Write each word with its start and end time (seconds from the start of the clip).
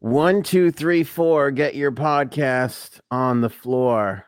One, 0.00 0.42
two, 0.44 0.70
three, 0.70 1.02
four. 1.02 1.50
Get 1.50 1.74
your 1.74 1.90
podcast 1.90 3.00
on 3.10 3.40
the 3.40 3.50
floor. 3.50 4.26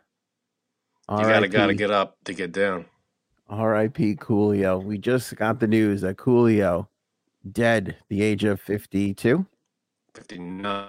You 1.08 1.18
gotta 1.18 1.48
gotta 1.48 1.74
get 1.74 1.90
up 1.90 2.16
to 2.24 2.34
get 2.34 2.52
down. 2.52 2.86
R.I.P. 3.48 4.16
Coolio. 4.16 4.82
We 4.82 4.98
just 4.98 5.34
got 5.36 5.58
the 5.58 5.66
news 5.66 6.02
that 6.02 6.16
Coolio 6.16 6.86
dead, 7.50 7.96
the 8.08 8.22
age 8.22 8.44
of 8.44 8.60
fifty-two. 8.60 9.46
59. 10.14 10.88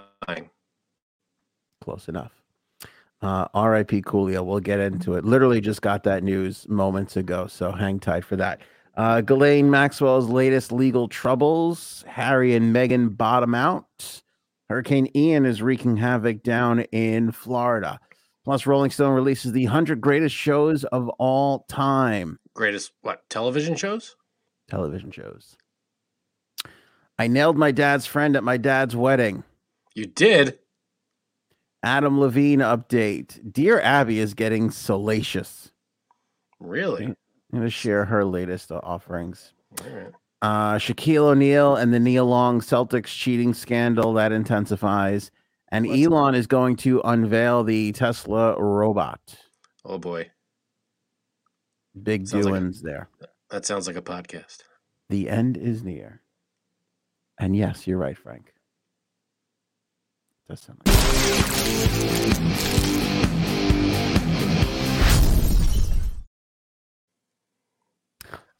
Close 1.80 2.08
enough. 2.08 2.32
Uh, 3.20 3.46
R.I.P. 3.54 4.02
Coolio. 4.02 4.44
We'll 4.44 4.60
get 4.60 4.80
into 4.80 5.14
it. 5.14 5.24
Literally 5.24 5.60
just 5.60 5.80
got 5.80 6.02
that 6.04 6.24
news 6.24 6.68
moments 6.68 7.16
ago, 7.16 7.46
so 7.46 7.70
hang 7.70 8.00
tight 8.00 8.24
for 8.24 8.36
that. 8.36 8.60
Uh, 8.94 9.20
Ghislaine 9.22 9.70
Maxwell's 9.70 10.28
latest 10.28 10.70
legal 10.70 11.08
troubles. 11.08 12.04
Harry 12.06 12.54
and 12.54 12.74
Meghan 12.74 13.16
bottom 13.16 13.54
out. 13.54 14.22
Hurricane 14.68 15.10
Ian 15.14 15.46
is 15.46 15.62
wreaking 15.62 15.96
havoc 15.96 16.42
down 16.42 16.80
in 16.92 17.32
Florida. 17.32 17.98
Plus, 18.44 18.66
Rolling 18.66 18.90
Stone 18.90 19.14
releases 19.14 19.52
the 19.52 19.64
100 19.66 20.00
greatest 20.00 20.34
shows 20.34 20.84
of 20.84 21.08
all 21.18 21.64
time. 21.68 22.38
Greatest 22.54 22.92
what? 23.02 23.28
Television 23.30 23.76
shows? 23.76 24.16
Television 24.68 25.10
shows. 25.10 25.56
I 27.18 27.28
nailed 27.28 27.56
my 27.56 27.70
dad's 27.70 28.06
friend 28.06 28.34
at 28.34 28.42
my 28.42 28.56
dad's 28.56 28.96
wedding. 28.96 29.44
You 29.94 30.06
did? 30.06 30.58
Adam 31.82 32.18
Levine 32.18 32.60
update. 32.60 33.52
Dear 33.52 33.80
Abby 33.80 34.18
is 34.18 34.34
getting 34.34 34.70
salacious. 34.70 35.70
Really? 36.58 37.14
I'm 37.52 37.58
going 37.58 37.66
to 37.66 37.70
share 37.70 38.04
her 38.06 38.24
latest 38.24 38.72
uh, 38.72 38.80
offerings. 38.82 39.52
Right. 39.84 40.12
Uh, 40.40 40.74
Shaquille 40.76 41.24
O'Neal 41.30 41.76
and 41.76 41.92
the 41.92 42.00
Neil 42.00 42.26
Long 42.26 42.60
Celtics 42.60 43.06
cheating 43.06 43.54
scandal 43.54 44.14
that 44.14 44.32
intensifies. 44.32 45.30
And 45.70 45.86
What's- 45.86 46.02
Elon 46.02 46.34
is 46.34 46.46
going 46.46 46.76
to 46.76 47.00
unveil 47.04 47.62
the 47.64 47.92
Tesla 47.92 48.58
robot. 48.60 49.20
Oh 49.84 49.98
boy. 49.98 50.30
Big 52.02 52.26
Sounds 52.26 52.46
like 52.46 52.54
a- 52.54 52.58
doings 52.60 52.82
there. 52.82 53.08
That 53.50 53.66
sounds 53.66 53.86
like 53.86 53.96
a 53.96 54.02
podcast. 54.02 54.62
The 55.10 55.28
end 55.28 55.56
is 55.58 55.82
near. 55.84 56.22
And 57.38 57.54
yes, 57.54 57.86
you're 57.86 57.98
right, 57.98 58.16
Frank. 58.16 58.54
Does 60.48 60.60
sound 60.60 60.80
like 60.86 62.42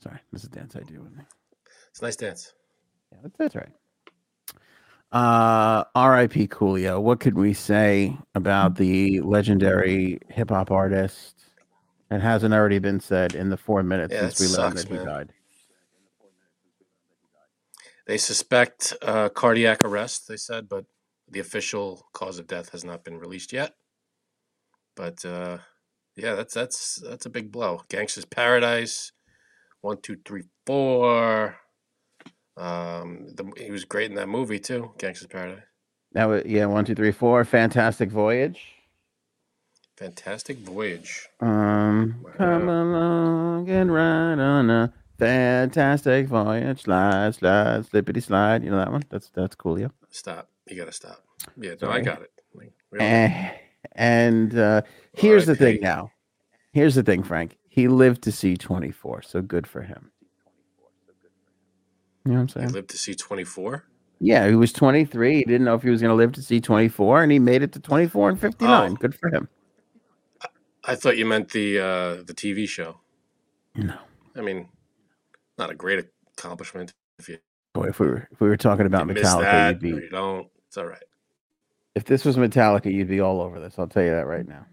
Sorry, 0.02 0.18
this 0.32 0.42
is 0.42 0.48
a 0.48 0.50
dance 0.50 0.74
I 0.74 0.80
do 0.80 1.00
with 1.00 1.16
me. 1.16 1.22
It's 1.90 2.00
a 2.00 2.04
nice 2.04 2.16
dance. 2.16 2.52
Yeah, 3.12 3.18
that's, 3.22 3.36
that's 3.36 3.54
right. 3.54 3.68
Uh, 5.12 5.84
R.I.P. 5.94 6.48
Coolio. 6.48 7.00
What 7.00 7.20
could 7.20 7.36
we 7.36 7.52
say 7.52 8.16
about 8.34 8.76
the 8.76 9.20
legendary 9.20 10.18
hip 10.28 10.50
hop 10.50 10.70
artist? 10.70 11.44
It 12.10 12.20
hasn't 12.20 12.52
already 12.52 12.78
been 12.78 12.98
said 12.98 13.34
in 13.34 13.48
the 13.48 13.56
four 13.56 13.82
minutes 13.82 14.12
Yeah, 14.12 14.28
since 14.30 14.40
we 14.40 14.58
learned 14.58 14.78
that 14.78 14.88
he 14.88 14.94
man. 14.94 15.04
died. 15.04 15.32
They 18.06 18.18
suspect 18.18 18.94
uh, 19.02 19.28
cardiac 19.28 19.84
arrest, 19.84 20.26
they 20.26 20.36
said, 20.36 20.68
but 20.68 20.84
the 21.30 21.40
official 21.40 22.06
cause 22.12 22.38
of 22.38 22.48
death 22.48 22.70
has 22.70 22.84
not 22.84 23.04
been 23.04 23.18
released 23.18 23.52
yet. 23.52 23.74
But 24.96 25.24
uh, 25.24 25.58
yeah, 26.16 26.34
that's 26.34 26.54
that's 26.54 26.96
that's 26.96 27.26
a 27.26 27.30
big 27.30 27.52
blow. 27.52 27.82
Gangsta's 27.88 28.24
Paradise, 28.24 29.12
one, 29.82 29.98
two, 30.00 30.16
three, 30.24 30.44
four. 30.66 31.56
Um, 32.56 33.28
the, 33.34 33.50
he 33.56 33.70
was 33.70 33.84
great 33.84 34.10
in 34.10 34.16
that 34.16 34.28
movie 34.28 34.58
too, 34.58 34.92
Gangsta's 34.98 35.26
Paradise. 35.26 35.62
That 36.12 36.24
was 36.26 36.42
yeah, 36.44 36.66
one, 36.66 36.84
two, 36.84 36.94
three, 36.94 37.12
four. 37.12 37.44
Fantastic 37.44 38.10
voyage. 38.10 38.60
Fantastic 39.96 40.58
Voyage. 40.58 41.28
Um, 41.40 42.26
come 42.36 42.68
along 42.68 43.68
and 43.70 43.92
ride 43.92 44.40
on 44.40 44.68
a 44.68 44.92
fantastic 45.16 46.26
voyage. 46.26 46.82
Slide, 46.82 47.34
slide, 47.34 47.86
slippity 47.86 48.20
slide. 48.20 48.64
You 48.64 48.70
know 48.70 48.78
that 48.78 48.90
one? 48.90 49.04
That's 49.10 49.30
that's 49.30 49.54
Coolio. 49.54 49.92
Stop. 50.10 50.48
You 50.66 50.76
gotta 50.76 50.92
stop. 50.92 51.22
Yeah, 51.56 51.74
no, 51.80 51.90
I 51.90 52.00
got 52.00 52.22
it. 52.22 52.32
Like, 52.52 52.72
really. 52.90 53.04
Eh, 53.04 53.50
and 53.92 54.58
uh, 54.58 54.82
here's 55.12 55.46
the 55.46 55.54
thing 55.54 55.78
now. 55.80 56.10
Here's 56.72 56.96
the 56.96 57.02
thing, 57.04 57.22
Frank. 57.22 57.56
He 57.72 57.88
lived 57.88 58.20
to 58.24 58.32
see 58.32 58.58
24, 58.58 59.22
so 59.22 59.40
good 59.40 59.66
for 59.66 59.80
him. 59.80 60.10
You 62.26 62.32
know 62.32 62.34
what 62.34 62.40
I'm 62.42 62.48
saying? 62.50 62.68
He 62.68 62.74
lived 62.74 62.90
to 62.90 62.98
see 62.98 63.14
24. 63.14 63.86
Yeah, 64.20 64.46
he 64.46 64.54
was 64.54 64.74
23. 64.74 65.36
He 65.38 65.44
didn't 65.44 65.64
know 65.64 65.74
if 65.74 65.82
he 65.82 65.88
was 65.88 66.02
going 66.02 66.10
to 66.10 66.14
live 66.14 66.32
to 66.32 66.42
see 66.42 66.60
24, 66.60 67.22
and 67.22 67.32
he 67.32 67.38
made 67.38 67.62
it 67.62 67.72
to 67.72 67.80
24 67.80 68.28
and 68.28 68.38
59. 68.38 68.90
Oh. 68.90 68.94
Good 68.96 69.14
for 69.14 69.30
him. 69.30 69.48
I 70.84 70.96
thought 70.96 71.16
you 71.16 71.24
meant 71.24 71.48
the 71.52 71.78
uh, 71.78 72.14
the 72.24 72.34
TV 72.34 72.68
show. 72.68 73.00
No. 73.74 73.96
I 74.36 74.42
mean, 74.42 74.68
not 75.56 75.70
a 75.70 75.74
great 75.74 76.04
accomplishment 76.36 76.92
if 77.18 77.30
you, 77.30 77.38
Boy, 77.72 77.84
if 77.84 78.00
we 78.00 78.06
were 78.06 78.28
if 78.30 78.38
we 78.38 78.48
were 78.48 78.58
talking 78.58 78.84
about 78.84 79.08
you 79.08 79.14
Metallica, 79.14 79.40
that 79.40 79.68
you'd 79.70 79.80
be 79.80 79.88
you 79.88 80.10
don't. 80.10 80.46
It's 80.68 80.76
all 80.76 80.84
right. 80.84 81.04
if 81.94 82.04
this 82.04 82.26
was 82.26 82.36
Metallica, 82.36 82.92
you'd 82.92 83.08
be 83.08 83.20
all 83.20 83.40
over 83.40 83.58
this. 83.60 83.78
I'll 83.78 83.88
tell 83.88 84.02
you 84.02 84.10
that 84.10 84.26
right 84.26 84.46
now. 84.46 84.66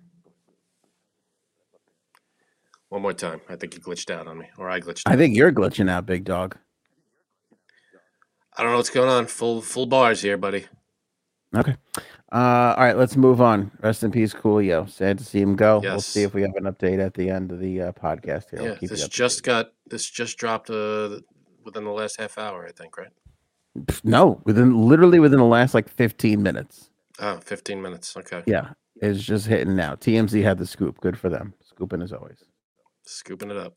One 2.89 3.03
more 3.03 3.13
time. 3.13 3.41
I 3.47 3.55
think 3.55 3.75
you 3.75 3.79
glitched 3.79 4.09
out 4.09 4.27
on 4.27 4.39
me, 4.39 4.47
or 4.57 4.69
I 4.69 4.79
glitched. 4.79 5.03
I 5.05 5.13
out. 5.13 5.17
think 5.19 5.35
you're 5.35 5.51
glitching 5.51 5.89
out, 5.89 6.05
big 6.05 6.25
dog. 6.25 6.57
I 8.57 8.63
don't 8.63 8.71
know 8.71 8.77
what's 8.77 8.89
going 8.89 9.09
on. 9.09 9.27
Full 9.27 9.61
full 9.61 9.85
bars 9.85 10.21
here, 10.21 10.37
buddy. 10.37 10.65
Okay. 11.55 11.75
Uh, 12.31 12.75
all 12.77 12.83
right, 12.83 12.97
let's 12.97 13.15
move 13.15 13.41
on. 13.41 13.71
Rest 13.81 14.03
in 14.03 14.11
peace, 14.11 14.33
Coolio. 14.33 14.87
Sad 14.89 15.17
to 15.17 15.23
see 15.23 15.39
him 15.39 15.55
go. 15.55 15.79
We'll 15.79 16.01
see 16.01 16.21
if 16.21 16.33
we 16.33 16.43
have 16.43 16.55
an 16.55 16.65
update 16.65 17.03
at 17.03 17.15
the 17.15 17.29
end 17.29 17.51
of 17.51 17.59
the 17.59 17.81
uh, 17.81 17.91
podcast 17.93 18.51
here. 18.51 18.61
Yeah, 18.61 18.73
keep 18.73 18.83
you 18.83 18.87
this 18.89 19.07
just 19.07 19.43
got 19.43 19.71
this 19.87 20.07
just 20.07 20.37
dropped 20.37 20.69
uh, 20.69 21.19
within 21.63 21.85
the 21.85 21.91
last 21.91 22.19
half 22.19 22.37
hour, 22.37 22.67
I 22.67 22.71
think, 22.71 22.97
right? 22.97 23.11
No, 24.03 24.41
within 24.45 24.87
literally 24.87 25.19
within 25.19 25.39
the 25.39 25.45
last 25.45 25.73
like 25.73 25.89
15 25.89 26.41
minutes. 26.41 26.89
Oh, 27.19 27.37
15 27.37 27.81
minutes. 27.81 28.15
Okay. 28.17 28.43
Yeah, 28.45 28.71
it's 29.01 29.23
just 29.23 29.47
hitting 29.47 29.75
now. 29.75 29.95
TMZ 29.95 30.43
had 30.43 30.57
the 30.57 30.67
scoop. 30.67 30.99
Good 31.01 31.17
for 31.17 31.29
them. 31.29 31.53
Scooping 31.63 32.01
as 32.01 32.13
always. 32.13 32.43
Scooping 33.09 33.49
it 33.49 33.57
up. 33.57 33.73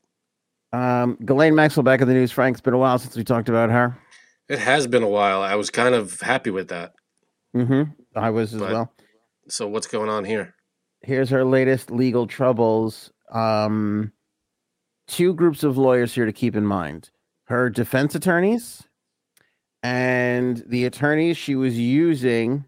Um, 0.72 1.16
Ghislaine 1.24 1.54
Maxwell 1.54 1.84
back 1.84 2.00
in 2.00 2.08
the 2.08 2.14
news. 2.14 2.30
Frank, 2.32 2.54
it's 2.54 2.60
been 2.60 2.74
a 2.74 2.78
while 2.78 2.98
since 2.98 3.16
we 3.16 3.24
talked 3.24 3.48
about 3.48 3.70
her. 3.70 3.96
It 4.48 4.58
has 4.58 4.86
been 4.86 5.02
a 5.02 5.08
while. 5.08 5.40
I 5.42 5.54
was 5.54 5.70
kind 5.70 5.94
of 5.94 6.20
happy 6.20 6.50
with 6.50 6.68
that. 6.68 6.92
Mm-hmm. 7.56 7.92
I 8.14 8.30
was 8.30 8.52
as 8.54 8.60
But- 8.60 8.72
well. 8.72 8.92
So 9.48 9.66
what's 9.66 9.86
going 9.86 10.08
on 10.08 10.24
here? 10.24 10.54
Here's 11.00 11.30
her 11.30 11.44
latest 11.44 11.90
legal 11.90 12.26
troubles. 12.26 13.10
Um, 13.32 14.12
two 15.08 15.34
groups 15.34 15.62
of 15.64 15.76
lawyers 15.76 16.14
here 16.14 16.26
to 16.26 16.32
keep 16.32 16.54
in 16.54 16.64
mind: 16.64 17.10
her 17.46 17.68
defense 17.70 18.14
attorneys 18.14 18.82
and 19.82 20.62
the 20.66 20.84
attorneys 20.84 21.36
she 21.36 21.56
was 21.56 21.76
using 21.78 22.66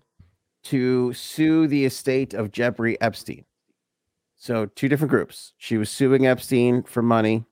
to 0.64 1.12
sue 1.12 1.68
the 1.68 1.84
estate 1.84 2.34
of 2.34 2.50
Jeffrey 2.50 3.00
Epstein. 3.00 3.44
So, 4.44 4.66
two 4.66 4.90
different 4.90 5.08
groups. 5.08 5.54
She 5.56 5.78
was 5.78 5.88
suing 5.88 6.26
Epstein 6.26 6.82
for 6.82 7.00
money, 7.00 7.46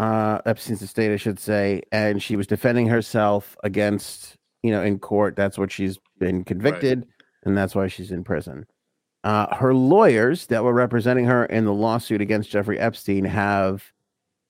uh, 0.00 0.40
Epstein's 0.44 0.82
estate, 0.82 1.12
I 1.12 1.16
should 1.16 1.38
say, 1.38 1.82
and 1.92 2.20
she 2.20 2.34
was 2.34 2.48
defending 2.48 2.88
herself 2.88 3.56
against, 3.62 4.36
you 4.64 4.72
know, 4.72 4.82
in 4.82 4.98
court. 4.98 5.36
That's 5.36 5.56
what 5.56 5.70
she's 5.70 6.00
been 6.18 6.42
convicted, 6.42 7.06
and 7.44 7.56
that's 7.56 7.76
why 7.76 7.86
she's 7.86 8.10
in 8.10 8.24
prison. 8.24 8.66
Uh, 9.22 9.54
her 9.54 9.72
lawyers 9.72 10.46
that 10.46 10.64
were 10.64 10.72
representing 10.72 11.26
her 11.26 11.44
in 11.44 11.64
the 11.64 11.72
lawsuit 11.72 12.20
against 12.20 12.50
Jeffrey 12.50 12.80
Epstein 12.80 13.24
have 13.24 13.92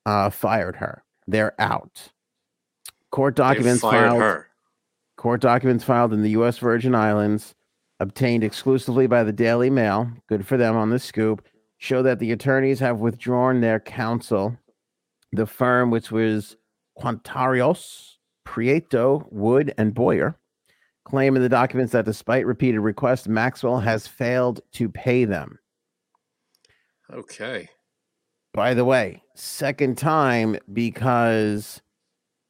uh, 0.07 0.31
fired 0.31 0.77
her. 0.77 1.03
They're 1.27 1.53
out. 1.61 2.09
Court 3.11 3.35
documents 3.35 3.81
filed 3.81 4.19
her. 4.19 4.47
court 5.15 5.41
documents 5.41 5.83
filed 5.83 6.11
in 6.11 6.23
the 6.23 6.31
U.S. 6.31 6.57
Virgin 6.57 6.95
Islands, 6.95 7.53
obtained 7.99 8.43
exclusively 8.43 9.05
by 9.05 9.23
the 9.23 9.31
Daily 9.31 9.69
Mail. 9.69 10.09
Good 10.27 10.47
for 10.47 10.57
them 10.57 10.75
on 10.75 10.89
the 10.89 10.97
scoop. 10.97 11.45
Show 11.81 12.03
that 12.03 12.19
the 12.19 12.31
attorneys 12.31 12.79
have 12.79 12.99
withdrawn 12.99 13.61
their 13.61 13.79
counsel. 13.79 14.55
The 15.31 15.47
firm, 15.47 15.89
which 15.89 16.11
was 16.11 16.55
Quintairos, 16.99 18.17
Prieto, 18.47 19.25
Wood, 19.31 19.73
and 19.79 19.91
Boyer, 19.91 20.37
claim 21.05 21.35
in 21.35 21.41
the 21.41 21.49
documents 21.49 21.91
that 21.93 22.05
despite 22.05 22.45
repeated 22.45 22.81
requests, 22.81 23.27
Maxwell 23.27 23.79
has 23.79 24.05
failed 24.05 24.61
to 24.73 24.89
pay 24.89 25.25
them. 25.25 25.57
Okay. 27.11 27.67
By 28.53 28.75
the 28.75 28.85
way, 28.85 29.23
second 29.33 29.97
time 29.97 30.57
because 30.71 31.81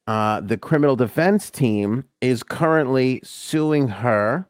uh, 0.06 0.42
the 0.42 0.58
criminal 0.58 0.94
defense 0.94 1.50
team 1.50 2.04
is 2.20 2.42
currently 2.42 3.22
suing 3.24 3.88
her, 3.88 4.46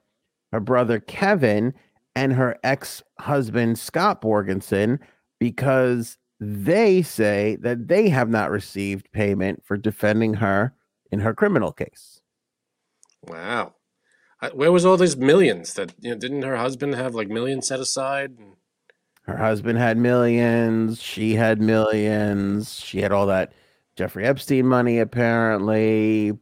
her 0.50 0.58
brother 0.58 0.98
Kevin, 0.98 1.72
and 2.14 2.34
her 2.34 2.56
ex 2.62 3.02
husband 3.20 3.78
Scott 3.78 4.20
Borgerson 4.22 4.98
because 5.40 6.18
they 6.40 7.02
say 7.02 7.56
that 7.60 7.88
they 7.88 8.08
have 8.08 8.28
not 8.28 8.50
received 8.50 9.10
payment 9.12 9.62
for 9.64 9.76
defending 9.76 10.34
her 10.34 10.74
in 11.10 11.20
her 11.20 11.34
criminal 11.34 11.72
case. 11.72 12.20
Wow. 13.26 13.74
Where 14.54 14.72
was 14.72 14.84
all 14.84 14.96
these 14.96 15.16
millions 15.16 15.74
that 15.74 15.94
you 16.00 16.10
know 16.10 16.16
didn't 16.18 16.42
her 16.42 16.56
husband 16.56 16.94
have 16.96 17.14
like 17.14 17.28
millions 17.28 17.68
set 17.68 17.78
aside? 17.80 18.32
And- 18.38 18.56
Her 19.22 19.36
husband 19.36 19.78
had 19.78 19.96
millions. 19.98 21.00
She 21.00 21.34
had 21.36 21.60
millions. 21.60 22.80
She 22.80 23.00
had 23.02 23.12
all 23.12 23.26
that 23.26 23.52
Jeffrey 23.94 24.24
Epstein 24.24 24.66
money, 24.66 24.98
apparently. 24.98 26.32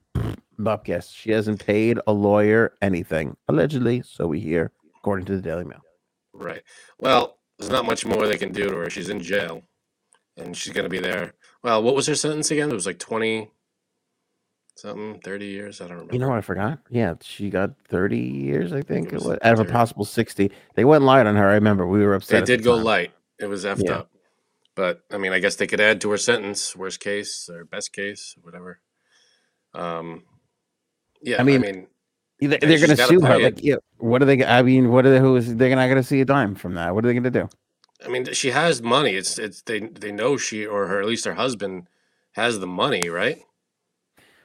But 0.58 0.84
guess 0.84 1.10
she 1.10 1.30
hasn't 1.32 1.64
paid 1.64 1.98
a 2.06 2.12
lawyer 2.12 2.72
anything, 2.80 3.36
allegedly. 3.48 4.02
So 4.02 4.26
we 4.26 4.40
hear, 4.40 4.72
according 5.00 5.26
to 5.26 5.36
the 5.36 5.42
Daily 5.42 5.64
Mail. 5.64 5.80
Right. 6.32 6.62
Well, 7.00 7.38
there's 7.58 7.70
not 7.70 7.84
much 7.86 8.06
more 8.06 8.26
they 8.26 8.38
can 8.38 8.52
do 8.52 8.68
to 8.68 8.76
her. 8.76 8.90
She's 8.90 9.08
in 9.08 9.20
jail, 9.20 9.62
and 10.36 10.56
she's 10.56 10.72
gonna 10.72 10.88
be 10.88 11.00
there. 11.00 11.34
Well, 11.62 11.82
what 11.82 11.94
was 11.94 12.06
her 12.06 12.14
sentence 12.14 12.50
again? 12.50 12.70
It 12.70 12.74
was 12.74 12.86
like 12.86 12.98
twenty 12.98 13.50
something, 14.76 15.20
thirty 15.20 15.46
years. 15.46 15.80
I 15.80 15.84
don't 15.84 15.94
remember. 15.94 16.14
You 16.14 16.20
know, 16.20 16.28
what 16.28 16.38
I 16.38 16.42
forgot. 16.42 16.78
Yeah, 16.88 17.14
she 17.20 17.50
got 17.50 17.72
30 17.88 18.18
years, 18.18 18.72
I 18.72 18.80
think, 18.82 19.08
it 19.08 19.12
it 19.12 19.16
was 19.16 19.24
was, 19.24 19.38
out 19.42 19.54
of 19.54 19.60
a 19.60 19.64
possible 19.70 20.04
60. 20.06 20.50
They 20.74 20.84
went 20.86 21.04
light 21.04 21.26
on 21.26 21.36
her. 21.36 21.48
I 21.50 21.54
remember 21.54 21.86
we 21.86 22.02
were 22.04 22.14
upset. 22.14 22.30
They 22.30 22.38
at 22.38 22.46
the 22.46 22.56
did 22.56 22.64
go 22.64 22.76
time. 22.76 22.84
light. 22.84 23.12
It 23.38 23.46
was 23.46 23.64
effed 23.66 23.84
Yeah. 23.84 23.96
up. 23.98 24.10
But 24.76 25.02
I 25.10 25.18
mean, 25.18 25.32
I 25.32 25.38
guess 25.40 25.56
they 25.56 25.66
could 25.66 25.80
add 25.80 26.00
to 26.02 26.10
her 26.12 26.16
sentence, 26.16 26.74
worst 26.74 27.00
case 27.00 27.50
or 27.52 27.64
best 27.64 27.92
case, 27.92 28.34
whatever. 28.40 28.80
Um, 29.74 30.24
yeah, 31.20 31.36
I 31.36 31.40
I 31.40 31.42
mean, 31.42 31.60
mean, 31.60 31.86
They- 32.40 32.58
They're 32.58 32.78
going 32.78 32.96
to 32.96 33.06
sue 33.06 33.20
her. 33.20 33.38
Like, 33.38 33.62
yeah, 33.62 33.76
what 33.98 34.22
are 34.22 34.24
they? 34.24 34.44
I 34.44 34.62
mean, 34.62 34.90
what 34.90 35.04
are 35.06 35.10
they? 35.10 35.18
Who 35.20 35.36
is? 35.36 35.54
They're 35.56 35.74
not 35.76 35.86
going 35.86 35.96
to 35.96 36.02
see 36.02 36.20
a 36.20 36.24
dime 36.24 36.54
from 36.54 36.74
that. 36.74 36.94
What 36.94 37.04
are 37.04 37.08
they 37.08 37.14
going 37.14 37.24
to 37.24 37.30
do? 37.30 37.48
I 38.04 38.08
mean, 38.08 38.24
she 38.32 38.50
has 38.50 38.80
money. 38.82 39.14
It's 39.14 39.38
it's 39.38 39.62
they 39.62 39.80
they 39.80 40.10
know 40.12 40.36
she 40.38 40.64
or 40.66 40.86
her 40.86 41.00
at 41.00 41.06
least 41.06 41.26
her 41.26 41.34
husband 41.34 41.86
has 42.32 42.58
the 42.58 42.66
money, 42.66 43.08
right? 43.08 43.38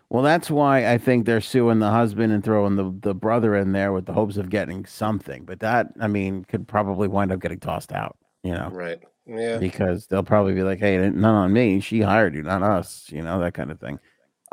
Well, 0.09 0.23
that's 0.23 0.51
why 0.51 0.91
I 0.91 0.97
think 0.97 1.25
they're 1.25 1.41
suing 1.41 1.79
the 1.79 1.89
husband 1.89 2.31
and 2.31 2.43
throwing 2.43 2.75
the, 2.75 2.95
the 3.01 3.15
brother 3.15 3.55
in 3.55 3.71
there 3.71 3.91
with 3.91 4.05
the 4.05 4.13
hopes 4.13 4.37
of 4.37 4.49
getting 4.49 4.85
something. 4.85 5.45
But 5.45 5.61
that, 5.61 5.87
I 5.99 6.07
mean, 6.07 6.45
could 6.45 6.67
probably 6.67 7.07
wind 7.07 7.31
up 7.31 7.39
getting 7.39 7.59
tossed 7.59 7.91
out, 7.91 8.15
you 8.43 8.51
know, 8.53 8.69
Right. 8.71 8.99
Yeah. 9.25 9.57
because 9.57 10.05
they'll 10.05 10.21
probably 10.23 10.53
be 10.53 10.61
like, 10.61 10.77
hey, 10.79 10.97
none 10.97 11.23
on 11.35 11.51
me. 11.51 11.79
She 11.79 12.01
hired 12.01 12.35
you, 12.35 12.43
not 12.43 12.61
us, 12.61 13.05
you 13.09 13.23
know, 13.23 13.39
that 13.39 13.55
kind 13.55 13.71
of 13.71 13.79
thing. 13.79 13.99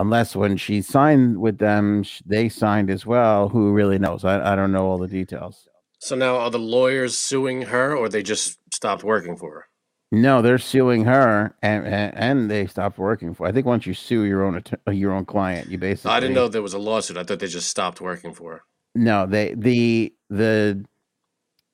Unless 0.02 0.34
when 0.34 0.56
she 0.56 0.82
signed 0.82 1.40
with 1.40 1.58
them, 1.58 2.04
they 2.26 2.48
signed 2.48 2.90
as 2.90 3.06
well. 3.06 3.48
Who 3.48 3.72
really 3.72 4.00
knows? 4.00 4.24
I, 4.24 4.52
I 4.52 4.56
don't 4.56 4.72
know 4.72 4.84
all 4.86 4.98
the 4.98 5.06
details. 5.06 5.68
So 6.00 6.16
now 6.16 6.38
are 6.38 6.50
the 6.50 6.58
lawyers 6.58 7.16
suing 7.16 7.62
her, 7.62 7.96
or 7.96 8.08
they 8.08 8.24
just 8.24 8.58
stopped 8.74 9.04
working 9.04 9.36
for 9.36 9.54
her? 9.54 9.68
No, 10.10 10.42
they're 10.42 10.58
suing 10.58 11.04
her, 11.04 11.54
and, 11.62 11.86
and 11.86 12.14
and 12.16 12.50
they 12.50 12.66
stopped 12.66 12.98
working 12.98 13.32
for. 13.32 13.46
I 13.46 13.52
think 13.52 13.64
once 13.64 13.86
you 13.86 13.94
sue 13.94 14.24
your 14.24 14.44
own 14.44 14.60
uh, 14.88 14.90
your 14.90 15.12
own 15.12 15.24
client, 15.24 15.70
you 15.70 15.78
basically. 15.78 16.10
I 16.10 16.18
didn't 16.18 16.34
know 16.34 16.48
there 16.48 16.62
was 16.62 16.74
a 16.74 16.80
lawsuit. 16.80 17.16
I 17.16 17.22
thought 17.22 17.38
they 17.38 17.46
just 17.46 17.68
stopped 17.68 18.00
working 18.00 18.34
for 18.34 18.54
her. 18.54 18.62
No, 18.96 19.24
they 19.24 19.54
the 19.54 20.12
the 20.28 20.84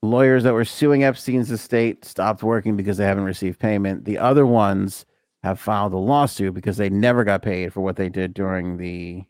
lawyers 0.02 0.42
that 0.42 0.52
were 0.52 0.66
suing 0.66 1.02
Epstein's 1.02 1.50
estate 1.50 2.04
stopped 2.04 2.42
working 2.42 2.76
because 2.76 2.98
they 2.98 3.06
haven't 3.06 3.24
received 3.24 3.58
payment. 3.58 4.04
The 4.04 4.18
other 4.18 4.44
ones 4.44 5.06
have 5.42 5.60
filed 5.60 5.92
a 5.92 5.98
lawsuit 5.98 6.54
because 6.54 6.76
they 6.76 6.90
never 6.90 7.24
got 7.24 7.42
paid 7.42 7.72
for 7.72 7.80
what 7.80 7.96
they 7.96 8.08
did 8.08 8.34
during 8.34 8.76
the 8.76 9.24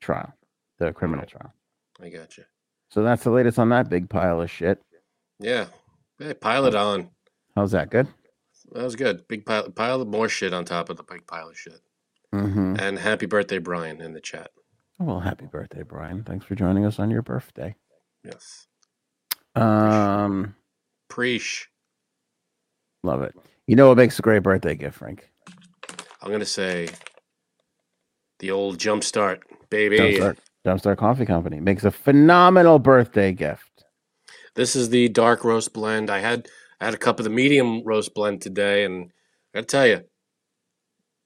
trial, 0.00 0.32
the 0.78 0.92
criminal 0.92 1.26
trial. 1.26 1.52
I 2.00 2.08
got 2.08 2.36
you. 2.36 2.44
So 2.90 3.02
that's 3.02 3.24
the 3.24 3.30
latest 3.30 3.58
on 3.58 3.68
that 3.70 3.88
big 3.88 4.08
pile 4.08 4.40
of 4.40 4.50
shit. 4.50 4.82
Yeah. 5.38 5.66
Hey, 6.18 6.34
pile 6.34 6.66
it 6.66 6.74
on. 6.74 7.10
How's 7.54 7.72
that 7.72 7.90
good? 7.90 8.08
That 8.72 8.84
was 8.84 8.96
good. 8.96 9.26
Big 9.28 9.46
pile, 9.46 9.70
pile 9.70 10.00
of 10.00 10.08
more 10.08 10.28
shit 10.28 10.52
on 10.52 10.64
top 10.64 10.88
of 10.90 10.96
the 10.96 11.02
big 11.02 11.26
pile 11.26 11.48
of 11.48 11.58
shit. 11.58 11.80
Mm-hmm. 12.34 12.76
And 12.78 12.98
happy 12.98 13.26
birthday, 13.26 13.58
Brian, 13.58 14.00
in 14.00 14.12
the 14.12 14.20
chat. 14.20 14.50
Well, 14.98 15.20
happy 15.20 15.46
birthday, 15.46 15.82
Brian. 15.82 16.24
Thanks 16.24 16.44
for 16.44 16.54
joining 16.54 16.84
us 16.84 16.98
on 16.98 17.10
your 17.10 17.22
birthday. 17.22 17.76
Yes. 18.24 18.66
Um, 19.54 20.54
Preach. 21.08 21.68
love 23.02 23.22
it. 23.22 23.34
You 23.68 23.76
know 23.76 23.88
what 23.88 23.98
makes 23.98 24.18
a 24.18 24.22
great 24.22 24.42
birthday 24.42 24.74
gift, 24.74 24.96
Frank? 24.96 25.30
I'm 26.22 26.32
gonna 26.32 26.46
say 26.46 26.88
the 28.38 28.50
old 28.50 28.78
Jumpstart, 28.78 29.40
baby. 29.68 29.98
Jumpstart, 29.98 30.38
Jumpstart 30.66 30.96
Coffee 30.96 31.26
Company 31.26 31.60
makes 31.60 31.84
a 31.84 31.90
phenomenal 31.90 32.78
birthday 32.78 33.30
gift. 33.30 33.84
This 34.54 34.74
is 34.74 34.88
the 34.88 35.10
dark 35.10 35.44
roast 35.44 35.74
blend. 35.74 36.08
I 36.08 36.20
had 36.20 36.48
I 36.80 36.86
had 36.86 36.94
a 36.94 36.96
cup 36.96 37.20
of 37.20 37.24
the 37.24 37.30
medium 37.30 37.82
roast 37.84 38.14
blend 38.14 38.40
today, 38.40 38.84
and 38.84 39.12
I 39.52 39.58
gotta 39.58 39.66
tell 39.66 39.86
you, 39.86 40.04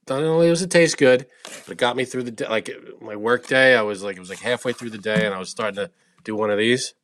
not 0.08 0.24
only 0.24 0.48
does 0.48 0.62
it 0.62 0.70
taste 0.70 0.98
good, 0.98 1.28
but 1.44 1.70
it 1.70 1.78
got 1.78 1.94
me 1.94 2.04
through 2.04 2.24
the 2.24 2.32
day. 2.32 2.48
Like 2.48 2.68
my 3.00 3.14
work 3.14 3.46
day, 3.46 3.76
I 3.76 3.82
was 3.82 4.02
like 4.02 4.16
it 4.16 4.20
was 4.20 4.30
like 4.30 4.40
halfway 4.40 4.72
through 4.72 4.90
the 4.90 4.98
day, 4.98 5.26
and 5.26 5.32
I 5.34 5.38
was 5.38 5.48
starting 5.48 5.76
to 5.76 5.92
do 6.24 6.34
one 6.34 6.50
of 6.50 6.58
these. 6.58 6.94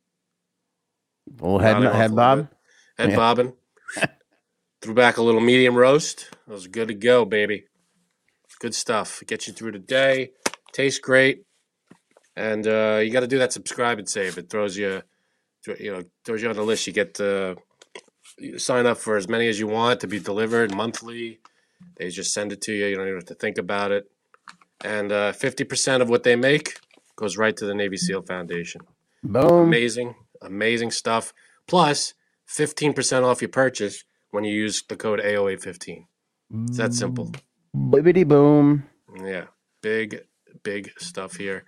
Little 1.39 1.59
head, 1.59 1.81
head 1.81 2.13
bob. 2.13 2.49
Head 2.97 3.11
Yeah. 3.11 3.15
bobbing. 3.15 3.53
Threw 4.81 4.93
back 4.93 5.17
a 5.17 5.21
little 5.21 5.41
medium 5.41 5.75
roast. 5.75 6.29
It 6.47 6.51
was 6.51 6.67
good 6.67 6.87
to 6.87 6.93
go, 6.93 7.25
baby. 7.25 7.65
Good 8.59 8.75
stuff. 8.75 9.21
It 9.21 9.27
gets 9.27 9.47
you 9.47 9.53
through 9.53 9.73
the 9.73 9.79
day. 9.79 10.31
Tastes 10.73 10.99
great. 10.99 11.43
And 12.35 12.65
uh, 12.65 13.01
you 13.03 13.11
got 13.11 13.21
to 13.21 13.27
do 13.27 13.39
that 13.39 13.51
subscribe 13.51 13.99
and 13.99 14.07
save. 14.07 14.37
It 14.37 14.49
throws 14.49 14.77
you, 14.77 15.01
you 15.79 15.91
know, 15.91 16.03
throws 16.23 16.41
you 16.41 16.49
on 16.49 16.55
the 16.55 16.63
list. 16.63 16.87
You 16.87 16.93
get 16.93 17.15
to 17.15 17.57
you 18.37 18.57
sign 18.57 18.85
up 18.85 18.97
for 18.97 19.17
as 19.17 19.27
many 19.27 19.47
as 19.47 19.59
you 19.59 19.67
want 19.67 19.99
to 20.01 20.07
be 20.07 20.19
delivered 20.19 20.73
monthly. 20.73 21.39
They 21.97 22.09
just 22.09 22.33
send 22.33 22.51
it 22.53 22.61
to 22.61 22.73
you. 22.73 22.85
You 22.85 22.95
don't 22.95 23.07
even 23.07 23.17
have 23.17 23.25
to 23.25 23.35
think 23.35 23.57
about 23.57 23.91
it. 23.91 24.05
And 24.81 25.11
uh, 25.11 25.33
50% 25.33 26.01
of 26.01 26.09
what 26.09 26.23
they 26.23 26.35
make 26.37 26.79
goes 27.17 27.37
right 27.37 27.55
to 27.57 27.65
the 27.65 27.75
Navy 27.75 27.97
SEAL 27.97 28.21
Foundation 28.21 28.81
Boom. 29.23 29.67
amazing, 29.67 30.15
amazing 30.41 30.91
stuff. 30.91 31.33
Plus, 31.67 32.13
15% 32.47 33.23
off 33.23 33.41
your 33.41 33.49
purchase 33.49 34.05
when 34.31 34.43
you 34.43 34.53
use 34.53 34.83
the 34.87 34.95
code 34.95 35.19
AOA15. 35.19 36.05
It's 36.67 36.77
that 36.77 36.93
simple. 36.93 37.31
Bibbity 37.75 38.27
boom. 38.27 38.83
Yeah. 39.23 39.45
Big, 39.81 40.21
big 40.63 40.91
stuff 40.99 41.35
here. 41.35 41.65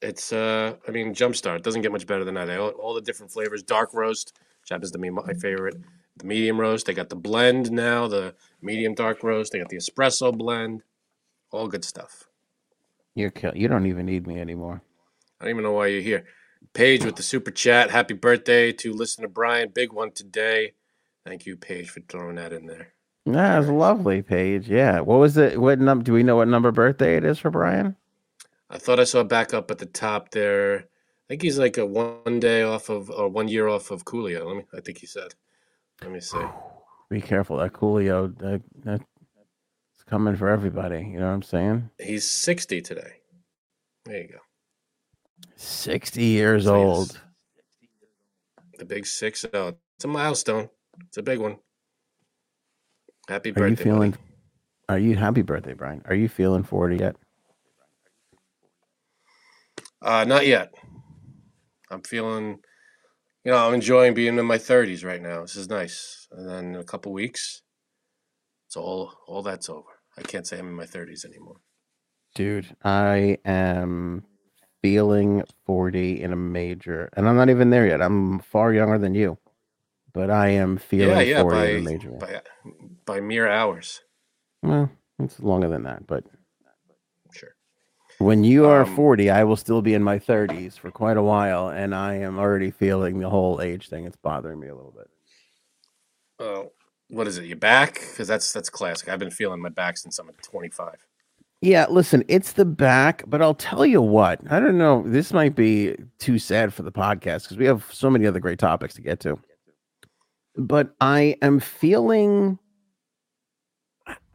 It's, 0.00 0.32
uh, 0.32 0.74
I 0.86 0.90
mean, 0.90 1.14
Jumpstart 1.14 1.62
doesn't 1.62 1.82
get 1.82 1.92
much 1.92 2.06
better 2.06 2.24
than 2.24 2.34
that. 2.34 2.48
All, 2.58 2.70
all 2.70 2.94
the 2.94 3.00
different 3.00 3.32
flavors. 3.32 3.62
Dark 3.62 3.94
roast, 3.94 4.32
which 4.60 4.70
happens 4.70 4.90
to 4.92 4.98
be 4.98 5.10
my 5.10 5.32
favorite. 5.34 5.76
The 6.16 6.26
medium 6.26 6.60
roast. 6.60 6.86
They 6.86 6.94
got 6.94 7.08
the 7.08 7.16
blend 7.16 7.72
now, 7.72 8.06
the 8.06 8.34
medium 8.62 8.94
dark 8.94 9.22
roast. 9.22 9.52
They 9.52 9.58
got 9.58 9.68
the 9.68 9.78
espresso 9.78 10.36
blend. 10.36 10.82
All 11.50 11.68
good 11.68 11.84
stuff. 11.84 12.28
You're 13.14 13.30
kill- 13.30 13.56
you 13.56 13.68
don't 13.68 13.86
even 13.86 14.06
need 14.06 14.26
me 14.26 14.40
anymore. 14.40 14.82
I 15.40 15.44
don't 15.44 15.50
even 15.50 15.62
know 15.64 15.72
why 15.72 15.88
you're 15.88 16.00
here. 16.02 16.24
Paige 16.72 17.04
with 17.04 17.16
the 17.16 17.22
super 17.22 17.50
chat. 17.50 17.90
Happy 17.90 18.14
birthday 18.14 18.72
to 18.72 18.92
listener 18.92 19.28
Brian. 19.28 19.68
Big 19.68 19.92
one 19.92 20.10
today. 20.12 20.72
Thank 21.24 21.46
you, 21.46 21.56
Paige, 21.56 21.90
for 21.90 22.00
throwing 22.00 22.36
that 22.36 22.52
in 22.52 22.66
there. 22.66 22.92
That's 23.26 23.68
lovely, 23.68 24.20
Paige. 24.22 24.68
Yeah. 24.68 25.00
What 25.00 25.18
was 25.18 25.36
it? 25.36 25.58
What 25.60 25.80
num? 25.80 26.02
Do 26.02 26.12
we 26.12 26.22
know 26.22 26.36
what 26.36 26.48
number 26.48 26.70
birthday 26.70 27.16
it 27.16 27.24
is 27.24 27.38
for 27.38 27.50
Brian? 27.50 27.96
I 28.68 28.76
thought 28.78 29.00
I 29.00 29.04
saw 29.04 29.22
back 29.24 29.54
up 29.54 29.70
at 29.70 29.78
the 29.78 29.86
top 29.86 30.30
there. 30.30 30.80
I 30.80 31.26
think 31.28 31.42
he's 31.42 31.58
like 31.58 31.78
a 31.78 31.86
one 31.86 32.38
day 32.40 32.62
off 32.62 32.90
of, 32.90 33.08
or 33.10 33.28
one 33.28 33.48
year 33.48 33.66
off 33.68 33.90
of 33.90 34.04
Coolio. 34.04 34.44
Let 34.46 34.56
me. 34.56 34.64
I 34.76 34.80
think 34.80 34.98
he 34.98 35.06
said. 35.06 35.34
Let 36.02 36.10
me 36.10 36.20
see. 36.20 36.42
Be 37.10 37.20
careful. 37.22 37.56
That 37.58 37.72
Coolio, 37.72 38.36
that, 38.38 38.62
that's 38.82 39.04
coming 40.06 40.36
for 40.36 40.48
everybody. 40.48 40.98
You 40.98 41.20
know 41.20 41.26
what 41.26 41.32
I'm 41.32 41.42
saying? 41.42 41.88
He's 41.98 42.30
sixty 42.30 42.82
today. 42.82 43.20
There 44.04 44.20
you 44.20 44.28
go. 44.28 44.38
60 45.56 46.22
years 46.22 46.64
So, 46.64 46.74
old. 46.74 47.20
The 48.78 48.84
big 48.84 49.06
six 49.06 49.40
zero. 49.40 49.76
It's 49.96 50.04
a 50.04 50.08
milestone. 50.08 50.68
It's 51.08 51.18
a 51.18 51.22
big 51.22 51.38
one. 51.40 51.58
Happy 53.28 53.52
Are 53.56 53.68
birthday. 53.68 53.68
you 53.68 53.76
feeling? 53.76 54.12
buddy. 54.12 54.22
Are 54.88 54.98
you 54.98 55.16
happy 55.16 55.42
birthday, 55.42 55.74
Brian? 55.74 56.02
Are 56.06 56.14
you 56.14 56.28
feeling 56.28 56.64
40 56.64 56.96
yet? 56.98 57.16
Uh, 60.02 60.24
not 60.24 60.46
yet. 60.46 60.74
I'm 61.90 62.02
feeling, 62.02 62.58
you 63.44 63.52
know, 63.52 63.68
I'm 63.68 63.74
enjoying 63.74 64.14
being 64.14 64.38
in 64.38 64.46
my 64.46 64.58
30s 64.58 65.04
right 65.04 65.22
now. 65.22 65.42
This 65.42 65.56
is 65.56 65.68
nice. 65.68 66.28
And 66.32 66.48
then 66.48 66.64
in 66.74 66.76
a 66.76 66.84
couple 66.84 67.12
weeks, 67.12 67.62
it's 68.68 68.76
all 68.76 69.12
all 69.26 69.42
that's 69.42 69.68
over. 69.70 69.88
I 70.18 70.22
can't 70.22 70.46
say 70.46 70.58
I'm 70.58 70.68
in 70.68 70.74
my 70.74 70.86
30s 70.86 71.24
anymore. 71.24 71.56
Dude, 72.34 72.76
I 72.84 73.38
am 73.44 74.24
feeling 74.82 75.44
40 75.66 76.22
in 76.22 76.32
a 76.32 76.36
major, 76.36 77.10
and 77.16 77.28
I'm 77.28 77.36
not 77.36 77.50
even 77.50 77.70
there 77.70 77.86
yet. 77.86 78.02
I'm 78.02 78.40
far 78.40 78.72
younger 78.72 78.98
than 78.98 79.14
you, 79.14 79.38
but 80.14 80.30
I 80.30 80.48
am 80.48 80.78
feeling 80.78 81.10
yeah, 81.16 81.20
yeah, 81.20 81.42
40 81.42 81.56
by 81.56 81.66
in 81.66 81.84
major 81.84 82.10
by 82.12 82.40
by 83.04 83.20
mere 83.20 83.48
hours. 83.48 84.00
Well, 84.62 84.90
it's 85.18 85.38
longer 85.40 85.68
than 85.68 85.82
that, 85.82 86.06
but 86.06 86.24
Sure. 87.32 87.54
when 88.18 88.44
you 88.44 88.64
are 88.66 88.82
Um, 88.84 88.96
40, 88.96 89.28
I 89.30 89.44
will 89.44 89.56
still 89.56 89.82
be 89.82 89.92
in 89.92 90.02
my 90.02 90.18
30s 90.18 90.78
for 90.78 90.90
quite 90.90 91.16
a 91.18 91.22
while, 91.22 91.68
and 91.68 91.94
I 91.94 92.14
am 92.14 92.38
already 92.38 92.70
feeling 92.70 93.18
the 93.18 93.28
whole 93.28 93.60
age 93.60 93.88
thing. 93.90 94.06
It's 94.06 94.16
bothering 94.16 94.58
me 94.58 94.68
a 94.68 94.74
little 94.74 94.92
bit. 94.96 95.10
Oh, 96.38 96.72
what 97.08 97.26
is 97.26 97.36
it? 97.38 97.44
Your 97.44 97.56
back? 97.58 97.94
Because 97.94 98.26
that's 98.26 98.52
that's 98.52 98.70
classic. 98.70 99.08
I've 99.08 99.18
been 99.18 99.30
feeling 99.30 99.60
my 99.60 99.68
back 99.68 99.98
since 99.98 100.18
I'm 100.18 100.30
25. 100.42 100.94
Yeah, 101.60 101.86
listen, 101.88 102.24
it's 102.28 102.52
the 102.52 102.64
back, 102.66 103.22
but 103.26 103.40
I'll 103.40 103.54
tell 103.54 103.86
you 103.86 104.02
what. 104.02 104.40
I 104.50 104.60
don't 104.60 104.76
know. 104.76 105.02
This 105.06 105.32
might 105.32 105.54
be 105.54 105.96
too 106.18 106.38
sad 106.38 106.74
for 106.74 106.82
the 106.82 106.92
podcast 106.92 107.44
because 107.44 107.56
we 107.56 107.64
have 107.64 107.86
so 107.90 108.10
many 108.10 108.26
other 108.26 108.40
great 108.40 108.58
topics 108.58 108.94
to 108.94 109.00
get 109.02 109.20
to. 109.20 109.38
But 110.56 110.94
I 111.00 111.36
am 111.42 111.60
feeling. 111.60 112.58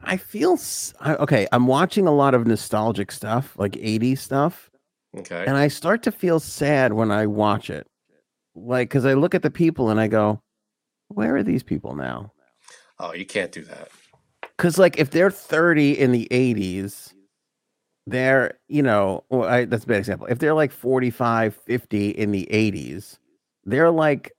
I 0.02 0.16
feel 0.16 0.58
okay. 1.04 1.46
I'm 1.52 1.66
watching 1.66 2.06
a 2.06 2.12
lot 2.12 2.34
of 2.34 2.46
nostalgic 2.46 3.12
stuff, 3.12 3.54
like 3.58 3.72
80s 3.72 4.18
stuff. 4.18 4.70
Okay. 5.16 5.44
And 5.46 5.56
I 5.56 5.68
start 5.68 6.02
to 6.04 6.12
feel 6.12 6.40
sad 6.40 6.92
when 6.92 7.10
I 7.10 7.26
watch 7.26 7.70
it. 7.70 7.86
Like, 8.54 8.88
because 8.88 9.04
I 9.04 9.14
look 9.14 9.34
at 9.34 9.42
the 9.42 9.50
people 9.50 9.90
and 9.90 10.00
I 10.00 10.08
go, 10.08 10.40
where 11.08 11.36
are 11.36 11.42
these 11.42 11.62
people 11.62 11.94
now? 11.94 12.32
Oh, 12.98 13.12
you 13.12 13.26
can't 13.26 13.52
do 13.52 13.64
that. 13.64 13.88
Because, 14.56 14.78
like, 14.78 14.98
if 14.98 15.10
they're 15.10 15.30
30 15.30 15.98
in 15.98 16.12
the 16.12 16.28
80s, 16.30 17.12
they're 18.06 18.58
you 18.68 18.82
know 18.82 19.24
well, 19.30 19.48
I, 19.48 19.64
that's 19.64 19.84
a 19.84 19.86
bad 19.86 19.98
example 19.98 20.26
if 20.26 20.38
they're 20.38 20.54
like 20.54 20.72
45 20.72 21.54
50 21.54 22.10
in 22.10 22.32
the 22.32 22.48
80s 22.50 23.18
they're 23.64 23.90
like 23.90 24.32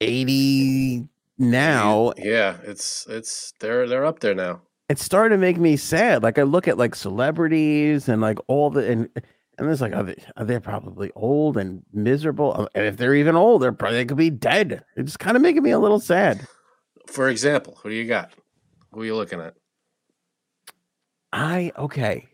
80 0.00 1.08
now. 1.38 2.12
yeah 2.16 2.56
it's 2.64 3.06
it's 3.08 3.52
they're 3.60 3.88
they're 3.88 4.04
up 4.04 4.20
there 4.20 4.34
now. 4.34 4.60
It's 4.88 5.04
starting 5.04 5.38
to 5.38 5.40
make 5.40 5.58
me 5.58 5.76
sad. 5.76 6.22
Like 6.22 6.38
i 6.38 6.42
look 6.42 6.66
at 6.68 6.78
like 6.78 6.94
celebrities 6.94 8.08
and 8.08 8.20
like 8.20 8.38
all 8.48 8.70
the 8.70 8.90
and 8.90 9.08
and 9.58 9.68
it's 9.70 9.80
like 9.80 9.94
are 9.94 10.02
they, 10.02 10.16
are 10.36 10.44
they 10.44 10.58
probably 10.58 11.10
old 11.14 11.56
and 11.56 11.82
miserable? 11.92 12.54
Uh, 12.58 12.66
and 12.74 12.86
if 12.86 12.96
they're 12.96 13.14
even 13.14 13.36
old 13.36 13.62
they're 13.62 13.72
probably 13.72 13.98
they 13.98 14.04
could 14.04 14.16
be 14.16 14.30
dead. 14.30 14.84
It's 14.96 15.16
kind 15.16 15.36
of 15.36 15.42
making 15.42 15.62
me 15.62 15.70
a 15.70 15.78
little 15.78 16.00
sad. 16.00 16.46
For 17.06 17.28
example 17.28 17.78
who 17.82 17.90
do 17.90 17.94
you 17.94 18.06
got? 18.06 18.32
Who 18.92 19.02
are 19.02 19.04
you 19.04 19.16
looking 19.16 19.40
at? 19.40 19.54
I 21.32 21.72
okay. 21.78 22.26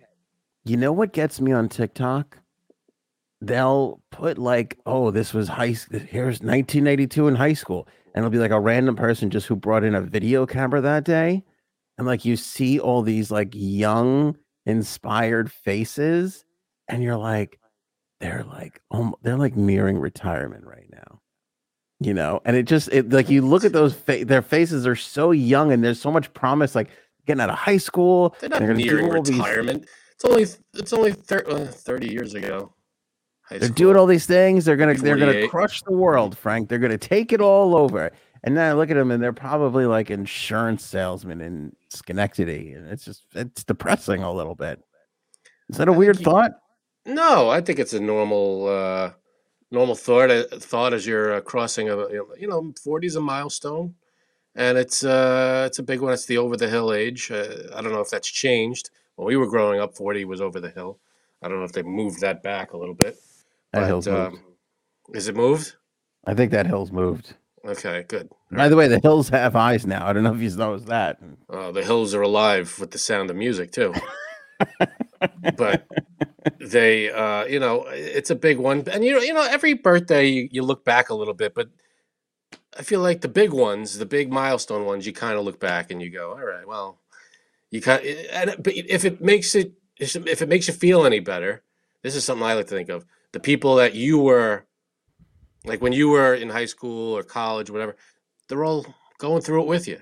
You 0.65 0.77
know 0.77 0.93
what 0.93 1.13
gets 1.13 1.41
me 1.41 1.53
on 1.53 1.69
TikTok? 1.69 2.39
They'll 3.41 4.01
put 4.11 4.39
like, 4.39 4.79
oh, 4.87 5.11
this 5.11 5.35
was 5.35 5.49
high. 5.49 5.77
Here's 5.91 6.41
1992 6.41 7.29
in 7.29 7.35
high 7.35 7.53
school, 7.53 7.87
and 8.15 8.25
it'll 8.25 8.31
be 8.31 8.39
like 8.39 8.51
a 8.51 8.61
random 8.61 8.97
person 8.97 9.31
just 9.31 9.47
who 9.47 9.57
brought 9.57 9.85
in 9.85 9.95
a 9.95 10.01
video 10.01 10.47
camera 10.47 10.81
that 10.81 11.05
day, 11.05 11.45
and 11.99 12.07
like 12.07 12.25
you 12.25 12.37
see 12.37 12.81
all 12.81 13.03
these 13.03 13.31
like 13.31 13.51
young, 13.53 14.37
inspired 14.65 15.53
faces, 15.53 16.45
and 16.89 17.03
you're 17.03 17.19
like, 17.19 17.59
they're 18.21 18.45
like, 18.45 18.81
oh, 18.91 19.15
they're 19.23 19.37
like 19.37 19.55
nearing 19.57 19.99
retirement 19.99 20.65
right 20.65 20.89
now, 20.91 21.21
you 22.01 22.15
know. 22.15 22.41
And 22.47 22.57
it 22.57 22.63
just, 22.65 22.89
it 22.89 23.11
like 23.11 23.29
you 23.29 23.43
look 23.43 23.65
at 23.65 23.75
those, 23.75 23.93
fa- 23.93 24.25
their 24.25 24.43
faces 24.43 24.87
are 24.87 24.97
so 24.97 25.31
young, 25.33 25.73
and 25.73 25.85
there's 25.85 26.01
so 26.01 26.11
much 26.11 26.33
promise, 26.33 26.75
like 26.75 26.89
getting 27.27 27.43
out 27.43 27.51
of 27.51 27.57
high 27.59 27.77
school. 27.77 28.35
They're 28.41 28.49
not 28.49 28.61
they're 28.61 28.73
nearing 28.73 29.11
retirement. 29.11 29.83
These, 29.83 29.91
it's 30.15 30.25
only 30.25 30.43
it's 30.81 30.93
only 30.95 31.13
thir- 31.13 31.45
uh, 31.47 31.67
thirty 31.67 32.11
years 32.11 32.33
ago. 32.35 32.73
They're 33.51 33.69
doing 33.69 33.97
all 33.97 34.07
these 34.07 34.27
things. 34.27 34.65
They're 34.65 34.77
gonna 34.77 34.95
they're 34.95 35.17
gonna 35.17 35.49
crush 35.49 35.83
the 35.83 35.93
world, 35.93 36.37
Frank. 36.37 36.69
They're 36.69 36.79
gonna 36.79 36.99
take 36.99 37.33
it 37.33 37.41
all 37.41 37.77
over. 37.77 38.13
And 38.43 38.57
then 38.57 38.69
I 38.69 38.73
look 38.75 38.91
at 38.91 38.95
them, 38.95 39.11
and 39.11 39.23
they're 39.23 39.33
probably 39.33 39.87
like 39.87 40.11
insurance 40.11 40.85
salesmen 40.85 41.41
in 41.41 41.75
Schenectady, 41.89 42.73
and 42.73 42.89
it's 42.89 43.05
just 43.05 43.25
it's 43.35 43.65
depressing 43.65 44.23
a 44.23 44.33
little 44.33 44.55
bit. 44.55 44.83
Is 45.69 45.79
that 45.79 45.89
a 45.89 45.93
weird 45.93 46.19
thought? 46.21 46.53
No, 47.05 47.49
I 47.49 47.61
think 47.61 47.79
it's 47.79 47.93
a 47.93 48.01
normal 48.01 48.69
uh, 48.69 49.11
normal 49.71 49.95
thought. 49.95 50.31
Uh, 50.31 50.45
thought 50.59 50.93
as 50.93 51.07
you're 51.07 51.35
uh, 51.35 51.41
crossing 51.41 51.89
a 51.89 51.97
you 52.39 52.49
know 52.49 52.73
forty 52.83 53.07
is 53.07 53.17
a 53.17 53.21
milestone, 53.21 53.95
and 54.55 54.77
it's 54.77 55.05
uh, 55.05 55.65
it's 55.67 55.79
a 55.79 55.85
big 55.85 56.01
one. 56.01 56.13
It's 56.13 56.27
the 56.27 56.39
over 56.39 56.57
the 56.57 56.69
hill 56.69 56.93
age. 56.93 57.31
Uh, 57.31 57.47
I 57.75 57.81
don't 57.81 57.93
know 57.93 58.01
if 58.01 58.11
that's 58.11 58.29
changed 58.29 58.91
when 59.17 59.27
we 59.27 59.37
were 59.37 59.49
growing 59.49 59.81
up, 59.81 59.97
40 59.97 60.25
was 60.27 60.41
over 60.41 60.61
the 60.61 60.71
hill. 60.71 60.99
I 61.43 61.49
don't 61.49 61.59
know 61.59 61.65
if 61.65 61.73
they 61.73 61.83
moved 61.83 62.21
that 62.21 62.43
back 62.43 62.73
a 62.73 62.77
little 62.77 62.95
bit. 62.95 63.19
That 63.77 63.83
but, 63.83 63.87
hill's 63.89 64.09
um, 64.09 64.33
moved. 64.33 64.43
Is 65.15 65.29
it 65.29 65.37
moved? 65.37 65.77
I 66.27 66.35
think 66.35 66.51
that 66.53 66.67
hill's 66.67 66.91
moved. 66.91 67.35
Okay, 67.65 68.05
good. 68.09 68.31
By 68.51 68.69
the 68.69 68.77
way, 68.77 68.89
the 68.89 69.01
hills 69.01 69.29
have 69.29 69.55
eyes 69.55 69.87
now. 69.87 70.07
I 70.07 70.13
don't 70.13 70.23
know 70.23 70.35
if 70.35 70.41
you 70.41 70.51
noticed 70.57 70.87
that. 70.87 71.19
Oh, 71.51 71.73
the 71.73 71.85
hills 71.85 72.15
are 72.15 72.23
alive 72.23 72.79
with 72.79 72.93
the 72.93 72.99
sound 72.99 73.29
of 73.29 73.37
music 73.37 73.73
too. 73.73 73.93
but 75.57 75.87
they, 76.61 77.11
uh, 77.11 77.45
you 77.45 77.59
know, 77.59 77.85
it's 77.89 78.31
a 78.31 78.35
big 78.35 78.59
one, 78.59 78.85
and 78.91 79.05
you 79.05 79.13
know, 79.13 79.21
you 79.21 79.35
know, 79.35 79.43
every 79.43 79.75
birthday 79.75 80.27
you, 80.27 80.49
you 80.51 80.63
look 80.63 80.85
back 80.85 81.11
a 81.11 81.15
little 81.15 81.35
bit, 81.35 81.55
but 81.55 81.69
I 82.79 82.83
feel 82.83 83.01
like 83.01 83.21
the 83.21 83.29
big 83.29 83.53
ones, 83.53 83.99
the 83.99 84.07
big 84.07 84.33
milestone 84.33 84.87
ones, 84.87 85.07
you 85.07 85.13
kind 85.13 85.37
of 85.37 85.45
look 85.45 85.61
back 85.61 85.91
and 85.91 86.01
you 86.01 86.11
go, 86.11 86.31
all 86.31 86.45
right, 86.45 86.67
well, 86.67 87.01
you 87.71 87.83
kind 87.83 88.05
and 88.05 88.55
but 88.63 88.75
if 88.75 89.05
it 89.05 89.21
makes 89.21 89.55
it 89.55 89.73
if 89.99 90.43
it 90.43 90.49
makes 90.49 90.69
you 90.69 90.75
feel 90.75 91.05
any 91.05 91.21
better, 91.21 91.63
this 92.03 92.15
is 92.15 92.25
something 92.25 92.47
I 92.47 92.55
like 92.55 92.69
to 92.69 92.75
think 92.75 92.89
of. 92.91 93.05
The 93.37 93.41
people 93.41 93.75
that 93.75 93.95
you 93.95 94.19
were 94.19 94.65
like 95.67 95.83
when 95.83 95.93
you 95.93 96.09
were 96.09 96.33
in 96.33 96.49
high 96.49 96.65
school 96.65 97.15
or 97.15 97.23
college, 97.23 97.71
whatever, 97.71 97.95
they're 98.49 98.65
all 98.65 98.87
going 99.19 99.43
through 99.43 99.61
it 99.61 99.67
with 99.67 99.87
you. 99.87 100.01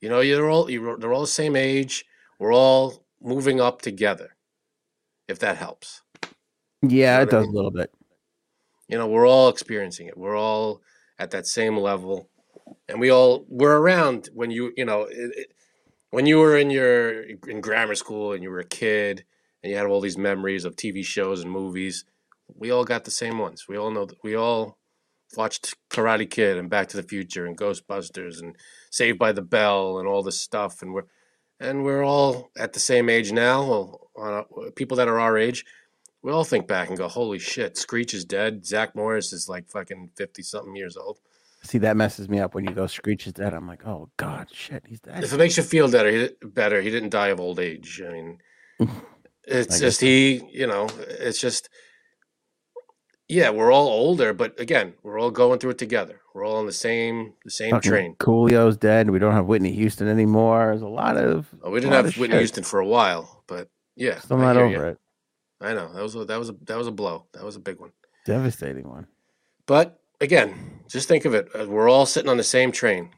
You 0.00 0.08
know, 0.08 0.20
you're 0.20 0.48
all 0.48 0.70
you're, 0.70 0.96
they're 0.98 1.12
all 1.12 1.22
the 1.22 1.26
same 1.26 1.56
age. 1.56 2.04
We're 2.38 2.54
all 2.54 3.02
moving 3.20 3.60
up 3.60 3.82
together. 3.82 4.36
If 5.26 5.40
that 5.40 5.56
helps. 5.56 6.02
Yeah, 6.80 7.14
you 7.14 7.16
know 7.16 7.22
it 7.22 7.30
does 7.30 7.42
I 7.42 7.46
mean? 7.46 7.50
a 7.50 7.56
little 7.56 7.70
bit. 7.72 7.92
You 8.86 8.98
know, 8.98 9.08
we're 9.08 9.26
all 9.26 9.48
experiencing 9.48 10.06
it. 10.06 10.16
We're 10.16 10.38
all 10.38 10.82
at 11.18 11.32
that 11.32 11.48
same 11.48 11.76
level, 11.76 12.30
and 12.88 13.00
we 13.00 13.10
all 13.10 13.44
were 13.48 13.80
around 13.80 14.30
when 14.32 14.52
you 14.52 14.72
you 14.76 14.84
know. 14.84 15.08
It, 15.10 15.32
it, 15.36 15.52
when 16.10 16.24
you 16.24 16.38
were 16.38 16.56
in 16.56 16.70
your 16.70 17.22
in 17.22 17.60
grammar 17.60 17.96
school 17.96 18.32
and 18.32 18.44
you 18.44 18.50
were 18.50 18.60
a 18.60 18.64
kid 18.64 19.24
and 19.62 19.70
you 19.70 19.76
had 19.76 19.86
all 19.86 20.00
these 20.00 20.18
memories 20.18 20.64
of 20.64 20.76
TV 20.76 21.04
shows 21.04 21.42
and 21.42 21.50
movies, 21.50 22.04
we 22.54 22.70
all 22.70 22.84
got 22.84 23.04
the 23.04 23.10
same 23.10 23.38
ones. 23.38 23.66
We 23.68 23.76
all 23.76 23.90
know 23.90 24.06
that 24.06 24.22
we 24.22 24.34
all 24.34 24.78
watched 25.36 25.74
Karate 25.90 26.30
Kid 26.30 26.56
and 26.56 26.70
Back 26.70 26.88
to 26.88 26.96
the 26.96 27.02
Future 27.02 27.46
and 27.46 27.56
Ghostbusters 27.56 28.40
and 28.40 28.56
Saved 28.90 29.18
by 29.18 29.32
the 29.32 29.42
Bell 29.42 29.98
and 29.98 30.06
all 30.06 30.22
this 30.22 30.40
stuff, 30.40 30.82
and 30.82 30.92
we're 30.94 31.04
and 31.58 31.84
we're 31.84 32.04
all 32.04 32.50
at 32.56 32.72
the 32.74 32.80
same 32.80 33.08
age 33.08 33.32
now. 33.32 33.66
Well, 33.66 34.10
uh, 34.20 34.70
people 34.74 34.96
that 34.98 35.08
are 35.08 35.18
our 35.18 35.38
age, 35.38 35.64
we 36.22 36.30
all 36.30 36.44
think 36.44 36.66
back 36.66 36.88
and 36.88 36.98
go, 36.98 37.08
"Holy 37.08 37.38
shit, 37.38 37.76
Screech 37.76 38.14
is 38.14 38.24
dead. 38.24 38.64
Zach 38.64 38.94
Morris 38.94 39.32
is 39.32 39.48
like 39.48 39.68
fucking 39.68 40.10
fifty 40.16 40.42
something 40.42 40.76
years 40.76 40.96
old." 40.96 41.18
See, 41.62 41.78
that 41.78 41.96
messes 41.96 42.28
me 42.28 42.38
up 42.38 42.54
when 42.54 42.64
you 42.64 42.72
go 42.72 42.86
Screech 42.86 43.26
is 43.26 43.32
dead. 43.32 43.52
I'm 43.52 43.66
like, 43.66 43.84
oh 43.84 44.08
god, 44.16 44.48
shit, 44.52 44.84
he's 44.86 45.00
dead. 45.00 45.24
If 45.24 45.32
it 45.32 45.36
makes 45.36 45.56
you 45.56 45.64
feel 45.64 45.90
better, 45.90 46.10
he, 46.10 46.28
better, 46.46 46.80
he 46.80 46.90
didn't 46.90 47.08
die 47.08 47.28
of 47.28 47.40
old 47.40 47.58
age. 47.58 48.00
I 48.06 48.12
mean, 48.12 48.38
it's 49.46 49.80
just 49.80 50.00
he, 50.00 50.42
you 50.52 50.66
know, 50.66 50.88
it's 51.08 51.40
just, 51.40 51.68
yeah, 53.28 53.50
we're 53.50 53.72
all 53.72 53.88
older, 53.88 54.32
but 54.32 54.58
again, 54.60 54.94
we're 55.02 55.18
all 55.18 55.30
going 55.30 55.58
through 55.58 55.70
it 55.70 55.78
together. 55.78 56.20
We're 56.34 56.44
all 56.44 56.56
on 56.56 56.66
the 56.66 56.72
same 56.72 57.32
the 57.44 57.50
same 57.50 57.70
Fucking 57.70 57.90
train. 57.90 58.14
Coolio's 58.16 58.76
dead. 58.76 59.10
We 59.10 59.18
don't 59.18 59.32
have 59.32 59.46
Whitney 59.46 59.72
Houston 59.72 60.06
anymore. 60.06 60.66
There's 60.66 60.82
a 60.82 60.86
lot 60.86 61.16
of. 61.16 61.46
Oh, 61.62 61.70
we 61.70 61.80
didn't 61.80 61.94
have 61.94 62.16
Whitney 62.18 62.34
shit. 62.34 62.40
Houston 62.40 62.64
for 62.64 62.78
a 62.78 62.86
while, 62.86 63.42
but 63.46 63.70
yeah, 63.96 64.20
still 64.20 64.36
not 64.36 64.56
over 64.56 64.70
you. 64.70 64.82
it. 64.82 64.98
I 65.60 65.72
know 65.72 65.92
that 65.94 66.02
was 66.02 66.14
a, 66.14 66.24
that 66.26 66.38
was 66.38 66.50
a 66.50 66.56
that 66.66 66.76
was 66.76 66.86
a 66.86 66.92
blow. 66.92 67.24
That 67.32 67.42
was 67.42 67.56
a 67.56 67.60
big 67.60 67.80
one. 67.80 67.92
Devastating 68.26 68.86
one. 68.88 69.06
But 69.64 69.98
again, 70.20 70.82
just 70.88 71.08
think 71.08 71.24
of 71.24 71.34
it. 71.34 71.48
Uh, 71.58 71.66
we're 71.66 71.88
all 71.88 72.04
sitting 72.04 72.28
on 72.28 72.36
the 72.36 72.44
same 72.44 72.70
train. 72.70 73.10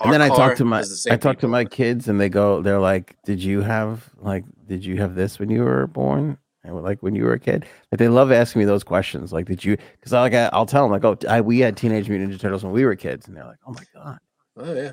And 0.00 0.12
then 0.12 0.22
I 0.22 0.28
talk 0.28 0.56
to 0.56 0.64
my 0.64 0.80
I 1.10 1.16
talk 1.16 1.36
people. 1.36 1.40
to 1.40 1.48
my 1.48 1.64
kids 1.64 2.08
and 2.08 2.20
they 2.20 2.28
go 2.28 2.62
they're 2.62 2.78
like, 2.80 3.16
"Did 3.24 3.42
you 3.42 3.62
have 3.62 4.08
like 4.18 4.44
did 4.66 4.84
you 4.84 4.96
have 4.98 5.14
this 5.14 5.38
when 5.38 5.50
you 5.50 5.62
were 5.64 5.86
born?" 5.88 6.38
And 6.64 6.76
like 6.82 7.02
when 7.02 7.14
you 7.14 7.24
were 7.24 7.32
a 7.32 7.38
kid, 7.40 7.66
like 7.90 7.98
they 7.98 8.08
love 8.08 8.30
asking 8.30 8.60
me 8.60 8.66
those 8.66 8.84
questions. 8.84 9.32
Like, 9.32 9.46
did 9.46 9.64
you? 9.64 9.76
Because 9.92 10.12
I 10.12 10.20
like 10.20 10.34
I, 10.34 10.50
will 10.56 10.66
tell 10.66 10.82
them 10.82 10.92
like, 10.92 11.04
"Oh, 11.04 11.16
I, 11.28 11.40
we 11.40 11.60
had 11.60 11.76
Teenage 11.76 12.08
Mutant 12.08 12.32
Ninja 12.32 12.40
Turtles 12.40 12.62
when 12.64 12.72
we 12.72 12.84
were 12.84 12.94
kids," 12.96 13.26
and 13.26 13.36
they're 13.36 13.44
like, 13.44 13.58
"Oh 13.66 13.72
my 13.72 13.84
god." 13.94 14.18
Oh 14.56 14.72
yeah. 14.74 14.92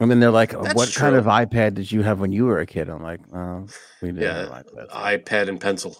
And 0.00 0.10
then 0.10 0.20
they're 0.20 0.30
like, 0.30 0.54
oh, 0.54 0.62
That's 0.62 0.74
"What 0.74 0.90
true. 0.90 1.00
kind 1.00 1.16
of 1.16 1.24
iPad 1.24 1.74
did 1.74 1.90
you 1.90 2.02
have 2.02 2.20
when 2.20 2.30
you 2.30 2.44
were 2.44 2.60
a 2.60 2.66
kid?" 2.66 2.88
I'm 2.88 3.02
like, 3.02 3.20
"Oh, 3.34 3.66
we 4.00 4.08
didn't 4.12 4.22
yeah, 4.22 4.38
have 4.54 4.64
iPads. 4.66 4.90
iPad 4.90 5.48
and 5.48 5.60
pencil." 5.60 5.96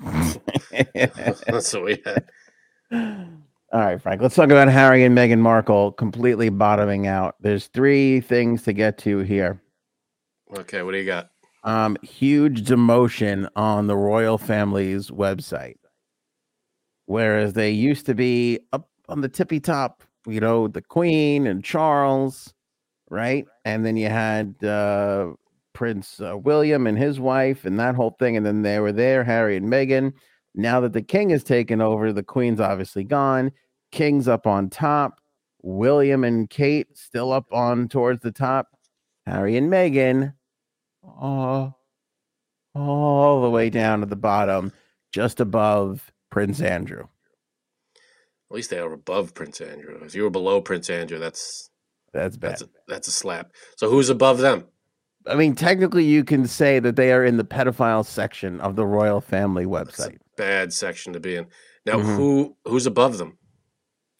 That's 1.46 1.72
what 1.74 1.84
we 1.84 2.02
had. 2.04 2.30
All 3.72 3.80
right, 3.80 4.00
Frank. 4.00 4.20
Let's 4.20 4.34
talk 4.34 4.50
about 4.50 4.68
Harry 4.68 5.02
and 5.02 5.16
Meghan 5.16 5.38
Markle 5.38 5.92
completely 5.92 6.50
bottoming 6.50 7.06
out. 7.06 7.36
There's 7.40 7.68
three 7.68 8.20
things 8.20 8.64
to 8.64 8.74
get 8.74 8.98
to 8.98 9.20
here. 9.20 9.62
Okay, 10.54 10.82
what 10.82 10.92
do 10.92 10.98
you 10.98 11.06
got? 11.06 11.30
Um, 11.64 11.96
huge 12.02 12.64
demotion 12.64 13.48
on 13.56 13.86
the 13.86 13.96
royal 13.96 14.36
family's 14.36 15.10
website. 15.10 15.76
Whereas 17.06 17.54
they 17.54 17.70
used 17.70 18.04
to 18.06 18.14
be 18.14 18.60
up 18.74 18.90
on 19.08 19.22
the 19.22 19.28
tippy 19.30 19.58
top, 19.58 20.02
you 20.26 20.40
know, 20.40 20.68
the 20.68 20.82
Queen 20.82 21.46
and 21.46 21.64
Charles, 21.64 22.52
right? 23.08 23.46
And 23.64 23.86
then 23.86 23.96
you 23.96 24.10
had 24.10 24.62
uh, 24.62 25.28
Prince 25.72 26.20
uh, 26.20 26.36
William 26.36 26.86
and 26.86 26.98
his 26.98 27.18
wife 27.18 27.64
and 27.64 27.80
that 27.80 27.94
whole 27.94 28.16
thing. 28.18 28.36
And 28.36 28.44
then 28.44 28.60
they 28.60 28.80
were 28.80 28.92
there, 28.92 29.24
Harry 29.24 29.56
and 29.56 29.66
Meghan. 29.72 30.12
Now 30.54 30.80
that 30.80 30.92
the 30.92 31.02
king 31.02 31.30
has 31.30 31.42
taken 31.42 31.80
over, 31.80 32.12
the 32.12 32.22
queen's 32.22 32.60
obviously 32.60 33.04
gone. 33.04 33.52
King's 33.90 34.28
up 34.28 34.46
on 34.46 34.68
top. 34.70 35.20
William 35.62 36.24
and 36.24 36.50
Kate 36.50 36.96
still 36.96 37.32
up 37.32 37.46
on 37.52 37.88
towards 37.88 38.22
the 38.22 38.32
top. 38.32 38.68
Harry 39.26 39.56
and 39.56 39.70
Meghan, 39.70 40.34
oh, 41.04 41.72
all 42.74 43.42
the 43.42 43.50
way 43.50 43.70
down 43.70 44.00
to 44.00 44.06
the 44.06 44.16
bottom, 44.16 44.72
just 45.12 45.38
above 45.40 46.10
Prince 46.30 46.60
Andrew. 46.60 47.04
At 48.50 48.56
least 48.56 48.70
they 48.70 48.78
are 48.78 48.92
above 48.92 49.34
Prince 49.34 49.60
Andrew. 49.60 50.00
If 50.04 50.14
you 50.14 50.24
were 50.24 50.30
below 50.30 50.60
Prince 50.60 50.90
Andrew, 50.90 51.18
that's 51.18 51.70
That's 52.12 52.36
bad. 52.36 52.50
that's 52.50 52.62
a, 52.62 52.68
that's 52.88 53.08
a 53.08 53.12
slap. 53.12 53.52
So 53.76 53.88
who's 53.88 54.10
above 54.10 54.38
them? 54.38 54.66
I 55.26 55.36
mean, 55.36 55.54
technically, 55.54 56.04
you 56.04 56.24
can 56.24 56.48
say 56.48 56.80
that 56.80 56.96
they 56.96 57.12
are 57.12 57.24
in 57.24 57.36
the 57.36 57.44
pedophile 57.44 58.04
section 58.04 58.60
of 58.60 58.74
the 58.74 58.84
royal 58.84 59.20
family 59.20 59.64
website. 59.66 60.18
Bad 60.36 60.72
section 60.72 61.12
to 61.12 61.20
be 61.20 61.36
in. 61.36 61.46
Now, 61.86 61.98
Mhm. 61.98 62.16
who 62.16 62.56
who's 62.64 62.86
above 62.86 63.18
them? 63.18 63.38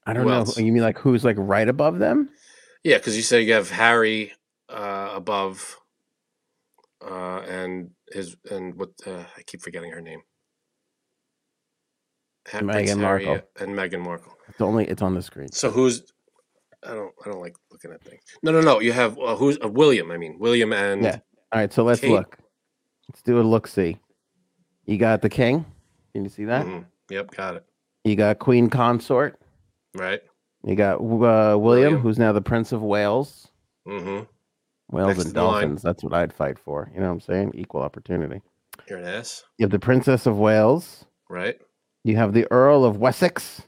I 0.07 0.13
don't 0.13 0.25
Who 0.25 0.31
know. 0.31 0.37
else? 0.39 0.59
You 0.59 0.73
mean 0.73 0.83
like 0.83 0.99
who's 0.99 1.25
like 1.25 1.37
right 1.39 1.69
above 1.69 1.99
them? 1.99 2.29
Yeah, 2.85 2.99
because 2.99 3.17
you 3.17 3.23
say 3.23 3.43
you 3.43 3.53
have 3.53 3.71
Harry 3.71 4.33
uh, 4.69 5.13
above, 5.15 5.79
uh, 7.01 7.41
and 7.41 7.91
his 8.11 8.37
and 8.51 8.75
what 8.75 8.91
uh, 9.07 9.25
I 9.37 9.43
keep 9.43 9.63
forgetting 9.63 9.93
her 9.93 10.01
name. 10.01 10.23
Meghan 12.47 12.99
Markle. 12.99 13.41
and 13.61 13.71
Meghan 13.77 14.01
Markle. 14.01 14.33
It's 14.49 14.61
only 14.61 14.87
it's 14.89 15.03
on 15.03 15.15
the 15.15 15.23
screen. 15.23 15.53
So 15.53 15.71
who's? 15.71 16.03
I 16.85 16.95
don't. 16.95 17.15
I 17.25 17.29
don't 17.29 17.41
like 17.41 17.55
looking 17.71 17.93
at 17.93 18.03
things. 18.03 18.23
No, 18.43 18.51
no, 18.51 18.61
no. 18.61 18.81
You 18.81 18.93
have 18.93 19.17
uh, 19.19 19.37
who's 19.37 19.59
uh, 19.65 19.69
William? 19.69 20.11
I 20.11 20.17
mean 20.17 20.39
William 20.41 20.73
and 20.73 21.05
Yeah. 21.05 21.21
All 21.53 21.61
right, 21.61 21.73
so 21.73 21.85
let's 21.85 22.01
Kate. 22.01 22.11
look. 22.11 22.39
Let's 23.09 23.23
do 23.23 23.39
a 23.39 23.43
look. 23.43 23.69
See, 23.69 23.99
you 24.87 24.97
got 24.99 25.23
the 25.23 25.29
king. 25.29 25.65
Can 26.15 26.25
you 26.25 26.31
see 26.31 26.45
that? 26.47 26.67
Mhm. 26.67 26.85
Yep, 27.11 27.31
got 27.33 27.57
it. 27.57 27.65
You 28.05 28.17
got 28.17 28.39
Queen 28.39 28.69
Consort. 28.71 29.39
Right. 29.95 30.23
You 30.65 30.75
got 30.77 30.97
uh, 30.97 30.99
William, 31.01 31.61
William. 31.63 31.97
who's 31.99 32.19
now 32.19 32.33
the 32.33 32.41
Prince 32.41 32.73
of 32.73 32.83
Wales. 32.83 33.49
Mm-hmm. 33.87 34.25
Whales 34.95 35.09
Next 35.17 35.25
and 35.27 35.35
dolphins. 35.35 35.83
That's 35.83 36.03
what 36.05 36.13
I'd 36.15 36.33
fight 36.33 36.59
for. 36.59 36.91
You 36.95 37.01
know 37.01 37.07
what 37.07 37.13
I'm 37.15 37.21
saying? 37.21 37.53
Equal 37.55 37.83
opportunity. 37.83 38.43
You're 38.89 38.99
an 38.99 39.07
ass, 39.07 39.45
You 39.59 39.65
have 39.65 39.71
the 39.71 39.79
Princess 39.79 40.27
of 40.27 40.39
Wales. 40.39 41.05
right? 41.29 41.61
You 42.05 42.17
have 42.17 42.33
the 42.33 42.47
Earl 42.51 42.85
of 42.85 42.97
Wessex. 42.99 43.63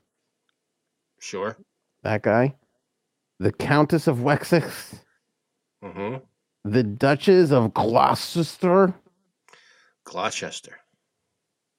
Sure. 1.21 1.57
That 2.03 2.23
guy. 2.23 2.55
The 3.39 3.53
Countess 3.53 4.07
of 4.07 4.23
Wessex. 4.23 4.97
Mm-hmm. 5.85 6.17
The 6.65 6.83
Duchess 6.83 7.51
of 7.53 7.75
Gloucester. 7.75 8.95
Gloucester. 10.05 10.79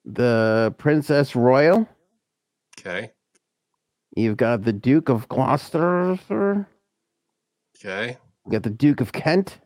The 0.05 0.73
Princess 0.77 1.35
Royal. 1.35 1.87
Okay. 2.79 3.11
You've 4.15 4.37
got 4.37 4.63
the 4.63 4.73
Duke 4.73 5.09
of 5.09 5.27
Gloucester. 5.27 6.17
Okay. 7.77 8.17
You 8.45 8.51
got 8.51 8.63
the 8.63 8.69
Duke 8.69 9.01
of 9.01 9.11
Kent. 9.11 9.59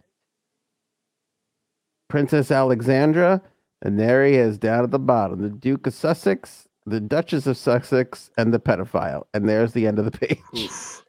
Princess 2.07 2.49
Alexandra. 2.51 3.41
And 3.81 3.99
there 3.99 4.25
he 4.25 4.35
is 4.35 4.57
down 4.57 4.83
at 4.83 4.91
the 4.91 4.99
bottom. 4.99 5.41
The 5.41 5.49
Duke 5.49 5.87
of 5.87 5.93
Sussex, 5.93 6.67
the 6.85 6.99
Duchess 6.99 7.47
of 7.47 7.55
Sussex, 7.57 8.29
and 8.37 8.53
the 8.53 8.59
pedophile. 8.59 9.23
And 9.33 9.47
there's 9.47 9.73
the 9.73 9.87
end 9.87 9.99
of 9.99 10.05
the 10.05 10.11
page. 10.11 10.39
Oof. 10.57 11.05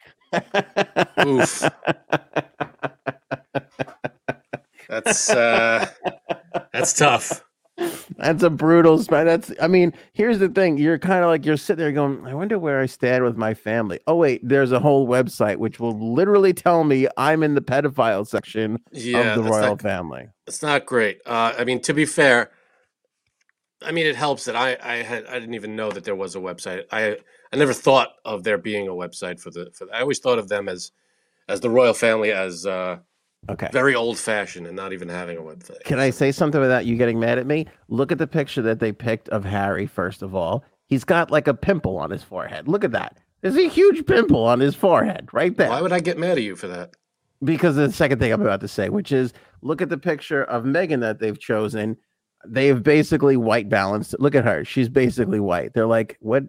Oof. 1.27 1.65
That's 4.91 5.31
uh, 5.31 5.89
that's 6.73 6.93
tough. 6.95 7.45
That's 8.19 8.43
a 8.43 8.51
brutal 8.51 8.99
spot. 8.99 9.27
That's 9.27 9.53
I 9.63 9.69
mean, 9.69 9.95
here's 10.13 10.39
the 10.39 10.49
thing. 10.49 10.79
You're 10.79 10.99
kind 10.99 11.25
of 11.25 11.31
like 11.31 11.47
you're 11.47 11.57
sitting 11.57 11.81
there 11.83 11.93
going, 11.93 12.27
I 12.27 12.35
wonder 12.35 12.59
where 12.59 12.81
I 12.81 12.87
stand 12.87 13.25
with 13.25 13.37
my 13.37 13.55
family. 13.55 14.01
Oh 14.07 14.17
wait, 14.17 14.41
there's 14.47 14.73
a 14.73 14.81
whole 14.81 15.09
website 15.09 15.57
which 15.59 15.81
will 15.81 16.15
literally 16.15 16.53
tell 16.53 16.85
me 16.85 17.09
I'm 17.17 17.43
in 17.43 17.55
the 17.55 17.63
pedophile 17.63 18.27
section 18.27 18.79
Yeah, 18.93 19.11
of 19.13 19.35
the 19.35 19.45
royal 19.45 19.77
not, 19.79 19.79
family. 19.79 20.29
it's 20.47 20.63
not 20.63 20.87
great. 20.87 21.21
Uh, 21.27 21.55
I 21.59 21.65
mean, 21.65 21.81
to 21.83 21.95
be 21.95 22.07
fair, 22.07 22.51
I 23.83 23.93
mean 23.93 24.07
it 24.07 24.17
helps 24.17 24.47
that 24.47 24.57
I 24.57 24.77
I 24.83 24.97
had 24.99 25.27
I 25.27 25.39
didn't 25.41 25.55
even 25.55 25.77
know 25.77 25.93
that 25.93 26.05
there 26.05 26.17
was 26.17 26.37
a 26.37 26.41
website. 26.41 26.85
I 26.93 27.19
I 27.53 27.57
never 27.57 27.75
thought 27.75 28.11
of 28.25 28.45
there 28.45 28.59
being 28.59 28.89
a 28.89 28.93
website 28.93 29.41
for 29.41 29.51
the 29.51 29.71
for. 29.75 29.87
The, 29.87 29.95
I 29.95 30.01
always 30.03 30.19
thought 30.21 30.39
of 30.39 30.49
them 30.49 30.69
as 30.69 30.93
as 31.49 31.61
the 31.61 31.71
royal 31.71 31.95
family 31.95 32.33
as 32.33 32.67
uh, 32.67 32.99
Okay. 33.49 33.69
very 33.73 33.95
old 33.95 34.19
fashioned 34.19 34.67
and 34.67 34.77
not 34.77 34.93
even 34.93 35.09
having 35.09 35.37
a 35.39 35.41
website. 35.41 35.83
Can 35.85 35.99
I 35.99 36.11
say 36.11 36.31
something 36.31 36.61
without 36.61 36.87
you 36.87 36.97
getting 36.97 37.19
mad 37.19 37.39
at 37.39 37.47
me? 37.47 37.67
Look 37.89 38.13
at 38.13 38.19
the 38.19 38.27
picture 38.27 38.63
that 38.63 38.81
they 38.81 38.93
picked 38.93 39.29
of 39.31 39.45
Harry, 39.45 39.87
first 39.87 40.23
of 40.23 40.35
all. 40.35 40.63
He's 40.87 41.05
got 41.05 41.31
like 41.31 41.49
a 41.49 41.55
pimple 41.55 41.97
on 41.97 42.11
his 42.11 42.23
forehead. 42.23 42.69
Look 42.69 42.85
at 42.85 42.93
that. 42.93 43.17
There's 43.41 43.57
a 43.57 43.69
huge 43.69 44.07
pimple 44.07 44.45
on 44.45 44.61
his 44.61 44.75
forehead 44.75 45.29
right 45.33 45.57
there. 45.57 45.71
Why 45.71 45.81
would 45.81 45.93
I 45.93 46.01
get 46.01 46.19
mad 46.19 46.37
at 46.37 46.45
you 46.45 46.55
for 46.55 46.69
that? 46.69 46.95
because 47.45 47.77
of 47.77 47.89
the 47.89 47.93
second 47.97 48.19
thing 48.19 48.33
I'm 48.33 48.43
about 48.43 48.61
to 48.61 48.69
say, 48.69 48.89
which 48.89 49.13
is 49.13 49.33
look 49.63 49.81
at 49.81 49.89
the 49.89 49.99
picture 49.99 50.45
of 50.45 50.65
Meghan 50.65 51.01
that 51.01 51.19
they've 51.19 51.39
chosen. 51.39 51.97
They've 52.47 52.83
basically 52.83 53.37
white 53.37 53.69
balanced. 53.69 54.15
Look 54.19 54.35
at 54.35 54.45
her. 54.45 54.65
She's 54.65 54.89
basically 54.89 55.41
white. 55.41 55.75
They're 55.75 55.87
like, 55.87 56.17
what? 56.21 56.45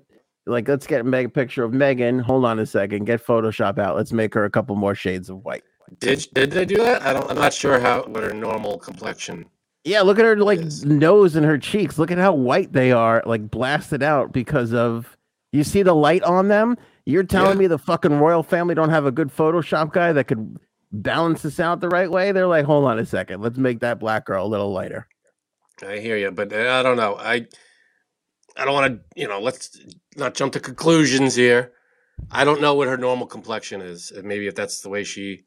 Like, 0.46 0.68
let's 0.68 0.88
get 0.88 1.06
a 1.06 1.30
picture 1.30 1.64
of 1.64 1.72
Meghan. 1.72 2.22
Hold 2.22 2.46
on 2.46 2.60
a 2.60 2.66
second. 2.66 3.06
Get 3.06 3.24
Photoshop 3.26 3.78
out. 3.78 3.96
Let's 3.96 4.12
make 4.12 4.34
her 4.34 4.44
a 4.44 4.50
couple 4.50 4.76
more 4.76 4.96
shades 4.96 5.30
of 5.30 5.44
white. 5.44 5.64
Did 6.00 6.28
did 6.34 6.52
they 6.52 6.66
do 6.66 6.78
that? 6.78 7.02
I 7.02 7.14
don't. 7.14 7.30
I'm 7.30 7.38
not 7.38 7.54
sure 7.54 7.80
how 7.80 8.04
what 8.04 8.24
her 8.24 8.34
normal 8.34 8.78
complexion. 8.78 9.46
Yeah, 9.84 10.02
look 10.02 10.20
at 10.20 10.26
her 10.26 10.38
like 10.38 10.60
Yes. 10.62 10.84
nose 10.84 11.36
and 11.36 11.46
her 11.46 11.58
cheeks. 11.58 11.98
Look 11.98 12.12
at 12.12 12.18
how 12.18 12.34
white 12.34 12.72
they 12.74 12.92
are, 12.92 13.24
like 13.26 13.50
blasted 13.50 14.04
out 14.04 14.32
because 14.32 14.74
of 14.74 15.18
you 15.52 15.64
see 15.64 15.84
the 15.84 15.96
light 15.96 16.24
on 16.24 16.48
them. 16.48 16.78
You're 17.06 17.24
telling 17.24 17.56
Yeah. 17.56 17.62
me 17.62 17.68
the 17.68 17.80
fucking 17.80 18.20
royal 18.20 18.44
family 18.44 18.76
don't 18.76 18.90
have 18.90 19.06
a 19.06 19.12
good 19.12 19.30
Photoshop 19.36 19.92
guy 19.92 20.14
that 20.14 20.26
could 20.26 20.58
balance 20.92 21.42
this 21.42 21.60
out 21.60 21.82
the 21.82 21.90
right 21.90 22.10
way? 22.12 22.32
They're 22.32 22.48
like, 22.48 22.66
hold 22.66 22.86
on 22.86 23.00
a 23.00 23.06
second, 23.06 23.42
let's 23.42 23.58
make 23.58 23.80
that 23.80 24.00
black 24.00 24.26
girl 24.26 24.46
a 24.46 24.48
little 24.48 24.72
lighter. 24.72 25.08
I 25.86 25.98
hear 25.98 26.16
you, 26.16 26.30
but 26.32 26.54
uh, 26.54 26.70
I 26.80 26.84
don't 26.84 26.98
know. 26.98 27.16
I 27.18 27.48
I 28.56 28.66
don't 28.66 28.74
want 28.74 28.94
to. 28.94 29.20
You 29.20 29.28
know, 29.28 29.40
let's 29.40 29.80
not 30.16 30.36
jump 30.36 30.54
to 30.54 30.60
conclusions 30.60 31.34
here. 31.36 31.72
I 32.30 32.44
don't 32.46 32.62
know 32.62 32.76
what 32.76 32.88
her 32.88 32.98
normal 32.98 33.26
complexion 33.26 33.82
is. 33.82 34.14
Maybe 34.24 34.46
if 34.46 34.54
that's 34.54 34.82
the 34.82 34.90
way 34.90 35.04
she 35.04 35.46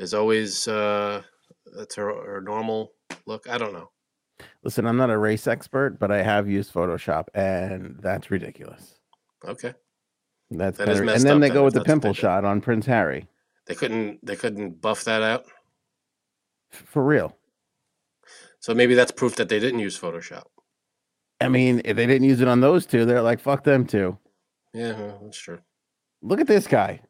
is 0.00 0.14
always. 0.14 0.66
uh 0.68 1.22
That's 1.76 1.94
her 1.94 2.08
her 2.34 2.40
normal 2.40 2.92
look. 3.26 3.48
I 3.48 3.58
don't 3.58 3.72
know. 3.72 3.90
Listen, 4.64 4.86
I'm 4.86 4.96
not 4.96 5.10
a 5.10 5.18
race 5.18 5.46
expert, 5.46 5.98
but 5.98 6.10
I 6.10 6.22
have 6.22 6.48
used 6.48 6.72
Photoshop, 6.72 7.26
and 7.34 7.96
that's 8.00 8.30
ridiculous. 8.30 8.94
Okay, 9.46 9.74
That's 10.50 10.78
That 10.78 10.88
is 10.88 10.96
kinda- 10.98 11.06
messed 11.12 11.24
and 11.24 11.30
then 11.30 11.40
they 11.40 11.50
go 11.50 11.64
with 11.64 11.74
the 11.74 11.80
that's 11.80 11.88
what 11.88 11.94
they 12.02 12.08
pimple 12.08 12.14
shot 12.14 12.44
on 12.44 12.60
Prince 12.60 12.86
Harry. 12.86 13.28
they 13.66 13.74
couldn't 13.74 14.24
they 14.24 14.36
couldn't 14.36 14.80
buff 14.80 15.04
that 15.04 15.22
out. 15.22 15.44
For 16.70 17.02
real. 17.04 17.36
So 18.60 18.74
maybe 18.74 18.94
that's 18.94 19.10
proof 19.12 19.36
that 19.36 19.48
they 19.48 19.58
didn't 19.60 19.80
use 19.80 19.98
Photoshop. 19.98 20.44
I 21.40 21.48
mean, 21.48 21.80
if 21.84 21.96
they 21.96 22.06
didn't 22.06 22.28
use 22.28 22.40
it 22.42 22.48
on 22.48 22.60
those 22.60 22.84
two, 22.84 23.06
they're 23.06 23.22
like, 23.22 23.40
fuck 23.40 23.64
them 23.64 23.86
too. 23.86 24.18
Yeah, 24.74 25.12
that's 25.22 25.38
true. 25.38 25.60
Look 26.22 26.40
at 26.40 26.46
this 26.46 26.66
guy. 26.66 27.00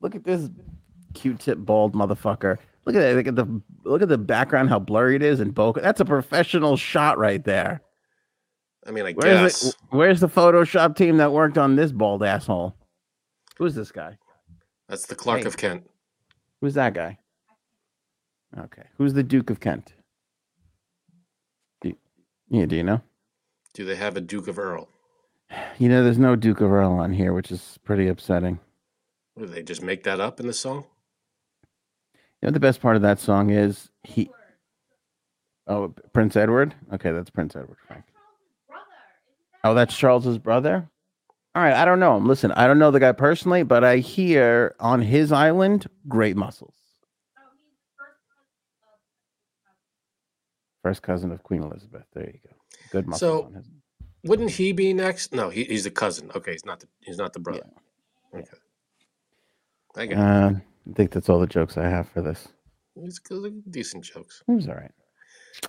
Look 0.00 0.14
at 0.14 0.22
this 0.24 0.48
Q-tip 1.14 1.58
bald 1.58 1.94
motherfucker. 1.94 2.58
Look 2.86 2.96
at 2.96 3.00
that. 3.00 3.14
Look 3.16 3.26
at 3.26 3.36
the 3.36 3.60
look 3.84 4.02
at 4.02 4.08
the 4.08 4.18
background, 4.18 4.68
how 4.68 4.78
blurry 4.78 5.16
it 5.16 5.22
is 5.22 5.40
in 5.40 5.52
bokeh. 5.52 5.82
That's 5.82 6.00
a 6.00 6.04
professional 6.04 6.76
shot 6.76 7.18
right 7.18 7.42
there. 7.44 7.82
I 8.86 8.90
mean, 8.92 9.04
I 9.04 9.12
Where's 9.12 9.40
guess 9.40 9.60
the, 9.60 9.74
where's 9.90 10.20
the 10.20 10.28
Photoshop 10.28 10.96
team 10.96 11.18
that 11.18 11.32
worked 11.32 11.58
on 11.58 11.76
this 11.76 11.92
bald 11.92 12.22
asshole? 12.22 12.74
Who's 13.58 13.74
this 13.74 13.92
guy? 13.92 14.16
that's 14.88 15.06
the 15.06 15.14
Clark 15.14 15.40
Hey. 15.42 15.46
of 15.46 15.56
Kent. 15.56 15.88
Who's 16.60 16.74
that 16.74 16.94
guy? 16.94 17.18
Okay. 18.58 18.82
Who's 18.98 19.12
the 19.14 19.22
Duke 19.22 19.50
of 19.50 19.60
Kent? 19.60 19.92
Do 21.82 21.90
you, 21.90 21.96
yeah, 22.48 22.66
do 22.66 22.74
you 22.76 22.82
know? 22.82 23.00
Do 23.74 23.84
they 23.84 23.94
have 23.96 24.16
a 24.16 24.20
Duke 24.20 24.48
of 24.48 24.58
Earl? 24.58 24.88
You 25.78 25.88
know, 25.88 26.02
there's 26.02 26.18
no 26.18 26.34
Duke 26.34 26.60
of 26.60 26.72
Earl 26.72 26.92
on 26.94 27.12
here, 27.12 27.32
which 27.32 27.52
is 27.52 27.78
pretty 27.84 28.08
upsetting. 28.08 28.58
What, 29.34 29.46
did 29.46 29.54
they 29.54 29.62
just 29.62 29.82
make 29.82 30.02
that 30.04 30.20
up 30.20 30.40
in 30.40 30.46
the 30.46 30.52
song? 30.52 30.84
You 32.42 32.46
know, 32.48 32.52
the 32.52 32.60
best 32.60 32.80
part 32.80 32.96
of 32.96 33.02
that 33.02 33.18
song 33.18 33.50
is 33.50 33.90
he. 34.02 34.30
Oh, 35.66 35.94
Prince 36.12 36.36
Edward. 36.36 36.74
Okay, 36.92 37.12
that's 37.12 37.30
Prince 37.30 37.54
Edward. 37.54 37.76
Frank. 37.86 38.04
Oh, 39.62 39.74
that's 39.74 39.96
Charles's 39.96 40.38
brother. 40.38 40.88
All 41.54 41.62
right, 41.62 41.74
I 41.74 41.84
don't 41.84 42.00
know 42.00 42.16
him. 42.16 42.26
Listen, 42.26 42.50
I 42.52 42.66
don't 42.66 42.78
know 42.78 42.90
the 42.90 43.00
guy 43.00 43.12
personally, 43.12 43.62
but 43.62 43.84
I 43.84 43.98
hear 43.98 44.74
on 44.80 45.02
his 45.02 45.32
island, 45.32 45.86
great 46.08 46.36
muscles. 46.36 46.74
First 50.82 51.02
cousin 51.02 51.30
of 51.30 51.42
Queen 51.42 51.62
Elizabeth. 51.62 52.04
There 52.14 52.24
you 52.26 52.38
go. 52.42 52.54
Good 52.90 53.06
muscles. 53.06 53.20
So- 53.20 53.44
on 53.46 53.54
his. 53.54 53.66
Wouldn't 54.22 54.50
he 54.50 54.72
be 54.72 54.92
next? 54.92 55.32
No, 55.32 55.48
he, 55.48 55.64
he's 55.64 55.84
the 55.84 55.90
cousin. 55.90 56.30
Okay, 56.34 56.52
he's 56.52 56.66
not 56.66 56.78
the 56.80 56.86
he's 57.00 57.16
not 57.16 57.32
the 57.32 57.38
brother. 57.40 57.62
Okay, 58.34 58.44
I 59.96 60.04
get. 60.06 60.18
it. 60.18 60.20
Uh, 60.20 60.52
I 60.88 60.92
think 60.94 61.10
that's 61.10 61.28
all 61.28 61.40
the 61.40 61.46
jokes 61.46 61.76
I 61.76 61.88
have 61.88 62.08
for 62.08 62.20
this. 62.22 62.48
He's 63.00 63.18
good, 63.18 63.62
decent 63.70 64.04
jokes. 64.04 64.42
It 64.46 64.52
was 64.52 64.68
all 64.68 64.74
right. 64.74 64.90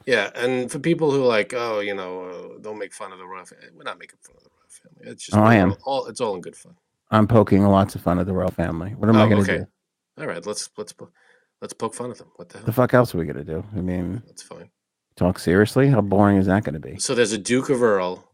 Yeah, 0.05 0.29
and 0.35 0.71
for 0.71 0.79
people 0.79 1.11
who 1.11 1.23
like, 1.23 1.53
oh, 1.55 1.79
you 1.79 1.93
know, 1.93 2.25
uh, 2.55 2.59
don't 2.61 2.77
make 2.77 2.93
fun 2.93 3.11
of 3.11 3.17
the 3.19 3.25
royal 3.25 3.45
family. 3.45 3.67
We're 3.75 3.83
not 3.83 3.99
making 3.99 4.19
fun 4.21 4.35
of 4.37 4.43
the 4.43 4.49
royal 4.49 4.69
family. 4.69 5.11
It's 5.11 5.25
just 5.25 5.37
Oh, 5.37 5.41
I 5.41 5.55
am. 5.55 5.75
All, 5.85 6.05
it's 6.07 6.21
all 6.21 6.35
in 6.35 6.41
good 6.41 6.55
fun. 6.55 6.75
I'm 7.09 7.27
poking 7.27 7.63
lots 7.63 7.95
of 7.95 8.01
fun 8.01 8.19
at 8.19 8.25
the 8.25 8.33
royal 8.33 8.51
family. 8.51 8.91
What 8.91 9.09
am 9.09 9.17
I 9.17 9.23
Oh, 9.23 9.29
going 9.29 9.43
to 9.43 9.51
okay. 9.53 9.63
do? 10.17 10.21
All 10.23 10.27
right, 10.27 10.45
let's 10.45 10.69
let's 10.77 10.93
po- 10.93 11.09
let's 11.61 11.73
poke 11.73 11.93
fun 11.93 12.11
of 12.11 12.17
them. 12.17 12.31
What 12.37 12.49
the 12.49 12.59
hell? 12.59 12.65
The 12.65 12.71
fuck 12.73 12.93
else 12.93 13.13
are 13.13 13.17
we 13.17 13.25
going 13.25 13.37
to 13.37 13.43
do? 13.43 13.63
I 13.75 13.81
mean, 13.81 14.21
That's 14.27 14.43
fine. 14.43 14.69
Talk 15.17 15.39
seriously? 15.39 15.89
How 15.89 16.01
boring 16.01 16.37
is 16.37 16.45
that 16.45 16.63
going 16.63 16.73
to 16.73 16.79
be? 16.79 16.97
So 16.99 17.13
there's 17.15 17.33
a 17.33 17.37
Duke 17.37 17.69
of 17.69 17.83
Earl. 17.83 18.31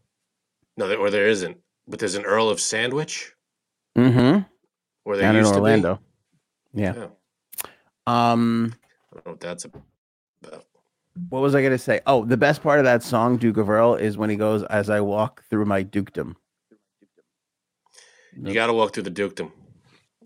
No, 0.76 0.86
there, 0.86 0.98
or 0.98 1.10
there 1.10 1.26
isn't. 1.26 1.56
But 1.88 1.98
there's 1.98 2.14
an 2.14 2.24
Earl 2.24 2.48
of 2.50 2.60
Sandwich. 2.60 3.32
Mm-hmm. 3.96 4.42
Or 5.04 5.16
there 5.16 5.22
Down 5.24 5.36
in 5.36 5.40
used 5.42 5.54
to 5.54 5.58
be. 5.60 5.62
Orlando. 5.64 6.00
Yeah. 6.74 6.94
Yeah. 6.96 7.06
Um, 8.06 8.74
I 9.12 9.16
don't 9.16 9.26
know 9.26 9.32
what 9.32 9.40
that's 9.40 9.64
about. 9.64 9.82
what 11.28 11.42
was 11.42 11.54
I 11.54 11.60
going 11.60 11.72
to 11.72 11.78
say? 11.78 12.00
Oh, 12.06 12.24
the 12.24 12.36
best 12.36 12.62
part 12.62 12.78
of 12.78 12.84
that 12.84 13.02
song, 13.02 13.36
Duke 13.36 13.56
of 13.56 13.68
Earl, 13.68 13.94
is 13.96 14.16
when 14.16 14.30
he 14.30 14.36
goes, 14.36 14.62
"As 14.64 14.88
I 14.90 15.00
walk 15.00 15.44
through 15.50 15.64
my 15.66 15.82
dukedom." 15.82 16.36
You 18.40 18.54
got 18.54 18.66
to 18.68 18.72
walk 18.72 18.94
through 18.94 19.02
the 19.04 19.10
dukedom. 19.10 19.52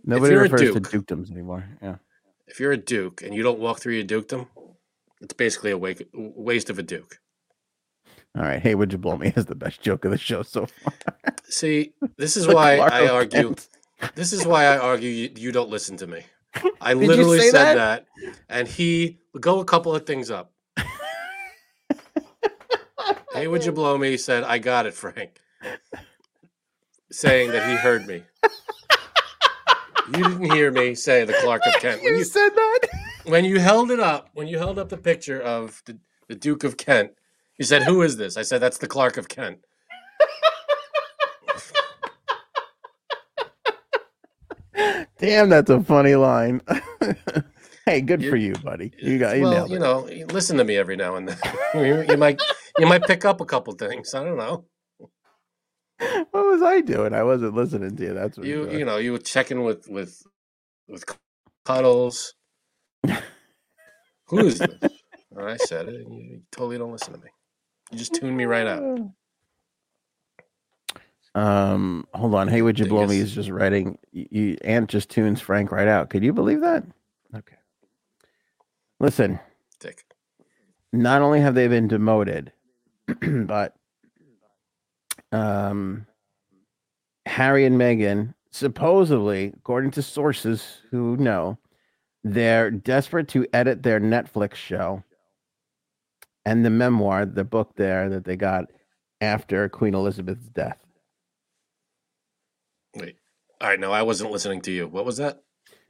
Nobody 0.05 0.35
refers 0.35 0.61
to 0.61 0.81
dukedoms 0.81 1.31
anymore. 1.31 1.65
Yeah. 1.81 1.97
If 2.47 2.61
you're 2.61 2.73
a 2.73 2.77
duke 2.77 3.23
and 3.23 3.35
you 3.35 3.43
don't 3.43 3.59
walk 3.59 3.81
through 3.81 3.95
your 3.95 4.05
dukedom, 4.05 4.49
it's 5.21 5.33
basically 5.33 5.71
a 5.71 5.79
wa- 5.79 5.95
waste 6.13 6.69
of 6.69 6.79
a 6.79 6.83
duke. 6.83 7.19
All 8.37 8.43
right. 8.43 8.61
Hey, 8.61 8.75
would 8.75 8.93
you 8.93 8.99
blow 8.99 9.17
me? 9.17 9.33
Is 9.37 9.47
the 9.47 9.55
best 9.55 9.81
joke 9.81 10.05
of 10.05 10.11
the 10.11 10.19
show 10.19 10.43
so 10.43 10.67
far. 10.67 10.93
See, 11.45 11.95
this 12.19 12.37
is 12.37 12.47
why 12.55 12.77
I 12.79 13.09
argue. 13.09 13.55
This 14.15 14.33
is 14.33 14.47
why 14.47 14.65
I 14.65 14.77
argue 14.79 15.09
you, 15.09 15.31
you 15.37 15.53
don't 15.53 15.71
listen 15.71 15.97
to 15.99 16.07
me. 16.07 16.25
I 16.81 16.95
literally 16.95 17.41
said 17.51 17.77
that? 17.77 18.07
that? 18.17 18.35
and 18.49 18.69
he 18.69 19.19
go 19.41 19.61
a 19.61 19.65
couple 19.65 19.95
of 19.95 20.05
things 20.07 20.31
up. 20.31 20.53
hey, 23.33 23.47
would 23.47 23.65
you 23.65 23.73
blow 23.73 23.97
me? 23.99 24.17
Said 24.17 24.45
I 24.45 24.59
got 24.59 24.87
it, 24.87 24.95
Frank. 24.95 25.41
Saying 27.11 27.53
that 27.53 27.69
he 27.69 27.77
heard 27.77 28.07
me. 28.07 28.23
You 30.09 30.25
didn't 30.25 30.53
hear 30.53 30.71
me 30.71 30.95
say 30.95 31.25
the 31.25 31.35
Clark 31.35 31.63
of 31.67 31.75
Kent. 31.81 32.03
When 32.03 32.13
you 32.13 32.19
you 32.19 32.25
said 32.25 32.51
that. 32.51 32.81
when 33.25 33.45
you 33.45 33.61
held 33.61 33.91
it 33.91 34.01
up, 34.01 34.31
when 34.35 34.49
you 34.49 34.59
held 34.59 34.79
up 34.79 34.89
the 34.89 34.97
picture 34.97 35.41
of 35.41 35.83
the, 35.87 35.99
the 36.29 36.35
Duke 36.35 36.65
of 36.65 36.77
Kent, 36.77 37.13
you 37.57 37.65
said, 37.65 37.85
"Who 37.85 38.03
is 38.03 38.17
this?" 38.17 38.37
I 38.37 38.43
said, 38.43 38.61
"That's 38.61 38.79
the 38.79 38.89
Clark 38.89 39.17
of 39.17 39.29
Kent." 39.29 39.59
Damn, 45.23 45.51
that's 45.51 45.71
a 45.71 45.83
funny 45.83 46.17
line. 46.17 46.63
hey, 47.87 48.03
good 48.03 48.23
You- 48.23 48.31
for 48.31 48.37
you, 48.37 48.55
buddy. 48.55 48.93
You 48.99 49.19
got 49.21 49.39
you 49.39 49.45
well, 49.45 49.69
you 49.71 49.81
know, 49.81 50.01
listen 50.33 50.59
to 50.59 50.65
me 50.65 50.77
every 50.79 50.97
now 50.97 51.17
and 51.17 51.29
then. 51.29 51.39
you, 51.77 52.03
you 52.13 52.19
might 52.19 52.43
you 52.79 52.87
might 52.87 53.07
pick 53.07 53.25
up 53.27 53.41
a 53.43 53.47
couple 53.47 53.75
things. 53.75 54.15
I 54.15 54.25
don't 54.25 54.39
know. 54.39 54.67
What 56.33 56.47
was 56.47 56.63
I 56.63 56.83
doing? 56.83 57.15
I 57.15 57.25
wasn't 57.25 57.55
listening 57.55 57.97
to 57.97 58.05
you. 58.05 58.15
That's 58.15 58.39
what 58.39 58.47
You 58.47 58.71
you 58.71 58.85
know 58.87 58.99
you 58.99 59.13
were 59.13 59.19
checking 59.21 59.65
with 59.65 59.89
with 59.89 60.23
with 60.89 61.05
cuddles. 61.67 62.35
Who 64.29 64.41
is 64.47 64.59
this? 64.59 65.03
I 65.39 65.57
said 65.59 65.89
it, 65.89 66.07
and 66.07 66.15
you 66.15 66.43
totally 66.53 66.79
don't 66.79 66.93
listen 66.93 67.15
to 67.15 67.21
me. 67.21 67.29
You 67.93 67.99
just 67.99 68.15
tune 68.15 68.37
me 68.37 68.45
right 68.47 68.67
out. 68.67 68.83
Uh, 68.83 69.05
Um, 71.35 72.07
hold 72.13 72.35
on. 72.35 72.49
Hey, 72.49 72.63
would 72.63 72.79
you 72.79 72.87
blow 72.87 73.07
me? 73.07 73.19
Is 73.19 73.35
just 73.35 73.49
writing. 73.51 73.99
You, 74.13 74.27
you 74.31 74.59
Ant 74.65 74.91
just 74.91 75.09
tunes 75.09 75.41
Frank 75.41 75.73
right 75.73 75.89
out. 75.89 76.11
Could 76.11 76.23
you 76.23 76.33
believe 76.33 76.61
that? 76.61 76.85
Okay. 77.35 77.57
Listen, 79.01 79.41
Dick. 79.81 80.05
not 80.93 81.23
only 81.23 81.41
have 81.41 81.55
they 81.55 81.69
been 81.69 81.89
demoted, 81.89 82.53
but 83.21 83.75
um, 85.33 86.07
Harry 87.27 87.65
and 87.65 87.79
Meghan 87.79 88.35
supposedly, 88.51 89.53
according 89.57 89.91
to 89.93 90.03
sources 90.03 90.83
who 90.91 91.17
know, 91.17 91.59
they're 92.23 92.71
desperate 92.71 93.29
to 93.29 93.47
edit 93.53 93.83
their 93.83 93.99
Netflix 93.99 94.55
show 94.55 95.03
and 96.45 96.65
the 96.65 96.71
memoir, 96.71 97.25
the 97.25 97.45
book 97.45 97.73
there 97.77 98.09
that 98.11 98.25
they 98.25 98.37
got 98.37 98.67
after 99.21 99.69
Queen 99.69 99.95
Elizabeth's 99.95 100.49
death. 100.49 100.79
All 103.63 103.69
right. 103.69 103.81
No, 103.81 103.93
I 103.93 104.03
wasn't 104.03 104.33
listening 104.33 104.61
to 104.63 104.73
you. 104.73 104.89
What 104.89 105.05
was 105.05 105.17
that? 105.19 105.41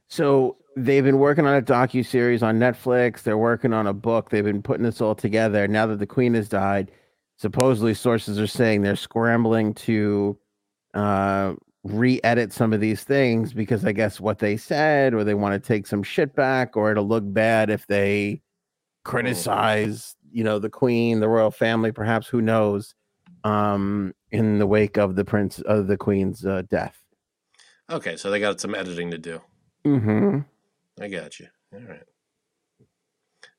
So 0.07 0.57
they've 0.77 1.03
been 1.03 1.17
working 1.17 1.47
on 1.47 1.55
a 1.55 1.61
docu 1.61 2.05
series 2.05 2.43
on 2.43 2.59
Netflix. 2.59 3.23
They're 3.23 3.37
working 3.37 3.73
on 3.73 3.87
a 3.87 3.93
book. 3.93 4.29
They've 4.29 4.43
been 4.43 4.61
putting 4.61 4.83
this 4.83 5.01
all 5.01 5.15
together. 5.15 5.67
Now 5.67 5.87
that 5.87 5.97
the 5.97 6.05
queen 6.05 6.35
has 6.35 6.47
died, 6.47 6.91
supposedly 7.37 7.95
sources 7.95 8.39
are 8.39 8.45
saying 8.45 8.83
they're 8.83 8.95
scrambling 8.95 9.73
to 9.73 10.37
uh, 10.93 11.53
re-edit 11.83 12.53
some 12.53 12.73
of 12.73 12.79
these 12.79 13.03
things 13.03 13.53
because 13.53 13.83
I 13.85 13.91
guess 13.91 14.19
what 14.19 14.37
they 14.37 14.55
said, 14.55 15.15
or 15.15 15.23
they 15.23 15.33
want 15.33 15.53
to 15.61 15.67
take 15.67 15.87
some 15.87 16.03
shit 16.03 16.35
back, 16.35 16.77
or 16.77 16.91
it'll 16.91 17.07
look 17.07 17.23
bad 17.25 17.71
if 17.71 17.87
they 17.87 18.41
criticize, 19.03 20.15
you 20.31 20.43
know, 20.43 20.59
the 20.59 20.69
queen, 20.69 21.21
the 21.21 21.27
royal 21.27 21.49
family, 21.49 21.91
perhaps. 21.91 22.27
Who 22.27 22.41
knows? 22.41 22.93
Um, 23.43 24.13
in 24.31 24.59
the 24.59 24.67
wake 24.67 24.97
of 24.97 25.15
the 25.15 25.25
prince 25.25 25.59
of 25.61 25.87
the 25.87 25.97
queen's 25.97 26.45
uh, 26.45 26.61
death. 26.69 26.97
Okay, 27.93 28.15
so 28.15 28.31
they 28.31 28.39
got 28.39 28.59
some 28.59 28.73
editing 28.75 29.11
to 29.11 29.17
do. 29.17 29.41
Mm-hmm. 29.85 30.39
I 31.01 31.07
got 31.07 31.39
you. 31.39 31.47
All 31.73 31.79
right. 31.81 32.03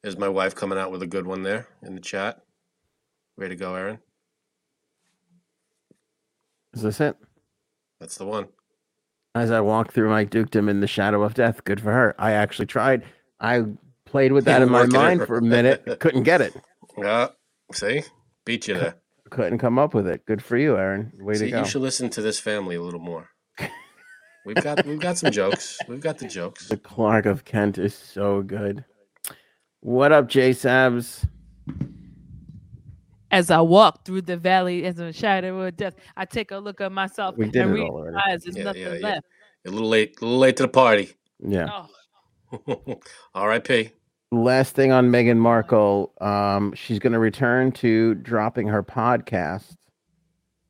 Is 0.03 0.17
my 0.19 0.29
wife 0.29 0.55
coming 0.55 0.79
out 0.79 0.91
with 0.91 1.03
a 1.03 1.07
good 1.07 1.27
one 1.27 1.43
there 1.43 1.69
in 1.83 1.95
the 1.95 2.01
chat? 2.01 2.41
Way 3.39 3.49
to 3.49 3.57
go, 3.57 3.75
Aaron. 3.75 3.99
Is 6.75 6.83
this 6.83 7.01
it? 7.01 7.17
That's 8.01 8.17
the 8.17 8.27
one. 8.27 8.49
as 9.35 9.51
I 9.51 9.61
walk 9.61 9.93
through 9.93 10.11
my 10.11 10.25
dukedom 10.25 10.69
in 10.69 10.81
the 10.81 10.87
shadow 10.87 11.23
of 11.23 11.35
death. 11.35 11.63
Good 11.65 11.81
for 11.81 11.93
her. 11.93 12.15
I 12.19 12.33
actually 12.33 12.67
tried. 12.67 13.05
I 13.41 13.63
played 14.05 14.33
with 14.33 14.45
that 14.47 14.63
in 14.63 14.71
my 14.71 14.83
it. 14.85 14.93
mind 14.93 15.27
for 15.27 15.39
a 15.39 15.43
minute. 15.43 15.99
Couldn't 16.01 16.25
get 16.25 16.41
it. 16.41 16.55
Yeah. 16.97 17.29
See? 17.73 18.03
Beat 18.45 18.69
you 18.69 18.75
there. 18.75 18.95
Couldn't 19.31 19.59
come 19.59 19.81
up 19.81 19.95
with 19.95 20.07
it. 20.07 20.25
Good 20.27 20.45
for 20.45 20.57
you, 20.57 20.77
Aaron. 20.77 21.11
Way 21.19 21.35
See, 21.35 21.47
to 21.47 21.51
go. 21.51 21.59
you 21.61 21.65
should 21.67 21.83
listen 21.83 22.09
to 22.11 22.23
this 22.23 22.39
family 22.39 22.77
a 22.77 22.83
little 22.83 23.01
more. 23.01 23.31
We've 24.45 24.57
got 24.57 24.85
we've 24.87 25.01
got 25.01 25.17
some 25.19 25.31
jokes. 25.31 25.79
We've 25.89 26.01
got 26.01 26.19
the 26.19 26.29
jokes. 26.29 26.69
The 26.69 26.77
Clark 26.77 27.27
of 27.27 27.45
Kent 27.45 27.79
is 27.79 27.95
so 27.95 28.43
good. 28.43 28.85
What 29.81 30.13
up, 30.13 30.29
Jay 30.29 30.51
Sabs? 30.51 31.27
As 33.31 33.51
I 33.51 33.61
walk 33.61 34.05
through 34.05 34.23
the 34.23 34.37
valley 34.37 34.85
as 34.85 34.99
a 34.99 35.13
shadow 35.13 35.61
of 35.63 35.77
death, 35.77 35.95
I 36.17 36.25
take 36.25 36.51
a 36.53 36.59
look 36.59 36.81
at 36.81 36.93
myself 36.93 37.37
We 37.37 37.47
did 37.49 37.63
and 37.67 37.77
it 37.77 37.81
all 37.81 37.91
already. 37.97 38.17
realize 38.17 38.45
there's 38.45 38.57
Yeah, 38.57 38.63
nothing 38.65 38.83
yeah, 38.83 38.93
yeah. 38.95 39.07
left. 39.07 39.27
A 39.67 39.71
little 39.71 39.89
late, 39.89 40.17
a 40.21 40.25
little 40.25 40.39
late 40.39 40.57
to 40.59 40.63
the 40.65 40.69
party. 40.69 41.11
Yeah. 41.41 41.87
Oh, 42.53 43.01
R.I.P. 43.35 43.91
Last 44.31 44.75
thing 44.75 44.93
on 44.93 45.11
Meghan 45.11 45.39
Markle. 45.39 46.13
Um, 46.21 46.73
she's 46.75 46.99
going 46.99 47.13
to 47.15 47.19
return 47.19 47.73
to 47.73 48.15
dropping 48.17 48.69
her 48.69 48.83
podcast. 48.83 49.71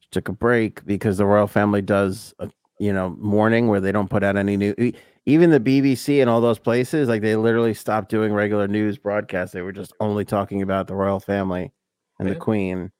She 0.00 0.08
took 0.10 0.28
a 0.28 0.32
break 0.32 0.84
because 0.86 1.18
the 1.18 1.26
royal 1.26 1.46
family 1.46 1.82
does, 1.82 2.34
a, 2.38 2.48
you 2.84 2.92
know, 2.92 3.16
mourning 3.18 3.68
where 3.68 3.80
they 3.80 3.92
don't 3.92 4.10
put 4.10 4.22
out 4.22 4.36
any 4.36 4.58
new. 4.58 4.92
Even 5.24 5.48
the 5.48 5.58
BBC 5.58 6.20
and 6.20 6.28
all 6.28 6.42
those 6.42 6.58
places, 6.58 7.08
like 7.08 7.22
they 7.22 7.34
literally 7.34 7.72
stopped 7.72 8.10
doing 8.10 8.34
regular 8.34 8.68
news 8.68 8.98
broadcasts. 8.98 9.54
They 9.54 9.62
were 9.62 9.72
just 9.72 9.94
only 10.00 10.26
talking 10.26 10.60
about 10.60 10.86
the 10.86 10.94
royal 10.94 11.18
family 11.18 11.72
and 12.18 12.28
the 12.28 12.34
queen. 12.36 12.92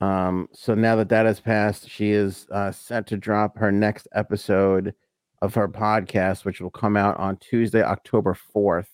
Um, 0.00 0.48
so 0.52 0.74
now 0.74 0.96
that 0.96 1.10
that 1.10 1.26
has 1.26 1.38
passed, 1.38 1.88
she 1.88 2.12
is 2.12 2.46
uh, 2.50 2.72
set 2.72 3.06
to 3.08 3.18
drop 3.18 3.58
her 3.58 3.70
next 3.70 4.08
episode 4.14 4.94
of 5.42 5.54
her 5.54 5.68
podcast, 5.68 6.46
which 6.46 6.62
will 6.62 6.70
come 6.70 6.96
out 6.96 7.18
on 7.18 7.36
Tuesday, 7.36 7.82
October 7.82 8.34
4th. 8.56 8.86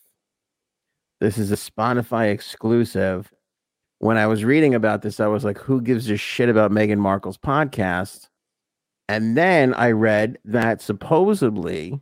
This 1.20 1.38
is 1.38 1.52
a 1.52 1.56
Spotify 1.56 2.32
exclusive. 2.32 3.32
When 4.00 4.16
I 4.16 4.26
was 4.26 4.44
reading 4.44 4.74
about 4.74 5.02
this, 5.02 5.20
I 5.20 5.28
was 5.28 5.44
like, 5.44 5.58
who 5.58 5.80
gives 5.80 6.10
a 6.10 6.16
shit 6.16 6.48
about 6.48 6.72
Meghan 6.72 6.98
Markle's 6.98 7.38
podcast? 7.38 8.29
And 9.10 9.36
then 9.36 9.74
I 9.74 9.90
read 9.90 10.38
that 10.44 10.80
supposedly, 10.80 12.00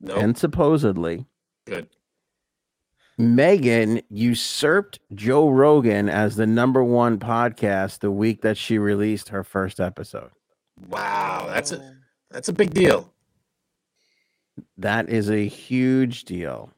No, 0.00 0.16
and 0.16 0.36
supposedly, 0.36 1.26
good. 1.64 1.88
Meghan 3.20 4.02
usurped 4.10 4.98
Joe 5.14 5.48
Rogan 5.48 6.08
as 6.08 6.34
the 6.34 6.48
number 6.48 6.82
one 6.82 7.20
podcast 7.20 8.00
the 8.00 8.10
week 8.10 8.42
that 8.42 8.56
she 8.56 8.78
released 8.78 9.28
her 9.28 9.44
first 9.44 9.78
episode. 9.78 10.30
Wow, 10.88 11.46
that's 11.50 11.70
a 11.70 11.98
that's 12.32 12.48
a 12.48 12.52
big 12.52 12.74
deal. 12.74 13.12
That 14.76 15.08
is 15.08 15.30
a 15.30 15.46
huge 15.46 16.24
deal. 16.24 16.72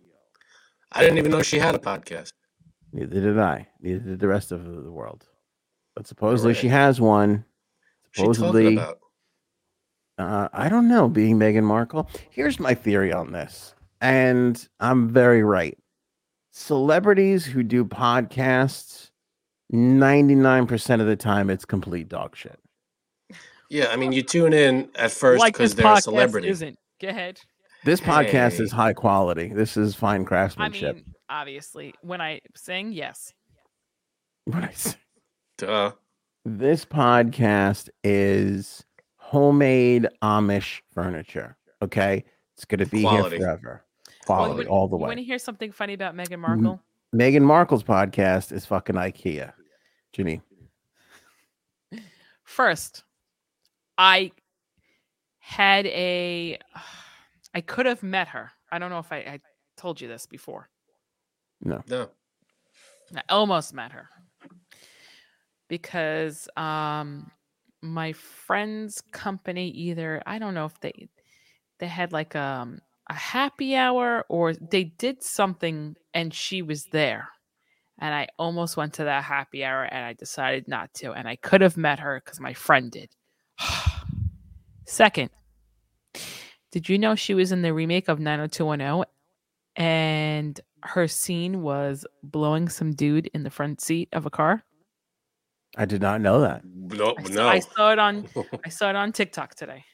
I 0.93 1.01
didn't 1.01 1.17
even 1.17 1.31
know 1.31 1.41
she 1.41 1.59
had 1.59 1.75
a 1.75 1.79
podcast. 1.79 2.35
Neither 2.93 3.23
did 3.23 3.39
I. 3.39 3.69
Neither 3.81 4.01
did 4.01 4.21
the 4.21 4.29
rest 4.29 4.53
of 4.53 4.67
the 4.67 4.93
world. 4.93 5.27
But 5.95 6.07
supposedly 6.07 6.51
Alright. 6.51 6.61
she 6.61 6.69
has 6.69 7.01
one. 7.01 7.47
She 8.13 8.21
talking 8.21 8.35
Supposedly, 8.35 8.75
about 8.75 8.99
uh, 10.19 10.49
I 10.53 10.69
don't 10.69 10.89
know, 10.89 11.09
being 11.09 11.39
Meghan 11.39 11.65
Markle. 11.65 12.09
Here's 12.31 12.59
my 12.59 12.75
theory 12.75 13.13
on 13.13 13.33
this, 13.33 13.75
and 14.01 14.67
I'm 14.81 15.09
very 15.09 15.43
right. 15.43 15.77
Celebrities 16.53 17.45
who 17.45 17.63
do 17.63 17.85
podcasts, 17.85 19.11
99% 19.73 21.01
of 21.01 21.07
the 21.07 21.17
time, 21.17 21.51
it's 21.51 21.67
complete 21.67 22.09
dog 22.09 22.35
shit. 22.35 22.59
yeah. 23.69 23.89
I 23.89 23.97
mean, 23.97 24.13
you 24.13 24.23
tune 24.23 24.55
in 24.55 24.89
at 24.95 25.11
first 25.11 25.45
because 25.45 25.75
this 25.75 25.85
they're 25.85 25.93
a 25.93 26.01
celebrity. 26.01 26.49
isn't. 26.49 26.79
Go 27.01 27.09
ahead. 27.09 27.41
This 27.85 28.01
podcast 28.01 28.59
is 28.59 28.73
high 28.73 28.95
quality. 28.95 29.53
This 29.53 29.77
is 29.77 29.95
fine 29.95 30.25
craftsmanship. 30.25 30.79
I 30.79 30.81
craftsmanship. 30.81 31.07
mean, 31.07 31.15
obviously, 31.29 31.95
when 32.01 32.23
I 32.23 32.41
sing, 32.57 32.93
yes. 32.93 33.35
What 34.47 34.65
I 34.65 34.71
say. 34.71 34.97
Duh. 35.59 35.93
This 36.47 36.87
podcast 36.87 37.91
is 38.03 38.86
homemade 39.27 40.07
Amish 40.23 40.81
furniture. 40.95 41.57
Okay, 41.83 42.25
it's 42.55 42.65
gonna 42.65 42.87
be 42.87 43.03
Quality. 43.03 43.37
here 43.37 43.47
forever. 43.47 43.85
Well, 44.29 44.39
Quality 44.39 44.63
you 44.63 44.69
all 44.69 44.87
the 44.89 44.97
way. 44.97 45.09
Want 45.09 45.19
to 45.19 45.25
hear 45.25 45.39
something 45.39 45.73
funny 45.73 45.95
about 45.95 46.15
Meghan 46.15 46.39
Markle? 46.39 46.81
Meghan 47.15 47.43
Markle's 47.43 47.83
podcast 47.83 48.53
is 48.53 48.65
fucking 48.67 48.95
IKEA. 48.97 49.53
Ginny, 50.13 50.41
First, 52.45 53.03
I 53.99 54.31
had 55.41 55.87
a. 55.87 56.59
I 57.53 57.61
could 57.61 57.87
have 57.87 58.03
met 58.03 58.29
her. 58.29 58.53
I 58.71 58.79
don't 58.79 58.91
know 58.91 58.99
if 59.01 59.13
I, 59.13 59.17
I 59.17 59.41
told 59.77 60.01
you 60.01 60.07
this 60.07 60.27
before. 60.27 60.69
No. 61.63 61.83
No. 61.89 62.11
I 63.15 63.23
almost 63.29 63.75
met 63.75 63.93
her 63.93 64.09
because 65.69 66.49
um 66.57 67.31
my 67.83 68.13
friend's 68.13 69.01
company 69.13 69.69
either 69.71 70.23
I 70.27 70.39
don't 70.39 70.55
know 70.55 70.65
if 70.65 70.79
they 70.81 71.09
they 71.79 71.87
had 71.87 72.13
like 72.13 72.35
um 72.35 72.81
a 73.09 73.15
happy 73.15 73.77
hour 73.77 74.25
or 74.29 74.55
they 74.55 74.85
did 74.85 75.23
something 75.23 75.95
and 76.13 76.35
she 76.35 76.63
was 76.63 76.87
there. 76.87 77.29
And 77.99 78.13
I 78.15 78.27
almost 78.39 78.77
went 78.77 78.95
to 78.95 79.05
that 79.05 79.25
happy 79.25 79.65
hour 79.65 79.85
and 79.85 80.05
I 80.05 80.13
decided 80.13 80.67
not 80.69 80.93
to 80.95 81.13
and 81.13 81.29
I 81.29 81.37
could 81.37 81.61
have 81.61 81.77
met 81.77 82.01
her 82.01 82.21
cuz 82.21 82.41
my 82.41 82.53
friend 82.53 82.91
did. 82.91 83.11
Second, 84.87 85.31
did 86.73 86.89
you 86.89 86.99
know 86.99 87.15
she 87.15 87.35
was 87.35 87.53
in 87.53 87.63
the 87.63 87.73
remake 87.73 88.09
of 88.09 88.21
90210 88.21 89.05
and 89.77 90.61
her 90.83 91.09
scene 91.09 91.63
was 91.63 92.07
blowing 92.23 92.69
some 92.69 92.93
dude 92.93 93.27
in 93.35 93.43
the 93.43 93.51
front 93.51 93.81
seat 93.81 94.09
of 94.13 94.27
a 94.27 94.31
car. 94.31 94.65
I 95.77 95.85
did 95.85 96.01
not 96.01 96.21
know 96.21 96.41
that. 96.41 96.65
No, 96.65 97.15
I, 97.19 97.23
saw, 97.23 97.33
no. 97.35 97.49
I 97.49 97.59
saw 97.61 97.93
it 97.93 97.99
on 97.99 98.29
I 98.65 98.69
saw 98.69 98.91
it 98.91 98.97
on 98.97 99.13
TikTok 99.13 99.55
today. 99.55 99.85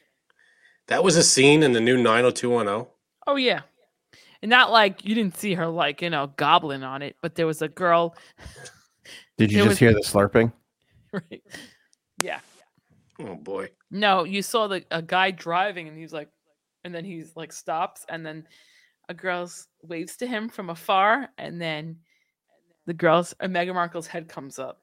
that 0.87 1.03
was 1.03 1.17
a 1.17 1.23
scene 1.23 1.63
in 1.63 1.73
the 1.73 1.81
new 1.81 1.97
90210. 1.97 2.87
Oh 3.27 3.35
yeah. 3.35 3.61
And 4.41 4.49
not 4.49 4.71
like 4.71 5.05
you 5.05 5.15
didn't 5.15 5.37
see 5.37 5.53
her 5.53 5.67
like, 5.67 6.01
you 6.01 6.09
know, 6.09 6.27
goblin 6.37 6.83
on 6.83 7.01
it, 7.01 7.15
but 7.21 7.35
there 7.35 7.47
was 7.47 7.61
a 7.61 7.67
girl 7.67 8.15
Did 9.37 9.51
you 9.51 9.59
just 9.59 9.69
was- 9.69 9.79
hear 9.79 9.93
the 9.93 10.01
slurping? 10.01 10.51
right. 11.11 11.43
Yeah. 12.17 12.39
Oh 13.19 13.35
boy. 13.35 13.69
No, 13.91 14.23
you 14.23 14.41
saw 14.41 14.67
the 14.67 14.85
a 14.91 15.01
guy 15.01 15.31
driving 15.31 15.87
and 15.87 15.97
he's 15.97 16.13
like 16.13 16.29
and 16.83 16.93
then 16.93 17.05
he's 17.05 17.35
like 17.35 17.51
stops 17.51 18.05
and 18.09 18.25
then 18.25 18.47
a 19.09 19.13
girl 19.13 19.49
waves 19.81 20.15
to 20.17 20.27
him 20.27 20.47
from 20.47 20.69
afar 20.69 21.29
and 21.37 21.61
then 21.61 21.97
the 22.85 22.93
girl's 22.93 23.33
uh, 23.39 23.47
Meghan 23.47 23.73
Markle's 23.73 24.07
head 24.07 24.27
comes 24.27 24.59
up. 24.59 24.82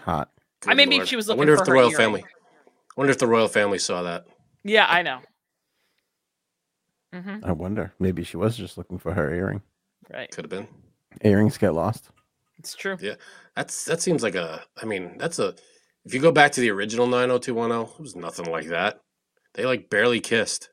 Hot. 0.00 0.30
I 0.66 0.70
mean, 0.70 0.88
maybe 0.88 0.96
Lord. 0.98 1.08
she 1.08 1.16
was 1.16 1.28
I 1.28 1.32
looking 1.32 1.38
wonder 1.40 1.52
if 1.54 1.58
for 1.60 1.64
the 1.66 1.70
her 1.70 1.74
royal 1.74 1.86
earring. 1.90 1.96
family. 1.96 2.24
I 2.24 2.92
wonder 2.96 3.10
if 3.10 3.18
the 3.18 3.26
royal 3.26 3.48
family 3.48 3.78
saw 3.78 4.02
that. 4.02 4.26
Yeah, 4.64 4.86
I 4.88 5.02
know. 5.02 5.20
hmm 7.12 7.38
I 7.44 7.52
wonder. 7.52 7.92
Maybe 7.98 8.24
she 8.24 8.36
was 8.36 8.56
just 8.56 8.78
looking 8.78 8.98
for 8.98 9.12
her 9.14 9.32
earring. 9.32 9.62
Right. 10.12 10.30
Could 10.30 10.44
have 10.44 10.50
been. 10.50 10.68
Earrings 11.22 11.58
get 11.58 11.74
lost. 11.74 12.10
It's 12.58 12.74
true. 12.74 12.96
Yeah, 13.00 13.14
that's 13.54 13.84
that 13.84 14.00
seems 14.00 14.22
like 14.22 14.34
a. 14.34 14.62
I 14.82 14.86
mean, 14.86 15.16
that's 15.18 15.38
a. 15.38 15.54
If 16.04 16.14
you 16.14 16.20
go 16.20 16.32
back 16.32 16.52
to 16.52 16.60
the 16.60 16.70
original 16.70 17.06
90210, 17.06 17.94
it 17.96 18.00
was 18.00 18.16
nothing 18.16 18.46
like 18.50 18.68
that. 18.68 19.00
They 19.54 19.66
like 19.66 19.90
barely 19.90 20.20
kissed. 20.20 20.70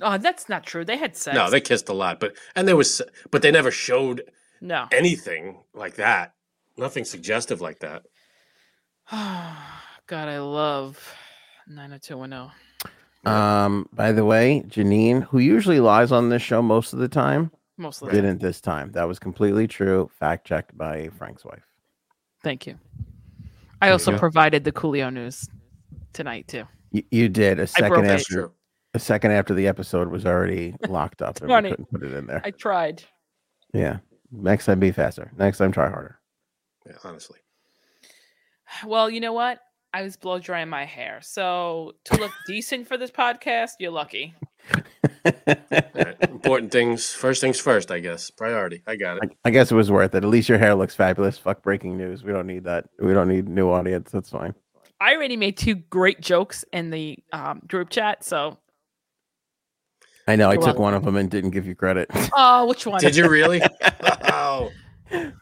Oh, 0.00 0.18
that's 0.18 0.48
not 0.48 0.66
true. 0.66 0.84
They 0.84 0.96
had 0.96 1.16
sex. 1.16 1.34
No, 1.34 1.50
they 1.50 1.60
kissed 1.60 1.88
a 1.88 1.92
lot, 1.92 2.20
but 2.20 2.36
and 2.56 2.66
there 2.66 2.76
was, 2.76 3.00
but 3.30 3.42
they 3.42 3.50
never 3.50 3.70
showed 3.70 4.22
no. 4.60 4.86
anything 4.92 5.62
like 5.72 5.96
that. 5.96 6.34
Nothing 6.76 7.04
suggestive 7.04 7.60
like 7.60 7.78
that. 7.80 8.02
Oh 9.12 9.56
god, 10.06 10.28
I 10.28 10.38
love 10.40 11.14
90210. 11.68 12.50
Um, 13.26 13.88
by 13.92 14.12
the 14.12 14.24
way, 14.24 14.62
Janine, 14.68 15.22
who 15.24 15.38
usually 15.38 15.80
lies 15.80 16.12
on 16.12 16.28
this 16.28 16.42
show 16.42 16.60
most 16.60 16.92
of 16.92 16.98
the 16.98 17.08
time, 17.08 17.50
Most 17.78 18.02
of 18.02 18.08
the 18.08 18.14
didn't 18.14 18.40
this 18.40 18.60
time. 18.60 18.92
That 18.92 19.04
was 19.04 19.18
completely 19.18 19.66
true. 19.66 20.10
Fact 20.18 20.46
checked 20.46 20.76
by 20.76 21.08
Frank's 21.16 21.44
wife. 21.44 21.62
Thank 22.42 22.66
you. 22.66 22.78
I 23.80 23.90
also 23.90 24.12
you. 24.12 24.18
provided 24.18 24.64
the 24.64 24.72
Coolio 24.72 25.12
news 25.12 25.48
tonight 26.12 26.48
too. 26.48 26.64
You, 26.92 27.02
you 27.10 27.28
did 27.30 27.58
a 27.58 27.66
second 27.66 27.92
after 27.92 28.06
That's 28.06 28.24
true. 28.26 28.52
a 28.92 28.98
second 28.98 29.32
after 29.32 29.54
the 29.54 29.66
episode 29.66 30.08
was 30.08 30.26
already 30.26 30.74
locked 30.88 31.22
up 31.22 31.40
and 31.40 31.48
funny. 31.48 31.70
we 31.70 31.76
couldn't 31.76 31.90
put 31.90 32.02
it 32.02 32.12
in 32.12 32.26
there. 32.26 32.42
I 32.44 32.50
tried. 32.50 33.02
Yeah. 33.72 33.98
Next 34.30 34.66
time 34.66 34.80
be 34.80 34.92
faster. 34.92 35.30
Next 35.38 35.58
time 35.58 35.72
try 35.72 35.88
harder. 35.88 36.18
Yeah, 36.86 36.96
honestly. 37.04 37.38
Well, 38.84 39.10
you 39.10 39.20
know 39.20 39.32
what? 39.32 39.60
I 39.92 40.02
was 40.02 40.16
blow 40.16 40.38
drying 40.40 40.68
my 40.68 40.84
hair. 40.84 41.20
So 41.22 41.92
to 42.04 42.16
look 42.16 42.32
decent 42.46 42.88
for 42.88 42.96
this 42.96 43.10
podcast, 43.12 43.72
you're 43.78 43.92
lucky. 43.92 44.34
All 44.74 44.82
right. 45.24 46.16
Important 46.22 46.72
things. 46.72 47.12
First 47.12 47.40
things 47.40 47.60
first, 47.60 47.90
I 47.90 48.00
guess. 48.00 48.30
Priority. 48.30 48.82
I 48.86 48.96
got 48.96 49.18
it. 49.18 49.30
I, 49.44 49.48
I 49.48 49.50
guess 49.50 49.70
it 49.70 49.74
was 49.74 49.90
worth 49.90 50.14
it. 50.14 50.24
At 50.24 50.28
least 50.28 50.48
your 50.48 50.58
hair 50.58 50.74
looks 50.74 50.94
fabulous. 50.94 51.38
Fuck 51.38 51.62
breaking 51.62 51.96
news. 51.96 52.24
We 52.24 52.32
don't 52.32 52.46
need 52.46 52.64
that. 52.64 52.86
We 52.98 53.12
don't 53.12 53.28
need 53.28 53.48
new 53.48 53.70
audience. 53.70 54.10
That's 54.10 54.30
fine. 54.30 54.54
I 55.00 55.14
already 55.14 55.36
made 55.36 55.56
two 55.56 55.76
great 55.76 56.20
jokes 56.20 56.64
in 56.72 56.90
the 56.90 57.18
um, 57.32 57.62
group 57.68 57.90
chat. 57.90 58.24
So, 58.24 58.58
I 60.26 60.36
know. 60.36 60.48
I 60.48 60.54
You're 60.54 60.62
took 60.62 60.66
welcome. 60.66 60.82
one 60.82 60.94
of 60.94 61.04
them 61.04 61.16
and 61.16 61.30
didn't 61.30 61.50
give 61.50 61.66
you 61.66 61.74
credit. 61.74 62.08
oh, 62.34 62.66
which 62.66 62.86
one? 62.86 63.00
Did 63.00 63.14
you 63.14 63.28
really? 63.28 63.62
oh. 64.24 64.70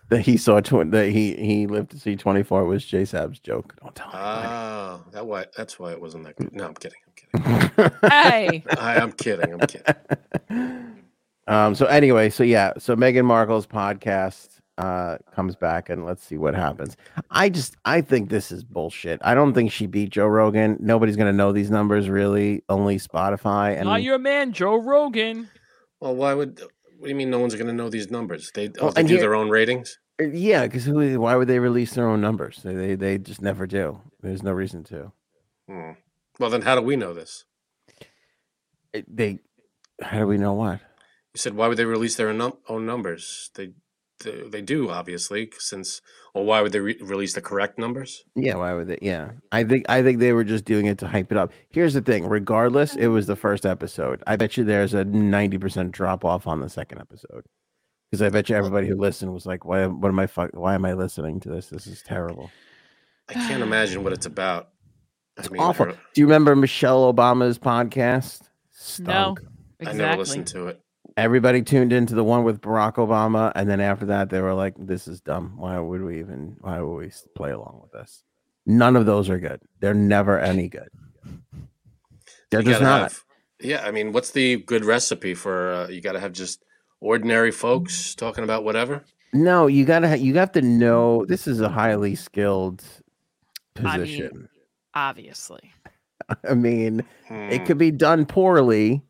That 0.09 0.21
he 0.21 0.37
saw 0.37 0.61
tw- 0.61 0.91
that 0.91 1.11
he 1.11 1.35
he 1.35 1.67
lived 1.67 1.91
to 1.93 1.99
see 1.99 2.17
24 2.17 2.65
was 2.65 2.85
J 2.85 3.05
Sab's 3.05 3.39
joke. 3.39 3.75
Don't 3.81 3.95
tell 3.95 4.09
anybody. 4.13 4.49
Oh, 4.49 5.05
that 5.13 5.27
why 5.27 5.47
that's 5.57 5.79
why 5.79 5.93
it 5.93 6.01
wasn't 6.01 6.25
that 6.25 6.37
good. 6.37 6.53
No, 6.53 6.67
I'm 6.67 6.75
kidding. 6.75 6.99
I'm 7.07 7.71
kidding. 7.71 7.91
Hey, 8.11 8.65
I, 8.79 8.97
I'm 8.97 9.13
kidding. 9.13 9.53
I'm 9.53 9.67
kidding. 9.67 10.97
um. 11.49 11.75
So 11.75 11.87
anyway, 11.87 12.31
so 12.31 12.45
yeah. 12.45 12.73
So 12.79 12.97
Meghan 12.97 13.25
Markle's 13.25 13.67
podcast 13.67 14.49
uh 14.79 15.19
comes 15.35 15.55
back 15.55 15.91
and 15.91 16.05
let's 16.07 16.23
see 16.25 16.39
what 16.39 16.55
happens. 16.55 16.97
I 17.31 17.49
just 17.51 17.77
I 17.85 18.01
think 18.01 18.31
this 18.31 18.51
is 18.51 18.65
bullshit. 18.65 19.21
I 19.23 19.35
don't 19.35 19.53
think 19.53 19.71
she 19.71 19.87
beat 19.87 20.11
Joe 20.11 20.27
Rogan. 20.27 20.77
Nobody's 20.81 21.17
gonna 21.17 21.33
know 21.33 21.53
these 21.53 21.71
numbers 21.71 22.09
really. 22.09 22.63
Only 22.69 22.99
Spotify 22.99 23.77
and 23.77 23.85
not 23.85 24.03
your 24.03 24.19
man, 24.19 24.53
Joe 24.53 24.77
Rogan. 24.77 25.49
Well, 26.01 26.17
why 26.17 26.35
would? 26.35 26.61
What 27.03 27.07
do 27.07 27.11
you 27.11 27.17
mean? 27.17 27.31
No 27.31 27.41
one's 27.41 27.57
going 27.57 27.67
to 27.67 27.73
know 27.73 27.89
these 27.91 28.13
numbers? 28.13 28.53
They, 28.55 28.69
oh, 28.79 28.85
Well, 28.85 28.93
they 28.93 29.03
do 29.03 29.15
here- 29.15 29.23
their 29.23 29.35
own 29.35 29.49
ratings. 29.49 29.99
Uh, 30.21 30.27
yeah, 30.27 30.63
because 30.67 30.85
who? 30.85 31.21
Why 31.21 31.35
would 31.35 31.49
they 31.49 31.59
release 31.59 31.95
their 31.95 32.09
own 32.09 32.21
numbers? 32.21 32.61
They, 32.63 32.77
they 32.77 32.95
they 32.95 33.19
just 33.19 33.43
never 33.43 33.67
do. 33.67 34.01
There's 34.21 34.45
no 34.45 34.53
reason 34.53 34.85
to. 34.85 35.11
Hmm. 35.69 35.91
Well, 36.39 36.49
then 36.51 36.63
how 36.63 36.77
do 36.77 36.81
we 36.83 36.95
know 36.95 37.13
this? 37.13 37.45
It- 38.93 39.07
They. 39.17 39.41
How 40.01 40.21
do 40.21 40.29
we 40.29 40.39
know 40.39 40.53
what? 40.53 40.79
You 41.35 41.39
said 41.39 41.55
why 41.55 41.67
would 41.67 41.77
they 41.77 41.85
release 41.87 42.15
their 42.15 42.29
own 42.29 42.87
numbers? 42.87 43.51
They, 43.57 43.73
they, 44.23 44.49
they 44.49 44.63
do 44.63 44.91
obviously 44.91 45.51
since. 45.59 46.01
Or 46.35 46.47
why 46.47 46.63
would 46.63 46.73
they 46.73 46.81
re- 46.81 46.99
release 47.03 47.35
the 47.35 47.43
correct 47.43 47.79
numbers? 47.79 48.25
Yeah, 48.35 48.55
why 48.55 48.73
would 48.73 48.89
they? 48.89 48.99
Yeah, 49.03 49.33
I 49.51 49.65
think 49.65 49.85
I 49.89 50.03
think 50.03 50.19
they 50.19 50.33
were 50.33 50.45
just 50.45 50.65
doing 50.65 50.87
it 50.87 50.99
to 50.99 51.07
hype 51.07 51.31
it 51.31 51.37
up. 51.37 51.53
Here's 51.71 51.95
the 51.95 52.01
thing: 52.01 52.27
regardless, 52.27 52.97
it 52.97 53.09
was 53.09 53.27
the 53.27 53.37
first 53.37 53.67
episode. 53.67 54.23
I 54.27 54.37
bet 54.37 54.57
you 54.57 54.65
there's 54.65 54.95
a 54.95 55.05
ninety 55.05 55.59
percent 55.59 55.93
drop 55.93 56.25
off 56.25 56.47
on 56.47 56.61
the 56.61 56.71
second 56.71 57.01
episode 57.01 57.45
because 58.11 58.23
I 58.23 58.29
bet 58.29 58.51
you 58.51 58.57
everybody 58.57 58.87
who 58.87 58.97
listened 58.97 59.33
was 59.33 59.47
like, 59.47 59.65
"Why? 59.65 59.87
What 59.87 60.09
am 60.09 60.19
I? 60.19 60.27
Fuck, 60.27 60.51
why 60.53 60.75
am 60.75 60.85
I 60.85 60.93
listening 60.93 61.41
to 61.41 61.49
this? 61.49 61.69
This 61.69 61.87
is 61.87 62.03
terrible. 62.03 62.51
I 63.29 63.35
can't 63.35 63.63
imagine 63.63 64.05
what 64.05 64.13
it's 64.13 64.27
about. 64.27 64.69
It's 65.39 65.49
I 65.49 65.51
mean, 65.51 65.63
awful." 65.63 65.87
Do 65.87 66.21
you 66.21 66.27
remember 66.27 66.55
Michelle 66.55 67.13
Obama's 67.13 67.59
podcast? 67.59 68.43
No, 69.01 69.37
Stunk. 69.37 69.41
I 69.87 69.93
never 69.93 70.19
listened 70.19 70.47
to 70.49 70.69
it. 70.69 70.81
Everybody 71.17 71.63
tuned 71.63 71.93
into 71.93 72.15
the 72.15 72.25
one 72.25 72.43
with 72.45 72.61
Barack 72.61 72.95
Obama, 72.95 73.53
and 73.55 73.69
then 73.69 73.81
after 73.81 74.07
that, 74.07 74.31
they 74.31 74.41
were 74.41 74.55
like, 74.55 74.75
"This 74.79 75.07
is 75.07 75.21
dumb. 75.21 75.55
Why 75.57 75.79
would 75.79 76.03
we 76.03 76.21
even? 76.21 76.57
Why 76.61 76.81
would 76.81 76.97
we 76.97 77.11
play 77.35 77.51
along 77.51 77.81
with 77.83 77.93
this?" 77.93 78.25
None 78.65 78.97
of 78.97 79.07
those 79.07 79.29
are 79.29 79.39
good. 79.39 79.61
They're 79.81 79.93
never 79.95 80.39
any 80.39 80.69
good. 80.69 80.89
They're 82.51 82.61
You 82.61 82.71
just 82.71 82.83
not. 82.83 83.03
have- 83.03 83.25
yeah, 83.61 83.85
I 83.87 83.91
mean, 83.91 84.13
what's 84.13 84.31
the 84.31 84.57
good 84.57 84.85
recipe 84.85 85.35
for? 85.35 85.73
Uh, 85.73 85.89
you 85.89 86.01
got 86.01 86.13
to 86.13 86.21
have 86.21 86.33
just 86.33 86.65
ordinary 87.01 87.51
folks 87.51 88.15
talking 88.15 88.45
about 88.45 88.65
whatever. 88.65 89.05
No, 89.35 89.67
you 89.67 89.85
gotta 89.85 90.09
ha- 90.09 90.15
you 90.15 90.35
have 90.35 90.53
to 90.53 90.63
know 90.63 91.25
this 91.27 91.47
is 91.47 91.61
a 91.61 91.69
highly 91.69 92.15
skilled 92.15 92.85
I 93.77 93.83
mean, 93.83 93.93
position. 93.93 94.49
Obviously. 94.95 95.73
I 96.49 96.55
mean, 96.55 97.01
it 97.31 97.59
Hmm, 97.61 97.65
could 97.65 97.79
be 97.79 97.91
done 97.91 98.27
poorly, 98.27 99.03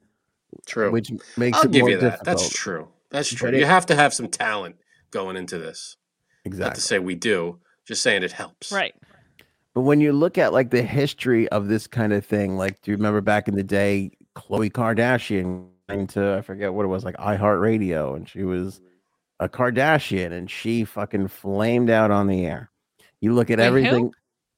true. 0.67 0.91
which 0.91 1.11
makes 1.37 1.59
I'll 1.59 1.65
it 1.65 1.73
give 1.73 1.81
more 1.81 1.91
you 1.91 1.99
that. 1.99 2.25
That's 2.25 2.49
true. 2.51 2.89
That's 3.11 3.33
true. 3.33 3.49
But 3.49 3.55
it- 3.55 3.61
you 3.61 3.67
have 3.67 3.87
to 3.87 3.95
have 3.95 4.13
some 4.15 4.29
talent 4.29 4.77
going 5.11 5.37
into 5.37 5.59
this. 5.59 5.97
Not 6.45 6.75
to 6.75 6.81
say 6.81 6.99
we 6.99 7.15
do, 7.15 7.61
just 7.87 8.03
saying 8.03 8.23
it 8.25 8.33
helps. 8.33 8.73
Right. 8.73 8.95
But 9.75 9.83
when 9.83 10.01
you 10.01 10.13
look 10.13 10.39
at 10.39 10.53
like 10.53 10.71
the 10.71 10.83
history 10.83 11.49
of 11.51 11.69
this 11.69 11.87
kind 11.87 12.13
of 12.13 12.27
thing, 12.27 12.57
like 12.57 12.81
do 12.83 12.91
you 12.91 12.97
remember 12.97 13.21
back 13.21 13.49
in 13.49 13.55
the 13.55 13.63
day, 13.63 14.11
Khloe 14.37 14.71
Kardashian 14.73 15.69
into 15.89 16.35
I 16.35 16.41
forget 16.43 16.73
what 16.75 16.85
it 16.85 16.89
was, 16.89 17.05
like 17.05 17.17
iHeartRadio, 17.17 18.17
and 18.17 18.29
she 18.29 18.43
was 18.43 18.81
a 19.41 19.49
Kardashian, 19.49 20.33
and 20.33 20.51
she 20.51 20.85
fucking 20.85 21.29
flamed 21.29 21.91
out 21.91 22.11
on 22.11 22.27
the 22.27 22.45
air. 22.47 22.71
You 23.21 23.35
look 23.35 23.51
at 23.51 23.59
Wait, 23.59 23.65
everything. 23.67 24.13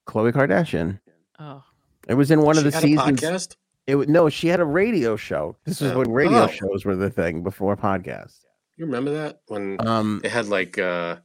Khloe 0.07 0.33
Kardashian. 0.33 1.01
Oh, 1.39 1.63
It 2.09 2.15
was 2.15 2.31
in 2.31 2.41
one 2.43 2.57
of 2.59 2.65
the 2.65 2.71
had 2.71 2.85
a 2.85 2.87
seasons. 2.87 3.49
Podcast. 3.87 3.91
It 3.91 3.97
wa- 3.97 4.05
no, 4.09 4.29
she 4.29 4.49
had 4.49 4.61
a 4.61 4.65
radio 4.65 5.17
show. 5.17 5.57
This 5.65 5.81
was 5.81 5.93
Oh. 5.93 5.99
when 5.99 6.11
radio 6.11 6.45
Oh. 6.45 6.47
shows 6.49 6.85
were 6.85 6.97
the 6.97 7.11
thing 7.11 7.43
before 7.43 7.77
podcasts. 7.77 8.41
You 8.77 8.87
remember 8.87 9.13
that 9.13 9.41
when 9.49 9.77
Um, 9.87 10.21
they 10.23 10.29
had 10.29 10.47
like 10.49 10.79
uh 10.79 11.17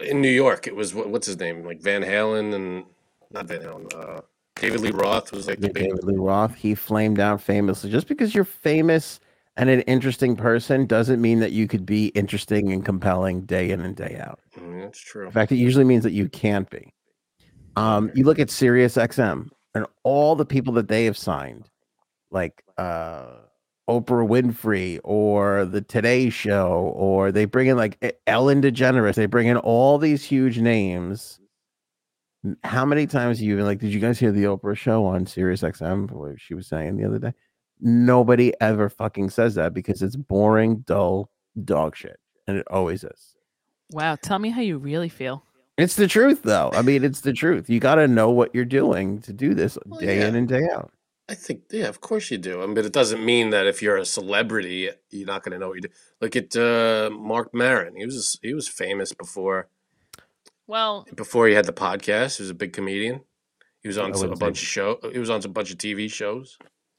in 0.00 0.20
New 0.20 0.30
York? 0.30 0.66
It 0.66 0.74
was 0.76 0.94
what- 0.94 1.08
what's 1.10 1.26
his 1.26 1.38
name, 1.38 1.64
like 1.64 1.80
Van 1.82 2.02
Halen 2.02 2.54
and 2.54 2.84
not 3.30 3.46
Van 3.46 3.60
Halen. 3.60 3.92
Uh, 3.94 4.20
David 4.56 4.80
Lee 4.80 4.90
Roth 4.90 5.30
was 5.32 5.46
like 5.46 5.60
the 5.60 5.68
big. 5.68 5.84
David 5.84 6.04
Lee 6.04 6.16
Roth, 6.16 6.54
he 6.54 6.74
flamed 6.74 7.20
out 7.20 7.40
famously. 7.40 7.90
Just 7.90 8.08
because 8.08 8.34
you're 8.34 8.44
famous 8.44 9.20
and 9.56 9.68
an 9.70 9.80
interesting 9.82 10.36
person 10.36 10.86
doesn't 10.86 11.20
mean 11.20 11.40
that 11.40 11.52
you 11.52 11.68
could 11.68 11.84
be 11.86 12.06
interesting 12.08 12.72
and 12.72 12.84
compelling 12.84 13.42
day 13.42 13.70
in 13.70 13.80
and 13.80 13.94
day 13.96 14.16
out. 14.20 14.40
Mm, 14.58 14.82
that's 14.82 14.98
true. 15.00 15.26
In 15.26 15.32
fact, 15.32 15.52
it 15.52 15.56
usually 15.56 15.84
means 15.84 16.02
that 16.04 16.12
you 16.12 16.28
can't 16.28 16.68
be. 16.70 16.92
Um, 17.76 18.10
you 18.14 18.24
look 18.24 18.38
at 18.40 18.50
Sirius 18.50 18.96
XM 18.96 19.50
and 19.78 19.86
all 20.02 20.34
the 20.34 20.44
people 20.44 20.72
that 20.74 20.88
they 20.88 21.04
have 21.04 21.16
signed, 21.16 21.70
like 22.32 22.64
uh, 22.76 23.26
Oprah 23.88 24.28
Winfrey 24.28 24.98
or 25.04 25.64
the 25.64 25.80
Today 25.80 26.30
Show, 26.30 26.92
or 26.96 27.30
they 27.30 27.44
bring 27.44 27.68
in 27.68 27.76
like 27.76 28.20
Ellen 28.26 28.60
DeGeneres. 28.60 29.14
They 29.14 29.26
bring 29.26 29.46
in 29.46 29.56
all 29.56 29.98
these 29.98 30.24
huge 30.24 30.58
names. 30.58 31.38
How 32.64 32.84
many 32.84 33.06
times 33.06 33.38
have 33.38 33.46
you 33.46 33.54
been 33.54 33.66
like, 33.66 33.78
did 33.78 33.94
you 33.94 34.00
guys 34.00 34.18
hear 34.18 34.32
the 34.32 34.44
Oprah 34.44 34.76
show 34.76 35.04
on 35.04 35.26
Sirius 35.26 35.62
XM? 35.62 36.10
What 36.10 36.40
she 36.40 36.54
was 36.54 36.66
saying 36.66 36.96
the 36.96 37.04
other 37.04 37.20
day. 37.20 37.32
Nobody 37.80 38.52
ever 38.60 38.88
fucking 38.88 39.30
says 39.30 39.54
that 39.54 39.74
because 39.74 40.02
it's 40.02 40.16
boring, 40.16 40.78
dull 40.80 41.30
dog 41.64 41.94
shit. 41.94 42.18
And 42.48 42.56
it 42.56 42.66
always 42.68 43.04
is. 43.04 43.36
wow. 43.90 44.16
Tell 44.16 44.40
me 44.40 44.50
how 44.50 44.60
you 44.60 44.78
really 44.78 45.08
feel. 45.08 45.44
It's 45.78 45.94
the 45.94 46.08
truth, 46.08 46.42
though. 46.42 46.70
I 46.74 46.82
mean, 46.82 47.04
it's 47.04 47.20
the 47.20 47.32
truth. 47.32 47.70
You 47.70 47.78
got 47.78 47.94
to 47.94 48.08
know 48.08 48.30
what 48.30 48.52
you're 48.52 48.64
doing 48.64 49.20
to 49.22 49.32
do 49.32 49.54
this 49.54 49.78
Well, 49.86 50.00
day 50.00 50.26
in 50.26 50.34
and 50.34 50.48
day 50.48 50.68
out. 50.74 50.90
I 51.28 51.34
think, 51.34 51.62
yeah, 51.70 51.86
of 51.86 52.00
course 52.00 52.30
you 52.30 52.38
do. 52.38 52.62
I 52.62 52.66
mean, 52.66 52.74
but 52.74 52.84
it 52.84 52.92
doesn't 52.92 53.24
mean 53.24 53.50
that 53.50 53.66
if 53.66 53.80
you're 53.80 53.96
a 53.96 54.04
celebrity, 54.04 54.90
you're 55.10 55.26
not 55.26 55.44
going 55.44 55.52
to 55.52 55.58
know 55.58 55.68
what 55.68 55.76
you 55.76 55.82
do. 55.82 55.88
Look 56.20 56.34
at 56.34 56.56
uh, 56.56 57.10
Marc 57.12 57.54
Maron. 57.54 57.94
He 57.96 58.04
was 58.04 58.38
he 58.42 58.54
was 58.54 58.66
famous 58.66 59.12
before 59.12 59.68
Well, 60.66 61.06
before 61.14 61.46
he 61.46 61.54
had 61.54 61.66
the 61.66 61.72
podcast. 61.72 62.38
He 62.38 62.42
was 62.42 62.50
a 62.50 62.54
big 62.54 62.72
comedian. 62.72 63.20
He 63.82 63.88
was 63.88 63.98
on 63.98 64.14
some, 64.14 64.28
a 64.28 64.30
wouldn't 64.30 64.38
say 64.38 64.46
bunch 64.46 64.62
of 64.62 64.68
show. 64.68 64.98
He 65.12 65.18
was 65.18 65.30
on 65.30 65.42
some 65.42 65.52
bunch 65.52 65.70
of 65.70 65.78
TV 65.78 66.10
shows. 66.10 66.58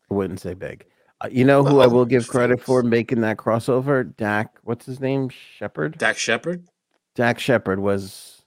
I 0.10 0.14
wouldn't 0.14 0.40
say 0.40 0.54
big. 0.54 0.86
Uh, 1.22 1.28
you 1.30 1.44
know 1.44 1.66
who 1.66 1.82
I 1.82 1.88
will 1.88 2.06
give 2.06 2.30
credit 2.30 2.62
for 2.62 2.82
making 2.82 3.22
that 3.22 3.38
crossover? 3.38 4.16
Dax. 4.16 4.52
What's 4.64 4.86
his 4.86 5.02
name? 5.02 5.30
Shepard. 5.30 5.98
Dax 5.98 6.20
Shepard. 6.20 6.66
Dax 7.16 7.42
Shepard 7.42 7.80
was 7.80 8.39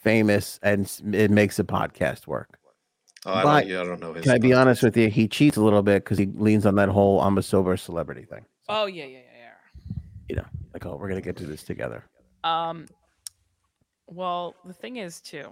famous, 0.00 0.58
and 0.62 0.90
it 1.12 1.30
makes 1.30 1.58
a 1.58 1.64
podcast 1.64 2.26
work. 2.26 2.58
Oh, 3.26 3.32
I 3.34 3.42
But 3.42 3.60
don't, 3.60 3.68
yeah, 3.70 3.80
I 3.82 3.84
don't 3.84 4.00
know 4.00 4.14
his. 4.14 4.24
Can 4.24 4.32
I 4.32 4.38
be 4.38 4.52
honest 4.54 4.82
with 4.82 4.96
you? 4.96 5.08
He 5.10 5.28
cheats 5.28 5.56
a 5.56 5.62
little 5.62 5.82
bit 5.82 6.04
because 6.04 6.18
he 6.18 6.26
leans 6.26 6.64
on 6.66 6.74
that 6.76 6.88
whole 6.88 7.20
"I'm 7.20 7.36
a 7.38 7.42
sober 7.42 7.76
celebrity" 7.76 8.24
thing. 8.24 8.44
oh 8.68 8.86
yeah, 8.86 9.04
yeah, 9.04 9.18
yeah, 9.18 9.52
You 10.28 10.36
know, 10.36 10.46
Like, 10.72 10.86
oh, 10.86 10.96
we're 10.96 11.08
gonna 11.08 11.20
get 11.20 11.36
to 11.36 11.46
this 11.46 11.62
together. 11.62 12.04
Um, 12.44 12.86
well, 14.06 14.54
the 14.64 14.72
thing 14.72 14.96
is 14.96 15.20
too. 15.20 15.50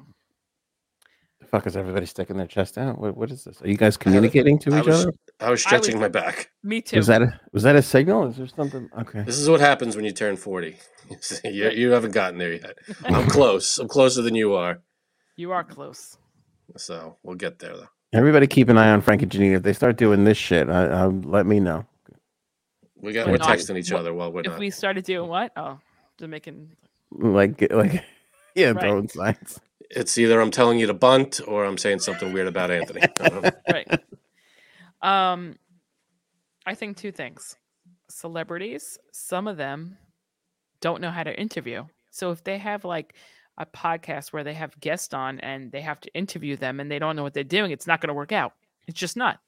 The 1.40 1.46
fuck 1.46 1.66
is 1.66 1.76
everybody 1.76 2.04
sticking 2.06 2.36
their 2.36 2.46
chest 2.48 2.76
out? 2.78 2.98
What, 2.98 3.16
what 3.16 3.30
is 3.30 3.44
this? 3.44 3.62
Are 3.62 3.68
you 3.68 3.76
guys 3.76 3.96
communicating 3.96 4.58
to 4.60 4.74
I 4.74 4.80
each 4.80 4.86
was, 4.86 5.02
other? 5.02 5.12
I 5.12 5.12
was 5.12 5.40
I 5.40 5.50
was- 5.50 5.62
stretching 5.62 6.00
my 6.00 6.08
back. 6.08 6.50
Me 6.62 6.80
too. 6.82 6.96
Was 6.96 7.06
that 7.06 7.22
a, 7.22 7.40
was 7.52 7.62
that 7.62 7.76
a 7.76 7.82
signal? 7.82 8.26
Is 8.26 8.36
there 8.36 8.48
something? 8.48 8.88
Okay. 9.00 9.22
This 9.22 9.38
is 9.38 9.48
what 9.48 9.60
happens 9.60 9.94
when 9.96 10.04
you 10.04 10.10
turn 10.12 10.36
40. 10.36 10.76
you, 11.44 11.70
you 11.70 11.90
haven't 11.90 12.12
gotten 12.12 12.38
there 12.38 12.54
yet. 12.54 12.76
I'm 13.04 13.28
close. 13.28 13.78
I'm 13.78 13.88
closer 13.88 14.20
than 14.22 14.34
you 14.34 14.54
are. 14.54 14.80
you 15.36 15.52
are 15.52 15.64
close. 15.64 16.16
So 16.76 17.16
we'll 17.22 17.36
get 17.36 17.58
there, 17.60 17.76
though. 17.76 17.88
Everybody 18.12 18.46
keep 18.46 18.68
an 18.68 18.76
eye 18.78 18.90
on 18.90 19.00
Frank 19.00 19.22
and 19.22 19.30
Janine. 19.30 19.54
If 19.56 19.62
they 19.62 19.72
start 19.72 19.96
doing 19.96 20.24
this 20.24 20.36
shit, 20.38 20.68
I, 20.68 20.84
I, 20.86 21.06
let 21.06 21.46
me 21.46 21.60
know. 21.60 21.86
We 23.00 23.12
got, 23.12 23.26
But 23.26 23.32
we're 23.32 23.38
not- 23.38 23.48
texting 23.48 23.78
each 23.78 23.92
what- 23.92 24.00
other 24.00 24.12
while 24.12 24.32
we're 24.32 24.40
If 24.40 24.46
not. 24.48 24.58
we 24.58 24.70
started 24.70 25.04
doing 25.04 25.28
what? 25.28 25.52
Oh, 25.56 25.78
Jamaican. 26.18 26.76
Like, 27.12 27.64
like, 27.70 28.04
yeah, 28.54 28.70
Right. 28.72 28.80
throwing 28.80 29.08
signs. 29.08 29.60
It's 29.90 30.18
either 30.18 30.40
I'm 30.40 30.50
telling 30.50 30.78
you 30.78 30.86
to 30.86 30.94
bunt 30.94 31.40
or 31.46 31.64
I'm 31.64 31.78
saying 31.78 32.00
something 32.00 32.32
weird 32.32 32.46
about 32.46 32.70
Anthony. 32.70 33.02
right. 33.72 34.00
Um, 35.00 35.56
I 36.66 36.74
think 36.74 36.96
two 36.96 37.12
things. 37.12 37.56
Celebrities, 38.08 38.98
some 39.12 39.46
of 39.46 39.56
them 39.56 39.96
don't 40.80 41.00
know 41.00 41.10
how 41.10 41.22
to 41.22 41.38
interview. 41.38 41.84
So 42.10 42.30
if 42.30 42.44
they 42.44 42.58
have 42.58 42.84
like 42.84 43.14
a 43.56 43.66
podcast 43.66 44.32
where 44.32 44.44
they 44.44 44.54
have 44.54 44.78
guests 44.80 45.14
on 45.14 45.40
and 45.40 45.72
they 45.72 45.80
have 45.80 46.00
to 46.00 46.14
interview 46.14 46.56
them 46.56 46.80
and 46.80 46.90
they 46.90 46.98
don't 46.98 47.16
know 47.16 47.22
what 47.22 47.34
they're 47.34 47.44
doing, 47.44 47.70
it's 47.70 47.86
not 47.86 48.00
going 48.00 48.08
to 48.08 48.14
work 48.14 48.32
out. 48.32 48.52
It's 48.86 48.98
just 48.98 49.16
not. 49.16 49.40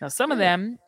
Now, 0.00 0.08
some 0.08 0.30
of 0.30 0.38
them 0.38 0.78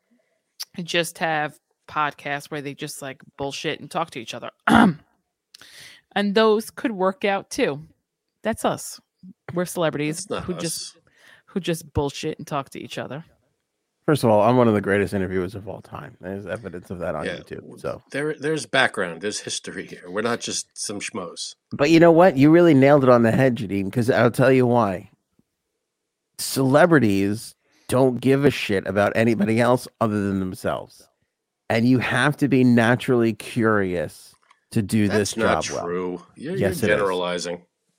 just 0.83 1.19
have 1.19 1.59
podcasts 1.89 2.51
where 2.51 2.61
they 2.61 2.75
just 2.75 3.01
like 3.03 3.23
bullshit 3.37 3.81
and 3.81 3.91
talk 3.91 4.11
to 4.11 4.21
each 4.21 4.35
other. 4.35 4.51
and 4.67 6.35
those 6.35 6.71
could 6.71 6.93
work 6.93 7.25
out 7.25 7.51
too. 7.51 7.83
That's 8.43 8.65
us. 8.65 9.01
We're 9.55 9.65
celebrities 9.67 10.27
who 10.45 10.55
us. 10.55 10.63
just 10.63 10.97
who 11.47 11.61
just 11.61 11.93
bullshit 11.93 12.39
and 12.39 12.47
talk 12.47 12.71
to 12.71 12.81
each 12.81 12.99
other. 12.99 13.25
First 14.07 14.25
of 14.25 14.31
all, 14.31 14.41
I'm 14.41 14.57
one 14.57 14.69
of 14.69 14.75
the 14.75 14.81
greatest 14.81 15.13
interviewers 15.13 15.55
of 15.55 15.69
all 15.69 15.83
time. 15.83 16.17
There's 16.21 16.47
evidence 16.47 16.91
of 16.91 16.99
that 17.01 17.15
on 17.15 17.27
Yeah. 17.27 17.37
YouTube. 17.37 17.79
So, 17.81 18.03
There, 18.11 18.35
there's 18.39 18.65
background. 18.65 19.21
There's 19.21 19.41
history 19.41 19.87
here. 19.87 20.05
We're 20.09 20.23
not 20.23 20.41
just 20.41 20.67
some 20.75 20.99
schmoes. 21.01 21.57
but 21.73 21.91
you 21.91 22.01
know 22.01 22.13
what? 22.13 22.37
You 22.37 22.51
really 22.51 22.73
nailed 22.75 23.03
it 23.03 23.11
on 23.11 23.23
the 23.23 23.33
head, 23.33 23.57
Janine. 23.57 23.85
Because 23.87 24.09
I'll 24.09 24.31
tell 24.31 24.51
you 24.53 24.67
why. 24.67 25.11
Celebrities 26.39 27.55
don't 27.89 28.21
give 28.21 28.45
a 28.45 28.51
shit 28.51 28.87
about 28.87 29.13
anybody 29.17 29.61
else 29.61 29.89
other 30.01 30.29
than 30.29 30.41
themselves, 30.41 31.09
and 31.69 31.87
you 31.89 31.99
have 31.99 32.37
to 32.39 32.49
be 32.49 32.63
naturally 32.65 33.33
curious 33.33 34.35
to 34.71 34.83
do 34.83 35.09
That's 35.09 35.33
this 35.33 35.37
not 35.37 35.65
job 35.65 35.75
well. 35.77 35.85
true. 35.85 36.23
You're, 36.37 36.57
Yes, 36.57 36.83
it 36.83 36.89
you're 36.89 36.97
is. 36.99 37.03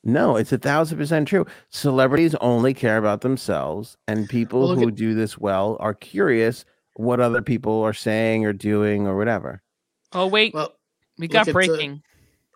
Generalizing. 0.04 0.32
No, 0.32 0.36
it's 0.38 0.52
a 0.52 0.58
thousand 0.58 0.98
percent 0.98 1.28
true. 1.28 1.46
Celebrities 1.70 2.36
only 2.36 2.74
care 2.74 2.98
about 2.98 3.22
themselves, 3.22 3.98
and 4.08 4.28
people 4.30 4.62
Well, 4.70 4.76
who 4.76 4.88
at- 4.90 4.96
do 4.96 5.14
this 5.14 5.38
well 5.38 5.78
are 5.80 5.94
curious 5.94 6.66
what 6.96 7.20
other 7.20 7.42
people 7.42 7.82
are 7.84 7.94
saying 7.94 8.46
or 8.46 8.54
doing 8.54 9.08
or 9.08 9.16
whatever. 9.18 9.62
Oh 10.14 10.28
wait, 10.28 10.54
Well, 10.54 10.74
we 11.18 11.28
look 11.28 11.34
got 11.34 11.42
at, 11.48 11.50
uh, 11.50 11.54
breaking. 11.54 12.02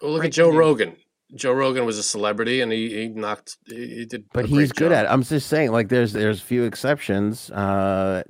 well 0.01 0.11
look 0.13 0.21
Breaking 0.21 0.27
at 0.29 0.33
Joe 0.33 0.49
news. 0.51 0.57
Rogan. 0.59 0.95
Joe 1.35 1.53
Rogan 1.53 1.85
was 1.85 1.97
a 1.97 2.03
celebrity, 2.03 2.61
and 2.61 2.71
he, 2.71 2.89
he 2.93 3.07
knocked. 3.07 3.57
He, 3.65 3.87
he 3.87 4.05
did. 4.05 4.25
But 4.33 4.45
a 4.45 4.47
great 4.47 4.59
he's 4.59 4.71
good 4.71 4.89
job. 4.89 4.97
at 4.99 5.05
it. 5.05 5.09
I'm 5.09 5.23
just 5.23 5.47
saying, 5.47 5.71
like, 5.71 5.89
there's 5.89 6.13
there's 6.13 6.39
few 6.41 6.63
exceptions. 6.63 7.49
Uh, 7.49 8.21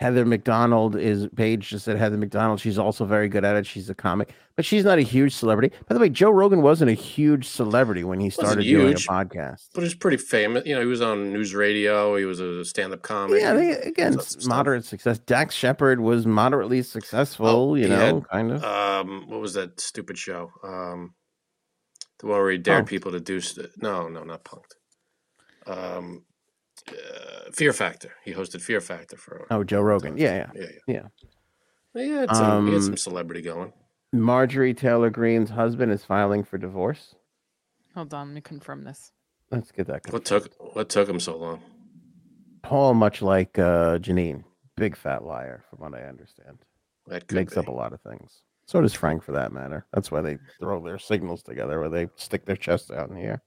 Heather 0.00 0.24
McDonald 0.24 0.96
is 0.96 1.28
Paige 1.36 1.68
just 1.68 1.84
said 1.84 1.98
Heather 1.98 2.16
McDonald. 2.16 2.58
She's 2.58 2.78
also 2.78 3.04
very 3.04 3.28
good 3.28 3.44
at 3.44 3.54
it. 3.56 3.66
She's 3.66 3.90
a 3.90 3.94
comic, 3.94 4.32
but 4.56 4.64
she's 4.64 4.82
not 4.82 4.96
a 4.98 5.02
huge 5.02 5.34
celebrity. 5.34 5.76
By 5.86 5.94
the 5.94 6.00
way, 6.00 6.08
Joe 6.08 6.30
Rogan 6.30 6.62
wasn't 6.62 6.90
a 6.90 6.94
huge 6.94 7.46
celebrity 7.46 8.02
when 8.02 8.18
he 8.18 8.30
started 8.30 8.64
doing 8.64 8.94
a 8.94 8.96
podcast. 8.96 9.68
But 9.74 9.82
he's 9.84 9.94
pretty 9.94 10.16
famous. 10.16 10.64
You 10.64 10.74
know, 10.74 10.80
he 10.80 10.86
was 10.86 11.02
on 11.02 11.34
news 11.34 11.54
radio. 11.54 12.16
He 12.16 12.24
was 12.24 12.40
a 12.40 12.64
stand-up 12.64 13.02
comic. 13.02 13.42
Yeah, 13.42 13.52
they, 13.52 13.72
again, 13.72 14.16
moderate 14.46 14.86
success. 14.86 15.18
Dax 15.18 15.54
Shepard 15.54 16.00
was 16.00 16.24
moderately 16.24 16.82
successful, 16.82 17.46
Oh, 17.46 17.74
you 17.74 17.86
know, 17.86 17.96
had, 17.96 18.28
kind 18.30 18.52
of. 18.52 18.64
Um, 18.64 19.28
what 19.28 19.40
was 19.42 19.52
that 19.52 19.78
stupid 19.82 20.16
show? 20.16 20.50
Um, 20.64 21.12
the 22.20 22.26
one 22.26 22.38
where 22.38 22.50
he 22.52 22.56
dared 22.56 22.86
Punked. 22.86 22.88
people 22.88 23.12
to 23.12 23.20
do. 23.20 23.42
St- 23.42 23.68
no, 23.76 24.08
no, 24.08 24.24
not 24.24 24.44
punked. 24.44 24.72
Um, 25.66 26.24
uh, 26.92 27.50
Fear 27.52 27.72
Factor. 27.72 28.12
He 28.24 28.32
hosted 28.32 28.60
Fear 28.60 28.80
Factor 28.80 29.16
for. 29.16 29.46
Oh, 29.50 29.64
Joe 29.64 29.80
Rogan. 29.80 30.16
Yeah, 30.16 30.34
yeah. 30.34 30.50
yeah, 30.54 30.62
yeah. 30.86 30.94
yeah. 30.94 31.02
Well, 31.94 32.04
He 32.04 32.10
had 32.10 32.34
some. 32.36 32.66
he 32.66 32.72
had 32.72 32.78
Um, 32.78 32.84
some 32.86 32.96
celebrity 32.96 33.42
going. 33.42 33.72
Marjorie 34.12 34.74
Taylor 34.74 35.10
Greene's 35.10 35.50
husband 35.50 35.92
is 35.92 36.04
filing 36.04 36.42
for 36.44 36.58
divorce. 36.58 37.14
Hold 37.94 38.12
on, 38.14 38.28
let 38.28 38.34
me 38.34 38.40
confirm 38.40 38.84
this. 38.84 39.12
Let's 39.50 39.70
get 39.72 39.86
that. 39.88 40.02
What 40.12 40.24
took 40.24 40.50
What 40.74 40.88
took 40.88 41.08
him 41.08 41.20
so 41.20 41.36
long? 41.36 41.60
Paul, 42.62 42.94
much 42.94 43.22
like 43.22 43.58
uh, 43.58 43.98
Janine, 43.98 44.44
big 44.76 44.96
fat 44.96 45.24
liar, 45.24 45.64
from 45.70 45.78
what 45.80 45.94
I 46.00 46.04
understand. 46.06 46.58
That 47.06 47.26
could 47.26 47.36
Makes 47.36 47.54
be. 47.54 47.60
up 47.60 47.68
a 47.68 47.72
lot 47.72 47.92
of 47.92 48.00
things. 48.02 48.42
So 48.66 48.80
does 48.80 48.94
Frank, 48.94 49.24
for 49.24 49.32
that 49.32 49.52
matter. 49.52 49.86
That's 49.92 50.10
why 50.12 50.20
they 50.20 50.38
throw 50.60 50.80
their 50.84 50.98
signals 50.98 51.42
together, 51.42 51.80
where 51.80 51.88
they 51.88 52.08
stick 52.14 52.44
their 52.46 52.54
chests 52.56 52.90
out 52.90 53.08
in 53.08 53.16
the 53.16 53.22
air. 53.22 53.42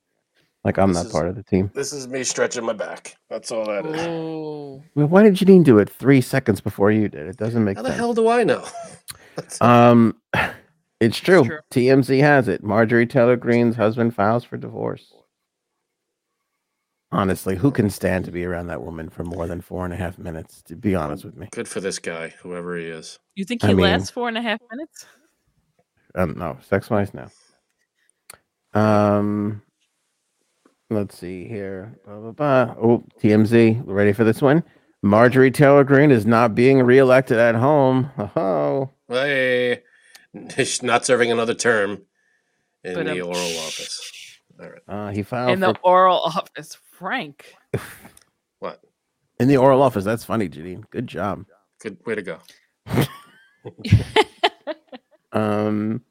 Like 0.64 0.78
I'm 0.80 0.89
This 0.89 0.97
not 0.97 1.05
is- 1.07 1.11
part 1.11 1.28
of 1.28 1.36
the 1.36 1.43
team. 1.43 1.70
This 1.74 1.91
is 1.91 2.07
me 2.07 2.24
stretching 2.24 2.64
my 2.66 2.74
back. 2.74 3.16
That's 3.30 3.51
all 3.51 3.66
that 3.66 3.86
is. 3.86 4.01
Oh, 4.01 4.82
Well, 4.95 5.07
why 5.07 5.24
did 5.24 5.34
Janine 5.36 5.64
do 5.64 5.78
it 5.80 5.89
three 5.89 6.22
seconds 6.22 6.61
before 6.61 6.89
you 6.91 7.09
did? 7.09 7.28
It 7.28 7.38
doesn't 7.38 7.64
make 7.64 7.78
sense. 7.78 7.86
How 7.88 7.91
the 7.91 7.97
hell 7.97 8.14
do 8.14 8.28
I 8.30 8.43
know? 8.43 8.66
Um, 9.61 10.16
it's 10.99 11.18
true. 11.18 11.43
true. 11.43 11.59
TMZ 11.72 12.20
has 12.22 12.47
it. 12.47 12.64
Marjorie 12.64 13.07
Taylor 13.07 13.36
Greene's 13.36 13.76
husband 13.76 14.14
files 14.14 14.43
for 14.43 14.57
divorce. 14.57 15.11
Honestly, 17.11 17.55
who 17.55 17.72
can 17.72 17.89
stand 17.89 18.26
to 18.26 18.32
be 18.32 18.45
around 18.45 18.68
that 18.68 18.84
woman 18.84 19.09
for 19.09 19.24
more 19.24 19.47
than 19.47 19.59
four 19.59 19.86
and 19.86 19.93
a 19.93 19.97
half 19.97 20.20
minutes? 20.20 20.61
To 20.64 20.76
be 20.76 20.93
honest 20.93 21.26
with 21.26 21.36
me, 21.36 21.47
Good 21.51 21.68
for 21.68 21.80
this 21.80 21.97
guy, 21.97 22.30
whoever 22.43 22.78
he 22.78 22.86
is. 22.86 23.18
you 23.36 23.43
think 23.43 23.64
I 23.64 23.70
he 23.70 23.74
mean- 23.74 23.84
lasts 23.86 24.11
four 24.11 24.28
and 24.28 24.38
a 24.38 24.41
half 24.41 24.59
minutes? 24.72 25.05
Um, 26.16 26.36
no, 26.38 26.57
sex 26.70 26.91
wise, 26.91 27.11
no. 27.14 27.28
Um, 28.80 29.64
let's 30.94 31.18
see 31.18 31.48
here. 31.48 31.98
Blah, 32.06 32.20
blah, 32.20 32.32
blah. 32.32 32.76
Oh, 32.82 33.04
TMZ, 33.22 33.82
ready 33.86 34.14
for 34.14 34.24
this 34.24 34.41
one? 34.41 34.64
Marjorie 35.02 35.52
Taylor 35.52 35.84
Greene 35.84 36.12
is 36.12 36.26
not 36.26 36.56
being 36.56 36.82
reelected 36.82 37.38
at 37.38 37.56
home. 37.56 38.10
Oh, 38.36 38.89
Hey, 39.10 39.82
he's 40.56 40.82
not 40.84 41.06
serving 41.06 41.32
another 41.32 41.54
term 41.54 42.04
in 42.84 42.94
But, 42.96 43.06
the 43.06 43.22
um, 43.22 43.28
oral 43.28 43.58
office. 43.60 44.39
All 44.60 44.70
right. 44.70 44.82
uh, 44.88 45.12
he 45.12 45.24
filed 45.24 45.52
in 45.52 45.60
for, 45.60 45.74
the 45.74 45.80
oral 45.84 46.20
office. 46.20 46.78
Frank. 46.91 47.54
What? 48.60 48.80
in 49.41 49.50
the 49.50 49.58
oral 49.58 49.82
office. 49.82 50.06
That's 50.06 50.24
funny, 50.24 50.48
Janine. 50.48 50.89
Good 50.89 51.08
job. 51.08 51.46
Good 51.82 51.98
way 52.06 52.16
to 52.16 52.22
go. 52.22 52.39
Um, 55.34 56.02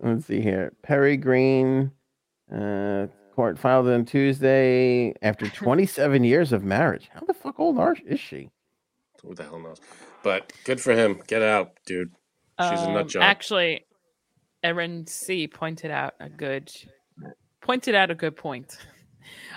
let's 0.00 0.24
see 0.26 0.40
here. 0.40 0.72
Perry 0.82 1.18
Greene, 1.18 1.90
uh, 2.50 3.06
court 3.36 3.58
filed 3.58 3.86
on 3.86 4.04
Tuesday 4.06 5.14
after 5.22 5.46
27 5.50 6.24
years 6.24 6.52
of 6.52 6.64
marriage. 6.64 7.08
How 7.12 7.20
the 7.20 7.34
fuck 7.34 7.60
old 7.60 7.78
are, 7.78 7.94
is 8.06 8.18
she? 8.18 8.50
Who 9.22 9.34
the 9.34 9.44
hell 9.44 9.60
knows? 9.60 9.78
But 10.24 10.52
good 10.64 10.80
for 10.80 10.92
him. 10.92 11.20
Get 11.28 11.42
out, 11.42 11.72
dude. 11.86 12.10
She's 12.60 12.80
a 12.80 12.88
nut 12.90 13.02
Um, 13.02 13.08
job. 13.08 13.22
Actually, 13.22 13.84
Erin 14.62 15.06
C 15.06 15.46
pointed 15.46 15.90
out 15.90 16.14
a 16.18 16.28
good 16.30 16.72
pointed 17.60 17.94
out 17.94 18.10
a 18.10 18.14
good 18.14 18.36
point. 18.36 18.76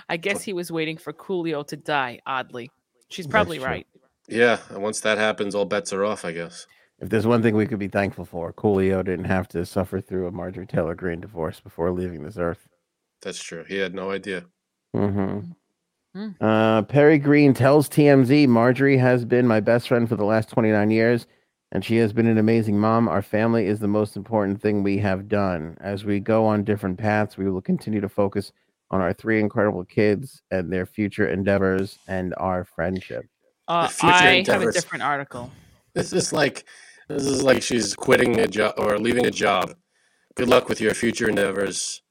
I 0.08 0.16
guess 0.18 0.42
he 0.42 0.52
was 0.52 0.70
waiting 0.70 0.98
for 0.98 1.12
Coolio 1.12 1.66
to 1.68 1.76
die. 1.76 2.20
Oddly, 2.26 2.70
she's 3.08 3.26
probably 3.26 3.58
right. 3.58 3.86
Yeah, 4.28 4.58
and 4.68 4.82
once 4.82 5.00
that 5.00 5.16
happens, 5.18 5.54
all 5.54 5.64
bets 5.64 5.92
are 5.92 6.04
off, 6.04 6.24
I 6.24 6.32
guess. 6.32 6.66
If 7.00 7.08
there's 7.08 7.26
one 7.26 7.40
thing 7.42 7.56
we 7.56 7.66
could 7.66 7.78
be 7.78 7.88
thankful 7.88 8.24
for, 8.26 8.52
Coolio 8.52 9.02
didn't 9.02 9.24
have 9.24 9.48
to 9.48 9.64
suffer 9.64 10.00
through 10.00 10.26
a 10.26 10.30
Marjorie 10.32 10.66
Taylor 10.66 10.94
Greene 10.94 11.20
divorce 11.20 11.58
before 11.60 11.90
leaving 11.92 12.22
this 12.24 12.36
earth. 12.36 12.68
That's 13.22 13.42
true. 13.42 13.64
He 13.68 13.76
had 13.76 13.94
no 13.94 14.10
idea. 14.10 14.44
Mm-hmm. 14.94 15.52
Mm. 16.16 16.34
Uh, 16.40 16.82
Perry 16.82 17.18
Greene 17.18 17.54
tells 17.54 17.88
TMZ 17.88 18.48
Marjorie 18.48 18.98
has 18.98 19.24
been 19.24 19.46
my 19.46 19.60
best 19.60 19.88
friend 19.88 20.08
for 20.08 20.16
the 20.16 20.24
last 20.24 20.48
29 20.48 20.90
years, 20.90 21.26
and 21.70 21.84
she 21.84 21.96
has 21.98 22.12
been 22.12 22.26
an 22.26 22.38
amazing 22.38 22.78
mom. 22.78 23.08
Our 23.08 23.22
family 23.22 23.66
is 23.66 23.78
the 23.78 23.88
most 23.88 24.16
important 24.16 24.60
thing 24.60 24.82
we 24.82 24.98
have 24.98 25.28
done. 25.28 25.76
As 25.80 26.04
we 26.04 26.18
go 26.18 26.46
on 26.46 26.64
different 26.64 26.98
paths, 26.98 27.36
we 27.36 27.48
will 27.48 27.62
continue 27.62 28.00
to 28.00 28.08
focus 28.08 28.52
on 28.90 29.00
our 29.00 29.12
three 29.12 29.38
incredible 29.38 29.84
kids 29.84 30.42
and 30.50 30.72
their 30.72 30.84
future 30.84 31.28
endeavors 31.28 31.98
and 32.08 32.34
our 32.38 32.64
friendship. 32.64 33.24
Uh, 33.68 33.86
future 33.86 34.12
I 34.12 34.44
have 34.48 34.62
a 34.62 34.72
different 34.72 35.04
article. 35.04 35.52
This 35.94 36.12
is 36.12 36.32
like 36.32 36.64
this 37.08 37.24
is 37.24 37.42
like 37.42 37.62
she's 37.62 37.94
quitting 37.94 38.38
a 38.40 38.48
job 38.48 38.74
or 38.78 38.98
leaving 38.98 39.26
a 39.26 39.30
job. 39.30 39.74
Good 40.34 40.48
luck 40.48 40.68
with 40.68 40.80
your 40.80 40.94
future 40.94 41.28
endeavors. 41.28 42.02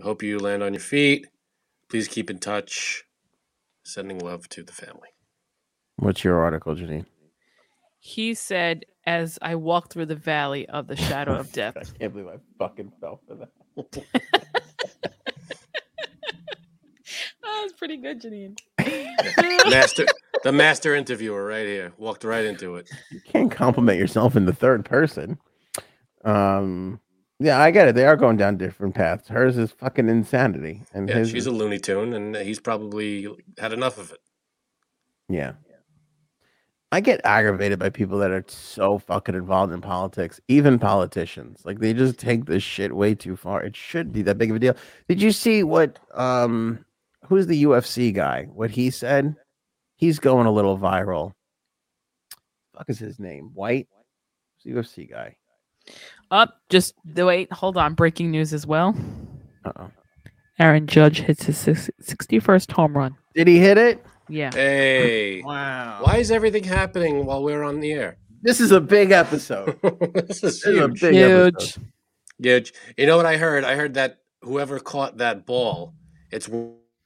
I 0.00 0.02
hope 0.04 0.22
you 0.22 0.38
land 0.38 0.62
on 0.62 0.72
your 0.74 0.80
feet. 0.80 1.28
Please 1.88 2.08
keep 2.08 2.30
in 2.30 2.38
touch. 2.38 3.04
Sending 3.84 4.18
love 4.18 4.48
to 4.50 4.62
the 4.62 4.72
family. 4.72 5.10
What's 5.96 6.24
your 6.24 6.40
article, 6.40 6.74
Janine? 6.74 7.06
He 8.00 8.34
said, 8.34 8.84
"As 9.06 9.38
I 9.40 9.54
walked 9.54 9.92
through 9.92 10.06
the 10.06 10.16
valley 10.16 10.68
of 10.68 10.86
the 10.86 10.96
shadow 10.96 11.34
of 11.36 11.52
death." 11.52 11.76
I 11.76 11.84
can't 11.98 12.12
believe 12.12 12.28
I 12.28 12.38
fucking 12.58 12.92
fell 13.00 13.20
for 13.26 13.34
that. 13.36 14.04
Oh, 17.46 17.60
that's 17.62 17.78
pretty 17.78 17.98
good, 17.98 18.22
Janine. 18.22 18.58
Master, 19.70 20.06
the 20.42 20.52
master 20.52 20.94
interviewer, 20.94 21.44
right 21.44 21.66
here, 21.66 21.92
walked 21.98 22.24
right 22.24 22.44
into 22.44 22.76
it. 22.76 22.88
You 23.10 23.20
can't 23.20 23.50
compliment 23.50 23.98
yourself 23.98 24.34
in 24.36 24.46
the 24.46 24.52
third 24.52 24.84
person. 24.84 25.38
Um, 26.24 27.00
yeah, 27.40 27.60
I 27.60 27.70
get 27.70 27.88
it. 27.88 27.94
They 27.94 28.06
are 28.06 28.16
going 28.16 28.36
down 28.36 28.56
different 28.56 28.94
paths. 28.94 29.28
Hers 29.28 29.58
is 29.58 29.72
fucking 29.72 30.08
insanity, 30.08 30.82
and 30.92 31.08
Yeah, 31.08 31.16
his 31.16 31.30
she's 31.30 31.42
is- 31.42 31.46
a 31.46 31.50
Looney 31.50 31.78
Tune, 31.78 32.12
and 32.14 32.36
he's 32.36 32.60
probably 32.60 33.28
had 33.58 33.72
enough 33.72 33.98
of 33.98 34.12
it. 34.12 34.20
Yeah. 35.28 35.52
I 36.92 37.00
get 37.00 37.20
aggravated 37.24 37.80
by 37.80 37.90
people 37.90 38.18
that 38.18 38.30
are 38.30 38.44
so 38.46 38.98
fucking 38.98 39.34
involved 39.34 39.72
in 39.72 39.80
politics, 39.80 40.40
even 40.46 40.78
politicians. 40.78 41.62
Like 41.64 41.80
they 41.80 41.92
just 41.92 42.18
take 42.20 42.44
this 42.44 42.62
shit 42.62 42.94
way 42.94 43.16
too 43.16 43.34
far. 43.34 43.64
It 43.64 43.74
should 43.74 44.12
be 44.12 44.22
that 44.22 44.38
big 44.38 44.50
of 44.50 44.56
a 44.56 44.60
deal. 44.60 44.76
Did 45.08 45.20
you 45.20 45.32
see 45.32 45.64
what 45.64 45.98
um 46.14 46.84
who's 47.26 47.48
the 47.48 47.64
UFC 47.64 48.14
guy? 48.14 48.44
What 48.44 48.70
he 48.70 48.90
said? 48.90 49.34
He's 49.96 50.20
going 50.20 50.46
a 50.46 50.52
little 50.52 50.78
viral. 50.78 51.32
Fuck 52.76 52.88
is 52.88 52.98
his 53.00 53.18
name? 53.18 53.50
White? 53.54 53.88
Who's 54.62 54.74
the 54.74 54.80
UFC 54.80 55.10
guy. 55.10 55.36
Up, 56.34 56.60
just 56.68 56.94
the 57.04 57.24
wait. 57.24 57.52
Hold 57.52 57.76
on. 57.76 57.94
Breaking 57.94 58.32
news 58.32 58.52
as 58.52 58.66
well. 58.66 58.96
Uh-oh. 59.64 59.88
Aaron 60.58 60.86
Judge 60.88 61.20
hits 61.20 61.44
his 61.44 61.56
61st 61.58 62.72
home 62.72 62.96
run. 62.96 63.16
Did 63.36 63.46
he 63.46 63.58
hit 63.60 63.78
it? 63.78 64.04
Yeah. 64.28 64.50
Hey, 64.52 65.42
Wow. 65.44 66.00
why 66.02 66.16
is 66.16 66.32
everything 66.32 66.64
happening 66.64 67.24
while 67.24 67.42
we're 67.44 67.62
on 67.62 67.78
the 67.78 67.92
air? 67.92 68.16
This 68.42 68.60
is 68.60 68.72
a 68.72 68.80
big 68.80 69.12
episode. 69.12 69.78
this 70.14 70.42
is 70.42 70.62
This 70.62 70.66
is 70.66 70.66
a 70.66 70.70
huge. 70.72 71.00
big 71.00 71.14
Huge. 71.14 71.54
episode. 71.54 71.82
Huge. 72.42 72.72
You 72.98 73.06
know 73.06 73.16
what 73.16 73.26
I 73.26 73.36
heard? 73.36 73.62
I 73.62 73.76
heard 73.76 73.94
that 73.94 74.18
whoever 74.42 74.80
caught 74.80 75.18
that 75.18 75.46
ball, 75.46 75.94
it's 76.32 76.48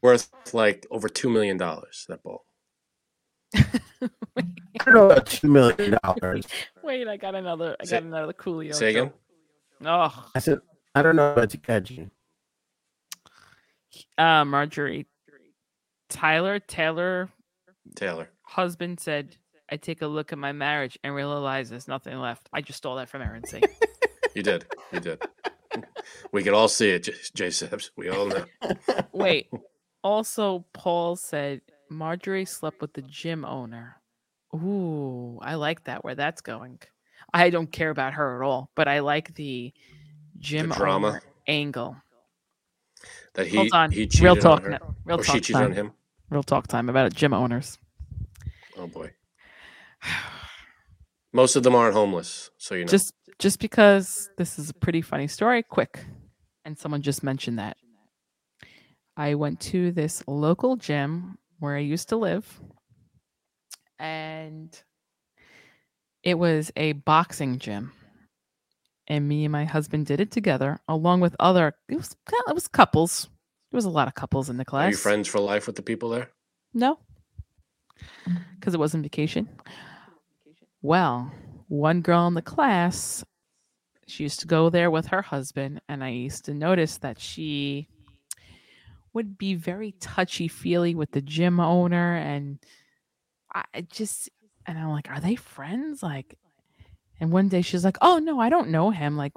worth 0.02 0.30
like 0.54 0.86
over 0.90 1.08
two 1.08 1.28
million 1.28 1.58
dollars. 1.58 2.06
That 2.08 2.22
ball. 2.22 2.44
I 2.46 2.46
don't 2.46 3.26
know 3.26 3.34
about 3.34 3.37
two 5.24 5.48
million 5.48 5.96
dollars. 6.02 6.46
Wait, 6.82 7.08
I 7.08 7.16
got 7.16 7.34
another. 7.34 7.76
I 7.80 7.84
Say- 7.84 7.96
got 7.96 8.02
another 8.04 8.32
Coolio. 8.32 8.74
Say 8.74 8.90
again. 8.90 9.04
joke. 9.06 9.14
Oh, 9.84 10.30
I 10.34 10.38
said 10.40 10.58
I 10.94 11.02
don't 11.02 11.16
know 11.16 11.32
about 11.32 11.50
to 11.50 11.58
catch 11.58 11.90
you. 11.90 12.10
uh, 14.16 14.44
Marjorie 14.44 15.06
Tyler 16.08 16.58
Taylor 16.58 17.28
Taylor. 17.94 18.28
husband 18.42 18.98
said, 19.00 19.36
"I 19.70 19.76
take 19.76 20.02
a 20.02 20.06
look 20.06 20.32
at 20.32 20.38
my 20.38 20.52
marriage 20.52 20.98
and 21.04 21.14
realize 21.14 21.70
there's 21.70 21.88
nothing 21.88 22.18
left." 22.18 22.48
I 22.52 22.60
just 22.60 22.78
stole 22.78 22.96
that 22.96 23.08
from 23.08 23.22
Aaron 23.22 23.44
C. 23.46 23.60
You 24.34 24.42
did. 24.44 24.66
You 24.92 25.00
did. 25.00 25.20
we 26.32 26.44
could 26.44 26.52
all 26.52 26.68
see 26.68 26.90
it, 26.90 27.04
J- 27.04 27.14
Jay 27.34 27.48
Sebs. 27.48 27.90
We 27.96 28.08
all 28.08 28.26
know. 28.26 28.44
Wait. 29.12 29.50
Also, 30.04 30.64
Paul 30.72 31.16
said 31.16 31.60
Marjorie 31.90 32.44
slept 32.44 32.80
with 32.80 32.92
the 32.92 33.02
gym 33.02 33.44
owner. 33.44 33.96
Ooh, 34.54 35.38
I 35.42 35.54
like 35.54 35.84
that. 35.84 36.04
Where 36.04 36.14
that's 36.14 36.40
going. 36.40 36.78
I 37.32 37.50
don't 37.50 37.70
care 37.70 37.90
about 37.90 38.14
her 38.14 38.42
at 38.42 38.46
all, 38.46 38.70
but 38.74 38.88
I 38.88 39.00
like 39.00 39.34
the 39.34 39.72
gym 40.38 40.70
drama. 40.70 41.08
owner 41.08 41.22
angle. 41.46 41.96
That 43.34 43.46
he 43.46 43.56
Hold 43.56 43.72
on. 43.72 43.90
he 43.90 44.06
cheated 44.06 44.24
Real 44.24 44.32
on 44.34 44.40
talk. 44.40 44.62
her. 44.62 44.70
no, 44.70 44.94
Real 45.04 45.20
or 45.20 45.24
talk 45.24 45.34
she 45.36 45.40
cheated 45.40 45.54
time. 45.56 45.64
on 45.66 45.72
him. 45.72 45.92
Real 46.30 46.42
talk 46.42 46.66
time 46.66 46.88
about 46.88 47.12
gym 47.14 47.32
owners. 47.34 47.78
Oh 48.76 48.86
boy. 48.86 49.12
Most 51.32 51.56
of 51.56 51.62
them 51.62 51.74
aren't 51.74 51.94
homeless, 51.94 52.50
so 52.56 52.74
you 52.74 52.84
know. 52.84 52.88
Just 52.88 53.12
just 53.38 53.60
because 53.60 54.30
this 54.38 54.58
is 54.58 54.70
a 54.70 54.74
pretty 54.74 55.02
funny 55.02 55.28
story, 55.28 55.62
quick. 55.62 56.04
And 56.64 56.78
someone 56.78 57.02
just 57.02 57.22
mentioned 57.22 57.58
that. 57.58 57.76
I 59.16 59.34
went 59.34 59.60
to 59.60 59.90
this 59.92 60.22
local 60.26 60.76
gym 60.76 61.38
where 61.58 61.76
I 61.76 61.80
used 61.80 62.08
to 62.10 62.16
live. 62.16 62.60
And 63.98 64.76
it 66.22 66.38
was 66.38 66.70
a 66.76 66.92
boxing 66.92 67.58
gym. 67.58 67.92
And 69.06 69.26
me 69.26 69.44
and 69.44 69.52
my 69.52 69.64
husband 69.64 70.06
did 70.06 70.20
it 70.20 70.30
together 70.30 70.80
along 70.86 71.20
with 71.20 71.34
other 71.40 71.74
it 71.88 71.96
was 71.96 72.14
it 72.30 72.54
was 72.54 72.68
couples. 72.68 73.28
There 73.70 73.78
was 73.78 73.86
a 73.86 73.90
lot 73.90 74.08
of 74.08 74.14
couples 74.14 74.50
in 74.50 74.56
the 74.56 74.64
class. 74.64 74.86
Are 74.86 74.90
you 74.90 74.96
friends 74.96 75.28
for 75.28 75.40
life 75.40 75.66
with 75.66 75.76
the 75.76 75.82
people 75.82 76.10
there? 76.10 76.30
No. 76.74 76.98
Because 78.54 78.74
it 78.74 78.80
wasn't 78.80 79.02
vacation. 79.02 79.48
Well, 80.82 81.32
one 81.68 82.02
girl 82.02 82.26
in 82.26 82.34
the 82.34 82.42
class, 82.42 83.24
she 84.06 84.22
used 84.22 84.40
to 84.40 84.46
go 84.46 84.70
there 84.70 84.90
with 84.90 85.06
her 85.08 85.22
husband, 85.22 85.80
and 85.88 86.04
I 86.04 86.10
used 86.10 86.44
to 86.46 86.54
notice 86.54 86.98
that 86.98 87.18
she 87.18 87.88
would 89.18 89.36
be 89.36 89.54
very 89.54 89.92
touchy 90.00 90.48
feely 90.48 90.94
with 90.94 91.10
the 91.10 91.20
gym 91.20 91.60
owner. 91.60 92.14
And 92.16 92.58
I 93.52 93.82
just, 93.90 94.30
and 94.64 94.78
I'm 94.78 94.90
like, 94.90 95.10
are 95.10 95.20
they 95.20 95.34
friends? 95.34 96.02
Like, 96.02 96.38
and 97.20 97.32
one 97.32 97.48
day 97.48 97.62
she's 97.62 97.84
like, 97.84 97.98
oh, 98.00 98.18
no, 98.18 98.40
I 98.40 98.48
don't 98.48 98.70
know 98.70 98.90
him. 98.90 99.16
Like, 99.16 99.32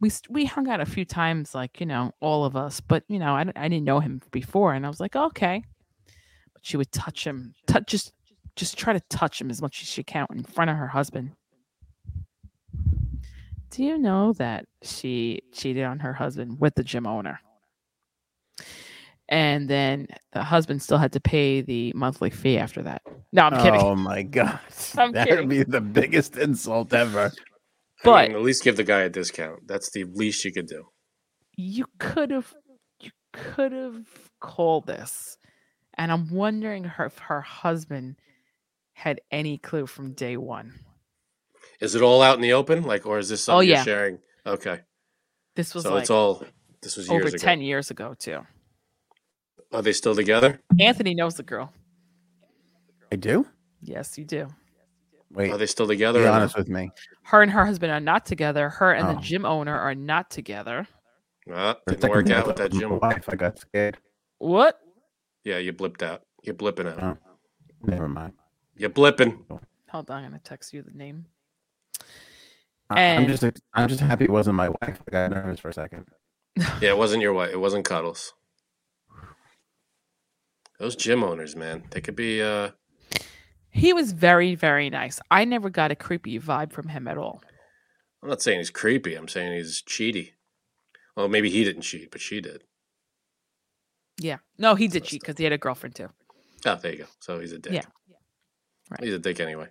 we, 0.00 0.10
we 0.28 0.44
hung 0.44 0.68
out 0.68 0.80
a 0.80 0.86
few 0.86 1.04
times, 1.04 1.54
like, 1.54 1.78
you 1.78 1.86
know, 1.86 2.12
all 2.20 2.44
of 2.44 2.56
us, 2.56 2.80
but, 2.80 3.04
you 3.06 3.20
know, 3.20 3.34
I 3.34 3.44
I 3.54 3.68
didn't 3.68 3.84
know 3.84 4.00
him 4.00 4.20
before. 4.32 4.74
And 4.74 4.84
I 4.84 4.88
was 4.88 4.98
like, 4.98 5.14
okay 5.14 5.62
but 6.62 6.66
she 6.68 6.76
would 6.76 6.92
touch 6.92 7.26
him, 7.26 7.54
touch 7.66 7.86
just 7.86 8.12
just 8.54 8.76
try 8.76 8.92
to 8.92 9.00
touch 9.08 9.40
him 9.40 9.50
as 9.50 9.62
much 9.62 9.82
as 9.82 9.88
she 9.88 10.02
can 10.02 10.26
in 10.30 10.44
front 10.44 10.70
of 10.70 10.76
her 10.76 10.88
husband. 10.88 11.32
Do 13.70 13.82
you 13.82 13.96
know 13.96 14.34
that 14.34 14.66
she 14.82 15.40
cheated 15.52 15.84
on 15.84 16.00
her 16.00 16.12
husband 16.12 16.60
with 16.60 16.74
the 16.74 16.84
gym 16.84 17.06
owner? 17.06 17.40
And 19.28 19.68
then 19.70 20.08
the 20.32 20.42
husband 20.42 20.82
still 20.82 20.98
had 20.98 21.12
to 21.12 21.20
pay 21.20 21.62
the 21.62 21.92
monthly 21.94 22.30
fee 22.30 22.58
after 22.58 22.82
that. 22.82 23.02
No, 23.32 23.44
I'm 23.44 23.56
kidding. 23.56 23.80
Oh 23.80 23.94
my 23.96 24.22
god. 24.22 24.60
I'm 24.98 25.12
that 25.12 25.28
kidding. 25.28 25.48
would 25.48 25.48
be 25.48 25.62
the 25.64 25.80
biggest 25.80 26.36
insult 26.36 26.92
ever. 26.92 27.32
I 28.04 28.04
But 28.04 28.28
mean, 28.28 28.36
at 28.36 28.42
least 28.42 28.64
give 28.64 28.76
the 28.76 28.84
guy 28.84 29.00
a 29.02 29.08
discount. 29.08 29.66
That's 29.68 29.90
the 29.92 30.04
least 30.04 30.44
you 30.44 30.52
could 30.52 30.66
do. 30.66 30.84
you 31.56 31.86
could 31.98 32.30
have 32.30 32.54
you 33.00 33.10
could 33.32 33.72
have 33.72 34.06
called 34.40 34.86
this 34.86 35.38
and 35.94 36.10
i'm 36.12 36.30
wondering 36.30 36.84
her, 36.84 37.06
if 37.06 37.18
her 37.18 37.40
husband 37.42 38.16
had 38.94 39.20
any 39.30 39.58
clue 39.58 39.86
from 39.86 40.12
day 40.14 40.36
one 40.36 40.80
Is 41.80 41.94
it 41.94 42.02
all 42.02 42.22
out 42.22 42.36
in 42.36 42.42
the 42.42 42.52
open? 42.54 42.82
Like, 42.84 43.06
or 43.06 43.18
is 43.18 43.28
this 43.28 43.44
something 43.44 43.58
oh, 43.58 43.60
yeah. 43.60 43.76
you're 43.78 43.84
sharing? 43.84 44.18
Okay. 44.46 44.80
this 45.56 45.74
was 45.74 45.84
So 45.84 45.94
like 45.94 46.02
it's 46.02 46.10
all, 46.10 46.44
this 46.82 46.96
was 46.96 47.08
years 47.08 47.20
over 47.20 47.28
ago. 47.28 47.38
10 47.38 47.60
years 47.60 47.90
ago 47.90 48.14
too 48.18 48.40
Are 49.72 49.82
they 49.82 49.92
still 49.92 50.14
together? 50.14 50.60
anthony 50.80 51.14
knows 51.14 51.34
the 51.36 51.42
girl 51.42 51.72
I 53.12 53.16
do. 53.16 53.46
yes 53.80 54.16
you 54.18 54.24
do 54.24 54.48
Wait, 55.34 55.50
Are 55.50 55.56
they 55.56 55.64
still 55.66 55.86
together? 55.86 56.20
be 56.20 56.26
honest 56.26 56.56
with 56.56 56.68
me. 56.68 56.90
her 57.24 57.40
and 57.42 57.50
her 57.50 57.64
husband 57.64 57.90
are 57.90 58.00
not 58.00 58.26
together 58.26 58.68
her 58.68 58.92
and 58.92 59.08
Oh. 59.08 59.14
the 59.14 59.20
gym 59.20 59.44
owner 59.46 59.76
are 59.78 59.94
not 59.94 60.30
together 60.30 60.86
Ah, 61.52 61.74
For 61.88 61.94
a 61.94 61.96
didn't 61.96 62.10
work 62.10 62.30
I 62.30 62.34
out 62.34 62.46
with 62.46 62.56
that 62.56 62.66
it 62.66 62.72
was 62.74 62.82
my 62.82 62.88
gym. 62.88 62.98
Wife, 63.00 63.24
I 63.28 63.34
got 63.36 63.58
scared. 63.58 63.98
what 64.38 64.78
Yeah, 65.44 65.58
you 65.58 65.72
blipped 65.72 66.02
out. 66.02 66.22
You're 66.44 66.54
blipping 66.54 66.86
out. 66.86 67.02
Oh. 67.02 67.34
Never 67.82 68.08
mind. 68.08 68.34
You're 68.76 68.90
blipping. 68.90 69.42
hold 69.88 70.10
on 70.10 70.22
i'm 70.24 70.30
gonna 70.30 70.40
text 70.44 70.72
you 70.72 70.82
the 70.82 70.90
name 70.92 71.26
I- 72.90 73.16
I'm 73.16 73.26
just 73.26 73.42
I'm 73.74 73.88
just 73.88 74.00
happy 74.00 74.24
it 74.24 74.30
wasn't 74.30 74.56
my 74.56 74.68
wife. 74.68 75.00
I 75.08 75.10
got 75.10 75.30
nervous 75.30 75.60
for 75.60 75.70
a 75.70 75.72
second. 75.72 76.06
Yeah, 76.56 76.90
it 76.90 76.98
wasn't 76.98 77.22
your 77.22 77.32
wife. 77.32 77.50
It 77.52 77.58
wasn't 77.60 77.84
Cuddles. 77.84 78.34
Those 80.78 80.96
gym 80.96 81.22
owners, 81.22 81.54
man, 81.56 81.84
they 81.90 82.00
could 82.00 82.16
be. 82.16 82.42
uh 82.42 82.70
he 83.74 83.94
was 83.94 84.12
very 84.12 84.54
very 84.54 84.90
nice 84.90 85.18
i 85.30 85.46
never 85.46 85.70
got 85.70 85.90
a 85.90 85.94
creepy 85.96 86.38
vibe 86.38 86.70
from 86.72 86.88
him 86.88 87.08
at 87.08 87.16
all 87.16 87.42
I'm 88.22 88.28
not 88.28 88.42
saying 88.42 88.58
he's 88.58 88.70
creepy. 88.70 89.14
I'm 89.16 89.26
saying 89.28 89.52
he's 89.54 89.82
cheaty. 89.82 90.32
Well, 91.16 91.26
maybe 91.28 91.50
he 91.50 91.64
didn't 91.64 91.82
cheat, 91.82 92.10
but 92.12 92.20
she 92.20 92.40
did. 92.42 92.62
yeah 94.20 94.38
no 94.58 94.74
he 94.74 94.88
did 94.88 95.04
So 95.04 95.08
cheat 95.08 95.20
because 95.22 95.38
he 95.38 95.44
had 95.44 95.52
a 95.54 95.58
girlfriend 95.58 95.94
too 95.94 96.10
Oh, 96.66 96.76
there 96.76 96.92
you 96.92 96.98
go. 96.98 97.06
So 97.20 97.40
he's 97.40 97.52
a 97.52 97.58
dick. 97.58 97.72
Yeah. 97.72 97.86
Right. 98.90 99.02
He's 99.02 99.14
a 99.14 99.18
dick 99.18 99.40
anyway. 99.40 99.68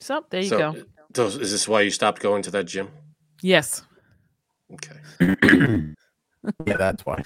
so 0.00 0.24
there 0.30 0.40
you 0.40 0.48
so, 0.48 0.58
go 0.58 0.82
so 1.14 1.26
is 1.26 1.50
this 1.52 1.68
why 1.68 1.82
you 1.82 1.90
stopped 1.90 2.22
going 2.22 2.42
to 2.42 2.50
that 2.50 2.64
gym? 2.64 2.88
yes 3.42 3.82
Okay. 4.74 4.96
yeah, 6.66 6.76
that's 6.76 7.04
why. 7.04 7.22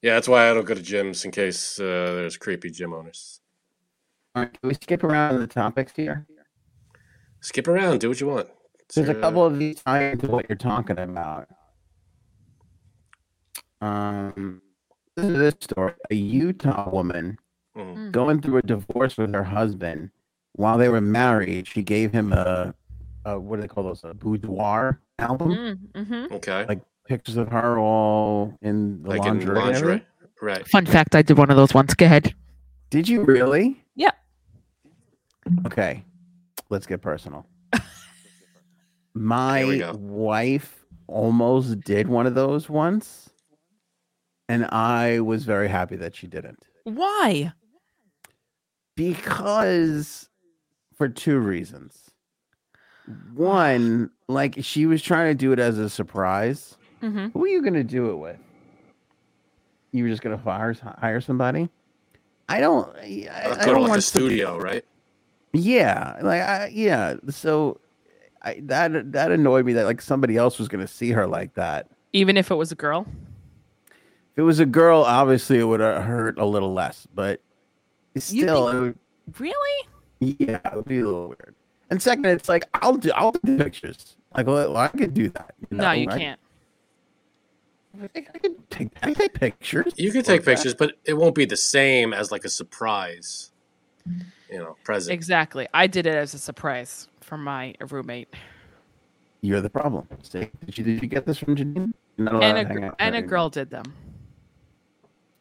Yeah, 0.00 0.14
that's 0.14 0.28
why 0.28 0.50
I 0.50 0.54
don't 0.54 0.64
go 0.64 0.74
to 0.74 0.80
gyms 0.80 1.24
in 1.24 1.30
case 1.30 1.80
uh, 1.80 1.82
there's 1.82 2.36
creepy 2.36 2.70
gym 2.70 2.94
owners. 2.94 3.40
All 4.34 4.42
right, 4.42 4.60
can 4.60 4.68
we 4.68 4.74
skip 4.74 5.02
around 5.02 5.40
the 5.40 5.46
topics 5.46 5.92
here? 5.96 6.26
Skip 7.40 7.66
around, 7.66 8.00
do 8.00 8.08
what 8.08 8.20
you 8.20 8.28
want. 8.28 8.48
It's 8.80 8.94
There's 8.94 9.08
a 9.08 9.12
your, 9.12 9.20
uh, 9.20 9.26
couple 9.26 9.44
of 9.44 9.58
these 9.58 9.82
tie 9.82 10.04
into 10.04 10.28
what 10.28 10.46
you're 10.48 10.56
talking 10.56 10.98
about. 10.98 11.48
Um, 13.80 14.62
this 15.16 15.26
is 15.26 15.36
this 15.36 15.54
story: 15.60 15.94
a 16.10 16.14
Utah 16.14 16.88
woman 16.90 17.38
mhm. 17.76 17.96
Mm. 17.96 18.12
going 18.12 18.40
through 18.40 18.58
a 18.58 18.62
divorce 18.62 19.16
with 19.16 19.34
her 19.34 19.44
husband. 19.44 20.10
While 20.52 20.78
they 20.78 20.88
were 20.88 21.00
married, 21.00 21.68
she 21.68 21.82
gave 21.82 22.12
him 22.12 22.32
a, 22.32 22.74
a 23.28 23.38
what 23.38 23.56
do 23.56 23.62
they 23.62 23.68
call 23.68 23.84
those? 23.84 24.02
A 24.04 24.14
boudoir 24.14 25.00
album. 25.18 25.50
Mm, 25.50 26.04
mm-hmm. 26.04 26.34
Okay. 26.34 26.66
Like 26.66 26.80
pictures 27.06 27.36
of 27.36 27.48
her 27.48 27.78
all 27.78 28.56
in 28.62 29.02
the 29.02 29.10
like 29.10 29.20
lingerie. 29.20 29.58
in 29.58 29.64
lingerie. 29.64 30.06
Right. 30.40 30.66
Fun 30.68 30.86
fact: 30.86 31.14
I 31.14 31.22
did 31.22 31.38
one 31.38 31.50
of 31.50 31.56
those 31.56 31.74
once. 31.74 31.94
Go 31.94 32.06
ahead. 32.06 32.34
Did 32.90 33.08
you 33.08 33.22
really? 33.22 33.84
Yeah. 33.94 34.12
Okay, 35.66 36.04
let's 36.68 36.86
get 36.86 37.00
personal. 37.00 37.46
My 39.14 39.92
wife 39.94 40.84
almost 41.06 41.80
did 41.80 42.08
one 42.08 42.26
of 42.26 42.34
those 42.34 42.68
once, 42.68 43.30
and 44.48 44.66
I 44.66 45.20
was 45.20 45.44
very 45.44 45.68
happy 45.68 45.96
that 45.96 46.14
she 46.14 46.26
didn't 46.26 46.62
Why? 46.84 47.52
because 48.98 50.28
for 50.96 51.08
two 51.08 51.38
reasons. 51.38 52.07
One, 53.34 54.10
like 54.28 54.56
she 54.60 54.86
was 54.86 55.02
trying 55.02 55.30
to 55.30 55.34
do 55.34 55.52
it 55.52 55.58
as 55.58 55.78
a 55.78 55.88
surprise. 55.88 56.76
Mm-hmm. 57.02 57.28
Who 57.28 57.44
are 57.44 57.48
you 57.48 57.62
going 57.62 57.74
to 57.74 57.84
do 57.84 58.10
it 58.10 58.16
with? 58.16 58.38
You 59.92 60.04
were 60.04 60.10
just 60.10 60.22
going 60.22 60.36
to 60.36 60.42
hire 60.42 60.74
hire 60.98 61.20
somebody? 61.20 61.68
I 62.48 62.60
don't. 62.60 62.94
I, 62.98 63.28
I 63.30 63.44
Go 63.48 63.54
to 63.54 63.64
don't 63.66 63.80
like 63.82 63.88
want 63.90 63.98
a 63.98 64.02
studio, 64.02 64.58
right? 64.58 64.84
Yeah, 65.52 66.16
like 66.22 66.42
I, 66.42 66.70
yeah. 66.72 67.14
So 67.30 67.80
I, 68.42 68.60
that 68.64 69.12
that 69.12 69.30
annoyed 69.32 69.64
me 69.64 69.72
that 69.74 69.84
like 69.84 70.02
somebody 70.02 70.36
else 70.36 70.58
was 70.58 70.68
going 70.68 70.86
to 70.86 70.92
see 70.92 71.10
her 71.12 71.26
like 71.26 71.54
that. 71.54 71.88
Even 72.12 72.36
if 72.36 72.50
it 72.50 72.54
was 72.56 72.70
a 72.72 72.74
girl. 72.74 73.06
If 73.90 74.38
it 74.38 74.42
was 74.42 74.60
a 74.60 74.66
girl, 74.66 75.02
obviously 75.02 75.58
it 75.58 75.64
would 75.64 75.80
have 75.80 76.04
hurt 76.04 76.38
a 76.38 76.44
little 76.44 76.72
less, 76.72 77.06
but 77.14 77.40
still, 78.16 78.66
think- 78.70 78.76
it 78.76 78.80
would, 78.80 78.98
Really? 79.40 79.88
yeah, 80.20 80.60
it 80.64 80.74
would 80.76 80.84
be 80.84 81.00
a 81.00 81.04
little 81.04 81.28
weird. 81.28 81.54
And 81.90 82.02
second, 82.02 82.26
it's 82.26 82.48
like 82.48 82.64
I'll 82.74 82.96
do 82.96 83.10
I'll 83.14 83.32
do 83.32 83.56
pictures. 83.58 84.16
Like 84.36 84.46
well, 84.46 84.76
I 84.76 84.88
could 84.88 85.14
do 85.14 85.30
that. 85.30 85.54
No, 85.70 85.90
you 85.92 86.08
I- 86.10 86.18
can't. 86.18 86.40
I, 88.00 88.04
I 88.34 88.38
could 88.38 88.70
take 88.70 88.88
I 89.02 89.12
take 89.12 89.34
pictures. 89.34 89.92
You 89.96 90.12
can 90.12 90.22
take 90.22 90.44
pictures, 90.44 90.74
but 90.74 90.92
it 91.04 91.14
won't 91.14 91.34
be 91.34 91.46
the 91.46 91.56
same 91.56 92.12
as 92.12 92.30
like 92.30 92.44
a 92.44 92.48
surprise, 92.48 93.50
you 94.50 94.58
know, 94.58 94.76
present. 94.84 95.14
Exactly. 95.14 95.66
I 95.74 95.86
did 95.88 96.06
it 96.06 96.14
as 96.14 96.32
a 96.34 96.38
surprise 96.38 97.08
for 97.20 97.36
my 97.36 97.74
roommate. 97.90 98.28
You're 99.40 99.60
the 99.60 99.70
problem. 99.70 100.06
See, 100.22 100.50
did 100.66 100.78
you 100.78 100.84
did 100.84 101.02
you 101.02 101.08
get 101.08 101.26
this 101.26 101.38
from 101.38 101.56
Janine? 101.56 101.92
You're 102.16 102.24
not 102.26 102.34
allowed 102.34 102.42
And 102.44 102.58
a, 102.58 102.64
hang 102.68 102.76
gr- 102.76 102.94
and 103.00 103.16
a 103.16 103.22
girl 103.22 103.48
did 103.48 103.70
them. 103.70 103.84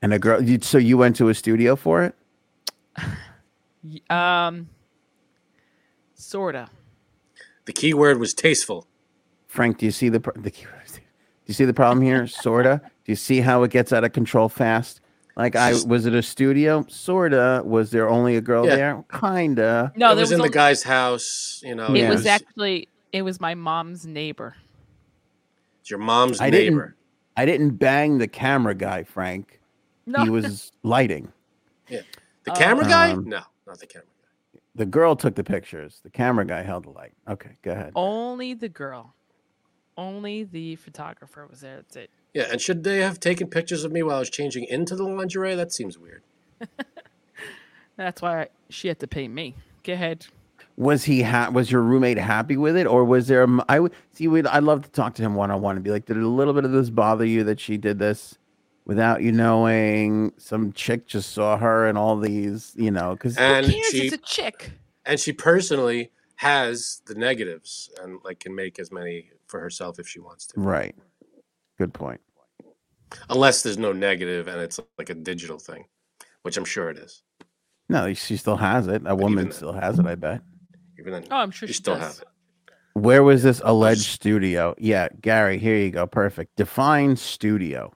And 0.02 0.14
a 0.14 0.20
girl. 0.20 0.42
So 0.62 0.78
you 0.78 0.98
went 0.98 1.16
to 1.18 1.30
a 1.30 1.34
studio 1.36 1.76
for 1.76 2.04
it? 2.06 2.16
Um, 4.10 4.68
sorta. 6.18 6.70
The 7.66 7.74
key 7.74 7.94
word 7.94 8.20
was 8.20 8.34
tasteful. 8.34 8.88
Frank, 9.48 9.78
do 9.78 9.86
you 9.86 9.92
see 9.92 10.10
the 10.10 10.20
pro- 10.20 10.34
the 10.42 10.50
do 10.52 11.52
you 11.52 11.54
see 11.54 11.66
the 11.66 11.74
problem 11.74 12.04
here? 12.04 12.28
Sorta. 12.28 12.82
Do 12.84 13.12
you 13.12 13.16
see 13.16 13.40
how 13.40 13.64
it 13.64 13.72
gets 13.72 13.94
out 13.94 14.04
of 14.04 14.12
control 14.12 14.50
fast? 14.50 15.00
Like 15.38 15.56
I 15.56 15.74
was 15.86 16.06
it 16.06 16.14
a 16.14 16.22
studio? 16.22 16.84
Sorta. 16.90 17.62
Was 17.64 17.92
there 17.92 18.10
only 18.10 18.36
a 18.36 18.42
girl 18.42 18.66
Yeah. 18.66 18.76
there? 18.76 19.06
Kinda. 19.22 19.94
No, 19.96 20.12
it 20.12 20.16
there 20.16 20.22
was, 20.24 20.32
in 20.32 20.40
only- 20.42 20.50
the 20.50 20.54
guy's 20.54 20.84
house. 20.84 21.62
You 21.64 21.76
know, 21.76 21.88
It 21.94 22.00
Yeah. 22.00 22.10
was 22.10 22.26
actually 22.26 22.90
it 23.14 23.22
was 23.22 23.40
my 23.40 23.56
mom's 23.56 24.06
neighbor. 24.06 24.56
it's 25.80 25.90
your 25.90 26.00
mom's 26.00 26.42
I 26.42 26.50
didn't- 26.50 26.74
neighbor. 26.76 26.96
I 27.38 27.46
didn't 27.46 27.72
bang 27.78 28.18
the 28.18 28.28
camera 28.28 28.74
guy, 28.76 29.04
Frank. 29.04 29.62
No, 30.06 30.24
He 30.24 30.30
was 30.30 30.72
lighting. 30.84 31.32
Yeah. 31.88 32.02
The 32.44 32.52
camera 32.52 32.86
guy? 32.86 33.12
Um, 33.12 33.30
No, 33.30 33.42
not 33.66 33.80
the 33.80 33.86
camera 33.88 34.06
guy. 34.08 34.12
The 34.78 34.86
girl 34.86 35.16
took 35.16 35.36
the 35.36 35.44
pictures. 35.44 36.00
The 36.04 36.10
camera 36.10 36.46
guy 36.46 36.62
held 36.62 36.86
the 36.86 36.92
light. 36.92 37.14
Okay, 37.28 37.58
go 37.64 37.72
ahead. 37.72 37.92
only 37.96 38.54
the 38.54 38.70
girl. 38.70 39.14
Only 39.98 40.44
the 40.44 40.76
photographer 40.76 41.48
was 41.50 41.62
there. 41.62 41.78
That's 41.78 41.96
it. 41.96 42.10
Yeah, 42.36 42.44
and 42.52 42.62
should 42.62 42.84
they 42.84 43.00
have 43.00 43.20
taken 43.20 43.48
pictures 43.48 43.84
of 43.84 43.92
me 43.92 44.04
while 44.04 44.18
I 44.18 44.20
was 44.20 44.30
changing 44.30 44.66
into 44.66 44.96
the 44.96 45.04
lingerie? 45.04 45.56
That 45.56 45.74
seems 45.74 45.98
weird. 45.98 46.22
That's 47.98 48.22
why 48.22 48.50
she 48.70 48.88
had 48.88 49.00
to 49.00 49.08
pay 49.08 49.28
me. 49.28 49.56
Go 49.84 49.94
ahead. 49.94 50.28
Was 50.76 51.06
he 51.06 51.24
ha- 51.24 51.50
was 51.52 51.72
your 51.72 51.82
roommate 51.82 52.20
happy 52.20 52.56
with 52.58 52.78
it, 52.78 52.86
or 52.86 53.04
was 53.04 53.28
there? 53.28 53.40
a 53.42 53.48
m- 53.48 53.64
I 53.68 53.80
would 53.80 53.94
see. 54.14 54.28
We'd, 54.28 54.46
I'd 54.46 54.64
love 54.64 54.84
to 54.84 54.92
talk 54.92 55.16
to 55.16 55.24
him 55.24 55.34
one 55.34 55.50
on 55.50 55.62
one 55.62 55.76
and 55.76 55.84
be 55.84 55.90
like, 55.90 56.06
did 56.06 56.18
a 56.18 56.28
little 56.28 56.54
bit 56.54 56.66
of 56.66 56.72
this 56.72 56.92
bother 56.92 57.26
you 57.26 57.44
that 57.46 57.60
she 57.60 57.78
did 57.78 57.98
this 57.98 58.38
without 58.88 59.22
you 59.22 59.32
knowing? 59.32 60.34
Some 60.38 60.74
chick 60.74 61.06
just 61.06 61.32
saw 61.34 61.58
her 61.58 61.88
and 61.88 61.98
all 61.98 62.18
these, 62.18 62.74
you 62.76 62.90
know, 62.90 63.12
because 63.14 63.38
And 63.38 63.66
Who 63.68 63.72
cares? 63.74 63.86
she 63.92 64.08
It's 64.08 64.16
a 64.16 64.18
chick. 64.18 64.72
and 65.06 65.20
she 65.20 65.32
personally 65.34 66.12
has 66.38 67.02
the 67.06 67.14
negatives 67.16 67.90
and 68.02 68.20
like 68.24 68.40
can 68.40 68.56
make 68.56 68.80
as 68.80 68.92
many 68.92 69.32
for 69.48 69.60
herself 69.60 70.00
if 70.00 70.08
she 70.08 70.20
wants 70.20 70.48
to. 70.48 70.60
right. 70.60 70.96
Good 71.78 71.94
point. 71.94 72.22
Unless 73.30 73.62
there's 73.64 73.78
no 73.78 73.92
negative 73.94 74.48
and 74.48 74.60
it's 74.60 74.80
like 74.98 75.10
a 75.10 75.14
digital 75.16 75.60
thing, 75.60 75.86
which 76.42 76.58
I'm 76.58 76.66
sure 76.66 76.90
it 76.90 76.98
is. 76.98 77.22
No, 77.90 78.14
she 78.14 78.36
still 78.36 78.58
has 78.58 78.88
it. 78.88 79.04
A 79.06 79.16
woman 79.16 79.46
then- 79.46 79.52
still 79.54 79.72
has 79.74 79.98
it. 80.00 80.06
I 80.06 80.16
bet. 80.16 80.42
Even 81.00 81.14
then, 81.14 81.26
Oh, 81.32 81.38
I'm 81.38 81.52
sure 81.52 81.68
you 81.68 81.74
she 81.74 81.78
still 81.78 81.96
does. 81.96 82.18
have 82.18 82.22
it. 82.24 82.28
Where 83.00 83.22
was 83.24 83.44
this 83.44 83.62
alleged 83.64 84.02
studio? 84.06 84.74
Yeah, 84.80 85.08
Gary, 85.22 85.60
here 85.60 85.78
you 85.78 85.92
go. 85.92 86.08
Perfect. 86.08 86.56
Define 86.56 87.16
studio. 87.16 87.94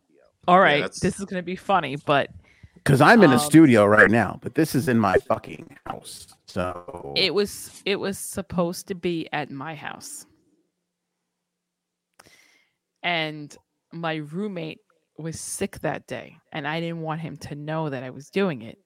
All 0.51 0.59
right, 0.59 0.81
that's- 0.81 0.99
this 0.99 1.17
is 1.19 1.25
gonna 1.25 1.41
be 1.41 1.55
funny, 1.55 1.95
but 1.95 2.29
Because 2.75 2.99
I'm 2.99 3.21
in 3.21 3.29
a 3.29 3.35
Um, 3.35 3.39
studio 3.39 3.85
right 3.85 4.09
now, 4.09 4.39
but 4.41 4.55
this 4.55 4.73
is 4.73 4.87
in 4.87 4.97
my 4.97 5.15
fucking 5.27 5.77
house. 5.85 6.27
So 6.47 7.13
it 7.15 7.33
was 7.33 7.81
it 7.85 7.95
was 7.97 8.17
supposed 8.17 8.87
to 8.87 8.95
be 8.95 9.29
at 9.31 9.51
my 9.51 9.75
house 9.75 10.25
and 13.03 13.55
my 13.93 14.15
roommate 14.15 14.79
was 15.17 15.39
sick 15.39 15.79
that 15.79 16.07
day 16.07 16.37
and 16.51 16.67
i 16.67 16.79
didn't 16.79 17.01
want 17.01 17.19
him 17.21 17.35
to 17.35 17.55
know 17.55 17.89
that 17.89 18.03
i 18.03 18.09
was 18.09 18.29
doing 18.29 18.61
it 18.61 18.77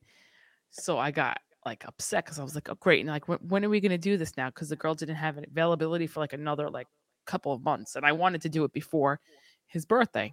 so 0.72 0.98
i 0.98 1.12
got 1.12 1.38
like 1.66 1.84
upset 1.88 2.24
because 2.24 2.38
I 2.38 2.44
was 2.44 2.54
like, 2.54 2.70
oh 2.70 2.76
great, 2.76 3.00
and 3.00 3.10
like 3.10 3.28
when, 3.28 3.40
when 3.40 3.66
are 3.66 3.70
we 3.70 3.80
gonna 3.80 3.98
do 3.98 4.18
this 4.18 4.38
now? 4.38 4.50
Because 4.50 4.70
the 4.70 4.76
girl 4.76 4.94
didn't 4.94 5.16
have 5.16 5.40
an 5.40 5.46
availability 5.50 6.06
for 6.06 6.20
like 6.20 6.34
another 6.34 6.70
like 6.70 6.86
couple 7.26 7.52
of 7.54 7.64
months, 7.64 7.96
and 7.96 8.06
I 8.06 8.12
wanted 8.12 8.42
to 8.44 8.50
do 8.50 8.66
it 8.66 8.72
before 8.72 9.20
his 9.66 9.84
birthday. 9.84 10.32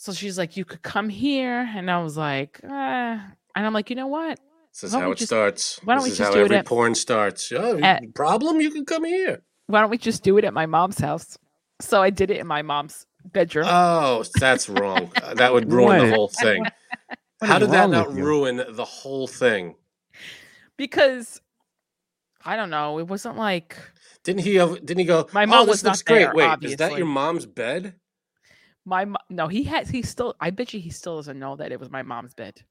So 0.00 0.14
she's 0.14 0.38
like, 0.38 0.56
you 0.56 0.64
could 0.64 0.80
come 0.80 1.10
here, 1.10 1.68
and 1.76 1.90
I 1.90 2.02
was 2.02 2.16
like, 2.16 2.58
uh, 2.64 2.66
and 2.70 3.26
I'm 3.54 3.74
like, 3.74 3.90
you 3.90 3.96
know 3.96 4.06
what? 4.06 4.40
This 4.72 4.84
is 4.84 4.94
how 4.94 5.10
it 5.10 5.18
just- 5.18 5.28
starts. 5.28 5.78
why 5.84 5.92
don't 5.92 6.04
this 6.04 6.08
we 6.08 6.12
is 6.12 6.18
just 6.18 6.28
how 6.30 6.34
do 6.34 6.40
it 6.40 6.44
every 6.44 6.56
at- 6.56 6.64
porn 6.64 6.94
starts. 6.94 7.52
Oh, 7.52 7.78
at- 7.80 8.14
problem? 8.14 8.62
You 8.62 8.70
can 8.70 8.86
come 8.86 9.04
here. 9.04 9.42
Why 9.66 9.82
don't 9.82 9.90
we 9.90 9.98
just 9.98 10.22
do 10.22 10.38
it 10.38 10.44
at 10.46 10.54
my 10.54 10.64
mom's 10.64 10.98
house? 10.98 11.36
So 11.82 12.00
I 12.00 12.08
did 12.08 12.30
it 12.30 12.38
in 12.38 12.46
my 12.46 12.62
mom's 12.62 13.04
bedroom. 13.26 13.66
Oh, 13.68 14.24
that's 14.38 14.70
wrong. 14.70 15.12
Uh, 15.22 15.34
that 15.34 15.52
would 15.52 15.70
ruin 15.70 15.98
What? 15.98 16.06
the 16.06 16.14
whole 16.14 16.28
thing. 16.28 16.64
How 17.42 17.58
did 17.58 17.70
that 17.72 17.90
not 17.90 18.10
ruin 18.10 18.62
the 18.70 18.86
whole 18.86 19.26
thing? 19.26 19.74
because 20.78 21.42
I 22.42 22.56
don't 22.56 22.70
know, 22.70 22.98
it 23.00 23.06
wasn't 23.06 23.36
like 23.36 23.76
Didn't 24.24 24.44
he? 24.44 24.54
Didn't 24.54 24.98
he 24.98 25.04
go? 25.04 25.28
My 25.34 25.42
oh, 25.42 25.46
mom 25.46 25.66
this 25.66 25.74
was 25.74 25.84
not 25.84 25.90
looks 25.90 26.02
great. 26.02 26.18
there, 26.20 26.34
Wait, 26.34 26.58
is 26.62 26.76
that 26.76 26.96
your 26.96 27.06
mom's 27.06 27.44
bed? 27.44 27.96
My 28.84 29.04
mo- 29.04 29.18
no, 29.28 29.48
he 29.48 29.64
has 29.64 29.88
he 29.88 30.02
still 30.02 30.34
I 30.40 30.50
bet 30.50 30.72
you 30.74 30.80
he 30.80 30.90
still 30.90 31.16
doesn't 31.16 31.38
know 31.38 31.56
that 31.56 31.72
it 31.72 31.80
was 31.80 31.90
my 31.90 32.02
mom's 32.02 32.34
bed. 32.34 32.62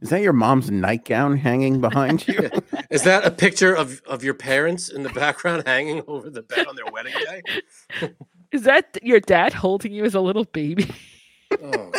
Is 0.00 0.10
that 0.10 0.22
your 0.22 0.32
mom's 0.32 0.70
nightgown 0.70 1.36
hanging 1.36 1.80
behind 1.80 2.26
you? 2.26 2.50
Is 2.90 3.02
that 3.04 3.24
a 3.24 3.30
picture 3.30 3.74
of 3.74 4.02
of 4.06 4.24
your 4.24 4.34
parents 4.34 4.88
in 4.88 5.02
the 5.02 5.10
background 5.10 5.62
hanging 5.66 6.02
over 6.06 6.30
the 6.30 6.42
bed 6.42 6.66
on 6.66 6.76
their 6.76 6.86
wedding 6.86 7.12
day? 7.12 7.42
Is 8.52 8.62
that 8.62 8.98
your 9.02 9.20
dad 9.20 9.52
holding 9.52 9.92
you 9.92 10.04
as 10.04 10.14
a 10.14 10.20
little 10.20 10.44
baby? 10.44 10.90
Oh 11.62 11.92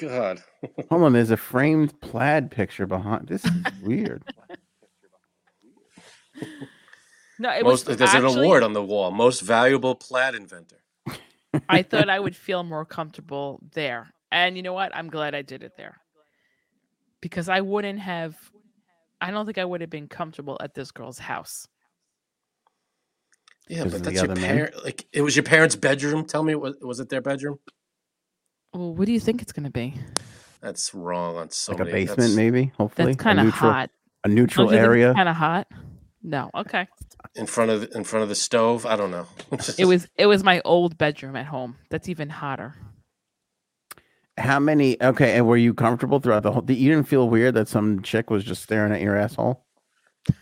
God! 0.00 0.42
Hold 0.90 1.02
on, 1.02 1.12
there's 1.12 1.30
a 1.30 1.36
framed 1.36 1.98
plaid 2.00 2.50
picture 2.50 2.86
behind. 2.86 3.28
This 3.28 3.44
is 3.44 3.52
weird. 3.82 4.22
No, 7.38 7.50
it 7.50 7.62
Most, 7.62 7.86
was 7.86 7.96
there's 7.96 8.14
an 8.14 8.24
award 8.24 8.62
on 8.62 8.72
the 8.72 8.82
wall. 8.82 9.10
Most 9.10 9.40
valuable 9.40 9.94
plaid 9.94 10.34
inventor. 10.34 10.82
I 11.68 11.82
thought 11.82 12.08
I 12.08 12.18
would 12.18 12.36
feel 12.46 12.62
more 12.62 12.84
comfortable 12.84 13.60
there. 13.72 14.12
And 14.30 14.56
you 14.56 14.62
know 14.62 14.74
what? 14.74 14.94
I'm 14.94 15.08
glad 15.08 15.34
I 15.34 15.42
did 15.42 15.62
it 15.62 15.72
there. 15.76 15.98
Because 17.20 17.48
I 17.48 17.60
wouldn't 17.60 17.98
have 17.98 18.36
I 19.20 19.30
don't 19.30 19.46
think 19.46 19.58
I 19.58 19.64
would 19.64 19.80
have 19.80 19.90
been 19.90 20.08
comfortable 20.08 20.56
at 20.60 20.74
this 20.74 20.90
girl's 20.90 21.18
house. 21.18 21.66
Yeah, 23.68 23.84
but 23.84 24.02
that's 24.02 24.22
your 24.22 24.34
parent. 24.34 24.82
Like 24.84 25.06
it 25.12 25.22
was 25.22 25.36
your 25.36 25.42
parents' 25.42 25.76
bedroom. 25.76 26.24
Tell 26.24 26.42
me, 26.42 26.54
was 26.54 26.76
was 26.80 27.00
it 27.00 27.08
their 27.08 27.20
bedroom? 27.20 27.58
Well, 28.72 28.94
what 28.94 29.06
do 29.06 29.12
you 29.12 29.20
think 29.20 29.42
it's 29.42 29.52
gonna 29.52 29.70
be? 29.70 29.94
That's 30.60 30.94
wrong 30.94 31.36
on 31.36 31.50
so 31.50 31.72
Like 31.72 31.80
a 31.80 31.84
basement, 31.84 32.18
that's 32.18 32.34
maybe. 32.34 32.72
Hopefully, 32.76 33.12
That's 33.12 33.22
kind 33.22 33.40
of 33.40 33.48
hot. 33.48 33.90
A 34.24 34.28
neutral 34.28 34.70
area. 34.70 35.14
Kind 35.14 35.28
of 35.28 35.36
hot. 35.36 35.68
No, 36.22 36.50
okay. 36.54 36.88
in 37.36 37.46
front 37.46 37.70
of 37.70 37.88
in 37.94 38.04
front 38.04 38.22
of 38.24 38.28
the 38.28 38.34
stove. 38.34 38.84
I 38.86 38.96
don't 38.96 39.10
know. 39.10 39.26
It 39.78 39.84
was 39.86 40.08
it 40.16 40.26
was 40.26 40.42
my 40.44 40.60
old 40.64 40.98
bedroom 40.98 41.36
at 41.36 41.46
home. 41.46 41.76
That's 41.90 42.08
even 42.08 42.28
hotter. 42.28 42.74
How 44.36 44.58
many? 44.60 45.00
Okay, 45.02 45.36
and 45.36 45.46
were 45.46 45.56
you 45.56 45.74
comfortable 45.74 46.20
throughout 46.20 46.42
the 46.44 46.52
whole? 46.52 46.62
Did 46.62 46.76
you 46.78 46.90
didn't 46.94 47.08
feel 47.08 47.28
weird 47.28 47.54
that 47.54 47.68
some 47.68 48.02
chick 48.02 48.30
was 48.30 48.44
just 48.44 48.62
staring 48.62 48.92
at 48.92 49.00
your 49.00 49.16
asshole? 49.16 49.64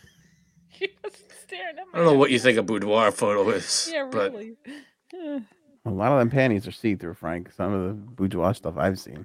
He 0.68 0.89
was 1.03 1.14
staring 1.45 1.77
at 1.79 1.85
I 1.95 1.97
don't 1.99 2.07
know 2.07 2.14
what 2.18 2.31
you 2.31 2.39
think 2.39 2.59
a 2.59 2.62
boudoir 2.62 3.11
photo 3.11 3.49
is, 3.51 3.89
Yeah, 3.93 4.09
but 4.11 4.33
really. 4.33 4.53
Eh. 5.14 5.41
A 5.87 5.91
lot 5.91 6.12
of 6.12 6.18
them 6.18 6.31
panties 6.31 6.66
are 6.66 6.72
see 6.72 6.97
through, 6.97 7.14
Frank. 7.14 7.53
Some 7.53 7.72
of 7.72 7.87
the 7.89 7.95
boudoir 7.95 8.53
stuff 8.55 8.77
I've 8.77 8.99
seen. 8.99 9.24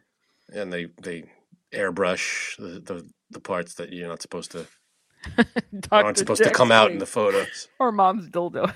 and 0.53 0.71
they 0.71 0.87
they 1.01 1.25
airbrush 1.73 2.55
the, 2.57 2.79
the 2.79 3.09
the 3.31 3.39
parts 3.39 3.73
that 3.75 3.91
you're 3.91 4.07
not 4.09 4.21
supposed 4.21 4.51
to 4.51 4.67
aren't 5.37 5.81
Dr. 5.89 6.15
supposed 6.15 6.43
to 6.43 6.49
come 6.51 6.71
out 6.71 6.91
in 6.91 6.97
the 6.97 7.05
photos. 7.05 7.67
or 7.79 7.91
mom's 7.91 8.27
dildo. 8.29 8.73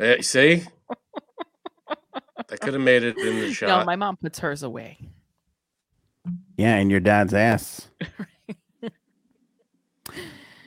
Eh, 0.00 0.20
see, 0.22 0.62
I 2.50 2.56
could 2.56 2.74
have 2.74 2.82
made 2.82 3.02
it 3.02 3.16
in 3.18 3.40
the 3.40 3.52
show. 3.52 3.66
no, 3.66 3.84
my 3.84 3.96
mom 3.96 4.16
puts 4.16 4.38
hers 4.38 4.62
away. 4.62 4.98
Yeah, 6.56 6.76
and 6.76 6.90
your 6.90 7.00
dad's 7.00 7.34
ass. 7.34 7.88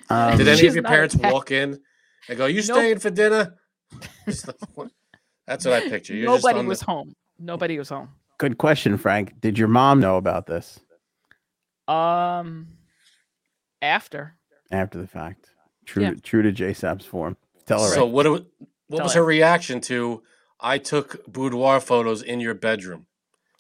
Um, 0.10 0.38
Did 0.38 0.48
any 0.48 0.68
of 0.68 0.74
your 0.74 0.84
parents 0.84 1.16
walk 1.16 1.52
in 1.52 1.80
and 2.28 2.38
go, 2.38 2.46
"You 2.48 2.56
Nope. 2.68 2.78
staying 2.78 3.00
for 3.00 3.10
dinner?" 3.12 3.56
Just 4.26 4.48
like, 4.48 4.56
what- 4.76 4.92
That's 5.46 5.66
what 5.66 5.74
I 5.76 5.88
picture. 5.90 6.16
You're 6.16 6.28
just 6.34 6.44
Nobody 6.44 6.60
on 6.60 6.66
the- 6.66 6.70
was 6.70 6.82
home. 6.82 7.14
Nobody 7.38 7.78
was 7.78 7.90
home. 7.90 8.10
good 8.38 8.58
question, 8.58 8.98
Frank. 8.98 9.40
Did 9.40 9.58
your 9.60 9.68
mom 9.68 10.00
know 10.00 10.18
about 10.18 10.46
this 10.48 10.80
Um, 11.88 12.68
after 13.82 14.36
after 14.72 14.98
the 15.00 15.08
fact? 15.08 15.52
True, 15.86 16.04
Yeah. 16.04 16.10
to, 16.12 16.20
true 16.22 16.42
to 16.44 16.52
JSAP's 16.52 17.06
form. 17.06 17.38
Tell 17.66 17.82
her. 17.84 17.90
So 17.90 18.06
what? 18.06 18.24
do- 18.24 18.46
What 18.88 18.98
Tell 18.98 19.06
was 19.06 19.14
her. 19.14 19.22
her 19.22 19.26
reaction 19.26 19.82
to? 19.82 20.24
I 20.60 20.78
took 20.78 21.26
boudoir 21.32 21.80
photos 21.80 22.22
in 22.22 22.40
your 22.40 22.54
bedroom. 22.54 23.06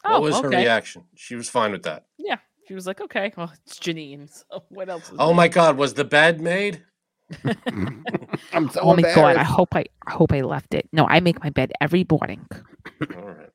Oh, 0.03 0.13
What 0.13 0.21
was 0.21 0.39
her 0.41 0.49
reaction? 0.49 1.05
She 1.15 1.35
was 1.35 1.49
fine 1.49 1.71
with 1.71 1.83
that. 1.83 2.05
Yeah, 2.17 2.37
she 2.67 2.73
was 2.73 2.85
like, 2.87 2.99
okay, 3.01 3.31
well, 3.37 3.51
it's 3.65 3.79
Janine. 3.79 4.29
So 4.29 4.63
what 4.69 4.89
else? 4.89 5.09
is 5.09 5.15
Oh 5.19 5.27
there? 5.27 5.35
my 5.35 5.47
God! 5.47 5.77
Was 5.77 5.93
the 5.93 6.03
bed 6.05 6.41
made? 6.41 6.83
I'm 8.53 8.69
so 8.69 8.81
Oh 8.81 8.95
my 8.95 9.01
god! 9.03 9.35
I 9.37 9.43
hope 9.43 9.75
I, 9.75 9.85
I 10.07 10.11
hope 10.11 10.31
I 10.33 10.41
left 10.41 10.73
it. 10.73 10.87
No, 10.91 11.05
I 11.07 11.19
make 11.19 11.43
my 11.43 11.49
bed 11.49 11.71
every 11.81 12.05
morning. 12.09 12.47
All 13.15 13.21
right. 13.21 13.49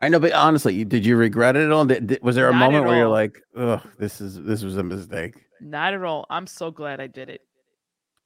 I 0.00 0.08
know, 0.08 0.18
but 0.18 0.32
honestly, 0.32 0.84
did 0.84 1.04
you 1.06 1.16
regret 1.16 1.56
it 1.56 1.64
at 1.66 1.72
all? 1.72 1.84
Did, 1.84 2.06
did- 2.08 2.22
was 2.22 2.34
there 2.36 2.48
a 2.48 2.52
Not 2.52 2.58
moment 2.58 2.84
at 2.84 2.88
where 2.88 2.96
you're 2.98 3.08
like, 3.08 3.38
"Ugh, 3.56 3.80
this 3.98 4.20
is 4.20 4.42
this 4.42 4.62
was 4.62 4.76
a 4.76 4.82
mistake"? 4.82 5.34
Not 5.60 5.94
at 5.94 6.02
all. 6.02 6.26
I'm 6.30 6.46
so 6.46 6.70
glad 6.70 7.00
I 7.00 7.06
did 7.06 7.28
it. 7.28 7.42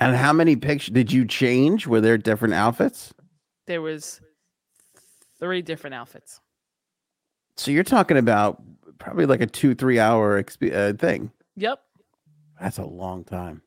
And 0.00 0.16
how 0.16 0.32
many 0.32 0.56
pictures 0.56 0.92
did 0.92 1.12
you 1.12 1.24
change? 1.24 1.86
Were 1.86 2.00
there 2.00 2.18
different 2.18 2.54
outfits? 2.54 3.12
There 3.66 3.80
was 3.80 4.20
three 5.38 5.62
different 5.62 5.94
outfits. 5.94 6.40
So 7.56 7.70
you're 7.70 7.84
talking 7.84 8.16
about 8.16 8.62
probably 8.98 9.26
like 9.26 9.40
a 9.40 9.46
two, 9.46 9.74
three 9.74 9.98
hour 9.98 10.42
exp- 10.42 10.74
uh, 10.74 10.96
thing. 10.96 11.30
Yep. 11.56 11.80
That's 12.60 12.78
a 12.78 12.84
long 12.84 13.24
time. 13.24 13.62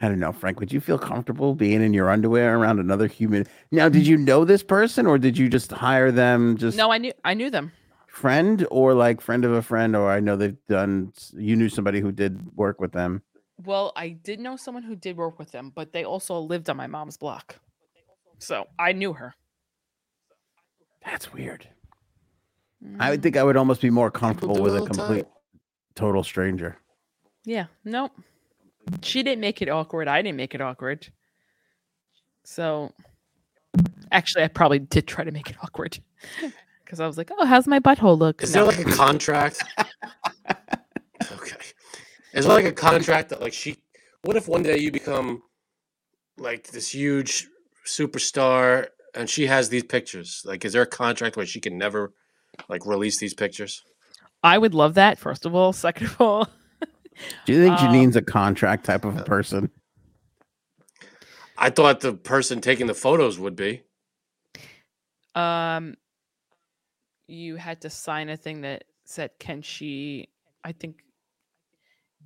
I 0.00 0.08
don't 0.08 0.20
know, 0.20 0.32
Frank. 0.32 0.60
Would 0.60 0.72
you 0.72 0.80
feel 0.80 0.98
comfortable 0.98 1.54
being 1.54 1.82
in 1.82 1.92
your 1.92 2.08
underwear 2.08 2.56
around 2.56 2.78
another 2.78 3.08
human? 3.08 3.46
Now, 3.72 3.88
did 3.88 4.06
you 4.06 4.16
know 4.16 4.44
this 4.44 4.62
person, 4.62 5.06
or 5.06 5.18
did 5.18 5.36
you 5.36 5.48
just 5.48 5.72
hire 5.72 6.12
them, 6.12 6.56
just 6.56 6.76
No, 6.76 6.92
I 6.92 6.98
knew 6.98 7.12
I 7.24 7.34
knew 7.34 7.50
them. 7.50 7.72
Friend, 8.18 8.66
or 8.70 8.94
like 8.94 9.20
friend 9.20 9.44
of 9.44 9.52
a 9.52 9.62
friend, 9.62 9.96
or 9.96 10.10
I 10.10 10.20
know 10.20 10.36
they've 10.36 10.56
done. 10.68 11.12
You 11.34 11.56
knew 11.56 11.68
somebody 11.68 12.00
who 12.00 12.12
did 12.12 12.56
work 12.56 12.80
with 12.80 12.92
them. 12.92 13.22
Well, 13.64 13.92
I 13.96 14.10
did 14.10 14.40
know 14.40 14.56
someone 14.56 14.82
who 14.82 14.94
did 14.96 15.16
work 15.16 15.38
with 15.38 15.50
them, 15.52 15.72
but 15.74 15.92
they 15.92 16.04
also 16.04 16.38
lived 16.38 16.68
on 16.70 16.76
my 16.76 16.86
mom's 16.86 17.16
block. 17.16 17.56
So 18.38 18.66
I 18.78 18.92
knew 18.92 19.14
her. 19.14 19.34
That's 21.04 21.32
weird. 21.32 21.68
I 23.00 23.10
would 23.10 23.20
Mm, 23.20 23.22
think 23.22 23.36
I 23.36 23.42
would 23.42 23.56
almost 23.56 23.80
be 23.80 23.90
more 23.90 24.10
comfortable 24.10 24.60
with 24.62 24.74
a 24.74 24.80
all 24.80 24.86
the 24.86 24.94
time. 24.94 25.06
complete, 25.08 25.26
total 25.94 26.22
stranger. 26.22 26.78
Yeah. 27.44 27.66
Nope. 27.84 28.12
She 29.02 29.22
didn't 29.22 29.40
make 29.40 29.60
it 29.62 29.68
awkward. 29.68 30.08
I 30.08 30.22
didn't 30.22 30.36
make 30.36 30.54
it 30.54 30.60
awkward. 30.60 31.08
So 32.44 32.92
actually 34.10 34.44
I 34.44 34.48
probably 34.48 34.78
did 34.78 35.06
try 35.06 35.24
to 35.24 35.30
make 35.32 35.50
it 35.50 35.56
awkward. 35.62 35.98
Because 36.88 37.00
I 37.00 37.06
was 37.06 37.18
like, 37.18 37.30
oh, 37.36 37.44
how's 37.44 37.66
my 37.66 37.80
butthole 37.80 38.18
look? 38.18 38.42
Is 38.42 38.54
No. 38.54 38.64
there 38.64 38.74
like 38.78 38.86
a 38.86 38.90
contract? 38.96 39.62
okay. 41.32 41.56
Is 42.32 42.46
there 42.46 42.54
like 42.54 42.64
a 42.64 42.72
contract 42.72 43.28
that 43.28 43.42
like 43.42 43.52
she? 43.52 43.76
What 44.22 44.36
if 44.36 44.48
one 44.48 44.62
day 44.62 44.78
you 44.78 44.90
become 44.90 45.42
like 46.38 46.68
this 46.68 46.94
huge 46.94 47.46
superstar 47.86 48.86
and 49.14 49.28
she 49.28 49.48
has 49.48 49.68
these 49.68 49.82
pictures? 49.84 50.40
Like, 50.46 50.64
is 50.64 50.72
there 50.72 50.80
a 50.80 50.86
contract 50.86 51.36
where 51.36 51.44
she 51.44 51.60
can 51.60 51.76
never 51.76 52.14
like 52.70 52.86
release 52.86 53.18
these 53.20 53.34
pictures? 53.34 53.82
I 54.42 54.56
would 54.56 54.72
love 54.72 54.94
that, 54.94 55.18
first 55.18 55.44
of 55.44 55.54
all. 55.54 55.72
Second 55.74 56.06
of 56.06 56.20
all, 56.22 56.48
Do 57.44 57.52
you 57.52 57.60
think 57.62 57.78
Um, 57.78 57.84
Janine's 57.86 58.16
a 58.16 58.22
contract 58.22 58.86
type 58.86 59.04
of 59.04 59.14
a 59.18 59.24
person? 59.24 59.70
I 61.58 61.68
thought 61.68 62.00
the 62.00 62.14
person 62.14 62.62
taking 62.62 62.86
the 62.86 62.94
photos 62.94 63.38
would 63.38 63.56
be. 63.56 63.82
um, 65.34 65.96
you 67.28 67.56
had 67.56 67.82
to 67.82 67.90
sign 67.90 68.28
a 68.30 68.36
thing 68.36 68.62
that 68.62 68.84
said, 69.04 69.30
can 69.38 69.62
she, 69.62 70.28
I 70.64 70.72
think, 70.72 70.96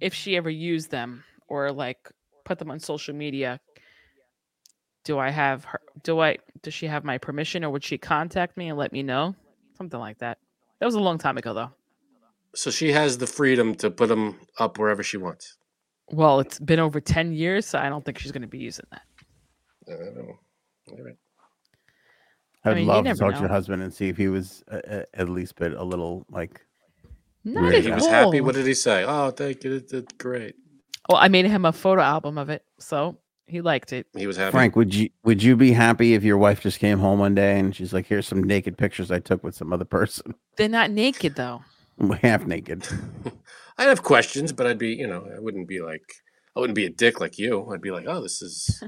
if 0.01 0.15
she 0.15 0.37
ever 0.37 0.49
used 0.49 0.91
them 0.91 1.25
or 1.49 1.71
like 1.73 2.11
put 2.45 2.59
them 2.59 2.71
on 2.71 2.79
social 2.81 3.15
media, 3.15 3.61
do 5.05 5.19
I 5.19 5.31
have 5.31 5.65
her, 5.65 5.81
do 6.03 6.21
I, 6.21 6.39
does 6.63 6.73
she 6.73 6.87
have 6.87 7.05
my 7.05 7.19
permission 7.19 7.65
or 7.65 7.71
would 7.71 7.85
she 7.85 7.99
contact 7.99 8.57
me 8.57 8.69
and 8.69 8.79
let 8.79 8.93
me 8.93 9.03
know? 9.03 9.35
Something 9.77 10.01
like 10.01 10.19
that. 10.19 10.39
That 10.79 10.87
was 10.87 10.95
a 10.95 11.01
long 11.01 11.19
time 11.19 11.37
ago, 11.37 11.53
though. 11.53 11.71
So 12.55 12.71
she 12.71 12.93
has 12.93 13.19
the 13.19 13.27
freedom 13.27 13.75
to 13.77 13.91
put 13.91 14.09
them 14.09 14.39
up 14.59 14.79
wherever 14.79 15.03
she 15.03 15.17
wants. 15.17 15.57
Well, 16.11 16.41
it's 16.41 16.59
been 16.59 16.81
over 16.81 17.01
10 17.01 17.33
years, 17.33 17.67
so 17.67 17.79
I 17.79 17.89
don't 17.89 18.05
think 18.05 18.19
she's 18.19 18.33
going 18.33 18.43
to 18.43 18.49
be 18.49 18.59
using 18.59 18.85
that. 18.91 19.03
I 19.89 20.05
don't 20.05 20.15
know. 20.15 20.39
All 20.91 21.05
right. 21.05 21.17
I'd 22.65 22.77
mean, 22.77 22.87
love 22.87 23.05
to 23.05 23.11
never 23.11 23.19
talk 23.19 23.35
to 23.35 23.41
your 23.41 23.49
husband 23.49 23.83
and 23.83 23.93
see 23.93 24.09
if 24.09 24.17
he 24.17 24.29
was 24.29 24.63
uh, 24.71 24.81
uh, 24.89 25.03
at 25.15 25.29
least 25.29 25.57
bit 25.57 25.73
a 25.73 25.83
little 25.83 26.25
like 26.31 26.65
Not 27.45 27.63
Really? 27.63 27.77
at 27.79 27.85
He 27.85 27.91
was 27.91 28.07
happy. 28.07 28.41
What 28.41 28.55
did 28.55 28.67
he 28.67 28.75
say? 28.75 29.05
Oh, 29.07 29.31
thank 29.31 29.65
you. 29.65 29.81
That's 29.81 30.13
great. 30.15 30.55
Well, 31.09 31.19
I 31.19 31.29
made 31.29 31.47
him 31.47 31.65
a 31.65 31.73
photo 31.73 32.03
album 32.03 32.39
of 32.39 32.49
it, 32.49 32.65
so 32.79 33.19
he 33.47 33.61
liked 33.61 33.93
it. 33.93 34.07
He 34.17 34.27
was 34.27 34.37
happy. 34.37 34.53
Frank, 34.53 34.77
would 34.77 34.95
you 34.95 35.11
would 35.25 35.43
you 35.43 35.57
be 35.57 35.73
happy 35.73 36.15
if 36.15 36.23
your 36.23 36.39
wife 36.39 36.61
just 36.61 36.79
came 36.79 36.99
home 36.99 37.19
one 37.19 37.35
day 37.35 37.59
and 37.59 37.75
she's 37.75 37.93
like, 37.93 38.07
"Here's 38.07 38.27
some 38.27 38.43
naked 38.43 38.79
pictures 38.79 39.11
I 39.11 39.19
took 39.19 39.43
with 39.43 39.55
some 39.55 39.73
other 39.73 39.85
person, 39.85 40.35
They're 40.57 40.69
not 40.69 40.91
naked 40.91 41.35
though. 41.35 41.63
half 42.23 42.47
naked"? 42.47 42.87
I'd 43.79 43.89
have 43.89 44.03
questions, 44.03 44.53
but 44.53 44.67
I'd 44.67 44.79
be, 44.79 44.95
you 44.95 45.07
know, 45.07 45.27
I 45.35 45.41
wouldn't 45.41 45.67
be 45.67 45.81
like, 45.81 46.05
I 46.55 46.61
wouldn't 46.61 46.77
be 46.77 46.87
a 46.87 46.91
dick 46.91 47.21
like 47.21 47.39
you. 47.39 47.69
I'd 47.73 47.81
be 47.81 47.91
like, 47.91 48.05
oh, 48.07 48.23
this 48.23 48.43
is, 48.43 48.83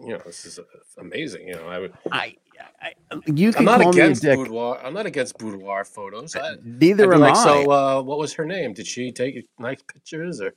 you 0.00 0.08
know, 0.08 0.20
this 0.26 0.44
is 0.44 0.58
uh, 0.58 0.62
amazing. 0.98 1.48
You 1.48 1.54
know, 1.54 1.68
I 1.68 1.78
would. 1.78 1.94
I, 2.10 2.36
I 2.82 2.92
you 3.26 3.48
I'm 3.48 3.52
can 3.54 3.64
not 3.64 3.80
call 3.80 3.92
me 3.92 4.00
a 4.00 4.14
dick. 4.14 4.36
boudoir. 4.38 4.80
I'm 4.84 4.94
not 4.94 5.06
against 5.06 5.38
boudoir 5.38 5.84
photos. 5.84 6.36
I, 6.36 6.56
Neither 6.64 7.12
am 7.12 7.20
like, 7.20 7.34
I. 7.36 7.44
so, 7.44 7.70
uh, 7.70 8.02
what 8.02 8.18
was 8.18 8.34
her 8.34 8.44
name? 8.44 8.72
Did 8.74 8.86
she 8.86 9.10
take 9.12 9.48
nice 9.58 9.80
pictures, 9.82 10.40
or 10.40 10.54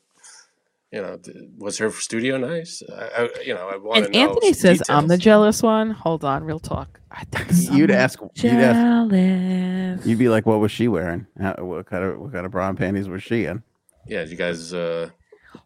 you 0.91 1.01
know, 1.01 1.17
d- 1.17 1.49
was 1.57 1.77
her 1.77 1.89
studio 1.91 2.37
nice? 2.37 2.81
I, 2.93 3.03
I 3.23 3.29
you 3.45 3.53
know, 3.53 3.67
I 3.69 3.77
want 3.77 4.05
And 4.05 4.13
to 4.13 4.19
know. 4.19 4.29
Anthony 4.29 4.53
some 4.53 4.75
says, 4.77 4.83
"I'm 4.89 5.07
the 5.07 5.17
jealous 5.17 5.61
one." 5.63 5.91
Hold 5.91 6.23
on, 6.23 6.43
real 6.43 6.59
talk. 6.59 6.99
I 7.11 7.23
think 7.25 7.47
you'd 7.49 7.89
someone's 7.89 7.91
ask. 7.91 8.19
You'd 8.35 8.53
ask. 8.53 9.11
jealous. 9.11 10.05
You'd 10.05 10.19
be 10.19 10.29
like, 10.29 10.45
"What 10.45 10.59
was 10.59 10.71
she 10.71 10.87
wearing? 10.87 11.27
How, 11.39 11.55
what 11.59 11.85
kind 11.85 12.03
of 12.03 12.19
what 12.19 12.33
kind 12.33 12.45
of 12.45 12.51
bra 12.51 12.69
and 12.69 12.77
panties 12.77 13.07
was 13.09 13.23
she 13.23 13.45
in?" 13.45 13.63
Yeah, 14.07 14.23
you 14.23 14.35
guys. 14.35 14.73
Uh, 14.73 15.09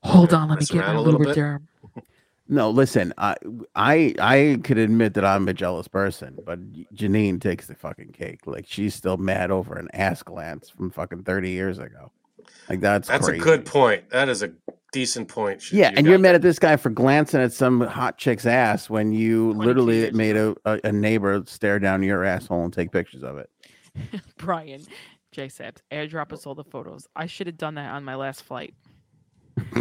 Hold 0.04 0.34
on, 0.34 0.50
let 0.50 0.60
me 0.60 0.66
get 0.66 0.78
my 0.78 0.94
a 0.94 1.02
little 1.02 1.20
bit. 1.20 1.36
Lubriderm. 1.36 1.64
No, 2.52 2.70
listen. 2.70 3.14
I 3.18 3.36
I 3.76 4.14
I 4.20 4.60
could 4.62 4.78
admit 4.78 5.14
that 5.14 5.24
I'm 5.24 5.47
a 5.47 5.54
jealous 5.54 5.88
person, 5.88 6.38
but 6.45 6.60
Janine 6.93 7.39
takes 7.39 7.68
the 7.68 7.76
fucking 7.76 8.12
cake. 8.12 8.41
Like 8.45 8.66
she's 8.68 8.93
still 8.93 9.16
mad 9.16 9.52
over 9.52 9.76
an 9.76 9.88
ass 9.93 10.22
glance 10.22 10.70
from 10.70 10.91
fucking 10.91 11.24
thirty 11.24 11.52
years 11.52 11.80
ago. 11.80 12.12
Like 12.70 12.82
that's 12.82 13.08
that's 13.08 13.26
crazy. 13.28 13.39
a 13.39 13.43
good 13.43 13.66
point. 13.66 14.10
That 14.10 14.28
is 14.28 14.43
a 14.43 14.52
decent 14.91 15.30
point. 15.30 15.62
Sh- 15.62 15.72
Yeah, 15.72 15.91
you 15.91 15.95
and 15.97 16.06
you're 16.06 16.18
got 16.18 16.24
mad 16.24 16.36
at 16.36 16.41
this 16.41 16.60
guy 16.60 16.76
for 16.76 16.89
glancing 16.89 17.39
at 17.39 17.54
some 17.54 17.80
hot 17.80 18.18
chick's 18.18 18.45
ass 18.45 18.89
when 18.89 19.14
you 19.14 19.54
literally 19.54 19.99
years 20.02 20.14
made 20.14 20.36
a, 20.36 20.54
a, 20.66 20.80
a 20.84 20.91
neighbor 20.91 21.41
stare 21.45 21.80
down 21.80 22.04
your 22.04 22.26
asshole 22.26 22.66
and 22.66 22.74
take 22.74 22.91
pictures 22.91 23.24
of 23.24 23.38
it. 23.38 23.49
Brian, 24.38 24.82
J 25.32 25.47
Sabs, 25.47 25.78
airdrop 25.89 26.34
us 26.34 26.45
all 26.45 26.56
the 26.56 26.66
photos. 26.66 27.08
I 27.16 27.28
should 27.28 27.47
have 27.47 27.58
done 27.58 27.76
that 27.76 27.93
on 27.93 28.04
my 28.04 28.16
last 28.16 28.43
flight. 28.43 28.74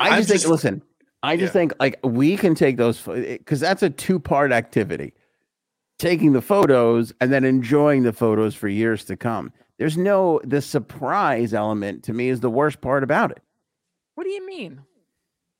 I 0.00 0.10
I'm 0.10 0.22
just 0.24 0.28
think, 0.30 0.46
listen, 0.50 0.82
I 1.22 1.36
just 1.36 1.50
Yeah. 1.50 1.60
think 1.60 1.74
like 1.80 1.98
we 2.04 2.36
can 2.36 2.54
take 2.54 2.76
those 2.76 3.00
because 3.02 3.60
that's 3.60 3.82
a 3.82 3.90
two 3.90 4.18
part 4.18 4.52
activity. 4.52 5.12
Taking 5.98 6.32
the 6.32 6.42
photos 6.42 7.12
and 7.20 7.32
then 7.32 7.44
enjoying 7.44 8.02
the 8.02 8.12
photos 8.12 8.54
for 8.54 8.68
years 8.68 9.04
to 9.06 9.16
come. 9.16 9.52
There's 9.78 9.96
no 9.96 10.40
the 10.44 10.60
surprise 10.60 11.54
element 11.54 12.04
to 12.04 12.12
me 12.12 12.28
is 12.28 12.40
the 12.40 12.50
worst 12.50 12.80
part 12.82 13.02
about 13.02 13.30
it. 13.30 13.42
What 14.14 14.24
do 14.24 14.30
you 14.30 14.46
mean? 14.46 14.82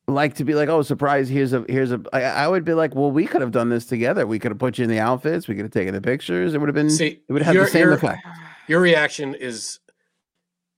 Like 0.08 0.34
to 0.34 0.44
be 0.44 0.54
like, 0.54 0.68
oh, 0.68 0.82
surprise! 0.82 1.28
Here's 1.28 1.52
a 1.52 1.64
here's 1.68 1.90
a. 1.90 2.00
I, 2.12 2.22
I 2.22 2.48
would 2.48 2.64
be 2.64 2.74
like, 2.74 2.94
well, 2.94 3.10
we 3.10 3.26
could 3.26 3.40
have 3.40 3.50
done 3.50 3.70
this 3.70 3.86
together. 3.86 4.24
We 4.26 4.38
could 4.38 4.52
have 4.52 4.58
put 4.58 4.78
you 4.78 4.84
in 4.84 4.90
the 4.90 5.00
outfits. 5.00 5.48
We 5.48 5.56
could 5.56 5.64
have 5.64 5.72
taken 5.72 5.94
the 5.94 6.00
pictures. 6.00 6.54
It 6.54 6.58
would 6.58 6.68
have 6.68 6.74
been. 6.76 6.90
See, 6.90 7.22
it 7.28 7.32
would 7.32 7.42
have 7.42 7.54
your- 7.54 7.64
the 7.64 7.70
same 7.70 7.82
your- 7.86 7.94
effect. 7.94 8.24
Your 8.68 8.80
reaction 8.80 9.34
is, 9.34 9.80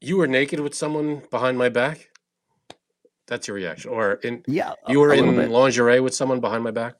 you 0.01 0.17
were 0.17 0.27
naked 0.27 0.61
with 0.61 0.75
someone 0.75 1.23
behind 1.31 1.59
my 1.59 1.69
back. 1.69 2.09
That's 3.29 3.47
your 3.47 3.55
reaction, 3.55 3.91
or 3.91 4.15
in 4.15 4.43
Yeah, 4.47 4.73
you 4.89 4.99
were 5.01 5.13
in 5.13 5.37
bit. 5.37 5.51
lingerie 5.51 6.01
with 6.01 6.15
someone 6.15 6.41
behind 6.41 6.65
my 6.65 6.71
back. 6.73 6.95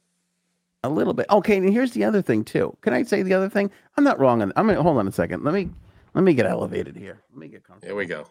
A 0.85 0.89
little 0.89 1.13
bit. 1.15 1.27
Okay, 1.29 1.57
and 1.57 1.69
here's 1.69 1.91
the 1.93 2.05
other 2.05 2.23
thing 2.23 2.45
too. 2.45 2.77
Can 2.83 2.93
I 2.93 3.03
say 3.03 3.23
the 3.23 3.35
other 3.35 3.49
thing? 3.49 3.71
I'm 3.97 4.05
not 4.05 4.21
wrong 4.21 4.43
on. 4.43 4.53
I'm 4.55 4.67
gonna 4.69 4.83
hold 4.83 4.99
on 4.99 5.09
a 5.09 5.13
second. 5.13 5.43
Let 5.43 5.55
me 5.55 5.71
let 6.15 6.23
me 6.23 6.35
get 6.35 6.47
elevated 6.47 6.95
here. 6.97 7.21
Let 7.33 7.39
me 7.41 7.49
get 7.49 7.65
comfortable. 7.65 7.89
Here 7.89 7.97
we 7.97 8.07
go. 8.07 8.27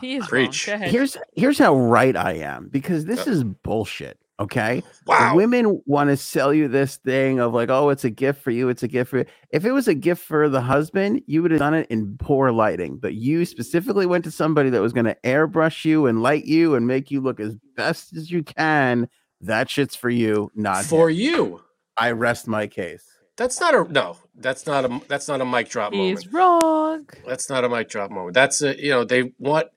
He 0.00 0.16
is 0.16 0.26
Preach. 0.26 0.66
wrong. 0.66 0.78
Go 0.78 0.82
ahead. 0.82 0.92
Here's 0.92 1.16
here's 1.34 1.58
how 1.58 1.76
right 1.76 2.16
I 2.16 2.32
am 2.34 2.68
because 2.68 3.04
this 3.04 3.26
Yeah. 3.26 3.32
is 3.34 3.44
bullshit. 3.44 4.18
Okay, 4.38 4.84
Wow. 5.06 5.34
women 5.34 5.82
want 5.86 6.10
to 6.10 6.16
sell 6.18 6.52
you 6.54 6.68
this 6.68 6.96
thing 6.98 7.40
of 7.40 7.54
like, 7.54 7.70
oh, 7.70 7.88
it's 7.90 8.04
a 8.04 8.10
gift 8.10 8.42
for 8.42 8.50
you. 8.50 8.68
It's 8.68 8.82
a 8.82 8.88
gift 8.88 9.10
for 9.10 9.18
you. 9.20 9.24
If 9.50 9.64
it 9.64 9.72
was 9.72 9.88
a 9.88 9.94
gift 9.94 10.22
for 10.24 10.48
the 10.50 10.60
husband, 10.60 11.22
you 11.26 11.42
would 11.42 11.50
have 11.52 11.60
done 11.60 11.74
it 11.74 11.86
in 11.90 12.18
poor 12.18 12.52
lighting. 12.52 12.98
But 12.98 13.14
you 13.14 13.46
specifically 13.46 14.06
went 14.06 14.24
to 14.24 14.30
somebody 14.30 14.70
that 14.70 14.82
was 14.82 14.92
going 14.92 15.06
to 15.06 15.16
airbrush 15.24 15.86
you 15.86 16.06
and 16.06 16.22
light 16.22 16.44
you 16.44 16.74
and 16.74 16.86
make 16.86 17.10
you 17.10 17.20
look 17.22 17.40
as 17.40 17.56
best 17.76 18.14
as 18.16 18.30
you 18.30 18.42
can. 18.42 19.08
That 19.40 19.70
shit's 19.70 19.96
for 19.96 20.10
you, 20.10 20.52
not 20.54 20.86
For 20.86 21.10
him. 21.10 21.16
you. 21.16 21.62
I 21.96 22.12
rest 22.12 22.48
my 22.48 22.66
case. 22.68 23.04
That's 23.36 23.60
not 23.60 23.74
a 23.74 23.92
no. 23.92 24.18
That's 24.36 24.66
not 24.66 24.84
a 24.86 25.00
that's 25.08 25.28
not 25.28 25.40
a 25.40 25.46
mic 25.46 25.68
drop 25.70 25.92
moment. 25.92 26.24
He's 26.24 26.32
wrong. 26.32 27.08
That's 27.26 27.50
not 27.50 27.64
a 27.64 27.68
mic 27.70 27.88
drop 27.88 28.10
moment. 28.10 28.34
That's 28.34 28.62
a 28.62 28.80
you 28.82 28.90
know 28.90 29.04
they 29.04 29.32
want 29.38 29.68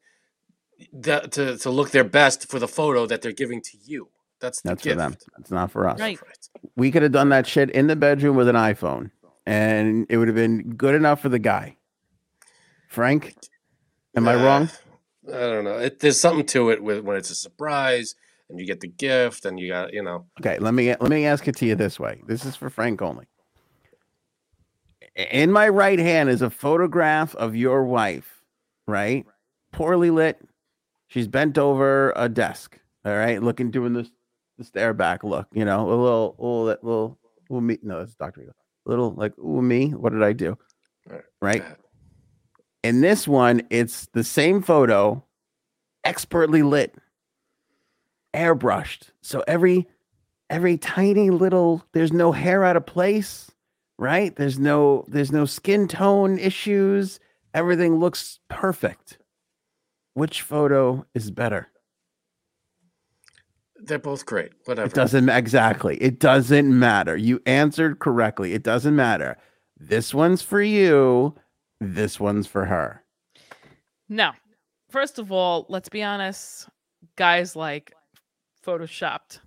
that 0.93 1.31
to 1.33 1.57
to 1.59 1.69
look 1.71 1.91
their 1.91 2.03
best 2.05 2.49
for 2.49 2.59
the 2.59 2.67
photo 2.67 3.05
that 3.07 3.21
they're 3.21 3.33
giving 3.33 3.61
to 3.61 3.77
you. 3.85 4.09
That's 4.41 4.61
the 4.61 4.69
That's 4.69 4.83
gift. 4.83 4.93
for 4.95 4.97
them. 4.97 5.15
It's 5.39 5.51
not 5.51 5.71
for 5.71 5.87
us. 5.87 5.99
Right. 5.99 6.19
We 6.75 6.91
could 6.91 7.03
have 7.03 7.11
done 7.11 7.29
that 7.29 7.45
shit 7.47 7.69
in 7.69 7.87
the 7.87 7.95
bedroom 7.95 8.35
with 8.35 8.47
an 8.47 8.55
iPhone, 8.55 9.11
and 9.45 10.05
it 10.09 10.17
would 10.17 10.27
have 10.27 10.35
been 10.35 10.71
good 10.75 10.95
enough 10.95 11.21
for 11.21 11.29
the 11.29 11.39
guy. 11.39 11.77
Frank, 12.89 13.35
am 14.15 14.27
I 14.27 14.35
Uh, 14.35 14.43
wrong? 14.43 14.69
I 15.27 15.39
don't 15.39 15.63
know. 15.63 15.77
It, 15.77 15.99
there's 15.99 16.19
something 16.19 16.45
to 16.47 16.71
it 16.71 16.83
with 16.83 17.03
when 17.05 17.15
it's 17.15 17.29
a 17.29 17.35
surprise 17.35 18.15
and 18.49 18.59
you 18.59 18.65
get 18.65 18.81
the 18.81 18.87
gift 18.87 19.45
and 19.45 19.59
you 19.59 19.69
got 19.69 19.93
you 19.93 20.01
know. 20.03 20.25
Okay, 20.41 20.57
let 20.59 20.73
me 20.73 20.89
let 20.89 21.09
me 21.09 21.25
ask 21.25 21.47
it 21.47 21.55
to 21.57 21.65
you 21.65 21.75
this 21.75 21.99
way. 21.99 22.21
This 22.27 22.43
is 22.43 22.55
for 22.55 22.69
Frank 22.69 23.01
only. 23.01 23.25
In 25.15 25.51
my 25.51 25.67
right 25.69 25.99
hand 25.99 26.29
is 26.29 26.41
a 26.41 26.49
photograph 26.49 27.35
of 27.35 27.55
your 27.55 27.83
wife, 27.83 28.41
right? 28.87 29.25
Poorly 29.71 30.09
lit. 30.09 30.39
She's 31.07 31.27
bent 31.27 31.57
over 31.57 32.13
a 32.15 32.27
desk. 32.29 32.79
All 33.05 33.15
right, 33.15 33.41
looking 33.41 33.71
doing 33.71 33.93
this 33.93 34.09
the 34.57 34.63
stare 34.63 34.93
back 34.93 35.23
look. 35.23 35.47
You 35.53 35.65
know, 35.65 35.87
a 35.87 35.89
little, 35.89 36.35
little, 36.37 36.65
that 36.65 36.83
little, 36.83 37.19
little 37.49 37.61
me. 37.61 37.77
No, 37.83 37.99
that's 37.99 38.15
Doctor 38.15 38.41
Evil. 38.41 38.55
Little 38.85 39.11
like, 39.13 39.37
ooh 39.39 39.61
me. 39.61 39.89
What 39.89 40.13
did 40.13 40.23
I 40.23 40.33
do? 40.33 40.57
Right. 41.07 41.23
Right. 41.41 41.63
In 42.83 43.01
this 43.01 43.27
one, 43.27 43.61
it's 43.69 44.07
the 44.13 44.23
same 44.23 44.61
photo, 44.61 45.23
expertly 46.03 46.63
lit, 46.63 46.95
airbrushed. 48.33 49.09
So 49.21 49.43
every 49.47 49.87
every 50.49 50.77
tiny 50.77 51.29
little 51.29 51.83
there's 51.93 52.11
no 52.11 52.31
hair 52.31 52.63
out 52.63 52.75
of 52.75 52.85
place, 52.85 53.51
right? 53.99 54.35
There's 54.35 54.57
no 54.57 55.05
there's 55.07 55.31
no 55.31 55.45
skin 55.45 55.87
tone 55.87 56.39
issues. 56.39 57.19
Everything 57.53 57.99
looks 57.99 58.39
perfect. 58.49 59.17
Which 60.13 60.41
photo 60.41 61.05
is 61.13 61.31
better? 61.31 61.70
They're 63.83 63.99
both 63.99 64.25
great. 64.25 64.51
Whatever. 64.65 64.87
It 64.87 64.93
doesn't 64.93 65.29
exactly. 65.29 65.97
It 65.97 66.19
doesn't 66.19 66.77
matter. 66.77 67.15
You 67.17 67.41
answered 67.45 67.99
correctly. 67.99 68.53
It 68.53 68.63
doesn't 68.63 68.95
matter. 68.95 69.37
This 69.77 70.13
one's 70.13 70.41
for 70.41 70.61
you. 70.61 71.35
This 71.79 72.19
one's 72.19 72.45
for 72.47 72.65
her. 72.65 73.03
No. 74.07 74.31
First 74.89 75.17
of 75.19 75.31
all, 75.31 75.65
let's 75.69 75.89
be 75.89 76.03
honest. 76.03 76.69
Guys 77.15 77.55
like 77.55 77.93
photoshopped 78.65 79.39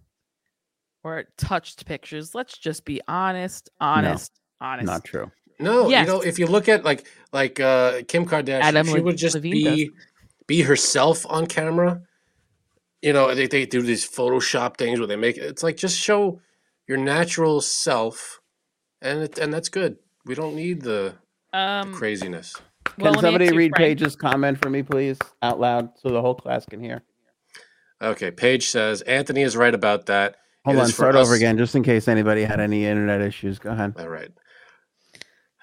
or 1.04 1.24
touched 1.36 1.86
pictures. 1.86 2.34
Let's 2.34 2.58
just 2.58 2.84
be 2.84 3.00
honest, 3.06 3.70
honest, 3.80 4.32
honest. 4.60 4.86
Not 4.86 5.04
true. 5.04 5.30
No, 5.60 5.88
Yes. 5.88 6.06
you 6.06 6.12
know, 6.12 6.20
if 6.20 6.38
you 6.38 6.46
look 6.46 6.68
at 6.68 6.84
like 6.84 7.06
like 7.32 7.60
uh 7.60 8.02
Kim 8.08 8.26
Kardashian, 8.26 8.60
Adam 8.62 8.86
she 8.88 8.94
Le- 8.94 9.02
would 9.02 9.16
just 9.16 9.36
Levine 9.36 9.52
be 9.52 9.90
be 10.48 10.62
herself 10.62 11.24
on 11.28 11.46
camera. 11.46 12.02
You 13.04 13.12
know, 13.12 13.34
they, 13.34 13.46
they 13.46 13.66
do 13.66 13.82
these 13.82 14.08
Photoshop 14.08 14.78
things 14.78 14.98
where 14.98 15.06
they 15.06 15.16
make 15.16 15.36
it's 15.36 15.62
like 15.62 15.76
just 15.76 15.98
show 15.98 16.40
your 16.88 16.96
natural 16.98 17.60
self, 17.60 18.40
and 19.02 19.24
it, 19.24 19.38
and 19.38 19.52
that's 19.52 19.68
good. 19.68 19.96
We 20.24 20.34
don't 20.34 20.56
need 20.56 20.80
the, 20.80 21.14
the 21.52 21.58
Um, 21.58 21.92
craziness. 21.94 22.56
well, 22.98 23.12
can 23.12 23.22
somebody 23.22 23.50
read 23.52 23.72
Frank. 23.76 23.98
Paige's 24.00 24.16
comment 24.16 24.58
for 24.62 24.70
me, 24.70 24.82
please, 24.82 25.18
out 25.42 25.60
loud, 25.60 25.90
so 26.00 26.08
the 26.08 26.22
whole 26.22 26.34
class 26.34 26.64
can 26.64 26.80
hear? 26.82 27.02
Okay, 28.02 28.30
Paige 28.30 28.68
says 28.68 29.02
Anthony 29.02 29.42
is 29.42 29.54
right 29.56 29.74
about 29.74 30.06
that. 30.06 30.36
Hold 30.64 30.76
It 30.76 30.80
on, 30.80 30.84
is 30.86 30.90
for 30.92 30.96
start 31.02 31.14
over 31.14 31.32
us- 31.32 31.36
again, 31.38 31.58
just 31.58 31.74
in 31.74 31.82
case 31.82 32.08
anybody 32.08 32.44
had 32.44 32.58
any 32.58 32.86
internet 32.86 33.20
issues. 33.20 33.58
Go 33.58 33.70
ahead. 33.72 33.92
All 33.98 34.08
right. 34.08 34.30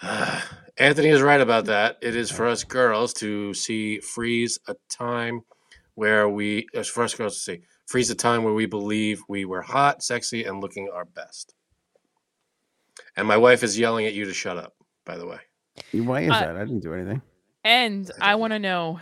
Anthony 0.77 1.09
is 1.09 1.21
right 1.23 1.41
about 1.41 1.65
that. 1.65 1.97
It 2.01 2.15
is 2.15 2.31
for 2.31 2.47
us 2.47 2.63
girls 2.63 3.13
to 3.15 3.53
see 3.55 3.99
freeze 3.99 4.59
a 4.67 4.75
time 4.89 5.41
where 5.95 6.29
we, 6.29 6.67
as 6.73 6.87
for 6.87 7.03
us 7.03 7.13
girls 7.13 7.35
to 7.35 7.39
see 7.41 7.61
freeze 7.87 8.07
the 8.07 8.15
time 8.15 8.43
where 8.43 8.53
we 8.53 8.65
believe 8.65 9.21
we 9.27 9.45
were 9.45 9.61
hot, 9.61 10.01
sexy, 10.03 10.45
and 10.45 10.61
looking 10.61 10.89
our 10.93 11.05
best. 11.05 11.53
And 13.17 13.27
my 13.27 13.37
wife 13.37 13.63
is 13.63 13.77
yelling 13.77 14.05
at 14.05 14.13
you 14.13 14.25
to 14.25 14.33
shut 14.33 14.57
up. 14.57 14.73
By 15.05 15.17
the 15.17 15.27
way, 15.27 15.39
Why 15.91 16.21
is 16.21 16.31
Uh, 16.31 16.39
that? 16.39 16.55
I 16.55 16.59
didn't 16.59 16.81
do 16.81 16.93
anything. 16.93 17.21
And 17.63 18.09
I 18.21 18.31
I 18.31 18.35
want 18.35 18.53
to 18.53 18.59
know, 18.59 18.99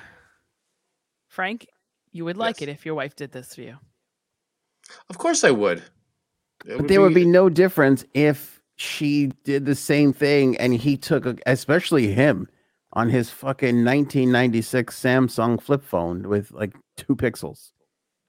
Frank, 1.27 1.67
you 2.11 2.25
would 2.25 2.37
like 2.37 2.61
Yes. 2.61 2.67
it 2.67 2.71
if 2.71 2.85
your 2.85 2.95
wife 2.95 3.15
did 3.15 3.31
this 3.31 3.53
for 3.55 3.61
you. 3.61 3.77
of 5.09 5.17
course 5.19 5.43
I 5.43 5.51
would. 5.51 5.83
It 6.65 6.77
But 6.77 6.87
there 6.87 7.01
would 7.01 7.13
be 7.13 7.25
no 7.25 7.47
difference 7.49 8.03
if 8.13 8.59
she 8.75 9.27
did 9.43 9.65
the 9.65 9.75
same 9.75 10.11
thing, 10.13 10.57
and 10.57 10.73
he 10.73 10.97
took, 10.97 11.25
a, 11.25 11.37
especially 11.45 12.07
him, 12.11 12.47
on 12.93 13.09
his 13.09 13.29
fucking 13.29 13.85
1996 13.85 14.99
Samsung 14.99 15.61
flip 15.61 15.83
phone 15.83 16.27
with 16.27 16.51
like 16.51 16.73
two 16.97 17.15
pixels. 17.15 17.71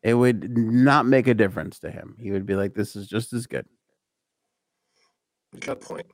It 0.03 0.15
would 0.15 0.57
not 0.57 1.07
make 1.07 1.27
a 1.29 1.35
difference 1.35 1.79
to 1.81 1.91
him. 1.91 2.17
He 2.19 2.31
would 2.31 2.47
be 2.47 2.55
like, 2.55 2.75
"This 2.75 2.97
is 2.97 3.07
just 3.07 3.33
as 3.33 3.47
good." 3.47 3.67
Good 5.59 5.81
point. 5.81 6.07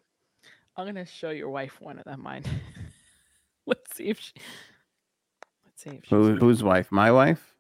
I'm 0.76 0.86
gonna 0.86 1.07
show 1.07 1.30
your 1.30 1.51
wife 1.51 1.80
one 1.80 1.99
of 1.99 2.05
them. 2.05 2.22
Mine. 2.22 2.44
Let's 3.66 3.97
see 3.97 4.09
if 4.09 4.20
she. 4.20 4.32
Let's 5.64 5.82
see 5.82 5.90
if 5.90 6.05
she's. 6.05 6.11
Who, 6.11 6.36
whose 6.36 6.62
wife? 6.62 6.90
My 6.90 7.12
wife. 7.12 7.55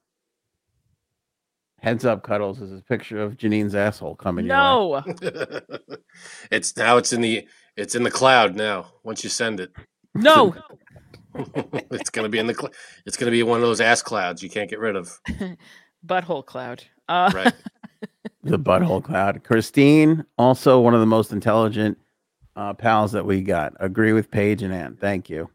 Heads 1.80 2.04
up, 2.04 2.22
cuddles 2.22 2.60
is 2.60 2.72
a 2.72 2.82
picture 2.82 3.22
of 3.22 3.36
Janine's 3.36 3.74
asshole 3.74 4.16
coming. 4.16 4.46
your 4.46 4.88
way. 4.88 5.02
No, 5.06 5.38
it's 6.50 6.76
now 6.76 6.96
it's 6.96 7.12
in 7.12 7.20
the 7.20 7.46
it's 7.76 7.94
in 7.94 8.02
the 8.02 8.10
cloud 8.10 8.56
now. 8.56 8.86
Once 9.04 9.22
you 9.22 9.30
send 9.30 9.60
it, 9.60 9.70
no. 10.16 10.54
it's 11.90 12.10
gonna 12.10 12.28
be 12.28 12.38
in 12.38 12.46
the 12.46 12.54
cl- 12.54 12.72
it's 13.04 13.16
gonna 13.16 13.30
be 13.30 13.42
one 13.42 13.56
of 13.58 13.62
those 13.62 13.80
ass 13.80 14.02
clouds 14.02 14.42
you 14.42 14.48
can't 14.50 14.70
get 14.70 14.78
rid 14.78 14.96
of. 14.96 15.10
Butthole 16.06 16.44
cloud. 16.44 16.82
Uh, 17.08 17.30
Right. 17.34 17.52
the 18.42 18.58
butthole 18.58 19.02
cloud. 19.04 19.44
Christine, 19.44 20.24
also 20.38 20.80
one 20.80 20.94
of 20.94 21.00
the 21.00 21.06
most 21.06 21.32
intelligent 21.32 21.98
uh, 22.56 22.72
pals 22.74 23.12
that 23.12 23.24
we 23.26 23.42
got. 23.42 23.74
Agree 23.80 24.12
with 24.12 24.30
Paige 24.30 24.62
and 24.62 24.72
Ann. 24.72 24.96
Thank 25.00 25.28
you. 25.28 25.50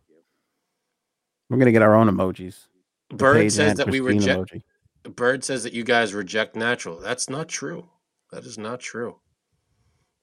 We're 1.49 1.57
gonna 1.57 1.71
get 1.71 1.81
our 1.81 1.95
own 1.95 2.07
emojis. 2.09 2.67
The 3.09 3.15
Bird 3.17 3.35
Paige 3.37 3.51
says 3.51 3.69
and 3.71 3.79
that 3.79 3.89
we 3.89 3.99
reject. 3.99 4.51
emoji. 4.53 5.15
Bird 5.15 5.43
says 5.43 5.63
that 5.63 5.73
you 5.73 5.83
guys 5.83 6.13
reject 6.13 6.55
natural. 6.55 6.99
That's 6.99 7.29
not 7.29 7.49
true. 7.49 7.89
That 8.31 8.45
is 8.45 8.57
not 8.57 8.79
true. 8.79 9.19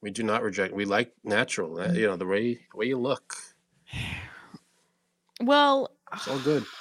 We 0.02 0.10
do 0.12 0.22
not 0.22 0.42
reject. 0.42 0.72
We 0.72 0.84
like 0.84 1.12
natural. 1.24 1.80
uh, 1.80 1.92
You 1.92 2.06
know 2.06 2.16
the 2.16 2.26
way 2.26 2.54
the 2.72 2.76
way 2.78 2.86
you 2.86 2.96
look. 2.98 3.34
Well, 5.40 5.90
It's 6.12 6.28
all 6.28 6.38
good. 6.40 6.64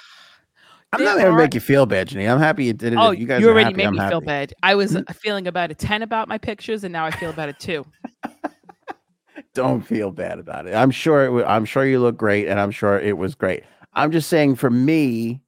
I'm 0.92 1.04
not 1.04 1.18
gonna 1.18 1.30
are- 1.30 1.36
make 1.36 1.52
you 1.54 1.60
feel 1.60 1.84
bad, 1.84 2.08
Janine. 2.08 2.30
I'm 2.32 2.38
happy 2.38 2.64
you 2.64 2.72
did 2.72 2.94
it. 2.94 2.96
oh, 2.98 3.10
you, 3.10 3.20
you 3.20 3.26
guys 3.26 3.42
are 3.44 3.50
already 3.50 3.64
happy, 3.64 3.76
made 3.76 3.86
I'm 3.86 3.94
me 3.94 4.08
feel 4.08 4.20
bad. 4.22 4.54
I 4.62 4.74
was 4.74 4.96
uh, 4.96 5.02
feeling 5.22 5.46
about 5.46 5.70
a 5.70 5.74
ten 5.74 6.02
about 6.02 6.28
my 6.28 6.38
pictures, 6.38 6.82
and 6.82 6.92
now 6.92 7.04
I 7.04 7.10
feel 7.10 7.28
about 7.30 7.50
a 7.50 7.52
two. 7.52 7.84
Don't 9.54 9.82
feel 9.82 10.10
bad 10.10 10.38
about 10.38 10.66
it. 10.66 10.74
I'm 10.74 10.90
sure 10.90 11.24
it. 11.24 11.30
wa- 11.30 11.44
I'm 11.46 11.64
sure 11.64 11.84
you 11.84 12.00
look 12.00 12.16
great, 12.16 12.48
and 12.48 12.58
I'm 12.60 12.70
sure 12.70 12.98
it 12.98 13.16
was 13.18 13.34
great. 13.34 13.64
I'm 13.92 14.12
just 14.12 14.28
saying, 14.28 14.56
for 14.56 14.70
me, 14.70 15.40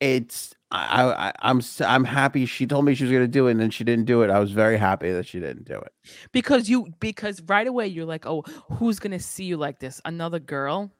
it's. 0.00 0.54
I, 0.72 1.12
I 1.28 1.32
I'm 1.40 1.58
s- 1.58 1.80
I'm 1.80 2.04
happy 2.04 2.46
she 2.46 2.64
told 2.66 2.84
me 2.84 2.94
she 2.94 3.04
was 3.04 3.12
gonna 3.12 3.26
do 3.28 3.48
it, 3.48 3.52
and 3.52 3.60
then 3.60 3.70
she 3.70 3.84
didn't 3.84 4.04
do 4.04 4.22
it. 4.22 4.30
I 4.30 4.38
was 4.38 4.52
very 4.52 4.76
happy 4.78 5.12
that 5.12 5.26
she 5.26 5.38
didn't 5.40 5.64
do 5.66 5.74
it. 5.74 5.92
because 6.32 6.68
you 6.68 6.88
because 7.00 7.42
right 7.42 7.66
away 7.66 7.86
you're 7.88 8.04
like, 8.06 8.24
oh, 8.26 8.42
who's 8.78 8.98
gonna 9.00 9.18
see 9.20 9.44
you 9.44 9.56
like 9.56 9.78
this? 9.80 10.00
Another 10.04 10.38
girl? 10.38 10.90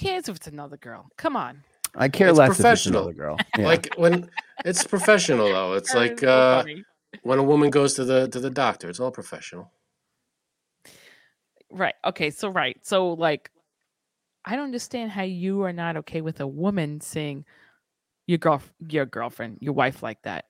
Who 0.00 0.06
cares 0.06 0.28
if 0.28 0.36
it's 0.36 0.46
another 0.46 0.76
girl? 0.76 1.10
Come 1.16 1.36
on. 1.36 1.62
I 1.94 2.08
care 2.08 2.28
It's 2.28 2.38
less 2.38 2.46
if 2.48 2.52
it's 2.52 2.60
professional. 2.60 2.98
another 3.00 3.14
girl. 3.14 3.36
Yeah. 3.58 3.66
Like 3.66 3.94
when 3.96 4.30
it's 4.64 4.84
professional 4.86 5.48
though. 5.48 5.74
It's 5.74 5.94
like 5.94 6.20
so 6.20 6.28
uh, 6.28 6.64
when 7.22 7.38
a 7.38 7.42
woman 7.42 7.70
goes 7.70 7.94
to 7.94 8.04
the 8.04 8.28
to 8.28 8.40
the 8.40 8.50
doctor. 8.50 8.88
It's 8.88 9.00
all 9.00 9.10
professional. 9.10 9.70
right. 11.70 11.94
Okay. 12.04 12.30
So 12.30 12.48
right. 12.48 12.78
So 12.82 13.12
like, 13.12 13.50
I 14.44 14.56
don't 14.56 14.64
understand 14.64 15.10
how 15.10 15.22
you 15.22 15.62
are 15.62 15.72
not 15.72 15.96
okay 15.98 16.20
with 16.20 16.40
a 16.40 16.46
woman 16.46 17.00
seeing 17.00 17.44
your 18.26 18.38
girl, 18.38 18.62
your 18.88 19.06
girlfriend, 19.06 19.58
your 19.60 19.74
wife 19.74 20.02
like 20.02 20.22
that. 20.22 20.46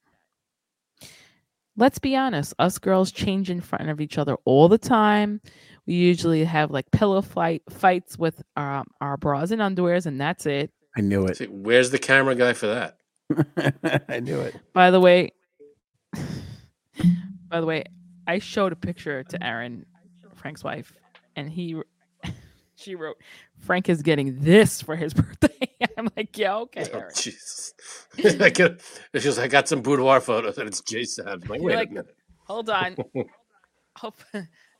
Let's 1.81 1.99
be 1.99 2.15
honest. 2.15 2.53
Us 2.59 2.77
girls 2.77 3.11
change 3.11 3.49
in 3.49 3.63
front 3.63 3.89
of 3.89 4.03
each 4.03 4.19
other 4.19 4.37
all 4.45 4.69
the 4.69 4.77
time. 4.77 5.41
We 5.87 5.95
usually 5.95 6.45
have 6.45 6.71
like 6.71 6.91
pillow 6.91 7.23
fight 7.23 7.63
fights 7.71 8.19
with 8.19 8.43
um, 8.55 8.85
our 9.01 9.17
bras 9.17 9.51
and 9.51 9.63
underwears, 9.63 10.05
and 10.05 10.21
that's 10.21 10.45
it. 10.45 10.71
I 10.95 11.01
knew 11.01 11.25
it. 11.25 11.39
See, 11.39 11.47
where's 11.47 11.91
the 11.91 11.99
camera 11.99 12.35
guy 12.35 12.53
for 12.53 12.67
that? 12.67 12.99
I 14.11 14.21
knew 14.21 14.41
it. 14.41 14.57
By 14.75 14.91
the 14.91 15.01
way, 15.01 15.31
by 17.49 17.61
the 17.61 17.67
way, 17.67 17.85
I 18.27 18.41
showed 18.41 18.73
a 18.73 18.77
picture 18.77 19.25
to 19.25 19.43
Aaron, 19.43 19.87
Frank's 20.35 20.63
wife, 20.63 20.93
and 21.35 21.49
he, 21.49 21.81
she 22.81 22.95
wrote, 22.95 23.17
"Frank 23.59 23.89
is 23.89 24.03
getting 24.03 24.41
this 24.41 24.81
for 24.83 24.97
his 24.97 25.15
birthday." 25.15 25.69
I'm 25.97 26.09
like, 26.17 26.37
"Yeah, 26.37 26.57
okay." 26.57 26.87
Oh, 26.93 26.99
Aaron." 26.99 27.13
Jesus. 27.15 27.75
I 28.41 28.51
get, 28.51 28.83
just 29.15 29.39
I 29.39 29.49
got 29.49 29.69
some 29.69 29.83
boudoir 29.83 30.21
photos 30.21 30.59
and 30.59 30.69
it's 30.69 30.81
Jason. 30.81 31.29
I'm 31.29 31.41
like, 31.41 31.61
wait 31.61 31.77
like, 31.77 31.91
a 31.91 31.93
minute. 31.93 32.17
Hold 32.45 32.71
on. 32.71 32.97
Hope, 33.97 34.21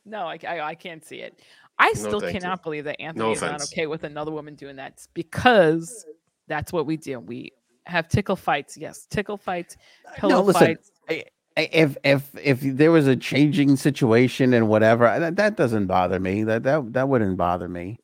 no, 0.05 0.27
I, 0.27 0.39
I, 0.47 0.61
I 0.61 0.75
can't 0.75 1.05
see 1.05 1.17
it. 1.17 1.39
I 1.77 1.93
still 1.93 2.23
you. 2.23 2.31
cannot 2.31 2.63
believe 2.63 2.85
that 2.85 2.99
Anthony 2.99 3.31
is 3.31 3.41
not 3.41 3.61
okay 3.63 3.87
with 3.87 4.03
another 4.03 4.31
woman 4.31 4.55
doing 4.55 4.75
that 4.75 5.05
because 5.13 6.05
that's 6.47 6.71
what 6.73 6.85
we 6.85 6.97
do. 6.97 7.19
We 7.19 7.53
have 7.85 8.07
tickle 8.07 8.35
fights. 8.35 8.77
Yes, 8.77 9.07
tickle 9.09 9.37
fights, 9.37 9.77
pillow 10.15 10.41
listen, 10.41 10.59
fights. 10.59 10.91
I- 11.09 11.25
If 11.57 11.97
if 12.03 12.29
if 12.41 12.61
there 12.61 12.91
was 12.91 13.07
a 13.07 13.15
changing 13.15 13.75
situation 13.75 14.53
and 14.53 14.69
whatever, 14.69 15.03
that, 15.19 15.35
that 15.35 15.57
doesn't 15.57 15.87
bother 15.87 16.19
me. 16.19 16.43
That 16.43 16.63
that 16.63 16.93
that 16.93 17.09
wouldn't 17.09 17.37
bother 17.37 17.67
me. 17.67 17.97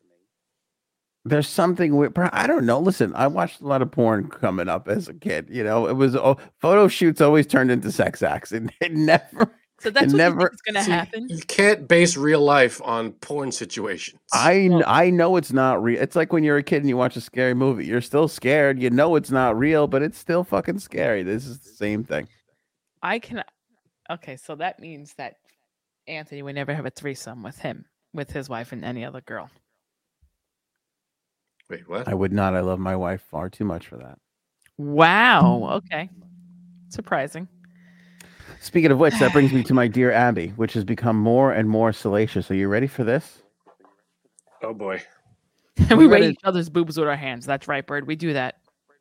There's 1.24 1.48
something 1.48 1.96
with 1.98 2.14
I 2.18 2.48
don't 2.48 2.66
know. 2.66 2.80
Listen, 2.80 3.14
I 3.16 3.28
watched 3.28 3.62
a 3.62 3.68
lot 3.68 3.82
of 3.82 3.92
porn 3.92 4.30
coming 4.30 4.70
up 4.70 4.88
as 4.88 5.08
a 5.08 5.14
kid. 5.14 5.48
You 5.50 5.64
know, 5.64 5.88
it 5.88 5.94
was 5.94 6.16
oh, 6.16 6.38
photo 6.62 6.88
shoots 6.88 7.22
always 7.22 7.48
turned 7.48 7.72
into 7.72 7.92
sex 7.92 8.22
acts, 8.22 8.52
and 8.54 8.72
it 8.82 8.94
never. 8.94 9.54
So 9.80 9.92
that's 9.92 10.08
what 10.08 10.18
never- 10.18 10.50
think 10.50 10.76
going 10.76 10.86
to 10.86 10.92
happen. 10.92 11.28
You 11.30 11.38
can't 11.44 11.88
base 11.88 12.18
real 12.18 12.42
life 12.42 12.82
on 12.84 13.12
porn 13.12 13.52
situations. 13.52 14.20
I 14.34 14.54
kn- 14.54 14.72
Well- 14.72 14.84
I 14.88 15.10
know 15.12 15.36
it's 15.36 15.54
not 15.54 15.84
real. 15.84 16.02
It's 16.02 16.16
like 16.16 16.34
when 16.34 16.44
you're 16.44 16.58
a 16.58 16.64
kid 16.64 16.78
and 16.78 16.90
you 16.90 16.98
watch 16.98 17.16
a 17.16 17.22
scary 17.22 17.54
movie. 17.54 17.86
You're 17.86 18.02
still 18.02 18.28
scared. 18.28 18.82
You 18.82 18.90
know 18.90 19.16
it's 19.16 19.30
not 19.30 19.56
real, 19.58 19.88
but 19.88 20.02
it's 20.02 20.18
still 20.18 20.44
fucking 20.44 20.80
scary. 20.80 21.22
This 21.24 21.46
is 21.46 21.60
the 21.60 21.70
same 21.70 22.04
thing. 22.04 22.28
I 23.02 23.20
can. 23.20 23.44
Okay, 24.10 24.38
so 24.38 24.56
that 24.56 24.80
means 24.80 25.14
that 25.16 25.36
Anthony 26.08 26.42
would 26.42 26.56
never 26.56 26.74
have 26.74 26.86
a 26.86 26.90
threesome 26.90 27.44
with 27.44 27.60
him, 27.60 27.86
with 28.14 28.32
his 28.32 28.50
wife, 28.50 28.72
and 28.72 28.84
any 28.86 29.04
other 29.04 29.22
girl. 29.22 29.50
Wait, 31.70 31.88
what? 31.88 32.08
I 32.08 32.14
would 32.14 32.32
not. 32.32 32.56
I 32.56 32.62
love 32.62 32.80
my 32.80 32.96
wife 32.96 33.22
far 33.30 33.50
too 33.50 33.66
much 33.66 33.88
for 33.88 33.98
that. 33.98 34.18
Wow. 34.78 35.70
Okay. 35.74 36.10
Surprising. 36.90 37.48
Speaking 38.62 38.92
of 38.92 39.00
which, 39.00 39.14
that 39.20 39.34
brings 39.34 39.52
me 39.52 39.64
to 39.64 39.74
my 39.74 39.88
dear 39.88 40.12
Abby, 40.12 40.50
which 40.56 40.74
has 40.74 40.84
become 40.84 41.18
more 41.18 41.52
and 41.52 41.70
more 41.70 41.92
salacious. 41.92 42.50
Are 42.50 42.56
you 42.56 42.68
ready 42.68 42.88
for 42.88 43.04
this? 43.04 43.44
Oh 44.64 44.74
boy. 44.74 45.02
And 45.90 45.92
We 46.00 46.08
we 46.08 46.14
read 46.14 46.24
each 46.24 46.40
other's 46.44 46.70
boobs 46.70 46.98
with 46.98 47.08
our 47.08 47.16
hands. 47.16 47.46
That's 47.46 47.68
right, 47.68 47.86
Bird. 47.86 48.08
We 48.08 48.16
do 48.16 48.34
that. 48.34 48.56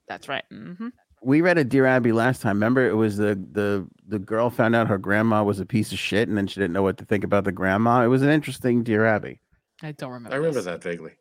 That's 0.08 0.28
right. 0.28 0.44
hmm 0.50 0.88
We 1.22 1.40
read 1.40 1.58
a 1.58 1.64
Dear 1.64 1.86
Abby 1.86 2.12
last 2.12 2.42
time. 2.42 2.56
Remember, 2.56 2.86
it 2.88 2.94
was 2.94 3.16
the 3.16 3.34
the 3.52 3.86
the 4.06 4.18
girl 4.18 4.50
found 4.50 4.76
out 4.76 4.86
her 4.88 4.98
grandma 4.98 5.42
was 5.42 5.60
a 5.60 5.66
piece 5.66 5.92
of 5.92 5.98
shit, 5.98 6.28
and 6.28 6.36
then 6.36 6.46
she 6.46 6.60
didn't 6.60 6.72
know 6.72 6.82
what 6.82 6.98
to 6.98 7.04
think 7.04 7.24
about 7.24 7.44
the 7.44 7.52
grandma. 7.52 8.04
It 8.04 8.08
was 8.08 8.22
an 8.22 8.28
interesting 8.30 8.82
Dear 8.82 9.06
Abby. 9.06 9.40
I 9.82 9.92
don't 9.92 10.12
remember. 10.12 10.34
I 10.34 10.36
remember 10.38 10.56
this. 10.56 10.66
that 10.66 10.82
vaguely. 10.82 11.12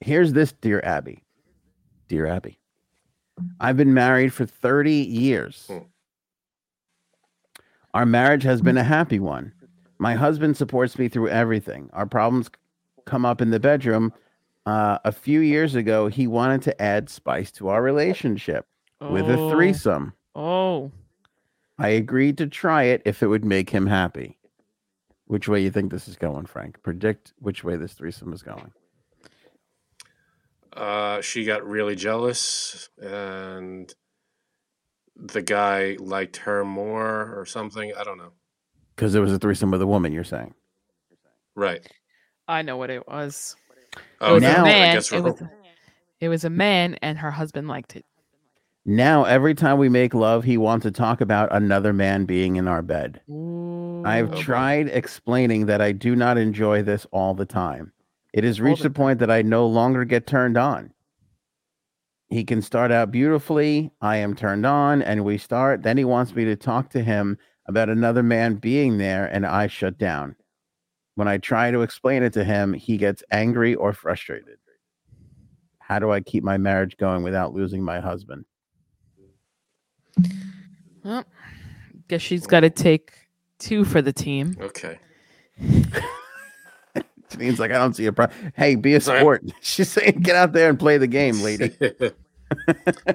Here's 0.00 0.32
this 0.32 0.52
Dear 0.52 0.80
Abby. 0.84 1.22
Dear 2.08 2.26
Abby, 2.26 2.58
I've 3.60 3.76
been 3.76 3.94
married 3.94 4.32
for 4.32 4.46
30 4.46 4.92
years. 4.92 5.66
Hmm. 5.68 5.78
Our 7.94 8.06
marriage 8.06 8.42
has 8.42 8.60
been 8.60 8.76
a 8.76 8.84
happy 8.84 9.20
one. 9.20 9.52
My 9.98 10.14
husband 10.14 10.56
supports 10.56 10.98
me 10.98 11.08
through 11.08 11.28
everything. 11.28 11.88
Our 11.92 12.06
problems 12.06 12.50
come 13.04 13.24
up 13.24 13.40
in 13.40 13.50
the 13.50 13.60
bedroom. 13.60 14.12
Uh, 14.66 14.98
a 15.04 15.12
few 15.12 15.40
years 15.40 15.74
ago, 15.74 16.08
he 16.08 16.26
wanted 16.26 16.62
to 16.62 16.82
add 16.82 17.08
spice 17.08 17.52
to 17.52 17.68
our 17.68 17.82
relationship 17.82 18.66
with 19.00 19.28
a 19.28 19.38
Oh, 19.38 19.50
threesome. 19.50 20.12
Oh, 20.34 20.90
I 21.78 21.88
agreed 21.88 22.38
to 22.38 22.46
try 22.46 22.84
it 22.84 23.02
if 23.04 23.22
it 23.22 23.26
would 23.26 23.44
make 23.44 23.70
him 23.70 23.86
happy. 23.86 24.38
Which 25.26 25.48
way 25.48 25.60
you 25.62 25.70
think 25.70 25.90
this 25.90 26.06
is 26.08 26.16
going, 26.16 26.46
Frank? 26.46 26.82
Predict 26.82 27.32
which 27.38 27.64
way 27.64 27.76
this 27.76 27.94
threesome 27.94 28.32
is 28.32 28.42
going. 28.42 28.72
Uh, 30.72 31.20
she 31.20 31.44
got 31.44 31.64
really 31.66 31.94
jealous, 31.94 32.88
and 33.00 33.92
the 35.16 35.42
guy 35.42 35.96
liked 36.00 36.36
her 36.38 36.64
more 36.64 37.38
or 37.38 37.46
something. 37.46 37.92
I 37.96 38.02
don't 38.04 38.18
know. 38.18 38.32
Because 38.94 39.12
there 39.12 39.22
was 39.22 39.32
a 39.32 39.38
threesome 39.38 39.70
with 39.70 39.82
a 39.82 39.86
woman, 39.86 40.12
you're 40.12 40.24
saying. 40.24 40.54
Right. 41.54 41.86
I 42.48 42.62
know 42.62 42.76
what 42.76 42.90
it 42.90 43.06
was. 43.06 43.56
It 43.96 44.00
Oh, 44.20 44.34
was 44.34 44.42
now- 44.42 44.56
a 44.56 44.60
I 44.60 44.62
man. 44.64 44.94
guess 44.96 45.12
It 45.12 45.20
we're- 45.22 45.30
was, 45.32 45.42
it 46.20 46.28
was 46.28 46.44
a 46.44 46.50
man, 46.50 46.94
and 46.96 47.18
her 47.18 47.30
husband 47.30 47.68
liked 47.68 47.94
it. 47.96 48.04
Now, 48.86 49.24
every 49.24 49.54
time 49.54 49.78
we 49.78 49.88
make 49.88 50.12
love, 50.12 50.44
he 50.44 50.58
wants 50.58 50.82
to 50.82 50.90
talk 50.90 51.22
about 51.22 51.50
another 51.52 51.94
man 51.94 52.26
being 52.26 52.56
in 52.56 52.68
our 52.68 52.82
bed. 52.82 53.22
I've 54.04 54.30
boy. 54.30 54.42
tried 54.42 54.88
explaining 54.88 55.66
that 55.66 55.80
I 55.80 55.92
do 55.92 56.14
not 56.14 56.36
enjoy 56.36 56.82
this 56.82 57.06
all 57.10 57.32
the 57.32 57.46
time. 57.46 57.92
It 58.34 58.44
has 58.44 58.60
reached 58.60 58.82
the 58.82 58.90
point 58.90 59.20
that 59.20 59.30
I 59.30 59.40
no 59.40 59.66
longer 59.66 60.04
get 60.04 60.26
turned 60.26 60.58
on. 60.58 60.92
He 62.28 62.44
can 62.44 62.60
start 62.60 62.90
out 62.90 63.10
beautifully. 63.10 63.90
I 64.02 64.16
am 64.16 64.34
turned 64.34 64.66
on, 64.66 65.00
and 65.00 65.24
we 65.24 65.38
start. 65.38 65.82
Then 65.82 65.96
he 65.96 66.04
wants 66.04 66.34
me 66.34 66.44
to 66.44 66.56
talk 66.56 66.90
to 66.90 67.02
him 67.02 67.38
about 67.66 67.88
another 67.88 68.22
man 68.22 68.56
being 68.56 68.98
there, 68.98 69.26
and 69.26 69.46
I 69.46 69.66
shut 69.66 69.96
down. 69.96 70.36
When 71.14 71.28
I 71.28 71.38
try 71.38 71.70
to 71.70 71.80
explain 71.80 72.22
it 72.22 72.34
to 72.34 72.44
him, 72.44 72.74
he 72.74 72.98
gets 72.98 73.22
angry 73.30 73.74
or 73.76 73.94
frustrated. 73.94 74.58
How 75.78 75.98
do 76.00 76.10
I 76.10 76.20
keep 76.20 76.44
my 76.44 76.58
marriage 76.58 76.98
going 76.98 77.22
without 77.22 77.54
losing 77.54 77.82
my 77.82 78.00
husband? 78.00 78.44
Well, 81.02 81.24
guess 82.08 82.22
she's 82.22 82.46
got 82.46 82.60
to 82.60 82.70
take 82.70 83.12
two 83.58 83.84
for 83.84 84.00
the 84.02 84.12
team. 84.12 84.56
Okay. 84.60 84.98
Janine's 87.30 87.58
like, 87.58 87.70
I 87.70 87.78
don't 87.78 87.94
see 87.94 88.06
a 88.06 88.12
problem. 88.12 88.52
Hey, 88.56 88.74
be 88.76 88.94
a 88.94 89.00
Sorry. 89.00 89.20
sport. 89.20 89.42
She's 89.60 89.90
saying, 89.90 90.20
get 90.20 90.36
out 90.36 90.52
there 90.52 90.68
and 90.68 90.78
play 90.78 90.98
the 90.98 91.06
game, 91.06 91.40
lady. 91.42 91.74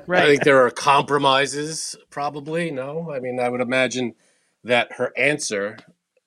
Right. 0.08 0.24
I 0.24 0.26
think 0.28 0.43
there 0.43 0.66
are 0.66 0.70
compromises, 0.72 1.95
probably. 2.10 2.72
No, 2.72 3.12
I 3.14 3.20
mean, 3.20 3.39
I 3.39 3.47
would 3.50 3.62
imagine 3.62 4.16
that 4.64 4.93
her 4.93 5.14
answer, 5.18 5.78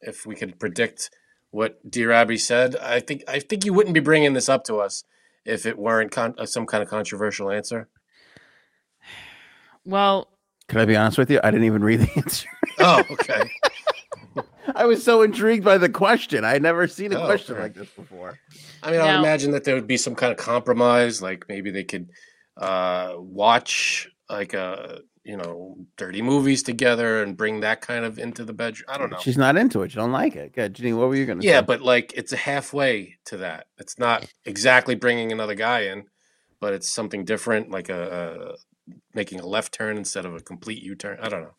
if 0.00 0.24
we 0.24 0.34
could 0.34 0.58
predict 0.58 1.10
what 1.50 1.90
Dear 1.90 2.12
Abby 2.12 2.38
said, 2.38 2.76
I 2.76 3.00
think 3.00 3.24
I 3.28 3.40
think 3.40 3.64
you 3.66 3.74
wouldn't 3.74 3.92
be 3.94 4.00
bringing 4.00 4.32
this 4.32 4.48
up 4.48 4.64
to 4.64 4.76
us 4.76 5.04
if 5.44 5.66
it 5.66 5.78
weren't 5.78 6.10
con- 6.10 6.34
uh, 6.38 6.46
some 6.46 6.64
kind 6.64 6.82
of 6.82 6.88
controversial 6.88 7.50
answer. 7.50 7.88
Well, 9.84 10.28
Can 10.68 10.80
I 10.80 10.84
be 10.84 10.96
honest 10.96 11.18
with 11.18 11.30
you? 11.30 11.40
I 11.42 11.50
didn't 11.50 11.66
even 11.66 11.82
read 11.84 12.00
the 12.00 12.10
answer. 12.16 12.48
Oh, 12.78 13.02
okay. 13.10 13.50
I 14.74 14.86
was 14.86 15.04
so 15.04 15.22
intrigued 15.22 15.64
by 15.64 15.76
the 15.76 15.88
question. 15.88 16.44
I 16.44 16.52
had 16.52 16.62
never 16.62 16.86
seen 16.86 17.12
a 17.12 17.20
Oh, 17.20 17.26
question 17.26 17.54
okay. 17.54 17.64
like 17.64 17.74
this 17.74 17.90
before. 17.90 18.38
I 18.82 18.92
mean, 18.92 19.00
I 19.00 19.12
would 19.12 19.18
imagine 19.20 19.50
that 19.52 19.64
there 19.64 19.74
would 19.74 19.86
be 19.86 19.96
some 19.96 20.14
kind 20.14 20.30
of 20.32 20.38
compromise, 20.38 21.20
like 21.20 21.46
maybe 21.48 21.70
they 21.70 21.84
could 21.84 22.10
uh, 22.56 23.14
watch 23.18 24.08
like 24.30 24.54
a 24.54 25.00
you 25.24 25.36
know 25.36 25.76
dirty 25.96 26.20
movies 26.22 26.62
together 26.62 27.22
and 27.22 27.36
bring 27.36 27.60
that 27.60 27.80
kind 27.80 28.04
of 28.04 28.18
into 28.18 28.44
the 28.44 28.52
bedroom. 28.52 28.86
I 28.88 28.98
don't 28.98 29.10
know. 29.10 29.18
She's 29.20 29.36
not 29.36 29.56
into 29.56 29.82
it. 29.82 29.90
She 29.92 29.96
don't 29.96 30.12
like 30.12 30.36
it. 30.36 30.52
Good. 30.54 30.74
Janine, 30.74 30.96
what 30.96 31.08
were 31.08 31.16
you 31.16 31.26
going 31.26 31.38
to 31.40 31.42
say? 31.46 31.50
Yeah, 31.50 31.60
say? 31.60 31.66
but 31.66 31.82
like 31.82 32.12
it's 32.16 32.32
a 32.32 32.36
halfway 32.36 33.16
to 33.26 33.38
that. 33.38 33.66
It's 33.78 33.98
not 33.98 34.26
exactly 34.44 34.94
bringing 34.94 35.32
another 35.32 35.54
guy 35.54 35.80
in, 35.82 36.04
but 36.60 36.72
it's 36.72 36.88
something 36.88 37.24
different, 37.24 37.70
like 37.70 37.88
a, 37.88 38.54
a 38.54 38.56
making 39.14 39.40
a 39.40 39.46
left 39.46 39.72
turn 39.72 39.96
instead 39.96 40.24
of 40.24 40.34
a 40.34 40.40
complete 40.40 40.82
U 40.82 40.94
turn. 40.94 41.18
I 41.20 41.28
don't 41.28 41.42
know. 41.42 41.54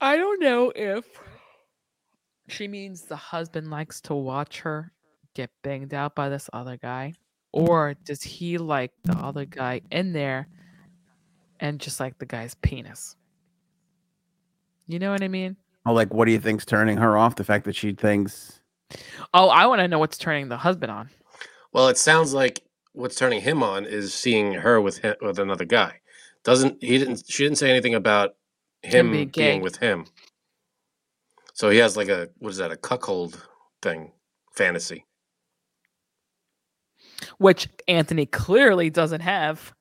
I 0.00 0.16
don't 0.16 0.40
know 0.40 0.72
if 0.74 1.04
she 2.48 2.68
means 2.68 3.02
the 3.02 3.16
husband 3.16 3.70
likes 3.70 4.00
to 4.02 4.14
watch 4.14 4.60
her 4.60 4.92
get 5.34 5.50
banged 5.62 5.94
out 5.94 6.14
by 6.14 6.28
this 6.28 6.50
other 6.52 6.76
guy, 6.76 7.14
or 7.52 7.94
does 8.04 8.22
he 8.22 8.58
like 8.58 8.92
the 9.04 9.16
other 9.16 9.44
guy 9.44 9.80
in 9.90 10.12
there 10.12 10.48
and 11.60 11.80
just 11.80 12.00
like 12.00 12.18
the 12.18 12.26
guy's 12.26 12.54
penis? 12.56 13.16
You 14.86 14.98
know 14.98 15.10
what 15.10 15.22
I 15.22 15.28
mean? 15.28 15.56
Oh, 15.86 15.92
like, 15.92 16.12
what 16.12 16.26
do 16.26 16.32
you 16.32 16.38
think's 16.38 16.64
turning 16.64 16.98
her 16.98 17.16
off? 17.16 17.36
The 17.36 17.44
fact 17.44 17.64
that 17.64 17.76
she 17.76 17.92
thinks. 17.92 18.60
Oh, 19.32 19.48
I 19.48 19.66
want 19.66 19.80
to 19.80 19.88
know 19.88 19.98
what's 19.98 20.18
turning 20.18 20.48
the 20.48 20.56
husband 20.56 20.92
on. 20.92 21.10
Well, 21.72 21.88
it 21.88 21.98
sounds 21.98 22.34
like 22.34 22.62
what's 22.94 23.16
turning 23.16 23.42
him 23.42 23.62
on 23.62 23.84
is 23.84 24.14
seeing 24.14 24.54
her 24.54 24.80
with 24.80 24.98
him, 24.98 25.14
with 25.20 25.38
another 25.38 25.64
guy. 25.64 26.00
Doesn't 26.44 26.82
he 26.82 26.98
didn't 26.98 27.24
she 27.28 27.42
didn't 27.44 27.58
say 27.58 27.70
anything 27.70 27.94
about 27.94 28.36
him, 28.82 29.06
Him 29.06 29.12
being 29.12 29.28
being, 29.28 29.60
with 29.60 29.76
him. 29.76 30.06
So 31.52 31.70
he 31.70 31.78
has 31.78 31.96
like 31.96 32.08
a 32.08 32.30
what 32.38 32.50
is 32.50 32.56
that 32.58 32.70
a 32.70 32.76
cuckold 32.76 33.46
thing 33.82 34.12
fantasy. 34.52 35.04
Which 37.38 37.68
Anthony 37.88 38.26
clearly 38.26 38.90
doesn't 38.90 39.20
have. 39.20 39.74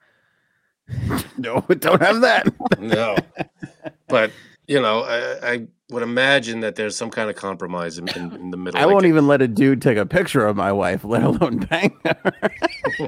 No, 1.35 1.61
don't 1.79 2.01
have 2.01 2.21
that. 2.21 2.47
No, 2.79 3.17
but 4.07 4.31
you 4.67 4.81
know 4.81 5.01
I, 5.03 5.53
I 5.53 5.67
would 5.89 6.03
imagine 6.03 6.61
that 6.61 6.75
there's 6.75 6.95
some 6.95 7.09
kind 7.11 7.29
of 7.29 7.35
compromise 7.35 7.97
in, 7.99 8.07
in, 8.09 8.31
in 8.35 8.49
the 8.51 8.57
middle. 8.57 8.79
I 8.79 8.85
like 8.85 8.93
won't 8.93 9.05
it- 9.05 9.09
even 9.09 9.27
let 9.27 9.41
a 9.41 9.47
dude 9.47 9.81
take 9.81 9.97
a 9.97 10.05
picture 10.05 10.45
of 10.45 10.55
my 10.55 10.71
wife, 10.71 11.03
let 11.03 11.23
alone 11.23 11.57
bang 11.69 11.95
her. 12.05 12.33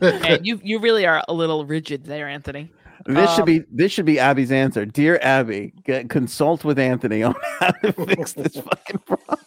And 0.00 0.46
you 0.46 0.60
you 0.62 0.78
really 0.78 1.06
are 1.06 1.24
a 1.28 1.32
little 1.32 1.64
rigid 1.66 2.04
there, 2.04 2.28
Anthony. 2.28 2.70
This 3.06 3.30
should 3.32 3.40
Um, 3.40 3.46
be 3.46 3.64
this 3.72 3.90
should 3.90 4.06
be 4.06 4.18
Abby's 4.20 4.52
answer. 4.52 4.84
Dear 4.86 5.18
Abby, 5.22 5.72
get, 5.84 6.08
consult 6.08 6.64
with 6.64 6.78
Anthony 6.78 7.22
on 7.24 7.34
how 7.58 7.70
to 7.70 7.92
fix 8.06 8.34
this 8.34 8.54
fucking 8.56 8.98
problem. 9.00 9.38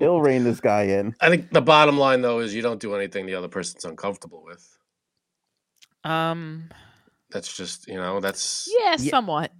He'll 0.00 0.20
rein 0.20 0.42
this 0.42 0.58
guy 0.60 0.82
in. 0.84 1.14
I 1.20 1.28
think 1.28 1.50
the 1.52 1.60
bottom 1.62 1.96
line 1.96 2.22
though 2.22 2.40
is 2.40 2.54
you 2.54 2.62
don't 2.62 2.80
do 2.80 2.94
anything 2.96 3.26
the 3.26 3.36
other 3.36 3.46
person's 3.48 3.84
uncomfortable 3.84 4.42
with. 4.44 4.68
Um 6.02 6.70
That's 7.30 7.54
just 7.56 7.88
you 7.88 7.96
know 7.96 8.20
that's 8.20 8.68
yeah, 8.80 8.96
Yeah. 8.98 9.10
somewhat. 9.10 9.52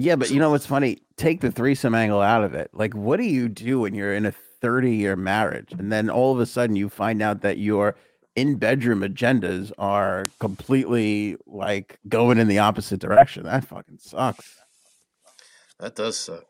Yeah, 0.00 0.14
but 0.16 0.30
you 0.30 0.38
know 0.38 0.50
what's 0.50 0.66
funny? 0.66 0.98
Take 1.16 1.40
the 1.40 1.50
threesome 1.50 1.94
angle 1.94 2.20
out 2.20 2.44
of 2.44 2.54
it. 2.54 2.70
Like, 2.72 2.94
what 2.94 3.16
do 3.16 3.24
you 3.24 3.48
do 3.48 3.80
when 3.80 3.94
you're 3.94 4.14
in 4.14 4.26
a 4.26 4.32
30 4.60 4.94
year 4.94 5.16
marriage 5.16 5.72
and 5.76 5.90
then 5.90 6.08
all 6.08 6.32
of 6.32 6.38
a 6.40 6.46
sudden 6.46 6.76
you 6.76 6.88
find 6.88 7.20
out 7.20 7.40
that 7.42 7.58
your 7.58 7.96
in 8.36 8.54
bedroom 8.56 9.00
agendas 9.00 9.72
are 9.78 10.28
completely 10.38 11.36
like 11.46 11.98
going 12.08 12.38
in 12.38 12.46
the 12.46 12.60
opposite 12.60 13.00
direction? 13.00 13.42
That 13.44 13.64
fucking 13.64 13.98
sucks. 13.98 14.56
that 15.80 15.96
does 15.96 16.16
suck. 16.16 16.44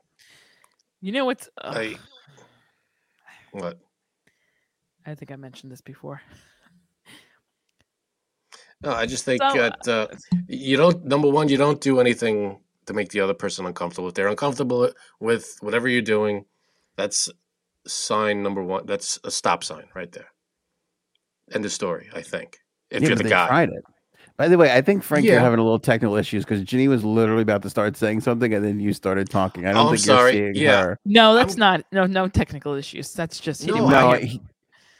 You 1.01 1.12
know 1.12 1.25
what's 1.25 1.49
ugh, 1.62 1.75
I 1.77 1.97
what? 3.53 3.79
I 5.07 5.14
think 5.14 5.31
I 5.33 5.37
mentioned 5.37 5.73
this 5.73 5.81
before. 5.81 6.21
No, 8.83 8.93
I 8.93 9.07
just 9.07 9.24
think 9.24 9.43
So, 9.43 9.53
that 9.55 9.89
uh, 9.89 10.07
you 10.47 10.76
don't. 10.76 11.05
Number 11.05 11.29
one, 11.29 11.49
you 11.49 11.57
don't 11.57 11.81
do 11.81 11.99
anything 12.01 12.61
to 12.87 12.93
make 12.95 13.11
the 13.11 13.20
other 13.20 13.35
person 13.35 13.66
uncomfortable. 13.66 14.09
If 14.09 14.14
they're 14.14 14.29
uncomfortable 14.29 14.91
with 15.20 15.57
whatever 15.61 15.89
you're 15.89 16.01
doing, 16.03 16.45
that's 16.97 17.29
sign 17.87 18.43
number 18.43 18.62
one. 18.62 18.87
That's 18.87 19.18
a 19.24 19.31
stop 19.31 19.64
sign 19.64 19.85
right 19.95 20.11
there. 20.12 20.29
End 21.53 21.64
of 21.64 21.72
story. 21.72 22.09
I 22.14 22.22
think. 22.22 22.59
If 22.91 23.03
Yeah, 23.03 23.09
you're 23.09 23.16
the 23.16 23.24
they 23.24 23.31
guy, 23.31 23.47
tried 23.49 23.68
it. 23.70 23.85
By 24.37 24.47
the 24.47 24.57
way, 24.57 24.72
I 24.72 24.81
think 24.83 25.03
Frank, 25.03 25.24
you're 25.24 25.41
having 25.41 25.59
a 25.59 25.62
little 25.64 25.81
technical 25.81 26.14
issues 26.14 26.45
because 26.45 26.62
Ginny 26.62 26.87
was 26.87 27.05
literally 27.05 27.43
about 27.43 27.62
to 27.62 27.70
start 27.70 27.97
saying 27.97 28.20
something 28.20 28.55
and 28.55 28.64
then 28.64 28.79
you 28.79 28.93
started 28.93 29.29
talking. 29.29 29.66
I 29.66 29.72
don't 29.72 29.87
Oh, 29.87 29.89
I'm 29.89 29.97
think 29.97 30.07
you're 30.07 30.16
sorry. 30.16 30.33
seeing 30.33 30.55
Yeah. 30.55 30.83
her. 30.83 30.99
No, 31.05 31.35
that's 31.35 31.55
I'm- 31.55 31.59
not 31.59 31.85
no 31.91 32.07
no 32.07 32.29
technical 32.29 32.74
issues. 32.74 33.12
That's 33.12 33.41
just 33.41 33.62
he 33.62 33.66
No, 33.66 33.74
didn't 33.74 33.91
No, 33.91 34.07
want 34.07 34.20
hear- 34.20 34.29
to 34.29 34.33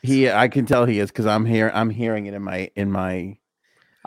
he, 0.03 0.23
he, 0.25 0.31
I 0.31 0.49
can 0.49 0.67
tell 0.67 0.85
he 0.87 0.99
is 0.99 1.11
because 1.13 1.27
I'm 1.27 1.45
here. 1.45 1.71
I'm 1.73 1.91
hearing 1.91 2.27
it 2.27 2.35
in 2.35 2.43
my 2.43 2.71
in 2.75 2.91
my. 2.91 3.39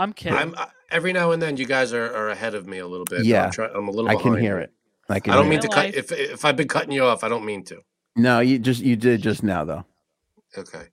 I'm 0.02 0.14
kidding. 0.14 0.38
I'm 0.38 0.56
I, 0.58 0.68
every 0.90 1.14
now 1.14 1.32
and 1.32 1.42
then 1.42 1.58
you 1.58 1.66
guys 1.66 1.94
are, 1.94 2.14
are 2.14 2.30
ahead 2.30 2.56
of 2.56 2.68
me 2.68 2.80
a 2.80 2.88
little 2.88 3.06
bit. 3.06 3.24
Yeah. 3.24 3.46
I'm, 3.46 3.52
try, 3.52 3.68
I'm 3.68 3.88
a 3.88 3.92
little. 3.92 4.10
I 4.10 4.16
can 4.16 4.36
hear 4.38 4.60
it. 4.60 4.72
I 5.10 5.20
can. 5.20 5.34
I 5.34 5.36
don't 5.36 5.50
mean 5.50 5.60
it. 5.60 5.64
to 5.64 5.68
cut. 5.68 5.94
If 5.94 6.12
if 6.12 6.44
I've 6.44 6.56
been 6.56 6.68
cutting 6.68 6.92
you 6.92 7.04
off, 7.04 7.24
I 7.24 7.30
don't 7.30 7.46
mean 7.46 7.64
to. 7.66 7.82
No, 8.16 8.40
you 8.40 8.60
just 8.60 8.82
you 8.82 8.96
did 8.96 9.22
just 9.22 9.44
now 9.44 9.64
though. 9.64 9.86
Okay. 10.58 10.88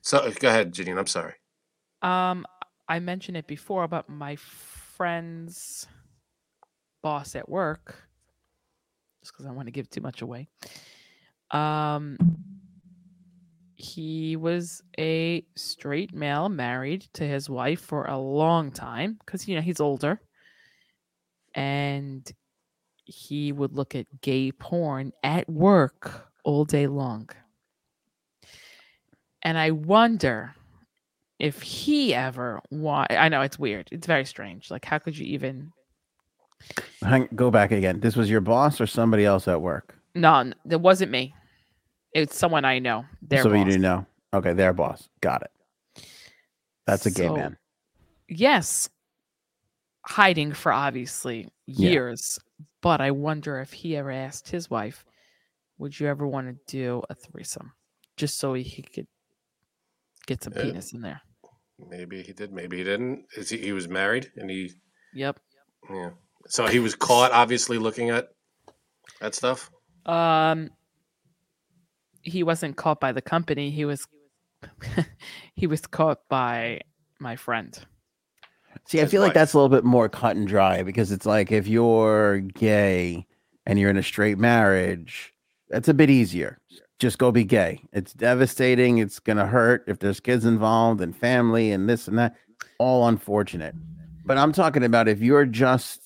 So 0.00 0.30
go 0.40 0.48
ahead, 0.48 0.72
Janine. 0.72 0.98
I'm 0.98 1.06
sorry. 1.06 1.34
Um, 2.02 2.46
I 2.88 2.98
mentioned 3.00 3.36
it 3.36 3.46
before 3.46 3.84
about 3.84 4.08
my 4.08 4.36
friend's 4.36 5.86
boss 7.02 7.36
at 7.36 7.48
work, 7.48 8.08
just 9.20 9.32
because 9.32 9.46
I 9.46 9.50
want 9.50 9.66
to 9.66 9.72
give 9.72 9.90
too 9.90 10.00
much 10.00 10.22
away. 10.22 10.48
Um, 11.50 12.16
he 13.78 14.34
was 14.34 14.82
a 14.98 15.44
straight 15.56 16.12
male 16.12 16.48
married 16.48 17.06
to 17.14 17.24
his 17.26 17.48
wife 17.48 17.80
for 17.80 18.04
a 18.04 18.18
long 18.18 18.72
time 18.72 19.16
because 19.20 19.46
you 19.46 19.54
know 19.54 19.62
he's 19.62 19.80
older, 19.80 20.20
and 21.54 22.30
he 23.04 23.52
would 23.52 23.72
look 23.72 23.94
at 23.94 24.20
gay 24.20 24.50
porn 24.52 25.12
at 25.22 25.48
work 25.48 26.28
all 26.44 26.64
day 26.64 26.88
long. 26.88 27.30
And 29.42 29.56
I 29.56 29.70
wonder 29.70 30.54
if 31.38 31.62
he 31.62 32.12
ever 32.12 32.60
why 32.70 33.06
I 33.10 33.28
know 33.28 33.42
it's 33.42 33.60
weird. 33.60 33.88
It's 33.92 34.08
very 34.08 34.24
strange. 34.24 34.72
Like 34.72 34.84
how 34.84 34.98
could 34.98 35.16
you 35.16 35.26
even 35.26 35.72
Hang, 37.02 37.28
go 37.36 37.50
back 37.50 37.70
again. 37.70 38.00
This 38.00 38.16
was 38.16 38.28
your 38.28 38.40
boss 38.40 38.80
or 38.80 38.86
somebody 38.86 39.24
else 39.24 39.46
at 39.46 39.62
work? 39.62 39.94
No, 40.16 40.52
it 40.68 40.80
wasn't 40.80 41.12
me. 41.12 41.32
It's 42.12 42.36
someone 42.36 42.64
I 42.64 42.78
know. 42.78 43.04
Their 43.22 43.42
so 43.42 43.50
you 43.50 43.56
boss. 43.56 43.66
didn't 43.66 43.82
know. 43.82 44.06
Okay, 44.32 44.52
their 44.52 44.72
boss. 44.72 45.08
Got 45.20 45.42
it. 45.42 46.04
That's 46.86 47.06
a 47.06 47.10
gay 47.10 47.28
man. 47.28 47.56
Yes. 48.28 48.88
Hiding 50.06 50.52
for 50.52 50.72
obviously 50.72 51.48
Yeah. 51.66 51.90
years. 51.90 52.38
But 52.80 53.00
I 53.00 53.10
wonder 53.10 53.60
if 53.60 53.72
he 53.72 53.96
ever 53.96 54.10
asked 54.10 54.48
his 54.48 54.70
wife, 54.70 55.04
would 55.78 55.98
you 55.98 56.06
ever 56.06 56.26
want 56.26 56.46
to 56.48 56.76
do 56.76 57.02
a 57.10 57.14
threesome? 57.14 57.72
Just 58.16 58.38
so 58.38 58.54
he 58.54 58.82
could 58.82 59.06
get 60.26 60.42
some 60.42 60.52
Yeah. 60.56 60.62
penis 60.62 60.92
in 60.92 61.00
there. 61.02 61.20
Maybe 61.78 62.22
he 62.22 62.32
did. 62.32 62.52
Maybe 62.52 62.78
he 62.78 62.84
didn't. 62.84 63.26
Is 63.36 63.50
he? 63.50 63.58
He 63.58 63.72
was 63.72 63.88
married, 63.88 64.32
and 64.36 64.50
he. 64.50 64.72
Yep. 65.14 65.38
Yeah. 65.90 66.10
So 66.46 66.66
he 66.66 66.78
was 66.80 66.94
caught, 66.94 67.30
obviously, 67.32 67.78
looking 67.78 68.10
at 68.10 68.28
that 69.20 69.34
stuff. 69.34 69.70
Um 70.06 70.70
he 72.28 72.42
wasn't 72.42 72.76
caught 72.76 73.00
by 73.00 73.12
the 73.12 73.22
company. 73.22 73.70
He 73.70 73.84
was 73.84 74.06
he 75.54 75.66
was 75.66 75.86
caught 75.86 76.20
by 76.28 76.80
my 77.20 77.36
friend. 77.36 77.78
See, 78.86 79.00
I 79.00 79.06
feel 79.06 79.20
like 79.20 79.34
that's 79.34 79.52
a 79.52 79.58
little 79.58 79.68
bit 79.68 79.84
more 79.84 80.08
cut 80.08 80.36
and 80.36 80.46
dry 80.46 80.82
because 80.82 81.12
it's 81.12 81.26
like 81.26 81.52
if 81.52 81.66
you're 81.66 82.40
gay 82.40 83.26
and 83.66 83.78
you're 83.78 83.90
in 83.90 83.96
a 83.96 84.02
straight 84.02 84.38
marriage, 84.38 85.34
That's 85.68 85.88
a 85.88 85.94
bit 85.94 86.08
easier. 86.08 86.58
Just 86.98 87.18
go 87.18 87.30
be 87.30 87.44
gay. 87.44 87.82
It's 87.92 88.14
devastating. 88.14 88.98
It's 88.98 89.20
gonna 89.20 89.46
hurt 89.46 89.84
if 89.86 89.98
there's 89.98 90.20
kids 90.20 90.44
involved 90.44 91.00
and 91.00 91.14
family 91.14 91.70
and 91.70 91.88
this 91.88 92.08
and 92.08 92.18
that. 92.18 92.34
All 92.78 93.06
unfortunate. 93.06 93.74
But 94.24 94.38
I'm 94.38 94.52
talking 94.52 94.84
about 94.84 95.08
if 95.08 95.20
you're 95.20 95.46
just 95.46 96.00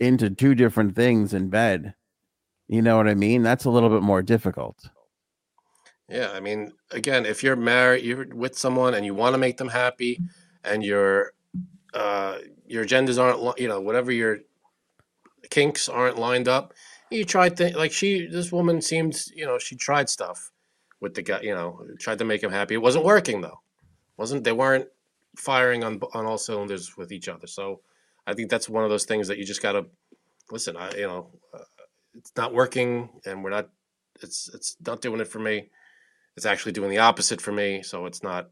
into 0.00 0.30
two 0.30 0.54
different 0.54 0.96
things 0.96 1.32
in 1.32 1.48
bed, 1.48 1.94
you 2.68 2.82
know 2.82 2.96
what 2.96 3.08
I 3.08 3.14
mean? 3.14 3.42
That's 3.42 3.64
a 3.64 3.70
little 3.70 3.88
bit 3.88 4.02
more 4.02 4.22
difficult. 4.22 4.88
Yeah, 6.08 6.30
I 6.32 6.40
mean, 6.40 6.72
again, 6.92 7.26
if 7.26 7.42
you're 7.42 7.56
married, 7.56 8.04
you're 8.04 8.26
with 8.32 8.56
someone 8.56 8.94
and 8.94 9.04
you 9.04 9.14
want 9.14 9.34
to 9.34 9.38
make 9.38 9.56
them 9.56 9.68
happy, 9.68 10.20
and 10.62 10.84
your 10.84 11.32
uh, 11.94 12.38
your 12.66 12.84
agendas 12.84 13.20
aren't, 13.20 13.58
you 13.58 13.68
know, 13.68 13.80
whatever 13.80 14.12
your 14.12 14.38
kinks 15.50 15.88
aren't 15.88 16.18
lined 16.18 16.46
up, 16.48 16.74
you 17.10 17.24
try 17.24 17.48
to 17.48 17.76
like 17.76 17.92
she, 17.92 18.26
this 18.26 18.52
woman 18.52 18.80
seemed, 18.80 19.20
you 19.34 19.46
know, 19.46 19.58
she 19.58 19.74
tried 19.74 20.08
stuff 20.08 20.50
with 21.00 21.14
the 21.14 21.22
guy, 21.22 21.40
you 21.40 21.54
know, 21.54 21.84
tried 21.98 22.18
to 22.18 22.24
make 22.24 22.42
him 22.42 22.52
happy. 22.52 22.74
It 22.74 22.82
wasn't 22.82 23.04
working 23.04 23.40
though. 23.40 23.60
wasn't 24.16 24.44
They 24.44 24.52
weren't 24.52 24.88
firing 25.36 25.82
on 25.82 26.00
on 26.14 26.24
all 26.24 26.38
cylinders 26.38 26.96
with 26.96 27.10
each 27.10 27.28
other. 27.28 27.48
So 27.48 27.80
I 28.28 28.34
think 28.34 28.48
that's 28.48 28.68
one 28.68 28.84
of 28.84 28.90
those 28.90 29.04
things 29.06 29.26
that 29.26 29.38
you 29.38 29.44
just 29.44 29.62
gotta 29.62 29.86
listen. 30.52 30.76
I, 30.76 30.90
you 30.92 31.06
know, 31.08 31.30
uh, 31.52 31.64
it's 32.14 32.32
not 32.36 32.54
working, 32.54 33.08
and 33.24 33.42
we're 33.42 33.50
not. 33.50 33.70
It's 34.22 34.48
it's 34.54 34.76
not 34.86 35.00
doing 35.00 35.20
it 35.20 35.28
for 35.28 35.40
me 35.40 35.68
it's 36.36 36.46
actually 36.46 36.72
doing 36.72 36.90
the 36.90 36.98
opposite 36.98 37.40
for 37.40 37.52
me 37.52 37.82
so 37.82 38.06
it's 38.06 38.22
not 38.22 38.50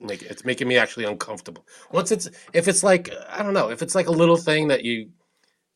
make 0.00 0.22
it's 0.22 0.44
making 0.44 0.68
me 0.68 0.76
actually 0.78 1.04
uncomfortable 1.04 1.66
once 1.92 2.12
it's 2.12 2.28
if 2.52 2.68
it's 2.68 2.82
like 2.82 3.10
i 3.30 3.42
don't 3.42 3.54
know 3.54 3.70
if 3.70 3.82
it's 3.82 3.94
like 3.94 4.06
a 4.06 4.12
little 4.12 4.36
thing 4.36 4.68
that 4.68 4.84
you 4.84 5.10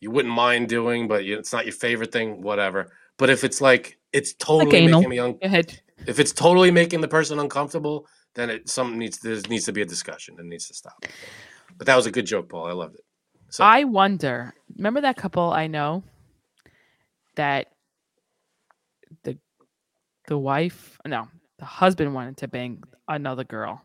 you 0.01 0.11
wouldn't 0.11 0.35
mind 0.35 0.69
doing 0.69 1.09
but 1.09 1.25
you, 1.25 1.39
it's 1.39 1.53
not 1.53 1.65
your 1.65 1.73
favorite 1.75 2.13
thing 2.13 2.41
whatever 2.41 2.93
but 3.19 3.31
if 3.31 3.43
it's 3.45 3.61
like 3.61 3.99
it's 4.13 4.35
totally 4.35 4.87
making 4.87 5.09
me 5.09 5.19
un- 5.19 5.33
Go 5.33 5.39
ahead. 5.43 5.81
if 6.07 6.19
it's 6.21 6.33
totally 6.33 6.71
making 6.71 7.01
the 7.01 7.09
person 7.09 7.39
uncomfortable 7.39 8.07
then 8.35 8.49
it 8.49 8.69
something 8.69 8.99
needs 8.99 9.19
there 9.19 9.39
needs 9.49 9.65
to 9.65 9.73
be 9.73 9.83
a 9.83 9.87
discussion 9.87 10.37
it 10.39 10.45
needs 10.47 10.69
to 10.69 10.75
stop 10.75 11.05
but 11.77 11.87
that 11.87 11.97
was 11.97 12.07
a 12.07 12.11
good 12.13 12.27
joke 12.27 12.49
paul 12.49 12.67
i 12.67 12.73
loved 12.73 12.95
it 12.95 13.05
so 13.53 13.65
I 13.65 13.85
wonder. 13.85 14.55
Remember 14.79 15.03
that 15.03 15.19
couple 15.19 15.53
I 15.53 15.67
know 15.67 16.05
that 17.35 17.72
the 20.27 20.39
wife, 20.39 20.99
no, 21.07 21.29
the 21.59 21.65
husband 21.65 22.15
wanted 22.15 22.37
to 22.39 22.49
bang 22.49 22.83
another 23.09 23.45
girl, 23.45 23.83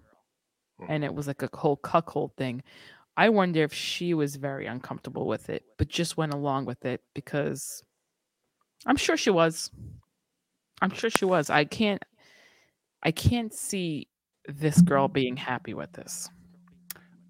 and 0.87 1.03
it 1.03 1.07
mm-hmm. 1.07 1.15
was 1.15 1.27
like 1.27 1.41
a 1.41 1.49
whole 1.53 1.77
cuckold 1.77 2.35
thing. 2.37 2.63
I 3.15 3.29
wonder 3.29 3.63
if 3.63 3.73
she 3.73 4.13
was 4.13 4.35
very 4.35 4.67
uncomfortable 4.67 5.25
with 5.25 5.49
it, 5.49 5.63
but 5.77 5.87
just 5.87 6.17
went 6.17 6.33
along 6.33 6.65
with 6.65 6.85
it 6.85 7.01
because 7.15 7.83
I'm 8.85 8.95
sure 8.95 9.17
she 9.17 9.31
was. 9.31 9.71
I'm 10.81 10.91
sure 10.91 11.09
she 11.09 11.25
was. 11.25 11.49
I 11.49 11.65
can't. 11.65 12.03
I 13.01 13.11
can't 13.11 13.53
see 13.53 14.07
this 14.47 14.81
girl 14.81 15.07
being 15.07 15.35
happy 15.35 15.73
with 15.73 15.91
this. 15.93 16.29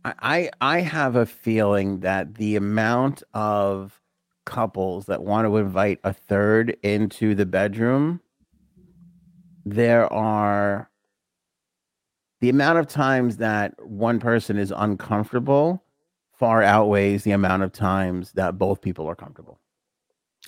I 0.04 0.14
I 0.20 0.50
I 0.78 0.82
have 0.82 1.16
a 1.16 1.26
feeling 1.26 2.02
that 2.02 2.36
the 2.36 2.58
amount 2.58 3.24
of 3.34 4.00
couples 4.46 5.06
that 5.06 5.24
want 5.24 5.46
to 5.46 5.58
invite 5.58 6.00
a 6.04 6.14
third 6.14 6.78
into 6.84 7.36
the 7.36 7.46
bedroom, 7.46 8.22
there 9.74 10.12
are 10.12 10.90
the 12.42 12.50
amount 12.50 12.80
of 12.80 12.88
times 12.88 13.38
that 13.38 13.74
one 13.86 14.20
person 14.20 14.58
is 14.58 14.74
uncomfortable 14.76 15.84
far 16.34 16.62
outweighs 16.62 17.24
the 17.24 17.32
amount 17.32 17.64
of 17.64 17.72
times 17.72 18.32
that 18.34 18.58
both 18.58 18.82
people 18.82 19.08
are 19.08 19.16
comfortable. 19.16 19.60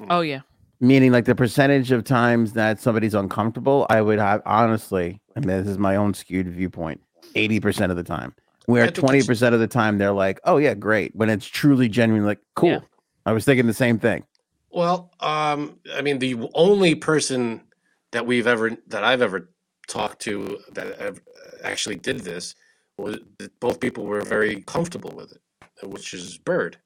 Oh 0.10 0.22
yeah. 0.22 0.42
Meaning, 0.80 1.12
like 1.12 1.26
the 1.26 1.36
percentage 1.36 1.92
of 1.92 2.06
times 2.06 2.54
that 2.54 2.80
somebody's 2.80 3.14
uncomfortable, 3.14 3.86
I 3.90 4.02
would 4.02 4.20
have 4.20 4.42
honestly, 4.46 5.20
I 5.36 5.40
mean, 5.40 5.50
this 5.50 5.68
is 5.68 5.78
my 5.78 5.98
own 5.98 6.14
skewed 6.14 6.48
viewpoint, 6.48 7.02
80% 7.36 7.90
of 7.90 7.98
the 7.98 8.04
time. 8.04 8.34
Where 8.66 8.88
20% 8.88 9.54
of 9.54 9.60
the 9.60 9.68
time 9.68 9.98
they're 9.98 10.14
like, 10.14 10.40
oh, 10.44 10.58
yeah, 10.58 10.76
great. 10.76 11.14
When 11.16 11.30
it's 11.30 11.48
truly 11.48 11.90
genuine, 11.90 12.24
like, 12.24 12.40
cool. 12.56 12.70
Yeah. 12.70 12.80
I 13.26 13.34
was 13.34 13.44
thinking 13.44 13.66
the 13.66 13.74
same 13.74 13.98
thing. 14.00 14.24
Well, 14.70 15.12
um, 15.20 15.80
I 15.96 16.02
mean, 16.02 16.20
the 16.20 16.48
only 16.54 16.96
person 16.96 17.62
that 18.12 18.26
we've 18.26 18.48
ever 18.48 18.72
that 18.88 19.04
I've 19.04 19.22
ever 19.22 19.50
talked 19.88 20.22
to 20.24 20.60
that 20.74 21.20
actually 21.64 21.96
did 21.96 22.20
this 22.20 22.56
was 22.98 23.20
that 23.38 23.58
both 23.60 23.80
people 23.80 24.06
were 24.06 24.22
very 24.22 24.62
comfortable 24.64 25.12
with 25.16 25.32
it, 25.32 25.88
which 25.88 26.14
is 26.14 26.38
Bird. 26.38 26.78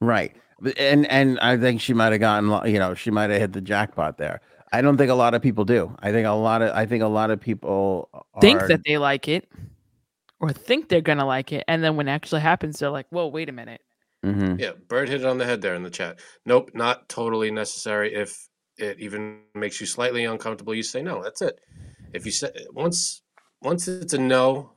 Right. 0.00 0.34
And 0.76 1.06
and 1.10 1.38
I 1.40 1.56
think 1.56 1.80
she 1.80 1.94
might 1.94 2.12
have 2.12 2.20
gotten, 2.20 2.72
you 2.72 2.78
know, 2.78 2.94
she 2.94 3.10
might 3.10 3.30
have 3.30 3.40
hit 3.40 3.52
the 3.52 3.60
jackpot 3.60 4.18
there. 4.18 4.40
I 4.72 4.82
don't 4.82 4.96
think 4.96 5.10
a 5.10 5.14
lot 5.14 5.34
of 5.34 5.42
people 5.42 5.64
do. 5.64 5.94
I 6.00 6.12
think 6.12 6.26
a 6.26 6.32
lot 6.32 6.62
of 6.62 6.70
I 6.70 6.86
think 6.86 7.02
a 7.02 7.08
lot 7.08 7.30
of 7.30 7.40
people 7.40 8.08
think 8.40 8.60
that 8.68 8.82
they 8.86 8.98
like 8.98 9.26
it 9.28 9.48
or 10.38 10.52
think 10.52 10.88
they're 10.88 11.00
gonna 11.00 11.26
like 11.26 11.52
it 11.52 11.64
and 11.68 11.82
then 11.84 11.96
when 11.96 12.08
it 12.08 12.12
actually 12.12 12.40
happens 12.40 12.78
they're 12.78 12.88
like 12.88 13.06
whoa 13.10 13.26
wait 13.26 13.50
a 13.50 13.52
minute 13.52 13.82
Mhm. 14.24 14.60
Yeah, 14.60 14.72
Bird 14.88 15.08
hit 15.08 15.22
it 15.22 15.26
on 15.26 15.38
the 15.38 15.46
head 15.46 15.62
there 15.62 15.74
in 15.74 15.82
the 15.82 15.90
chat. 15.90 16.20
Nope, 16.44 16.72
not 16.74 17.08
totally 17.08 17.50
necessary. 17.50 18.14
If 18.14 18.49
it 18.80 18.98
even 19.00 19.40
makes 19.54 19.80
you 19.80 19.86
slightly 19.86 20.24
uncomfortable, 20.24 20.74
you 20.74 20.82
say 20.82 21.02
no. 21.02 21.22
That's 21.22 21.42
it. 21.42 21.60
If 22.12 22.26
you 22.26 22.32
say 22.32 22.50
once 22.72 23.22
once 23.62 23.88
it's 23.88 24.14
a 24.14 24.18
no, 24.18 24.72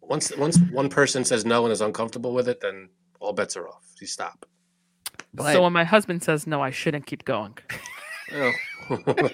once 0.00 0.36
once 0.36 0.58
one 0.70 0.88
person 0.88 1.24
says 1.24 1.44
no 1.44 1.64
and 1.64 1.72
is 1.72 1.80
uncomfortable 1.80 2.32
with 2.32 2.48
it, 2.48 2.60
then 2.60 2.88
all 3.20 3.32
bets 3.32 3.56
are 3.56 3.68
off. 3.68 3.84
You 4.00 4.06
stop. 4.06 4.46
But- 5.34 5.52
so 5.52 5.62
when 5.62 5.72
my 5.72 5.84
husband 5.84 6.22
says 6.22 6.46
no 6.46 6.60
i 6.60 6.70
shouldn't 6.70 7.06
keep 7.06 7.24
going 7.24 7.56
You 8.32 8.52
oh. 8.90 8.96
know. 9.06 9.30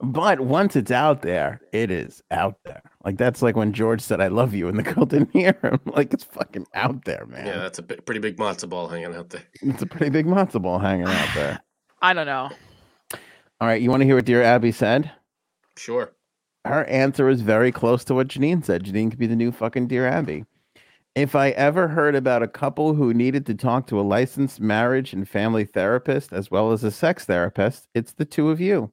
But 0.00 0.40
once 0.40 0.76
it's 0.76 0.90
out 0.90 1.22
there, 1.22 1.60
it 1.72 1.90
is 1.90 2.22
out 2.30 2.56
there. 2.64 2.82
Like 3.04 3.16
that's 3.16 3.40
like 3.40 3.56
when 3.56 3.72
George 3.72 4.00
said, 4.00 4.20
"I 4.20 4.28
love 4.28 4.52
you," 4.54 4.68
and 4.68 4.78
the 4.78 4.82
girl 4.82 5.06
didn't 5.06 5.32
hear 5.32 5.58
him. 5.62 5.80
Like 5.86 6.12
it's 6.12 6.24
fucking 6.24 6.66
out 6.74 7.04
there, 7.04 7.24
man. 7.26 7.46
yeah, 7.46 7.58
that's 7.58 7.78
a 7.78 7.82
bi- 7.82 7.96
pretty 7.96 8.20
big 8.20 8.36
matzo 8.36 8.68
ball 8.68 8.88
hanging 8.88 9.14
out 9.14 9.30
there. 9.30 9.42
It's 9.62 9.82
a 9.82 9.86
pretty 9.86 10.10
big 10.10 10.26
matzo 10.26 10.60
ball 10.60 10.78
hanging 10.78 11.06
out 11.06 11.28
there. 11.34 11.60
i 12.02 12.12
don't 12.12 12.26
know 12.26 12.50
All 13.60 13.68
right, 13.68 13.80
you 13.80 13.90
want 13.90 14.02
to 14.02 14.04
hear 14.04 14.16
what 14.16 14.26
dear 14.26 14.42
Abby 14.42 14.70
said? 14.72 15.10
Sure. 15.78 16.12
Her 16.66 16.84
answer 16.84 17.28
is 17.28 17.40
very 17.42 17.70
close 17.72 18.04
to 18.04 18.14
what 18.14 18.28
Janine 18.28 18.64
said. 18.64 18.84
Janine 18.84 19.08
could 19.10 19.18
be 19.20 19.26
the 19.28 19.36
new 19.36 19.52
fucking 19.52 19.86
dear 19.86 20.06
Abby. 20.06 20.44
If 21.14 21.34
I 21.34 21.50
ever 21.50 21.88
heard 21.88 22.14
about 22.14 22.42
a 22.42 22.48
couple 22.48 22.92
who 22.92 23.14
needed 23.14 23.46
to 23.46 23.54
talk 23.54 23.86
to 23.86 23.98
a 23.98 24.02
licensed 24.02 24.60
marriage 24.60 25.14
and 25.14 25.26
family 25.26 25.64
therapist 25.64 26.32
as 26.32 26.50
well 26.50 26.72
as 26.72 26.84
a 26.84 26.90
sex 26.90 27.24
therapist, 27.24 27.88
it's 27.94 28.12
the 28.12 28.26
two 28.26 28.50
of 28.50 28.60
you. 28.60 28.92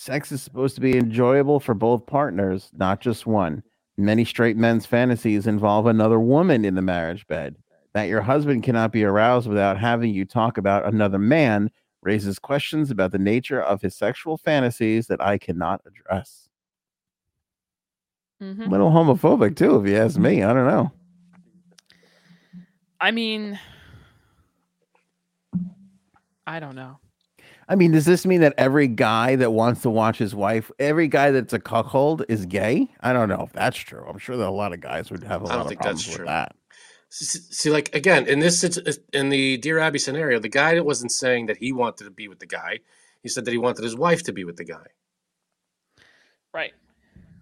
Sex 0.00 0.32
is 0.32 0.40
supposed 0.40 0.74
to 0.76 0.80
be 0.80 0.96
enjoyable 0.96 1.60
for 1.60 1.74
both 1.74 2.06
partners, 2.06 2.70
not 2.72 3.02
just 3.02 3.26
one. 3.26 3.62
Many 3.98 4.24
straight 4.24 4.56
men's 4.56 4.86
fantasies 4.86 5.46
involve 5.46 5.84
another 5.84 6.18
woman 6.18 6.64
in 6.64 6.74
the 6.74 6.80
marriage 6.80 7.26
bed. 7.26 7.56
That 7.92 8.08
your 8.08 8.22
husband 8.22 8.62
cannot 8.62 8.92
be 8.92 9.04
aroused 9.04 9.46
without 9.46 9.78
having 9.78 10.14
you 10.14 10.24
talk 10.24 10.56
about 10.56 10.86
another 10.86 11.18
man 11.18 11.70
raises 12.00 12.38
questions 12.38 12.90
about 12.90 13.12
the 13.12 13.18
nature 13.18 13.60
of 13.60 13.82
his 13.82 13.94
sexual 13.94 14.38
fantasies 14.38 15.06
that 15.08 15.20
I 15.20 15.36
cannot 15.36 15.82
address. 15.84 16.48
Mhm. 18.40 18.68
A 18.68 18.70
little 18.70 18.90
homophobic 18.90 19.54
too, 19.54 19.82
if 19.82 19.86
you 19.86 19.98
ask 19.98 20.18
me. 20.18 20.42
I 20.42 20.54
don't 20.54 20.66
know. 20.66 20.92
i 23.02 23.10
mean 23.10 23.58
i 26.46 26.58
don't 26.58 26.74
know 26.74 26.98
I 27.70 27.76
mean, 27.76 27.92
does 27.92 28.04
this 28.04 28.26
mean 28.26 28.40
that 28.40 28.54
every 28.58 28.88
guy 28.88 29.36
that 29.36 29.52
wants 29.52 29.82
to 29.82 29.90
watch 29.90 30.18
his 30.18 30.34
wife, 30.34 30.72
every 30.80 31.06
guy 31.06 31.30
that's 31.30 31.52
a 31.52 31.60
cuckold 31.60 32.24
is 32.28 32.44
gay? 32.44 32.88
I 33.00 33.12
don't 33.12 33.28
know 33.28 33.44
if 33.46 33.52
that's 33.52 33.78
true. 33.78 34.04
I'm 34.08 34.18
sure 34.18 34.36
that 34.36 34.48
a 34.48 34.50
lot 34.50 34.72
of 34.72 34.80
guys 34.80 35.10
would 35.12 35.22
have 35.22 35.42
a 35.42 35.46
I 35.46 35.48
lot 35.50 35.54
don't 35.54 35.62
of 35.62 35.68
think 35.68 35.80
problems 35.80 36.04
that's 36.04 36.08
with 36.08 36.16
true. 36.16 36.26
that. 36.26 36.56
See, 37.10 37.70
like 37.70 37.94
again, 37.94 38.26
in 38.26 38.40
this 38.40 38.64
in 39.12 39.28
the 39.28 39.56
Dear 39.58 39.78
Abby 39.78 40.00
scenario, 40.00 40.40
the 40.40 40.48
guy 40.48 40.74
that 40.74 40.84
wasn't 40.84 41.12
saying 41.12 41.46
that 41.46 41.58
he 41.58 41.72
wanted 41.72 42.04
to 42.04 42.10
be 42.10 42.28
with 42.28 42.40
the 42.40 42.46
guy. 42.46 42.80
He 43.22 43.28
said 43.28 43.44
that 43.44 43.52
he 43.52 43.58
wanted 43.58 43.84
his 43.84 43.96
wife 43.96 44.24
to 44.24 44.32
be 44.32 44.44
with 44.44 44.56
the 44.56 44.64
guy. 44.64 44.86
right 46.52 46.72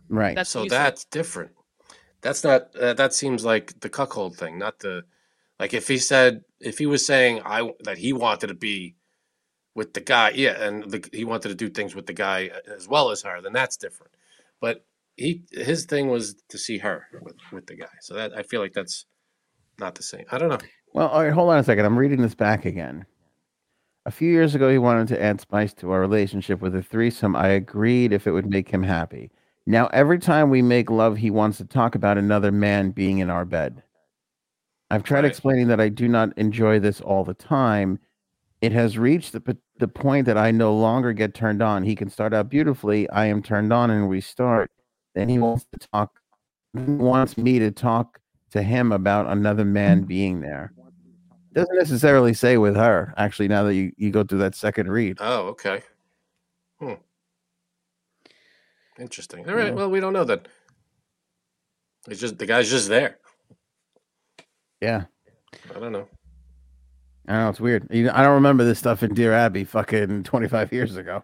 Right. 0.08 0.34
That's 0.34 0.50
so 0.50 0.60
what 0.60 0.64
you 0.64 0.70
said. 0.70 0.78
that's 0.78 1.04
different. 1.06 1.52
That's 2.20 2.44
not. 2.44 2.74
Uh, 2.76 2.94
that 2.94 3.14
seems 3.14 3.44
like 3.44 3.80
the 3.80 3.88
cuckold 3.88 4.36
thing, 4.36 4.58
not 4.58 4.78
the. 4.80 5.04
Like 5.60 5.74
if 5.74 5.88
he 5.88 5.98
said, 5.98 6.44
if 6.60 6.78
he 6.78 6.86
was 6.86 7.04
saying 7.04 7.40
I 7.44 7.70
that 7.84 7.98
he 7.98 8.12
wanted 8.12 8.48
to 8.48 8.54
be 8.54 8.94
with 9.78 9.94
the 9.94 10.00
guy, 10.00 10.30
yeah, 10.30 10.60
and 10.60 10.90
the, 10.90 11.08
he 11.12 11.24
wanted 11.24 11.50
to 11.50 11.54
do 11.54 11.70
things 11.70 11.94
with 11.94 12.06
the 12.06 12.12
guy 12.12 12.50
uh, 12.52 12.74
as 12.74 12.88
well 12.88 13.10
as 13.10 13.22
her, 13.22 13.40
then 13.40 13.52
that's 13.52 13.76
different. 13.76 14.12
But 14.60 14.84
he 15.16 15.44
his 15.52 15.86
thing 15.86 16.08
was 16.08 16.34
to 16.48 16.58
see 16.58 16.78
her 16.78 17.06
with 17.22 17.36
with 17.52 17.66
the 17.66 17.76
guy. 17.76 17.94
So 18.00 18.14
that 18.14 18.36
I 18.36 18.42
feel 18.42 18.60
like 18.60 18.72
that's 18.72 19.06
not 19.78 19.94
the 19.94 20.02
same. 20.02 20.24
I 20.32 20.38
don't 20.38 20.48
know. 20.48 20.58
Well, 20.92 21.08
all 21.08 21.22
right, 21.22 21.32
hold 21.32 21.50
on 21.50 21.58
a 21.58 21.64
second. 21.64 21.84
I'm 21.84 21.98
reading 21.98 22.20
this 22.20 22.34
back 22.34 22.64
again. 22.64 23.06
A 24.04 24.10
few 24.10 24.30
years 24.32 24.54
ago, 24.56 24.68
he 24.68 24.78
wanted 24.78 25.06
to 25.08 25.22
add 25.22 25.40
spice 25.40 25.72
to 25.74 25.92
our 25.92 26.00
relationship 26.00 26.60
with 26.60 26.74
a 26.74 26.82
threesome. 26.82 27.36
I 27.36 27.48
agreed 27.48 28.12
if 28.12 28.26
it 28.26 28.32
would 28.32 28.50
make 28.50 28.68
him 28.68 28.82
happy. 28.82 29.30
Now, 29.66 29.86
every 29.92 30.18
time 30.18 30.50
we 30.50 30.62
make 30.62 30.90
love, 30.90 31.18
he 31.18 31.30
wants 31.30 31.58
to 31.58 31.64
talk 31.66 31.94
about 31.94 32.18
another 32.18 32.50
man 32.50 32.90
being 32.90 33.18
in 33.18 33.30
our 33.30 33.44
bed. 33.44 33.82
I've 34.90 35.02
tried 35.04 35.24
Right. 35.24 35.30
explaining 35.30 35.68
that 35.68 35.80
I 35.80 35.90
do 35.90 36.08
not 36.08 36.36
enjoy 36.38 36.80
this 36.80 37.00
all 37.00 37.22
the 37.22 37.34
time. 37.34 37.98
It 38.60 38.72
has 38.72 38.98
reached 38.98 39.32
the, 39.32 39.56
the 39.78 39.88
point 39.88 40.26
that 40.26 40.36
I 40.36 40.50
no 40.50 40.74
longer 40.74 41.12
get 41.12 41.34
turned 41.34 41.62
on. 41.62 41.84
He 41.84 41.94
can 41.94 42.10
start 42.10 42.34
out 42.34 42.48
beautifully. 42.48 43.08
I 43.10 43.26
am 43.26 43.42
turned 43.42 43.72
on 43.72 43.90
and 43.90 44.08
we 44.08 44.20
start. 44.20 44.70
Then 45.14 45.28
he 45.28 45.38
wants 45.38 45.66
to 45.72 45.88
talk, 45.92 46.18
wants 46.74 47.38
me 47.38 47.58
to 47.60 47.70
talk 47.70 48.18
to 48.50 48.62
him 48.62 48.92
about 48.92 49.26
another 49.26 49.64
man 49.64 50.02
being 50.02 50.40
there. 50.40 50.72
Doesn't 51.52 51.76
necessarily 51.76 52.34
say 52.34 52.56
with 52.58 52.76
her, 52.76 53.14
actually, 53.16 53.48
now 53.48 53.62
that 53.64 53.74
you, 53.74 53.92
you 53.96 54.10
go 54.10 54.22
through 54.22 54.40
that 54.40 54.54
second 54.54 54.90
read. 54.90 55.18
Oh, 55.20 55.48
okay. 55.48 55.82
Hmm. 56.80 56.94
Interesting. 58.98 59.48
All 59.48 59.54
right. 59.54 59.68
Yeah. 59.68 59.72
Well, 59.74 59.90
we 59.90 60.00
don't 60.00 60.12
know 60.12 60.24
that. 60.24 60.48
It's 62.08 62.20
just 62.20 62.38
the 62.38 62.46
guy's 62.46 62.70
just 62.70 62.88
there. 62.88 63.18
Yeah. 64.80 65.04
I 65.74 65.78
don't 65.78 65.92
know. 65.92 66.08
I 67.28 67.32
know 67.34 67.50
it's 67.50 67.60
weird. 67.60 67.86
You 67.90 68.04
know, 68.04 68.12
I 68.14 68.22
don't 68.22 68.34
remember 68.34 68.64
this 68.64 68.78
stuff 68.78 69.02
in 69.02 69.14
Dear 69.14 69.32
Abby 69.32 69.64
fucking 69.64 70.22
25 70.24 70.72
years 70.72 70.96
ago. 70.96 71.22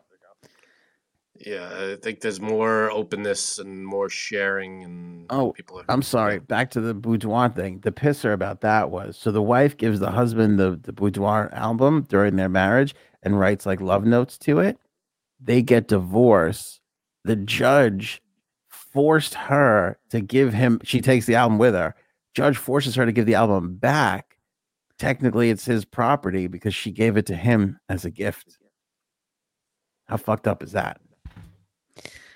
Yeah, 1.36 1.68
I 1.92 1.96
think 2.00 2.20
there's 2.20 2.40
more 2.40 2.90
openness 2.92 3.58
and 3.58 3.84
more 3.84 4.08
sharing, 4.08 4.84
and 4.84 5.26
Oh, 5.30 5.52
people. 5.52 5.80
Are, 5.80 5.84
I'm 5.88 6.00
sorry. 6.02 6.38
Back 6.38 6.70
to 6.70 6.80
the 6.80 6.94
boudoir 6.94 7.48
thing. 7.48 7.80
The 7.80 7.90
pisser 7.90 8.32
about 8.32 8.60
that 8.60 8.90
was 8.90 9.16
so 9.18 9.32
the 9.32 9.42
wife 9.42 9.76
gives 9.76 9.98
the 9.98 10.12
husband 10.12 10.58
the, 10.60 10.78
the 10.80 10.92
boudoir 10.92 11.50
album 11.52 12.06
during 12.08 12.36
their 12.36 12.48
marriage 12.48 12.94
and 13.22 13.38
writes 13.38 13.66
like 13.66 13.80
love 13.80 14.04
notes 14.04 14.38
to 14.38 14.60
it. 14.60 14.78
They 15.40 15.60
get 15.60 15.88
divorced. 15.88 16.80
The 17.24 17.36
judge 17.36 18.22
forced 18.68 19.34
her 19.34 19.98
to 20.10 20.20
give 20.20 20.54
him, 20.54 20.80
she 20.84 21.00
takes 21.00 21.26
the 21.26 21.34
album 21.34 21.58
with 21.58 21.74
her. 21.74 21.94
Judge 22.34 22.56
forces 22.56 22.94
her 22.94 23.04
to 23.06 23.12
give 23.12 23.26
the 23.26 23.34
album 23.34 23.74
back. 23.74 24.33
Technically, 24.98 25.50
it's 25.50 25.64
his 25.64 25.84
property 25.84 26.46
because 26.46 26.74
she 26.74 26.90
gave 26.92 27.16
it 27.16 27.26
to 27.26 27.34
him 27.36 27.78
as 27.88 28.04
a 28.04 28.10
gift. 28.10 28.58
How 30.08 30.16
fucked 30.16 30.46
up 30.46 30.62
is 30.62 30.72
that? 30.72 31.00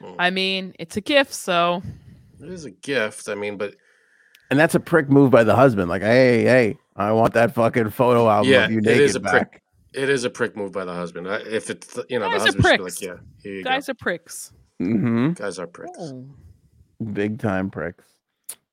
Hmm. 0.01 0.14
I 0.18 0.30
mean, 0.30 0.74
it's 0.78 0.97
a 0.97 1.01
gift, 1.01 1.32
so 1.35 1.82
It 2.40 2.48
is 2.48 2.64
a 2.64 2.70
gift. 2.70 3.28
I 3.28 3.35
mean, 3.35 3.56
but 3.56 3.74
And 4.51 4.59
that's 4.59 4.74
a 4.74 4.80
prick 4.80 5.09
move 5.10 5.30
by 5.30 5.44
the 5.44 5.55
husband. 5.55 5.89
Like, 5.89 6.02
hey, 6.02 6.43
hey, 6.44 6.76
I 6.97 7.12
want 7.12 7.35
that 7.35 7.55
fucking 7.55 7.90
photo 7.90 8.28
album 8.28 8.52
Yeah, 8.52 8.64
of 8.64 8.70
you 8.72 8.80
naked 8.80 9.02
is 9.02 9.16
a 9.16 9.20
back. 9.20 9.32
prick. 9.52 9.62
it 9.94 10.09
is 10.09 10.24
a 10.24 10.30
prick 10.30 10.56
move 10.56 10.72
by 10.72 10.85
the 10.85 10.94
husband. 10.94 11.26
If 11.26 11.70
it's 11.70 11.98
you 12.09 12.18
know 12.18 12.28
Guys 12.30 12.40
the 12.40 12.47
husband 12.47 12.64
should 12.66 12.76
be 12.78 12.82
like, 12.85 13.01
yeah, 13.01 13.16
here 13.43 13.52
you 13.55 13.64
guys 13.64 13.89
are 13.89 13.94
pricks. 13.94 14.52
Mm-hmm. 14.82 15.32
go. 15.32 15.44
Guys 15.44 15.59
are 15.59 15.66
pricks. 15.66 15.98
Oh. 16.01 16.24
Big 17.12 17.39
time 17.39 17.70
pricks. 17.70 18.05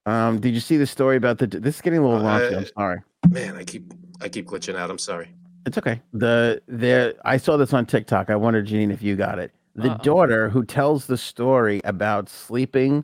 Um, 0.07 0.40
did 0.40 0.53
you 0.53 0.60
see 0.60 0.78
the 0.78 0.86
story 0.88 1.18
about 1.18 1.38
the? 1.40 1.48
This 1.48 1.76
is 1.76 1.82
getting 1.82 1.99
a 1.99 2.07
little 2.07 2.26
Uh, 2.26 2.40
raunchy. 2.40 2.57
I'm 2.57 2.66
sorry. 2.76 2.99
Man, 3.30 3.56
I 3.56 3.64
keep 3.64 3.94
I 4.22 4.30
keep 4.30 4.48
glitching 4.48 4.76
out. 4.76 4.90
I'm 4.90 4.98
sorry. 4.98 5.34
It's 5.66 5.78
okay. 5.78 6.02
The 6.14 6.62
there 6.68 7.14
I 7.26 7.38
saw 7.38 7.58
this 7.58 7.74
on 7.74 7.86
TikTok. 7.86 8.30
I 8.30 8.36
wondered, 8.36 8.68
Janine, 8.68 8.92
if 8.94 9.02
you 9.02 9.16
got 9.16 9.40
it. 9.40 9.52
The 9.76 9.92
Uh-oh. 9.92 10.04
daughter 10.04 10.50
who 10.50 10.64
tells 10.64 11.08
the 11.08 11.18
story 11.18 11.82
about 11.84 12.30
sleeping 12.30 13.04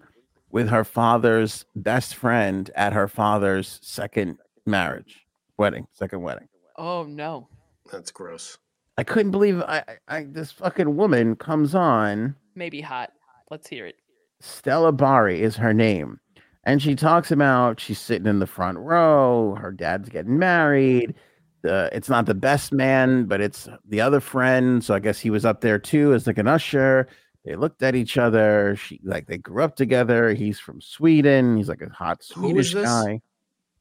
with 0.52 0.70
her 0.70 0.84
father's 0.84 1.66
best 1.76 2.16
friend 2.16 2.70
at 2.76 2.94
her 2.94 3.08
father's 3.08 3.80
second 3.82 4.38
marriage, 4.66 5.26
wedding, 5.58 5.88
second 5.92 6.22
wedding. 6.22 6.48
Oh 6.78 7.04
no. 7.04 7.48
That's 7.92 8.12
gross. 8.12 8.58
I 8.98 9.04
couldn't 9.04 9.32
believe 9.32 9.62
I, 9.62 9.84
I, 10.08 10.18
I 10.18 10.24
this 10.30 10.52
fucking 10.52 10.96
woman 10.96 11.36
comes 11.36 11.76
on. 11.76 12.36
Maybe 12.56 12.80
hot. 12.82 13.12
Let's 13.50 13.68
hear 13.68 13.86
it. 13.86 13.96
Stella 14.40 14.92
Bari 14.92 15.42
is 15.42 15.56
her 15.58 15.74
name. 15.74 16.20
And 16.64 16.82
she 16.82 16.96
talks 16.96 17.32
about 17.32 17.80
she's 17.80 18.00
sitting 18.00 18.28
in 18.28 18.40
the 18.40 18.48
front 18.48 18.78
row, 18.78 19.56
her 19.56 19.72
dad's 19.72 20.10
getting 20.10 20.38
married. 20.38 21.16
The 21.64 21.90
it's 21.92 22.10
not 22.10 22.26
the 22.26 22.34
best 22.34 22.72
man, 22.72 23.26
but 23.26 23.42
it's 23.42 23.68
the 23.88 24.02
other 24.02 24.20
friend. 24.20 24.84
So 24.84 24.94
I 24.94 25.00
guess 25.00 25.20
he 25.20 25.30
was 25.30 25.46
up 25.46 25.62
there 25.62 25.80
too 25.80 26.14
as 26.14 26.28
like 26.28 26.38
an 26.38 26.48
usher. 26.48 27.08
They 27.46 27.56
looked 27.56 27.82
at 27.82 27.96
each 27.96 28.18
other. 28.18 28.76
She 28.76 29.00
like 29.04 29.28
they 29.28 29.38
grew 29.38 29.64
up 29.64 29.76
together. 29.76 30.34
He's 30.34 30.60
from 30.60 30.82
Sweden. 30.82 31.58
He's 31.58 31.70
like 31.70 31.82
a 31.82 31.90
hot 31.90 32.24
Swedish 32.24 32.74
this? 32.74 32.86
guy. 32.86 33.22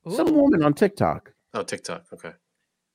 Some 0.08 0.34
woman 0.34 0.62
on 0.62 0.72
TikTok. 0.72 1.32
Oh, 1.52 1.62
TikTok. 1.62 2.06
Okay. 2.12 2.32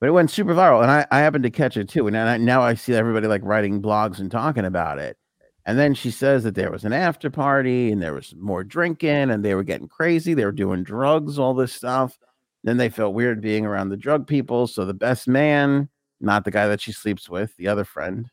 But 0.00 0.08
it 0.08 0.12
went 0.12 0.30
super 0.30 0.54
viral, 0.54 0.82
and 0.82 0.90
I, 0.90 1.06
I 1.10 1.20
happened 1.20 1.44
to 1.44 1.50
catch 1.50 1.76
it 1.76 1.88
too. 1.88 2.06
And 2.06 2.16
I, 2.16 2.36
now 2.36 2.62
I 2.62 2.74
see 2.74 2.94
everybody 2.94 3.28
like 3.28 3.42
writing 3.44 3.80
blogs 3.80 4.18
and 4.18 4.30
talking 4.30 4.64
about 4.64 4.98
it. 4.98 5.16
And 5.66 5.76
then 5.76 5.94
she 5.94 6.12
says 6.12 6.44
that 6.44 6.54
there 6.54 6.70
was 6.70 6.84
an 6.84 6.92
after 6.92 7.28
party 7.28 7.90
and 7.90 8.00
there 8.00 8.14
was 8.14 8.34
more 8.38 8.62
drinking 8.62 9.30
and 9.30 9.44
they 9.44 9.54
were 9.54 9.64
getting 9.64 9.88
crazy. 9.88 10.32
They 10.32 10.44
were 10.44 10.52
doing 10.52 10.84
drugs, 10.84 11.40
all 11.40 11.54
this 11.54 11.72
stuff. 11.72 12.16
Then 12.62 12.76
they 12.76 12.88
felt 12.88 13.14
weird 13.14 13.40
being 13.40 13.66
around 13.66 13.88
the 13.88 13.96
drug 13.96 14.28
people. 14.28 14.68
So 14.68 14.84
the 14.84 14.94
best 14.94 15.26
man, 15.26 15.88
not 16.20 16.44
the 16.44 16.52
guy 16.52 16.68
that 16.68 16.80
she 16.80 16.92
sleeps 16.92 17.28
with, 17.28 17.54
the 17.56 17.66
other 17.66 17.84
friend, 17.84 18.30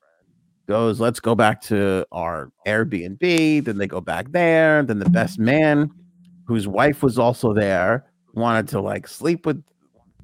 goes, 0.68 1.00
Let's 1.00 1.20
go 1.20 1.34
back 1.34 1.60
to 1.64 2.06
our 2.12 2.52
Airbnb. 2.68 3.66
Then 3.66 3.78
they 3.80 3.88
go 3.88 4.00
back 4.00 4.32
there. 4.32 4.84
Then 4.84 5.00
the 5.00 5.10
best 5.10 5.40
man, 5.40 5.90
whose 6.46 6.68
wife 6.68 7.02
was 7.02 7.18
also 7.18 7.52
there, 7.52 8.06
wanted 8.36 8.68
to 8.70 8.80
like 8.80 9.08
sleep 9.08 9.48
with 9.48 9.64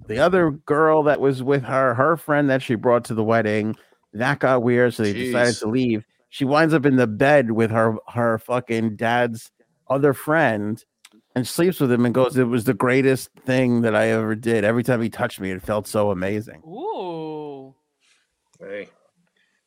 the 0.06 0.20
other 0.20 0.52
girl 0.52 1.02
that 1.04 1.20
was 1.20 1.42
with 1.42 1.64
her, 1.64 1.96
her 1.96 2.18
friend 2.18 2.52
that 2.52 2.62
she 2.62 2.76
brought 2.76 3.04
to 3.06 3.16
the 3.16 3.24
wedding. 3.24 3.76
That 4.14 4.40
got 4.40 4.62
weird, 4.62 4.94
so 4.94 5.04
they 5.04 5.14
decided 5.14 5.56
to 5.58 5.68
leave. 5.68 6.04
She 6.30 6.46
winds 6.46 6.74
up 6.74 6.86
in 6.86 6.96
the 6.96 7.08
bed 7.08 7.52
with 7.52 7.72
her 7.72 7.96
her 8.14 8.38
fucking 8.38 8.96
dad's 8.96 9.52
other 9.90 10.14
friend 10.14 10.84
and 11.36 11.48
sleeps 11.48 11.80
with 11.80 11.92
him 11.92 12.06
and 12.06 12.14
goes, 12.14 12.38
It 12.38 12.44
was 12.44 12.66
the 12.66 12.74
greatest 12.74 13.30
thing 13.46 13.82
that 13.82 13.96
I 13.96 14.10
ever 14.10 14.36
did. 14.36 14.64
Every 14.64 14.84
time 14.84 15.02
he 15.02 15.10
touched 15.10 15.40
me, 15.40 15.52
it 15.52 15.62
felt 15.62 15.88
so 15.88 16.12
amazing. 16.12 16.62
Ooh. 16.68 17.74
Hey, 18.60 18.90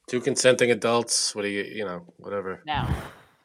two 0.07 0.21
consenting 0.21 0.71
adults. 0.71 1.35
What 1.35 1.43
do 1.43 1.49
you 1.49 1.65
you 1.65 1.85
know 1.85 2.05
whatever. 2.19 2.63
Now, 2.67 2.95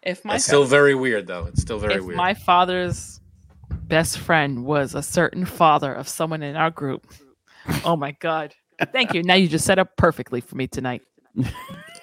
if 0.04 0.24
my 0.24 0.36
It's 0.36 0.46
still 0.46 0.66
very 0.66 0.94
weird 0.94 1.26
though. 1.28 1.46
It's 1.46 1.62
still 1.62 1.80
very 1.80 1.96
if 1.96 2.04
weird. 2.04 2.18
my 2.18 2.34
father's 2.34 3.22
best 3.72 4.18
friend 4.18 4.66
was 4.66 4.94
a 4.94 5.02
certain 5.02 5.46
father 5.46 5.94
of 5.94 6.08
someone 6.08 6.44
in 6.44 6.56
our 6.56 6.70
group, 6.70 7.08
oh 7.86 7.96
my 7.96 8.12
god! 8.12 8.54
Thank 8.92 9.14
you. 9.14 9.24
Now 9.24 9.36
you 9.36 9.48
just 9.48 9.66
set 9.66 9.80
up 9.80 9.96
perfectly 9.98 10.42
for 10.42 10.56
me 10.56 10.68
tonight. 10.68 11.02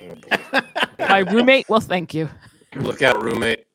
My 0.99 1.19
roommate. 1.19 1.69
Well, 1.69 1.81
thank 1.81 2.15
you. 2.15 2.29
Look 2.77 3.03
out, 3.03 3.23
roommate. 3.23 3.66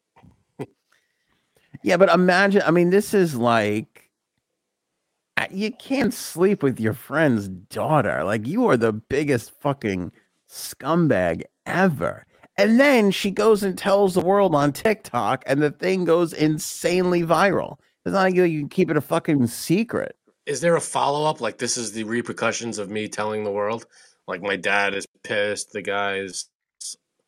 Yeah, 1.83 1.97
but 1.97 2.09
imagine, 2.09 2.61
I 2.65 2.71
mean, 2.71 2.89
this 2.89 3.13
is 3.13 3.35
like 3.35 4.09
uh, 5.37 5.47
you 5.51 5.71
can't 5.71 6.13
sleep 6.13 6.61
with 6.61 6.79
your 6.81 6.93
friend's 6.93 7.47
daughter. 7.47 8.25
Like 8.25 8.45
you 8.45 8.67
are 8.67 8.75
the 8.75 8.91
biggest 8.91 9.51
fucking 9.61 10.11
scumbag 10.49 11.43
ever. 11.65 12.25
And 12.57 12.77
then 12.77 13.11
she 13.11 13.31
goes 13.31 13.63
and 13.63 13.77
tells 13.77 14.13
the 14.13 14.19
world 14.19 14.53
on 14.53 14.73
TikTok, 14.73 15.43
and 15.47 15.61
the 15.61 15.71
thing 15.71 16.03
goes 16.03 16.33
insanely 16.33 17.23
viral. 17.23 17.77
It's 18.03 18.13
not 18.13 18.23
like 18.23 18.35
you 18.35 18.43
you 18.43 18.59
can 18.59 18.69
keep 18.69 18.91
it 18.91 18.97
a 18.97 19.01
fucking 19.01 19.47
secret. 19.47 20.17
Is 20.45 20.59
there 20.59 20.75
a 20.75 20.81
follow 20.81 21.29
up? 21.29 21.39
Like 21.39 21.57
this 21.57 21.77
is 21.77 21.93
the 21.93 22.03
repercussions 22.03 22.77
of 22.77 22.89
me 22.89 23.07
telling 23.07 23.45
the 23.45 23.51
world. 23.51 23.85
Like 24.27 24.41
my 24.41 24.57
dad 24.57 24.93
is 24.93 25.05
pissed. 25.23 25.71
The 25.71 25.81
guy 25.81 26.17
is. 26.17 26.49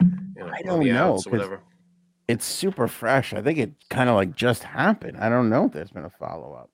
You 0.01 0.43
know, 0.43 0.51
I 0.53 0.61
don't 0.63 0.85
know, 0.85 1.13
outs 1.13 1.27
whatever. 1.27 1.61
It's 2.27 2.45
super 2.45 2.87
fresh. 2.87 3.33
I 3.33 3.41
think 3.41 3.59
it 3.59 3.73
kind 3.89 4.09
of 4.09 4.15
like 4.15 4.35
just 4.35 4.63
happened. 4.63 5.17
I 5.17 5.29
don't 5.29 5.49
know 5.49 5.65
if 5.65 5.73
there's 5.73 5.91
been 5.91 6.05
a 6.05 6.09
follow 6.09 6.53
up. 6.53 6.69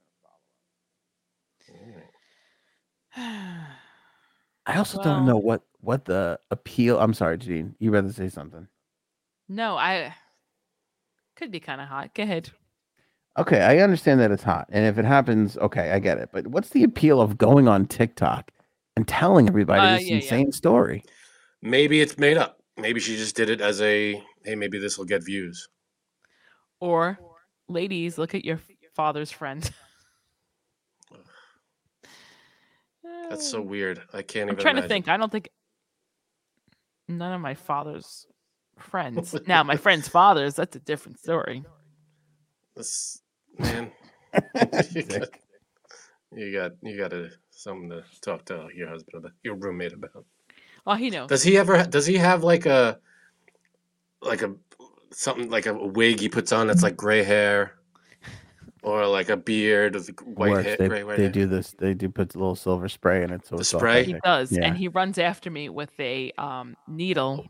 I 4.65 4.77
also 4.77 5.01
don't 5.01 5.25
know 5.25 5.37
what 5.37 5.63
what 5.79 6.05
the 6.05 6.39
appeal. 6.51 6.99
I'm 6.99 7.13
sorry, 7.13 7.37
Janine. 7.37 7.73
You 7.79 7.91
rather 7.91 8.11
say 8.11 8.29
something? 8.29 8.67
no, 9.49 9.77
I 9.77 10.13
could 11.35 11.51
be 11.51 11.59
kind 11.59 11.79
of 11.81 11.87
hot. 11.87 12.13
Go 12.13 12.23
ahead. 12.23 12.49
Okay, 13.37 13.61
I 13.61 13.77
understand 13.79 14.19
that 14.19 14.31
it's 14.31 14.43
hot, 14.43 14.67
and 14.71 14.85
if 14.85 14.97
it 14.97 15.05
happens, 15.05 15.57
okay, 15.57 15.91
I 15.91 15.99
get 15.99 16.17
it. 16.17 16.29
But 16.33 16.47
what's 16.47 16.69
the 16.69 16.83
appeal 16.83 17.21
of 17.21 17.37
going 17.37 17.67
on 17.67 17.85
TikTok 17.85 18.51
and 18.95 19.07
telling 19.07 19.47
everybody 19.47 19.81
Uh, 19.87 19.97
this 19.97 20.03
yeah, 20.07 20.15
yeah. 20.15 20.21
insane 20.21 20.51
story? 20.51 21.03
Maybe 21.61 22.01
it's 22.01 22.17
made 22.17 22.37
up. 22.37 22.56
Maybe 22.77 22.99
she 22.99 23.15
just 23.15 23.35
did 23.35 23.49
it 23.49 23.59
as 23.59 23.81
a 23.81 24.23
hey, 24.43 24.55
maybe 24.55 24.77
this 24.79 24.97
will 24.97 25.05
get 25.05 25.23
views. 25.23 25.67
Or, 26.79 27.17
ladies, 27.67 28.17
look 28.17 28.35
at 28.35 28.45
your 28.45 28.59
father's 28.95 29.31
friend. 29.31 29.69
That's 33.29 33.49
so 33.49 33.61
weird. 33.73 34.01
I 34.13 34.21
can't 34.21 34.49
I'm 34.49 34.55
even. 34.55 34.61
trying 34.61 34.75
to 34.75 34.79
imagine. 34.79 34.89
think. 34.89 35.07
I 35.07 35.17
don't 35.17 35.31
think 35.31 35.49
none 37.07 37.33
of 37.33 37.41
my 37.41 37.55
father's 37.55 38.27
friends. 38.77 39.35
now, 39.47 39.63
my 39.63 39.75
friends' 39.75 40.07
fathers, 40.07 40.55
that's 40.55 40.75
a 40.75 40.79
different 40.79 41.19
story. 41.19 41.63
This 42.75 43.21
man, 43.57 43.91
you 44.91 45.03
got, 45.03 45.29
you 46.31 46.53
got 46.53 46.71
you 46.83 46.97
got 46.97 47.11
to 47.11 47.31
something 47.49 47.89
to 47.89 48.03
talk 48.21 48.45
to 48.45 48.67
your 48.75 48.87
husband 48.89 49.15
about, 49.15 49.31
your 49.43 49.55
roommate 49.55 49.93
about. 49.93 50.25
Oh, 50.88 50.95
he 50.95 51.09
knows. 51.09 51.27
Does 51.30 51.43
he 51.43 51.57
ever? 51.57 51.84
Does 51.84 52.05
he 52.05 52.15
have 52.18 52.43
like 52.43 52.65
a 52.65 52.97
like 54.22 54.41
a 54.41 54.55
something 55.11 55.49
like 55.49 55.65
a 55.65 55.73
wig 55.73 56.19
he 56.19 56.30
puts 56.30 56.51
on 56.51 56.65
that's 56.68 56.81
like 56.81 56.97
gray 56.97 57.23
hair? 57.23 57.73
or 58.84 59.05
like 59.05 59.27
a 59.27 59.35
beard 59.35 59.95
with 59.95 60.07
white 60.22 60.64
hair, 60.64 60.77
they, 60.77 60.88
gray 60.88 61.03
white 61.03 61.18
they 61.18 61.23
hair. 61.23 61.31
do 61.31 61.45
this. 61.45 61.72
They 61.77 61.93
do 61.93 62.07
put 62.07 62.34
a 62.35 62.38
little 62.38 62.55
silver 62.55 62.88
spray 62.88 63.22
in 63.23 63.31
it. 63.34 63.45
So 63.45 63.55
The 63.57 63.61
it's 63.61 63.73
all 63.73 63.81
spray? 63.81 64.05
He 64.05 64.15
does, 64.23 64.49
Yeah. 64.49 64.65
and 64.65 64.77
he 64.77 64.88
runs 64.88 65.18
after 65.18 65.51
me 65.51 65.68
with 65.68 65.91
a 65.99 66.31
um 66.38 66.77
needle, 66.88 67.47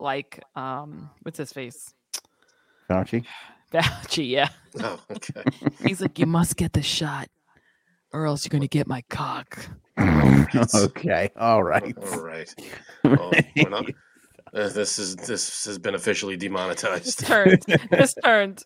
like 0.00 0.42
um 0.56 1.10
what's 1.22 1.38
his 1.38 1.52
face? 1.52 1.94
Fauci. 2.90 3.24
Fauci, 3.72 4.28
yeah. 4.28 4.48
Oh, 4.80 4.98
okay. 5.12 5.44
He's 5.86 6.00
like, 6.00 6.18
you 6.18 6.26
must 6.26 6.56
get 6.56 6.72
the 6.72 6.82
shot, 6.82 7.28
or 8.14 8.26
else 8.26 8.44
you're 8.44 8.50
gonna 8.50 8.68
get 8.68 8.86
my 8.86 9.02
cock. 9.10 9.68
okay. 10.74 11.30
All 11.36 11.62
right. 11.62 11.94
All 11.98 12.20
right. 12.20 12.54
Well, 13.02 13.32
we're 13.56 13.68
not, 13.68 13.86
uh, 14.54 14.68
this 14.70 14.98
is 14.98 15.16
this 15.16 15.64
has 15.66 15.78
been 15.78 15.94
officially 15.94 16.36
This 16.36 16.44
demonetized. 16.48 17.18
turned. 17.26 17.62
this 17.90 18.14
turned. 18.24 18.62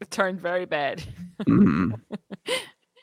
It 0.00 0.10
turned 0.10 0.40
very 0.40 0.64
bad. 0.64 1.02
Mhm. 1.42 2.00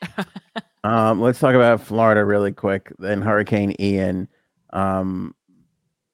um, 0.84 1.20
let's 1.20 1.38
talk 1.38 1.54
about 1.54 1.80
Florida 1.80 2.24
really 2.24 2.52
quick. 2.52 2.92
Then 2.98 3.22
Hurricane 3.22 3.74
Ian. 3.80 4.28
Um, 4.72 5.34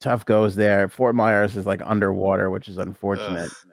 tough 0.00 0.24
goes 0.24 0.54
there. 0.54 0.88
Fort 0.88 1.14
Myers 1.14 1.56
is 1.56 1.66
like 1.66 1.80
underwater, 1.84 2.50
which 2.50 2.68
is 2.68 2.78
unfortunate. 2.78 3.50
Ugh. 3.50 3.72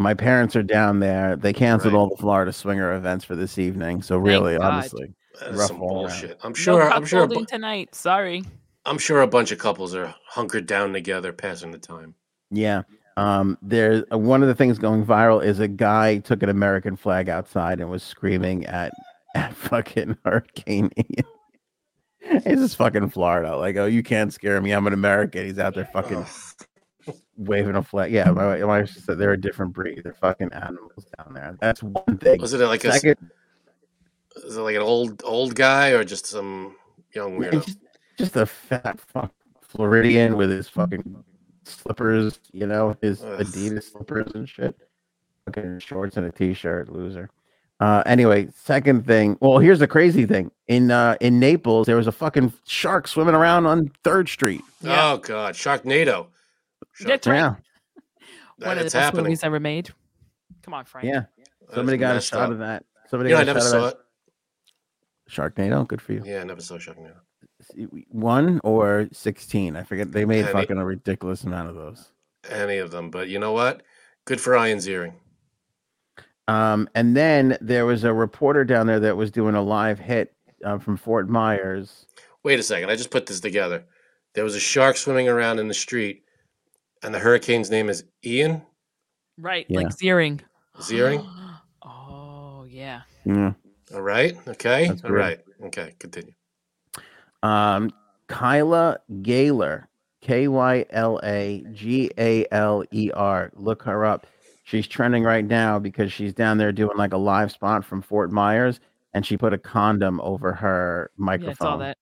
My 0.00 0.14
parents 0.14 0.54
are 0.54 0.62
down 0.62 1.00
there. 1.00 1.34
They 1.34 1.52
canceled 1.52 1.92
Right. 1.94 1.98
all 1.98 2.08
the 2.08 2.16
Florida 2.16 2.52
swinger 2.52 2.94
events 2.94 3.24
for 3.24 3.34
this 3.34 3.58
evening. 3.58 4.02
So 4.02 4.16
really, 4.16 4.56
God. 4.56 4.72
honestly, 4.74 5.12
That 5.40 5.54
is 5.54 5.66
some 5.66 5.82
all 5.82 5.88
around. 6.06 6.08
bullshit. 6.10 6.38
I'm 6.42 6.50
No 6.50 6.54
sure. 6.54 6.90
I'm 6.90 7.04
sure. 7.06 7.26
bu- 7.26 7.44
tonight. 7.46 7.94
Sorry. 7.94 8.44
I'm 8.84 8.98
sure 8.98 9.20
a 9.22 9.26
bunch 9.26 9.52
of 9.52 9.58
couples 9.58 9.94
are 9.94 10.14
hunkered 10.26 10.66
down 10.66 10.92
together, 10.92 11.32
passing 11.32 11.70
the 11.72 11.78
time. 11.78 12.14
yeah. 12.50 12.82
Um, 13.16 13.58
there's 13.62 14.04
uh, 14.12 14.16
one 14.18 14.42
of 14.42 14.48
the 14.48 14.54
things 14.54 14.78
going 14.78 15.04
viral 15.04 15.44
is 15.44 15.58
a 15.58 15.66
guy 15.66 16.18
took 16.18 16.40
an 16.44 16.48
American 16.48 16.94
flag 16.96 17.28
outside 17.28 17.80
and 17.80 17.90
was 17.90 18.04
screaming 18.04 18.64
at, 18.66 18.92
at 19.34 19.52
fucking 19.54 20.16
Hurricane 20.24 20.90
Ian. 20.96 21.26
This 22.44 22.60
is 22.60 22.74
fucking 22.74 23.08
Florida. 23.10 23.56
Like, 23.56 23.76
oh, 23.76 23.86
you 23.86 24.02
can't 24.02 24.32
scare 24.32 24.60
me. 24.60 24.72
I'm 24.72 24.86
an 24.86 24.92
American. 24.92 25.46
He's 25.46 25.58
out 25.58 25.74
there 25.74 25.88
fucking 25.92 26.26
waving 27.36 27.74
a 27.74 27.82
flag. 27.82 28.12
Yeah, 28.12 28.30
my, 28.30 28.58
my 28.58 28.64
wife 28.64 28.90
said 28.90 29.18
they're 29.18 29.32
a 29.32 29.40
different 29.40 29.72
breed. 29.72 30.02
They're 30.04 30.12
fucking 30.12 30.52
animals 30.52 31.06
down 31.16 31.32
there. 31.32 31.56
That's 31.60 31.82
one 31.82 32.18
thing. 32.18 32.40
Was 32.40 32.52
it 32.52 32.58
like 32.66 32.84
a? 32.84 33.16
Second, 34.38 34.48
Is 34.50 34.56
it 34.56 34.60
like 34.60 34.76
an 34.76 34.82
old 34.82 35.22
old 35.24 35.54
guy 35.54 35.90
or 35.90 36.04
just 36.04 36.26
some 36.26 36.76
young 37.14 37.38
weirdo? 37.38 37.64
just, 37.64 37.78
just 38.18 38.36
a 38.36 38.46
fat 38.46 38.98
fuck 39.00 39.32
Floridian 39.60 40.36
with 40.36 40.50
his 40.50 40.68
fucking 40.68 41.24
slippers, 41.64 42.38
you 42.52 42.66
know, 42.66 42.96
his 43.02 43.22
Ugh. 43.22 43.40
Adidas 43.40 43.92
slippers 43.92 44.32
and 44.34 44.48
shit. 44.48 44.76
Fucking 45.46 45.78
shorts 45.80 46.16
and 46.16 46.26
a 46.26 46.30
t-shirt, 46.32 46.90
loser. 46.90 47.30
Uh, 47.80 48.02
anyway, 48.06 48.48
second 48.54 49.06
thing. 49.06 49.38
Well, 49.40 49.58
here's 49.58 49.78
the 49.78 49.86
crazy 49.86 50.26
thing. 50.26 50.50
In 50.66 50.90
uh, 50.90 51.16
in 51.20 51.38
Naples, 51.38 51.86
there 51.86 51.96
was 51.96 52.06
a 52.08 52.12
fucking 52.12 52.52
shark 52.66 53.06
swimming 53.06 53.34
around 53.36 53.66
on 53.66 53.90
Third 54.02 54.28
Street. 54.28 54.62
Yeah. 54.80 55.12
Oh 55.12 55.18
God, 55.18 55.54
Sharknado. 55.54 56.26
Shark- 56.92 57.08
That's 57.08 57.26
right. 57.28 57.36
Yeah, 57.36 57.54
One 58.58 58.70
of 58.72 58.78
the 58.80 58.84
It's 58.86 58.94
best 58.94 59.04
happening. 59.04 59.24
movies 59.24 59.44
ever 59.44 59.60
made. 59.60 59.90
Come 60.62 60.74
on, 60.74 60.84
Frank. 60.86 61.06
yeah. 61.06 61.22
That's 61.60 61.74
Somebody 61.76 61.98
got 61.98 62.16
a 62.16 62.20
shot 62.20 62.40
up. 62.46 62.50
of 62.50 62.58
that. 62.58 62.84
Somebody 63.08 63.30
You 63.30 63.36
know, 63.36 63.42
I 63.42 63.44
got 63.44 63.50
a 63.50 63.54
never 63.54 63.60
shot 63.60 63.70
saw 63.70 63.86
of 63.86 63.92
it. 63.92 63.98
That. 65.36 65.54
Sharknado. 65.54 65.86
Good 65.86 66.00
for 66.02 66.12
you. 66.12 66.22
Yeah, 66.24 66.40
I 66.40 66.44
never 66.44 66.60
saw 66.60 66.76
Sharknado. 66.78 67.16
One 68.08 68.60
or 68.64 69.08
sixteen. 69.12 69.76
I 69.76 69.82
forget. 69.82 70.12
They 70.12 70.24
made 70.24 70.44
Any- 70.44 70.52
fucking 70.52 70.78
a 70.78 70.84
ridiculous 70.84 71.44
amount 71.44 71.68
of 71.68 71.74
those. 71.74 72.12
Any 72.50 72.78
of 72.78 72.90
them, 72.90 73.10
but 73.10 73.28
you 73.28 73.38
know 73.38 73.52
what? 73.52 73.82
Good 74.24 74.40
for 74.40 74.56
Ian 74.56 74.78
Ziering. 74.78 75.14
Um, 76.46 76.88
and 76.94 77.16
then 77.16 77.58
there 77.60 77.84
was 77.84 78.04
a 78.04 78.12
reporter 78.14 78.64
down 78.64 78.86
there 78.86 79.00
that 79.00 79.16
was 79.16 79.30
doing 79.30 79.54
a 79.54 79.60
live 79.62 79.98
hit 79.98 80.34
uh, 80.64 80.78
from 80.78 80.96
Fort 80.96 81.28
Myers. 81.28 82.06
Wait 82.44 82.58
a 82.58 82.62
second, 82.62 82.88
I 82.90 82.96
just 82.96 83.10
put 83.10 83.26
this 83.26 83.40
together. 83.40 83.84
There 84.34 84.44
was 84.44 84.54
a 84.54 84.60
shark 84.60 84.96
swimming 84.96 85.28
around 85.28 85.58
in 85.58 85.68
the 85.68 85.74
street, 85.74 86.22
and 87.02 87.12
the 87.14 87.18
hurricane's 87.18 87.70
name 87.70 87.88
is 87.90 88.04
Ian 88.24 88.62
Right, 89.36 89.66
Yeah. 89.68 89.80
like 89.80 89.88
Ziering. 89.88 90.40
Ziering. 90.78 91.28
oh 91.82 92.64
yeah. 92.68 93.02
Yeah. 93.26 93.52
All 93.94 94.02
right. 94.02 94.36
Okay. 94.46 94.88
That's 94.88 95.04
All 95.04 95.12
Okay. 95.64 95.94
Continue. 95.98 96.32
Um, 97.42 97.90
Kyla 98.26 98.98
Galer, 99.22 99.88
K 100.20 100.48
Y 100.48 100.84
L 100.90 101.20
A 101.22 101.64
G 101.72 102.10
A 102.18 102.46
L 102.50 102.84
E 102.90 103.10
R. 103.12 103.50
Look 103.54 103.82
her 103.84 104.04
up. 104.04 104.26
She's 104.64 104.86
trending 104.86 105.24
right 105.24 105.44
now 105.44 105.78
because 105.78 106.12
she's 106.12 106.34
down 106.34 106.58
there 106.58 106.72
doing 106.72 106.96
like 106.98 107.14
a 107.14 107.18
live 107.18 107.50
spot 107.50 107.84
from 107.84 108.02
Fort 108.02 108.30
Myers, 108.30 108.80
and 109.14 109.24
she 109.24 109.36
put 109.38 109.54
a 109.54 109.58
condom 109.58 110.20
over 110.20 110.52
her 110.52 111.10
Yeah, 111.16 111.22
I 111.22 111.24
microphone 111.24 111.54
saw 111.56 111.76
that. 111.78 111.96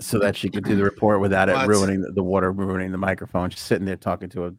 so 0.00 0.18
that 0.20 0.36
she 0.36 0.48
could 0.48 0.64
do 0.64 0.76
the 0.76 0.84
report 0.84 1.20
without 1.20 1.50
it 1.50 1.54
What? 1.54 1.68
ruining 1.68 2.00
the, 2.00 2.12
the 2.12 2.22
water, 2.22 2.50
ruining 2.52 2.92
the 2.92 2.98
microphone. 2.98 3.50
She's 3.50 3.60
sitting 3.60 3.84
there 3.84 3.96
talking 3.96 4.30
to 4.30 4.46
a 4.46 4.52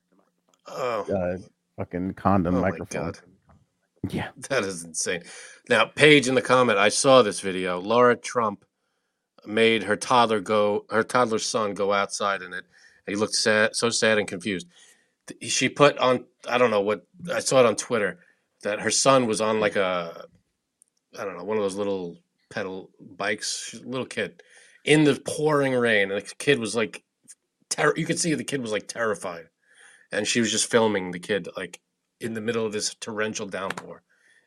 Oh, 0.67 1.01
uh, 1.11 1.37
fucking 1.75 2.13
condom 2.13 2.55
oh 2.55 2.61
my 2.61 2.69
microphone. 2.69 3.13
Yeah. 4.09 4.29
That 4.49 4.63
is 4.63 4.83
insane. 4.83 5.23
Now, 5.69 5.85
Paige 5.85 6.27
in 6.27 6.35
the 6.35 6.41
comment, 6.41 6.77
I 6.77 6.89
saw 6.89 7.21
this 7.21 7.39
video. 7.39 7.79
Laura 7.79 8.15
Trump 8.15 8.65
made 9.45 9.83
her 9.83 9.95
toddler 9.95 10.39
go, 10.39 10.85
her 10.89 11.03
toddler 11.03 11.39
son 11.39 11.73
go 11.73 11.93
outside 11.93 12.41
in 12.41 12.53
it. 12.53 12.65
He 13.07 13.15
looked 13.15 13.35
sad, 13.35 13.75
so 13.75 13.89
sad 13.89 14.17
and 14.17 14.27
confused. 14.27 14.67
She 15.41 15.69
put 15.69 15.97
on, 15.97 16.25
I 16.47 16.57
don't 16.57 16.71
know 16.71 16.81
what, 16.81 17.05
I 17.33 17.39
saw 17.39 17.59
it 17.59 17.65
on 17.65 17.75
Twitter 17.75 18.19
that 18.63 18.81
her 18.81 18.91
son 18.91 19.27
was 19.27 19.41
on 19.41 19.59
like 19.59 19.75
a, 19.75 20.25
I 21.17 21.23
don't 21.23 21.37
know, 21.37 21.43
one 21.43 21.57
of 21.57 21.63
those 21.63 21.75
little 21.75 22.17
pedal 22.51 22.89
bikes, 23.17 23.75
little 23.83 24.05
kid, 24.05 24.41
in 24.85 25.03
the 25.03 25.21
pouring 25.25 25.73
rain. 25.73 26.11
And 26.11 26.21
the 26.21 26.35
kid 26.37 26.59
was 26.59 26.75
like, 26.75 27.03
ter- 27.69 27.95
you 27.97 28.05
could 28.05 28.19
see 28.19 28.33
the 28.35 28.43
kid 28.43 28.61
was 28.61 28.71
like 28.71 28.87
terrified. 28.87 29.45
And 30.11 30.27
she 30.27 30.39
was 30.39 30.51
just 30.51 30.69
filming 30.69 31.11
the 31.11 31.19
kid 31.19 31.47
like 31.55 31.79
in 32.21 32.33
the 32.33 32.41
middle 32.41 32.65
of 32.65 32.71
this 32.71 32.95
torrential 32.95 33.47
downpour 33.47 34.01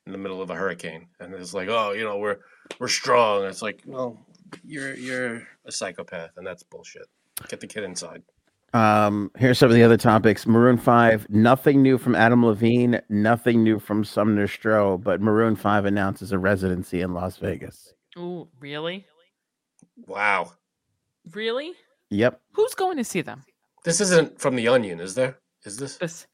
in 0.07 0.13
the 0.13 0.19
middle 0.19 0.41
of 0.43 0.51
a 0.51 0.55
hurricane 0.55 1.07
and 1.21 1.35
it's 1.35 1.55
like 1.55 1.69
oh 1.69 1.93
you 1.93 2.05
know 2.05 2.19
we're 2.19 2.39
we're 2.79 2.89
strong 2.89 3.45
it's 3.45 3.63
like 3.63 3.83
well 3.87 4.19
you're 4.65 4.95
you're 4.95 5.43
a 5.67 5.73
psychopath 5.73 6.31
and 6.37 6.47
that's 6.47 6.63
bullshit 6.63 7.07
get 7.49 7.61
the 7.61 7.67
kid 7.67 7.85
inside 7.85 8.23
Um, 8.75 9.31
here's 9.39 9.59
some 9.59 9.71
of 9.71 9.77
the 9.77 9.85
other 9.85 9.97
topics. 9.97 10.47
Maroon 10.49 10.79
Five, 10.79 11.29
nothing 11.31 11.81
new 11.81 11.97
from 11.97 12.17
Adam 12.17 12.45
Levine, 12.45 13.01
nothing 13.09 13.63
new 13.63 13.79
from 13.79 14.03
Sumner 14.05 14.49
Stroh, 14.49 15.01
but 15.01 15.21
Maroon 15.21 15.55
Five 15.55 15.85
announces 15.85 16.33
a 16.33 16.39
residency 16.39 17.01
in 17.01 17.15
Las 17.15 17.37
Vegas. 17.39 17.95
Ooh, 18.19 18.49
really? 18.59 19.07
wow 20.09 20.51
Really? 21.33 21.73
Yep. 22.11 22.41
Who's 22.53 22.75
going 22.75 22.97
to 22.99 23.05
see 23.05 23.23
them? 23.23 23.45
this 23.85 24.01
isn't 24.01 24.41
from 24.41 24.57
the 24.57 24.67
onion 24.67 24.99
is 24.99 25.15
there 25.15 25.39
is 25.65 25.77
this 25.77 25.97
Bes- 25.99 26.27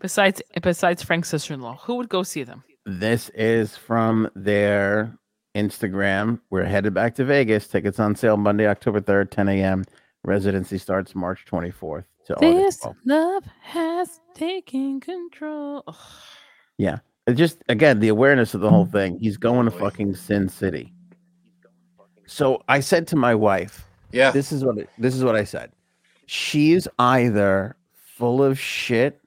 besides 0.00 0.42
besides 0.62 1.02
Frank's 1.02 1.28
sister-in-law, 1.28 1.78
who 1.82 1.96
would 1.96 2.08
go 2.08 2.22
see 2.22 2.42
them? 2.42 2.64
This 2.86 3.28
is 3.30 3.76
from 3.76 4.30
their 4.34 5.16
Instagram. 5.54 6.40
We're 6.50 6.64
headed 6.64 6.94
back 6.94 7.14
to 7.16 7.24
Vegas. 7.24 7.68
Tickets 7.68 7.98
on 7.98 8.14
sale 8.14 8.36
Monday, 8.36 8.66
October 8.66 9.00
3rd, 9.00 9.30
10 9.30 9.48
a.m. 9.48 9.84
Residency 10.24 10.78
starts 10.78 11.14
March 11.14 11.44
24th 11.46 12.04
to 12.28 12.36
this 12.40 12.86
love 13.06 13.44
has 13.62 14.20
taken 14.34 15.00
control. 15.00 15.82
Ugh. 15.86 15.96
It 17.26 17.34
just 17.34 17.62
again 17.68 18.00
the 18.00 18.08
awareness 18.08 18.54
of 18.54 18.62
the 18.62 18.70
whole 18.70 18.86
thing. 18.86 19.18
He's 19.18 19.36
going 19.36 19.66
to 19.66 19.70
fucking 19.70 20.14
Sin 20.14 20.48
City. 20.48 20.94
So 22.26 22.62
I 22.68 22.80
said 22.80 23.06
to 23.08 23.16
my 23.16 23.34
wife, 23.34 23.86
yeah 24.12 24.30
this 24.30 24.50
is 24.52 24.64
what 24.64 24.78
it, 24.78 24.88
this 24.98 25.14
is 25.14 25.22
what 25.22 25.36
I 25.36 25.44
said. 25.44 25.72
She's 26.26 26.88
either 26.98 27.76
full 27.92 28.42
of 28.42 28.58
shit 28.58 29.20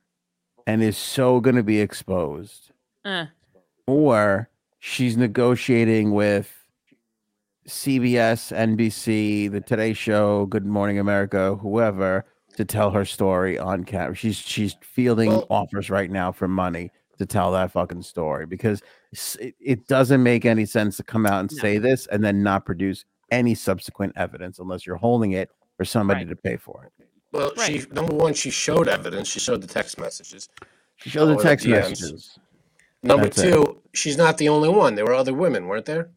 and 0.72 0.82
is 0.82 0.98
so 0.98 1.42
going 1.42 1.58
to 1.58 1.64
be 1.64 1.82
exposed, 1.82 2.72
Eh, 3.04 3.26
or 3.88 4.50
she's 4.80 5.18
negotiating 5.18 6.12
with 6.14 6.50
CBS, 7.68 8.56
NBC, 8.56 9.52
the 9.52 9.60
Today 9.60 9.92
Show, 9.94 10.46
Good 10.46 10.66
Morning 10.66 10.98
America, 10.98 11.56
whoever 11.56 12.26
to 12.56 12.64
tell 12.64 12.90
her 12.92 13.04
story 13.04 13.60
on 13.60 13.84
camera. 13.84 14.16
She's 14.16 14.38
she's 14.38 14.76
fielding 14.82 15.30
Well- 15.30 15.48
offers 15.50 15.90
right 15.90 16.10
now 16.10 16.32
for 16.32 16.48
money 16.48 16.92
to 17.18 17.26
tell 17.26 17.52
that 17.52 17.72
fucking 17.72 18.02
story 18.04 18.46
because 18.46 18.82
it, 19.40 19.56
it 19.60 19.88
doesn't 19.88 20.24
make 20.24 20.46
any 20.46 20.66
sense 20.66 20.96
to 20.98 21.04
come 21.04 21.26
out 21.26 21.40
and 21.42 21.52
No. 21.54 21.62
say 21.62 21.78
this 21.80 22.08
and 22.08 22.24
then 22.24 22.42
not 22.44 22.66
produce 22.66 23.04
any 23.30 23.56
subsequent 23.56 24.14
evidence 24.16 24.58
unless 24.60 24.86
you're 24.88 24.96
holding 24.96 25.34
it 25.34 25.50
for 25.78 25.84
somebody 25.86 26.22
Right. 26.22 26.30
to 26.30 26.36
pay 26.36 26.56
for 26.58 26.86
it. 26.86 27.08
Well 27.32 27.52
she 27.66 27.84
number 27.92 28.14
one 28.16 28.34
she 28.34 28.50
showed 28.50 28.88
evidence 28.88 29.28
she 29.28 29.40
showed 29.40 29.62
the 29.62 29.68
text 29.68 30.00
messages 30.00 30.50
She 30.98 31.10
showed 31.10 31.28
the 31.28 31.34
Or 31.34 31.38
the 31.38 31.44
text 31.44 31.66
DMs. 31.66 31.90
messages. 31.90 32.40
number 33.04 33.26
That's 33.26 33.40
it. 33.40 33.52
two 33.54 33.82
she's 33.94 34.18
not 34.18 34.38
the 34.38 34.50
only 34.50 34.70
one 34.70 34.96
there 34.96 35.06
were 35.06 35.14
other 35.14 35.34
women 35.34 35.68
weren't 35.68 35.86
there 35.86 36.10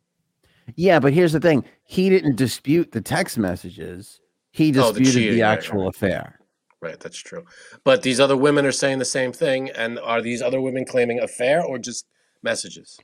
Yeah, 0.76 0.98
but 1.00 1.12
here's 1.12 1.32
the 1.32 1.40
thing: 1.40 1.64
he 1.84 2.08
didn't 2.08 2.36
dispute 2.36 2.92
the 2.92 3.00
text 3.02 3.36
messages. 3.38 4.20
He 4.50 4.68
Oh, 4.78 4.92
the 4.92 5.00
disputed 5.00 5.04
the, 5.06 5.12
cheating, 5.12 5.40
right, 5.42 5.48
right, 5.48 5.58
actual 5.58 5.84
right. 5.84 5.94
affair. 5.94 6.38
right 6.80 6.98
that's 7.00 7.18
true 7.18 7.44
but 7.84 8.02
these 8.02 8.18
other 8.20 8.36
women 8.36 8.64
are 8.66 8.72
saying 8.72 8.98
the 8.98 9.04
same 9.04 9.32
thing 9.32 9.70
and 9.70 9.98
are 9.98 10.20
these 10.22 10.40
other 10.42 10.60
women 10.60 10.84
claiming 10.84 11.18
affair 11.20 11.62
or 11.62 11.78
just 11.78 12.06
messages. 12.42 12.98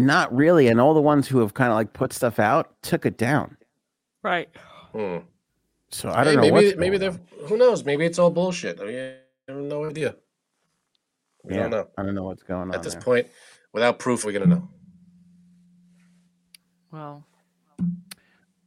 Not 0.00 0.34
really. 0.34 0.68
And 0.68 0.80
all 0.80 0.94
the 0.94 1.00
ones 1.02 1.26
who 1.28 1.38
have 1.40 1.54
kind 1.54 1.70
of 1.70 1.76
like 1.76 1.92
put 1.92 2.12
stuff 2.12 2.38
out 2.38 2.80
took 2.82 3.04
it 3.04 3.18
down. 3.18 3.56
Right. 4.22 4.48
Hmm. 4.94 5.18
So 5.90 6.10
I 6.10 6.24
don't 6.24 6.26
Hey, 6.26 6.36
know. 6.36 6.42
maybe 6.42 6.66
what's 6.66 6.76
maybe 6.78 6.98
they're 6.98 7.18
who 7.46 7.56
knows? 7.56 7.84
Maybe 7.84 8.04
it's 8.04 8.18
all 8.18 8.30
bullshit. 8.30 8.80
I 8.80 8.84
mean, 8.84 8.98
I 8.98 9.52
have 9.52 9.60
no 9.62 9.84
idea. 9.86 10.16
We 11.44 11.54
Yeah, 11.54 11.62
don't 11.62 11.70
know. 11.70 11.88
I 11.96 12.02
don't 12.02 12.14
know 12.14 12.24
what's 12.24 12.42
going 12.42 12.68
on. 12.68 12.74
At 12.74 12.82
this 12.82 12.94
there. 12.94 13.02
point, 13.02 13.26
without 13.72 13.98
proof, 13.98 14.24
we're 14.24 14.32
gonna 14.32 14.46
know. 14.46 14.68
Well, 16.92 17.24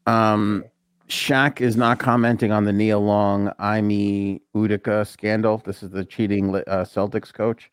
Um, 0.07 0.65
Shaq 1.07 1.61
is 1.61 1.75
not 1.75 1.99
commenting 1.99 2.51
on 2.51 2.63
the 2.65 2.73
Nia 2.73 2.97
Long, 2.97 3.51
Ime 3.59 4.39
Udoka 4.55 5.05
scandal. 5.07 5.57
This 5.59 5.83
is 5.83 5.89
the 5.91 6.03
cheating 6.05 6.55
uh, 6.55 6.61
Celtics 6.85 7.31
coach. 7.33 7.69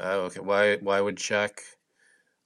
Uh, 0.00 0.26
okay, 0.26 0.40
why 0.40 0.76
why 0.78 1.00
would 1.00 1.16
Shaq? 1.16 1.50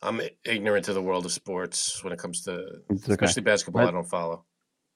I'm 0.02 0.20
ignorant 0.44 0.84
to 0.84 0.92
the 0.92 1.02
world 1.02 1.24
of 1.24 1.32
sports 1.32 2.04
when 2.04 2.12
it 2.12 2.18
comes 2.18 2.42
to 2.44 2.82
It's 2.90 3.04
okay. 3.04 3.14
especially 3.14 3.42
basketball. 3.42 3.82
But- 3.84 3.88
I 3.88 3.92
don't 3.92 4.04
follow. 4.08 4.44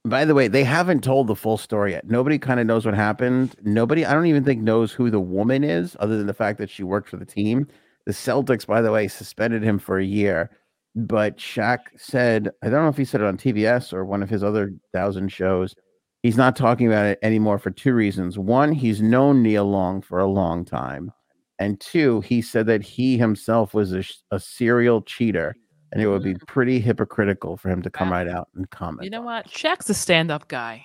By 0.05 0.24
the 0.24 0.35
way, 0.35 0.49
they 0.49 0.65
haven't 0.65 1.05
told 1.05 1.29
the 1.29 1.37
full 1.37 1.57
story 1.57 1.93
yet. 1.93 2.09
Nobody 2.09 2.37
kind 2.39 2.59
of 2.59 2.66
knows 2.66 2.85
what 2.85 2.95
happened. 2.95 3.55
Nobody, 3.62 4.05
I 4.05 4.12
don't 4.12 4.27
even 4.27 4.45
think 4.45 4.61
knows 4.61 4.91
who 4.93 5.11
the 5.11 5.20
woman 5.20 5.62
is, 5.62 5.97
other 6.01 6.19
than 6.19 6.27
the 6.27 6.35
fact 6.35 6.59
that 6.59 6.70
she 6.70 6.83
worked 6.83 7.09
for 7.09 7.16
the 7.16 7.24
team. 7.24 7.69
The 8.07 8.12
Celtics, 8.12 8.66
by 8.66 8.83
the 8.83 8.91
way, 8.91 9.07
suspended 9.07 9.62
him 9.62 9.79
for 9.79 9.99
a 9.99 10.05
year. 10.05 10.51
But 10.97 11.39
Shaq 11.39 11.79
said, 11.97 12.51
I 12.62 12.69
don't 12.69 12.83
know 12.83 12.89
if 12.89 12.97
he 12.97 13.05
said 13.05 13.20
it 13.20 13.27
on 13.27 13.39
TBS 13.39 13.93
or 13.93 14.05
one 14.05 14.24
of 14.24 14.29
his 14.29 14.43
other 14.43 14.73
thousand 14.93 15.31
shows. 15.31 15.74
He's 16.24 16.37
not 16.37 16.57
talking 16.57 16.89
about 16.89 17.07
it 17.07 17.19
anymore 17.23 17.59
for 17.59 17.70
two 17.70 17.95
reasons. 17.95 18.39
One, 18.39 18.73
he's 18.73 19.01
known 19.01 19.43
Nia 19.43 19.62
Long 19.62 20.03
for 20.03 20.19
a 20.19 20.27
long 20.27 20.65
time. 20.65 21.12
And 21.61 21.81
two, 21.81 22.20
he 22.23 22.43
said 22.43 22.66
that 22.66 22.83
he 22.83 23.19
himself 23.19 23.73
was 23.73 23.93
a, 23.93 24.03
a 24.33 24.41
serial 24.41 25.01
cheater 25.03 25.55
and 25.93 26.02
it 26.02 26.09
would 26.09 26.23
be 26.23 26.35
pretty 26.47 26.81
hypocritical 26.81 27.56
for 27.56 27.69
him 27.70 27.82
to 27.82 27.90
come 27.90 28.10
right 28.10 28.27
out 28.28 28.48
and 28.56 28.69
comment. 28.70 29.05
you 29.05 29.10
know 29.10 29.23
what? 29.23 29.47
Shaq's 29.48 29.89
a 29.90 29.94
stand-up 29.94 30.48
guy. 30.48 30.85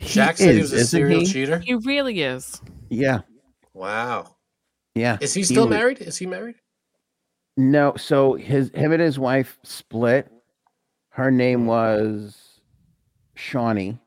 it. 0.00 0.06
Shaq 0.06 0.36
said 0.36 0.54
he 0.54 0.60
was 0.60 0.72
a 0.72 0.76
isn't 0.76 0.86
serial 0.98 1.20
he? 1.20 1.26
cheater. 1.26 1.58
He 1.58 1.74
really 1.74 2.22
is. 2.22 2.60
Yeah, 2.88 3.20
Wow. 3.74 4.36
yeah. 4.94 5.18
Is 5.20 5.34
he 5.34 5.42
still 5.44 5.66
was- 5.68 5.70
married? 5.76 5.98
Is 6.00 6.16
he 6.16 6.26
married? 6.26 6.56
No, 7.56 7.94
so 7.96 8.34
his 8.34 8.70
him 8.74 8.92
and 8.92 9.02
his 9.02 9.18
wife 9.18 9.58
split. 9.64 10.30
Her 11.10 11.30
name 11.30 11.66
was 11.66 12.60
Shaunie. 13.36 13.98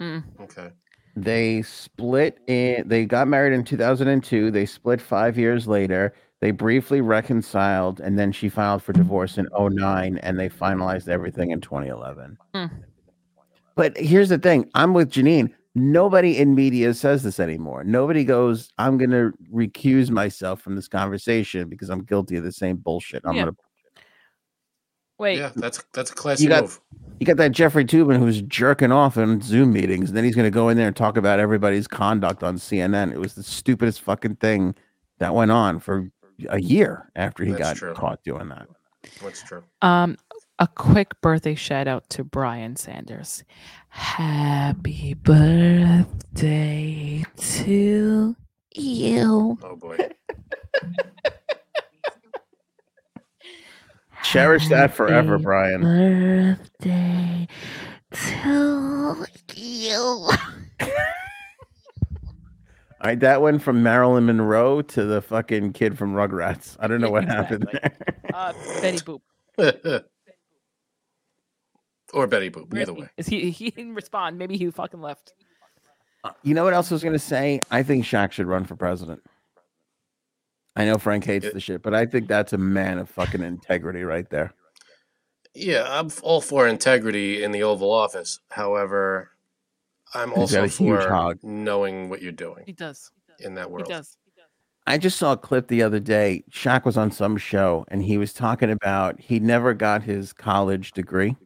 Mm. 0.00 0.24
Okay. 0.40 0.70
They 1.16 1.62
split 1.62 2.38
in 2.48 2.88
they 2.88 3.04
got 3.04 3.28
married 3.28 3.52
in 3.52 3.62
2002. 3.62 4.50
They 4.50 4.64
split 4.66 5.00
5 5.02 5.36
years 5.38 5.66
later. 5.68 6.14
They 6.44 6.50
briefly 6.50 7.00
reconciled 7.00 8.00
and 8.00 8.18
then 8.18 8.30
she 8.30 8.50
filed 8.50 8.82
for 8.82 8.92
divorce 8.92 9.38
in 9.38 9.48
09 9.58 10.18
and 10.18 10.38
they 10.38 10.50
finalized 10.50 11.08
everything 11.08 11.52
in 11.52 11.62
2011. 11.62 12.36
Hmm. 12.54 12.66
But 13.76 13.96
here's 13.96 14.28
the 14.28 14.36
thing, 14.36 14.68
I'm 14.74 14.92
with 14.92 15.10
Janine. 15.10 15.54
Nobody 15.74 16.36
in 16.36 16.54
media 16.54 16.92
says 16.92 17.22
this 17.22 17.40
anymore. 17.40 17.82
Nobody 17.82 18.24
goes, 18.24 18.68
I'm 18.76 18.98
going 18.98 19.08
to 19.12 19.32
recuse 19.50 20.10
myself 20.10 20.60
from 20.60 20.76
this 20.76 20.86
conversation 20.86 21.70
because 21.70 21.88
I'm 21.88 22.04
guilty 22.04 22.36
of 22.36 22.44
the 22.44 22.52
same 22.52 22.76
bullshit. 22.76 23.22
I'm 23.24 23.36
Yeah. 23.36 23.44
going 23.44 23.54
to 23.54 23.60
Wait, 25.18 25.38
Yeah, 25.38 25.50
that's 25.56 25.82
that's 25.94 26.10
a 26.10 26.14
classy 26.14 26.46
got- 26.46 26.64
move. 26.64 26.78
You 27.20 27.26
got 27.26 27.38
that 27.38 27.52
Jeffrey 27.52 27.86
Toobin 27.86 28.18
who's 28.18 28.42
jerking 28.42 28.92
off 28.92 29.16
in 29.16 29.40
Zoom 29.40 29.72
meetings, 29.72 30.10
and 30.10 30.16
then 30.18 30.24
he's 30.24 30.34
going 30.36 30.44
to 30.44 30.50
go 30.50 30.68
in 30.68 30.76
there 30.76 30.88
and 30.88 30.94
talk 30.96 31.16
about 31.16 31.40
everybody's 31.40 31.88
conduct 31.88 32.42
on 32.42 32.56
CNN. 32.58 33.12
It 33.12 33.18
was 33.18 33.32
the 33.34 33.42
stupidest 33.42 34.02
fucking 34.02 34.36
thing 34.36 34.74
that 35.20 35.32
went 35.34 35.52
on 35.52 35.78
for 35.78 36.10
a 36.48 36.60
year 36.60 37.10
after 37.16 37.44
he 37.44 37.50
That's 37.52 37.62
got 37.62 37.76
true. 37.76 37.94
caught 37.94 38.22
doing 38.24 38.48
that. 38.48 38.66
That's 39.22 39.42
true. 39.42 39.62
Um, 39.82 40.16
a 40.58 40.66
quick 40.68 41.20
birthday 41.20 41.54
shout 41.54 41.86
out 41.88 42.08
to 42.10 42.24
Brian 42.24 42.76
Sanders. 42.76 43.44
Happy 43.88 45.14
birthday 45.14 46.04
to 47.36 48.36
you. 48.74 49.58
Oh 49.62 49.76
boy. 49.76 49.96
Cherish 54.22 54.68
that 54.68 54.94
forever, 54.94 55.32
Happy 55.32 55.42
Brian. 55.44 55.80
Birthday 55.82 57.46
to 58.12 59.26
you. 59.54 60.28
All 63.04 63.10
right, 63.10 63.20
that 63.20 63.42
went 63.42 63.60
from 63.60 63.82
Marilyn 63.82 64.24
Monroe 64.24 64.80
to 64.80 65.04
the 65.04 65.20
fucking 65.20 65.74
kid 65.74 65.98
from 65.98 66.14
Rugrats. 66.14 66.74
I 66.80 66.86
don't 66.86 67.02
know 67.02 67.10
what 67.10 67.24
happened 67.26 67.68
there. 67.70 67.92
Uh, 68.32 68.54
Betty 68.80 68.96
Boop. 68.96 69.20
or 72.14 72.26
Betty 72.26 72.48
Boop. 72.48 72.74
Either 72.74 72.94
way. 72.94 73.10
Is 73.18 73.26
he? 73.26 73.50
He 73.50 73.68
didn't 73.68 73.94
respond. 73.94 74.38
Maybe 74.38 74.56
he 74.56 74.70
fucking 74.70 75.02
left. 75.02 75.34
You 76.42 76.54
know 76.54 76.64
what 76.64 76.72
else 76.72 76.90
I 76.90 76.94
was 76.94 77.02
going 77.02 77.12
to 77.12 77.18
say? 77.18 77.60
I 77.70 77.82
think 77.82 78.06
Shaq 78.06 78.32
should 78.32 78.46
run 78.46 78.64
for 78.64 78.74
president. 78.74 79.22
I 80.74 80.86
know 80.86 80.96
Frank 80.96 81.26
hates 81.26 81.44
Yeah. 81.44 81.50
the 81.52 81.60
shit, 81.60 81.82
but 81.82 81.92
I 81.94 82.06
think 82.06 82.26
that's 82.26 82.54
a 82.54 82.58
man 82.58 82.96
of 82.96 83.10
fucking 83.10 83.42
integrity 83.42 84.02
right 84.02 84.30
there. 84.30 84.54
Yeah, 85.54 85.84
I'm 85.86 86.08
all 86.22 86.40
for 86.40 86.66
integrity 86.66 87.44
in 87.44 87.52
the 87.52 87.64
Oval 87.64 87.92
Office. 87.92 88.40
However, 88.50 89.28
I'm 90.14 90.30
He's 90.30 90.38
also 90.38 90.56
got 90.56 90.64
a 90.64 90.68
huge 90.68 91.02
for 91.02 91.10
hog. 91.10 91.38
knowing 91.42 92.08
what 92.08 92.22
you're 92.22 92.32
doing 92.32 92.64
He 92.66 92.72
does. 92.72 93.10
in 93.40 93.54
that 93.54 93.70
world. 93.70 93.86
He 93.86 93.92
does. 93.92 94.16
I 94.86 94.98
just 94.98 95.16
saw 95.16 95.32
a 95.32 95.36
clip 95.36 95.68
the 95.68 95.82
other 95.82 95.98
day. 95.98 96.44
Shaq 96.50 96.84
was 96.84 96.98
on 96.98 97.10
some 97.10 97.38
show 97.38 97.86
and 97.88 98.02
he 98.02 98.18
was 98.18 98.34
talking 98.34 98.70
about 98.70 99.18
he 99.18 99.40
never 99.40 99.72
got 99.72 100.02
his 100.02 100.32
college 100.34 100.92
degree. 100.92 101.36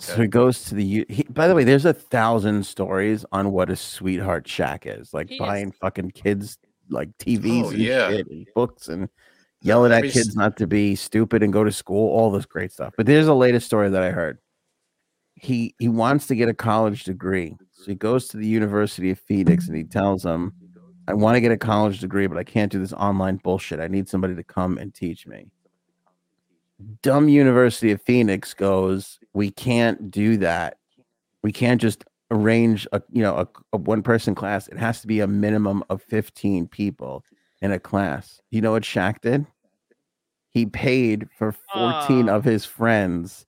So 0.00 0.14
Okay. 0.14 0.22
he 0.22 0.28
goes 0.28 0.64
to 0.64 0.74
the. 0.74 0.82
U- 0.84 1.04
He, 1.08 1.22
by 1.24 1.46
the 1.46 1.54
way, 1.54 1.62
there's 1.64 1.84
a 1.84 1.92
thousand 1.92 2.64
stories 2.66 3.24
on 3.30 3.52
what 3.52 3.70
a 3.70 3.76
sweetheart 3.76 4.46
Shaq 4.46 4.86
is. 4.86 5.12
Like 5.14 5.28
He 5.28 5.34
is. 5.36 5.38
buying 5.38 5.70
fucking 5.70 6.12
kids 6.12 6.58
like 6.88 7.10
TVs 7.18 7.64
Oh, 7.66 7.68
and 7.70 7.78
yeah. 7.78 8.08
shit 8.10 8.26
and 8.28 8.46
books 8.56 8.88
and 8.88 9.08
yelling 9.60 9.92
at 9.92 10.02
kids 10.04 10.34
not 10.34 10.56
to 10.56 10.66
be 10.66 10.96
stupid 10.96 11.42
and 11.44 11.52
go 11.52 11.62
to 11.62 11.70
school. 11.70 12.08
All 12.10 12.30
this 12.32 12.46
great 12.46 12.72
stuff. 12.72 12.94
But 12.96 13.06
there's 13.06 13.28
a 13.28 13.34
latest 13.34 13.66
story 13.66 13.88
that 13.90 14.02
I 14.02 14.10
heard. 14.10 14.38
He 15.34 15.74
he 15.78 15.88
wants 15.88 16.26
to 16.28 16.34
get 16.34 16.48
a 16.48 16.54
college 16.54 17.04
degree, 17.04 17.56
so 17.72 17.84
he 17.86 17.94
goes 17.94 18.28
to 18.28 18.36
the 18.36 18.46
University 18.46 19.10
of 19.10 19.18
Phoenix 19.18 19.66
and 19.66 19.76
he 19.76 19.84
tells 19.84 20.22
them, 20.22 20.52
"I 21.08 21.14
want 21.14 21.36
to 21.36 21.40
get 21.40 21.52
a 21.52 21.56
college 21.56 22.00
degree, 22.00 22.26
but 22.26 22.38
I 22.38 22.44
can't 22.44 22.70
do 22.70 22.78
this 22.78 22.92
online 22.92 23.36
bullshit. 23.42 23.80
I 23.80 23.88
need 23.88 24.08
somebody 24.08 24.34
to 24.36 24.44
come 24.44 24.78
and 24.78 24.94
teach 24.94 25.26
me." 25.26 25.50
Dumb 27.02 27.28
University 27.28 27.90
of 27.90 28.00
Phoenix 28.02 28.54
goes, 28.54 29.18
"We 29.32 29.50
can't 29.50 30.10
do 30.10 30.36
that. 30.38 30.78
We 31.42 31.52
can't 31.52 31.80
just 31.80 32.04
arrange 32.30 32.86
a 32.92 33.02
you 33.10 33.22
know 33.22 33.36
a, 33.36 33.48
a 33.72 33.76
one 33.76 34.02
person 34.02 34.34
class. 34.34 34.68
It 34.68 34.78
has 34.78 35.00
to 35.00 35.06
be 35.06 35.20
a 35.20 35.26
minimum 35.26 35.82
of 35.90 36.02
15 36.02 36.68
people 36.68 37.24
in 37.60 37.72
a 37.72 37.80
class." 37.80 38.40
You 38.50 38.60
know 38.60 38.72
what 38.72 38.84
Shaq 38.84 39.20
did? 39.20 39.46
He 40.50 40.66
paid 40.66 41.28
for 41.36 41.50
14 41.74 42.28
Aw. 42.28 42.32
of 42.32 42.44
his 42.44 42.64
friends 42.64 43.46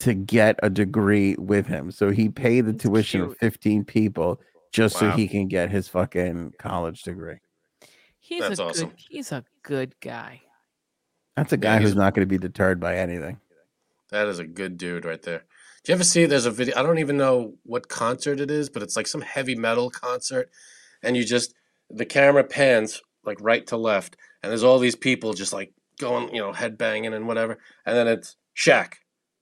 to 0.00 0.14
get 0.14 0.58
a 0.62 0.70
degree 0.70 1.36
with 1.38 1.66
him. 1.66 1.90
So 1.90 2.10
he 2.10 2.28
paid 2.28 2.62
the 2.66 2.72
That's 2.72 2.84
tuition 2.84 3.20
of 3.22 3.36
15 3.38 3.84
people 3.84 4.40
just 4.72 4.98
so 4.98 5.10
he 5.10 5.28
can 5.28 5.48
get 5.48 5.70
his 5.70 5.88
fucking 5.88 6.54
college 6.58 7.02
degree. 7.02 7.38
He's 8.18 8.40
That's 8.42 8.60
a 8.60 8.64
awesome. 8.64 8.88
good. 8.90 8.98
He's 9.08 9.32
a 9.32 9.44
good 9.62 9.94
guy. 10.00 10.42
That's 11.36 11.52
a 11.52 11.56
guy 11.56 11.78
he's- 11.78 11.82
who's 11.90 11.96
not 11.96 12.14
going 12.14 12.26
to 12.26 12.30
be 12.30 12.38
deterred 12.38 12.80
by 12.80 12.96
anything. 12.96 13.38
That 14.10 14.26
is 14.26 14.38
a 14.38 14.44
good 14.44 14.76
dude 14.76 15.04
right 15.04 15.22
there. 15.22 15.44
Do 15.84 15.92
you 15.92 15.94
ever 15.94 16.04
see 16.04 16.26
there's 16.26 16.46
a 16.46 16.50
video? 16.50 16.76
I 16.76 16.82
don't 16.82 16.98
even 16.98 17.16
know 17.16 17.54
what 17.62 17.88
concert 17.88 18.40
it 18.40 18.50
is, 18.50 18.68
but 18.68 18.82
it's 18.82 18.96
like 18.96 19.06
some 19.06 19.20
heavy 19.22 19.54
metal 19.54 19.88
concert. 19.90 20.50
And 21.02 21.16
you 21.16 21.24
just, 21.24 21.54
the 21.88 22.04
camera 22.04 22.44
pans 22.44 23.00
like 23.24 23.38
right 23.40 23.66
to 23.68 23.76
left. 23.76 24.16
And 24.42 24.50
there's 24.50 24.64
all 24.64 24.78
these 24.78 24.96
people 24.96 25.32
just 25.32 25.52
like 25.52 25.72
going, 25.98 26.34
you 26.34 26.40
know, 26.40 26.52
head 26.52 26.76
banging 26.76 27.14
and 27.14 27.26
whatever. 27.26 27.58
And 27.86 27.96
then 27.96 28.08
it's 28.08 28.36
Shaq 28.56 28.94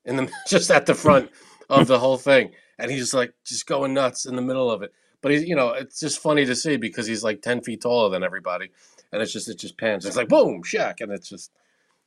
in 0.04 0.16
the, 0.16 0.30
just 0.48 0.70
at 0.70 0.86
the 0.86 0.94
front 0.94 1.30
of 1.68 1.86
the 1.86 1.98
whole 1.98 2.18
thing. 2.18 2.50
And 2.78 2.90
he's 2.90 3.12
like, 3.12 3.34
just 3.44 3.66
going 3.66 3.94
nuts 3.94 4.26
in 4.26 4.36
the 4.36 4.42
middle 4.42 4.70
of 4.70 4.82
it. 4.82 4.92
But 5.20 5.32
he's, 5.32 5.44
you 5.44 5.56
know, 5.56 5.70
it's 5.70 5.98
just 5.98 6.20
funny 6.20 6.44
to 6.44 6.54
see 6.54 6.76
because 6.76 7.06
he's 7.06 7.24
like 7.24 7.42
10 7.42 7.62
feet 7.62 7.82
taller 7.82 8.08
than 8.08 8.22
everybody. 8.22 8.70
And 9.12 9.20
it's 9.20 9.32
just, 9.32 9.48
it 9.48 9.58
just 9.58 9.76
pans. 9.76 10.06
It's 10.06 10.16
like, 10.16 10.28
boom, 10.28 10.62
Shaq. 10.62 11.00
And 11.00 11.10
it's 11.10 11.28
just, 11.28 11.50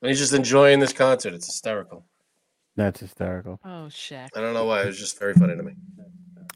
and 0.01 0.09
he's 0.09 0.19
just 0.19 0.33
enjoying 0.33 0.79
this 0.79 0.93
concert. 0.93 1.33
It's 1.33 1.47
hysterical. 1.47 2.05
That's 2.75 3.01
hysterical. 3.01 3.59
Oh, 3.65 3.87
Shaq. 3.89 4.29
I 4.35 4.39
don't 4.39 4.53
know 4.53 4.65
why. 4.65 4.83
It 4.83 4.87
was 4.87 4.99
just 4.99 5.19
very 5.19 5.33
funny 5.33 5.55
to 5.55 5.63
me. 5.63 5.73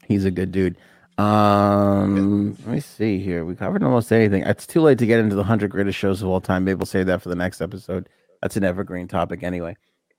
He's 0.08 0.24
a 0.24 0.30
good 0.30 0.50
dude. 0.50 0.76
Um, 1.18 2.56
let 2.66 2.74
me 2.74 2.80
see 2.80 3.18
here. 3.18 3.44
We 3.44 3.54
covered 3.54 3.82
almost 3.82 4.12
anything. 4.12 4.42
It's 4.42 4.66
too 4.66 4.80
late 4.80 4.98
to 4.98 5.06
get 5.06 5.18
into 5.18 5.34
the 5.34 5.44
hundred 5.44 5.70
greatest 5.70 5.98
shows 5.98 6.22
of 6.22 6.28
all 6.28 6.40
time. 6.40 6.64
Maybe 6.64 6.76
we'll 6.76 6.86
save 6.86 7.06
that 7.06 7.22
for 7.22 7.28
the 7.28 7.34
next 7.34 7.60
episode. 7.60 8.08
That's 8.42 8.56
an 8.56 8.64
evergreen 8.64 9.08
topic 9.08 9.42
anyway. 9.42 9.76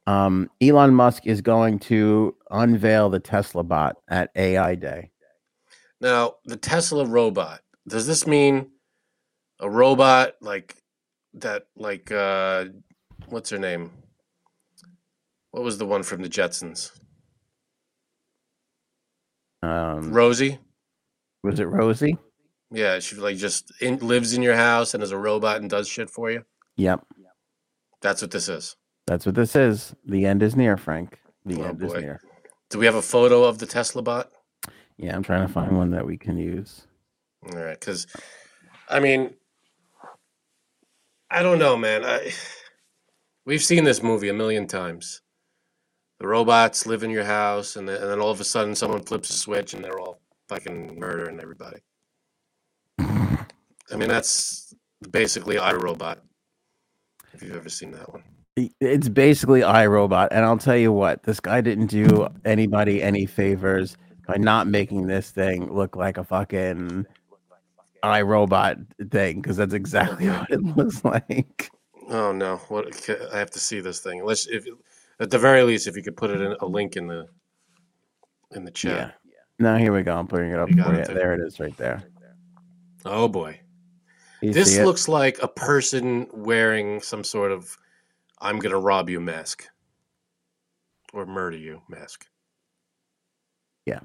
Um, 0.08 0.50
Elon 0.62 0.96
Musk 0.96 1.28
is 1.28 1.42
going 1.42 1.80
to 1.80 2.34
unveil 2.50 3.10
the 3.10 3.20
Tesla 3.20 3.62
bot 3.62 3.98
at 4.08 4.32
AI 4.36 4.76
Day. 4.76 5.12
Now, 6.00 6.36
the 6.46 6.56
Tesla 6.56 7.06
robot, 7.06 7.60
does 7.88 8.08
this 8.08 8.26
mean 8.26 8.72
a 9.60 9.70
robot 9.70 10.36
like 10.42 10.76
that 11.34 11.68
like 11.76 12.12
uh 12.12 12.66
what's 13.30 13.50
her 13.50 13.58
name? 13.58 13.92
What 15.52 15.64
was 15.64 15.78
the 15.78 15.86
one 15.86 16.04
from 16.04 16.22
the 16.22 16.30
Jetsons? 16.30 16.92
Um, 19.64 20.14
Rosie. 20.14 20.60
was 21.44 21.60
it 21.60 21.66
Rosie? 21.66 22.18
Yeah, 22.72 23.00
she 23.00 23.16
like 23.16 23.38
just 23.38 23.74
in, 23.82 23.98
lives 23.98 24.34
in 24.34 24.42
your 24.42 24.56
house 24.56 24.94
and 24.94 25.02
is 25.04 25.12
a 25.12 25.18
robot 25.18 25.62
and 25.62 25.70
does 25.70 25.88
shit 25.88 26.10
for 26.10 26.32
you. 26.32 26.46
Yep, 26.78 27.06
That's 28.02 28.22
what 28.22 28.32
this 28.32 28.48
is. 28.48 28.76
That's 29.08 29.26
what 29.26 29.36
this 29.36 29.56
is. 29.56 29.96
The 30.06 30.26
end 30.26 30.44
is 30.44 30.56
near, 30.56 30.78
Frank. 30.78 31.20
The 31.46 31.62
Oh, 31.62 31.66
end 31.70 31.82
is 31.82 31.94
near. 31.94 32.22
Do 32.70 32.78
we 32.78 32.86
have 32.86 32.96
a 32.96 33.02
photo 33.02 33.44
of 33.46 33.58
the 33.58 33.66
Tesla 33.66 34.02
bot? 34.04 34.32
Yeah, 34.98 35.16
I'm 35.16 35.24
trying 35.24 35.48
to 35.48 35.52
find 35.54 35.78
one 35.78 35.92
that 35.92 36.06
we 36.06 36.18
can 36.18 36.38
use. 36.38 36.84
All 37.46 37.58
right, 37.58 37.80
because 37.80 38.06
I 38.90 39.00
mean, 39.00 39.34
I 41.32 41.42
don't 41.44 41.60
know, 41.60 41.78
man. 41.78 42.04
I 42.06 42.32
we've 43.46 43.64
seen 43.64 43.84
this 43.84 44.04
movie 44.04 44.30
a 44.30 44.34
million 44.34 44.68
times. 44.68 45.22
The 46.20 46.28
robots 46.28 46.88
live 46.88 47.04
in 47.04 47.12
your 47.12 47.24
house, 47.26 47.76
and 47.76 47.88
then, 47.88 48.02
and 48.02 48.10
then 48.10 48.20
all 48.20 48.32
of 48.32 48.42
a 48.42 48.44
sudden, 48.44 48.76
someone 48.76 49.04
flips 49.04 49.30
a 49.30 49.34
switch, 49.34 49.74
and 49.74 49.84
they're 49.84 50.00
all 50.00 50.20
fucking 50.50 50.98
murdering 51.00 51.40
everybody. 51.40 51.78
I 53.00 53.96
mean, 53.96 54.10
that's 54.10 54.74
basically 55.12 55.58
iRobot. 55.58 56.18
If 57.34 57.44
you've 57.44 57.56
ever 57.56 57.70
seen 57.70 57.92
that 57.92 58.12
one, 58.12 58.24
It's 58.80 59.08
basically 59.08 59.62
iRobot, 59.62 60.30
and 60.32 60.44
I'll 60.44 60.58
tell 60.58 60.78
you 60.78 60.92
what, 60.92 61.24
this 61.24 61.40
guy 61.40 61.62
didn't 61.62 61.88
do 61.88 62.28
anybody 62.44 63.04
any 63.04 63.28
favors 63.28 63.98
by 64.26 64.38
not 64.38 64.66
making 64.68 65.06
this 65.06 65.30
thing 65.30 65.72
look 65.72 65.96
like 65.96 66.18
a 66.18 66.24
fucking 66.24 67.06
iRobot 68.04 69.12
thing, 69.12 69.42
because 69.42 69.58
that's 69.58 69.76
exactly 69.76 70.28
what 70.30 70.50
it 70.50 70.62
looks 70.76 71.06
like. 71.06 71.70
oh 72.10 72.32
no, 72.32 72.58
what 72.70 72.88
I 73.32 73.38
have 73.38 73.52
to 73.52 73.60
see 73.60 73.80
this 73.80 74.00
thing. 74.00 74.26
Let's 74.26 74.48
if 74.48 74.66
at 75.20 75.30
the 75.30 75.38
very 75.38 75.62
least, 75.62 75.86
if 75.86 75.96
you 75.96 76.02
could 76.02 76.18
put 76.18 76.32
it 76.32 76.42
in 76.42 76.56
a 76.60 76.66
link 76.66 76.96
in 76.96 77.06
the 77.06 77.28
in 78.56 78.66
the 78.66 78.72
chat. 78.72 79.16
Yeah. 79.24 79.32
Now 79.60 79.78
here 79.78 79.94
we 79.94 80.02
go. 80.02 80.18
I'm 80.18 80.28
putting 80.28 80.52
it 80.52 80.60
up 80.60 80.70
for 80.70 80.94
it. 80.96 81.08
There 81.08 81.34
it 81.34 81.42
is, 81.46 81.60
right 81.60 81.78
there. 81.78 82.04
Oh 83.06 83.28
boy. 83.28 83.60
You 84.42 84.54
This 84.54 84.78
looks 84.80 85.08
like 85.08 85.42
a 85.42 85.48
person 85.48 86.28
wearing 86.32 87.02
some 87.02 87.24
sort 87.24 87.52
of 87.52 87.78
I'm 88.40 88.60
going 88.60 88.72
to 88.72 88.80
rob 88.80 89.10
you 89.10 89.20
mask 89.20 89.68
or 91.14 91.26
murder 91.26 91.58
you 91.58 91.82
mask. 91.90 92.28
Yeah. 93.86 94.02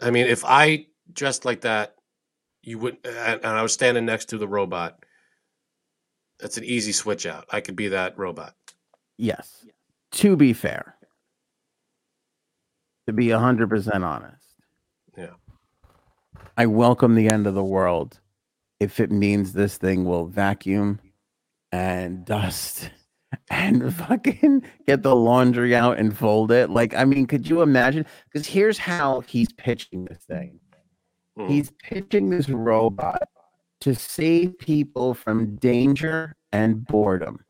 I 0.00 0.10
mean, 0.10 0.26
if 0.26 0.44
I 0.44 0.86
dressed 1.12 1.44
like 1.44 1.60
that, 1.60 1.96
you 2.62 2.78
would, 2.78 2.96
and, 3.04 3.40
and 3.44 3.46
I 3.46 3.62
was 3.62 3.72
standing 3.72 4.06
next 4.06 4.26
to 4.30 4.38
the 4.38 4.48
robot, 4.48 5.04
that's 6.38 6.56
an 6.56 6.64
easy 6.64 6.92
switch 6.92 7.26
out. 7.26 7.46
I 7.50 7.60
could 7.60 7.76
be 7.76 7.88
that 7.88 8.18
robot. 8.18 8.54
Yes. 9.16 9.64
To 10.12 10.36
be 10.36 10.52
fair, 10.52 10.96
to 13.06 13.12
be 13.12 13.26
100% 13.26 14.04
honest, 14.04 14.46
Yeah. 15.16 15.34
I 16.56 16.66
welcome 16.66 17.14
the 17.14 17.30
end 17.30 17.46
of 17.46 17.54
the 17.54 17.64
world 17.64 18.20
if 18.80 18.98
it 19.00 19.10
means 19.10 19.52
this 19.52 19.78
thing 19.78 20.04
will 20.04 20.26
vacuum 20.26 21.00
and 21.72 22.24
dust 22.24 22.90
and 23.50 23.94
fucking 23.94 24.62
get 24.86 25.02
the 25.02 25.16
laundry 25.16 25.74
out 25.74 25.98
and 25.98 26.16
fold 26.16 26.52
it. 26.52 26.68
Like, 26.70 26.94
I 26.94 27.04
mean, 27.04 27.26
could 27.26 27.48
you 27.48 27.62
imagine? 27.62 28.04
Because 28.30 28.46
here's 28.46 28.78
how 28.78 29.20
he's 29.20 29.52
pitching 29.52 30.04
this 30.04 30.18
thing 30.24 30.58
Mm. 31.38 31.48
he's 31.48 31.70
pitching 31.82 32.28
this 32.28 32.50
robot 32.50 33.22
to 33.80 33.94
save 33.94 34.58
people 34.58 35.14
from 35.14 35.56
danger 35.56 36.36
and 36.52 36.84
boredom. 36.86 37.46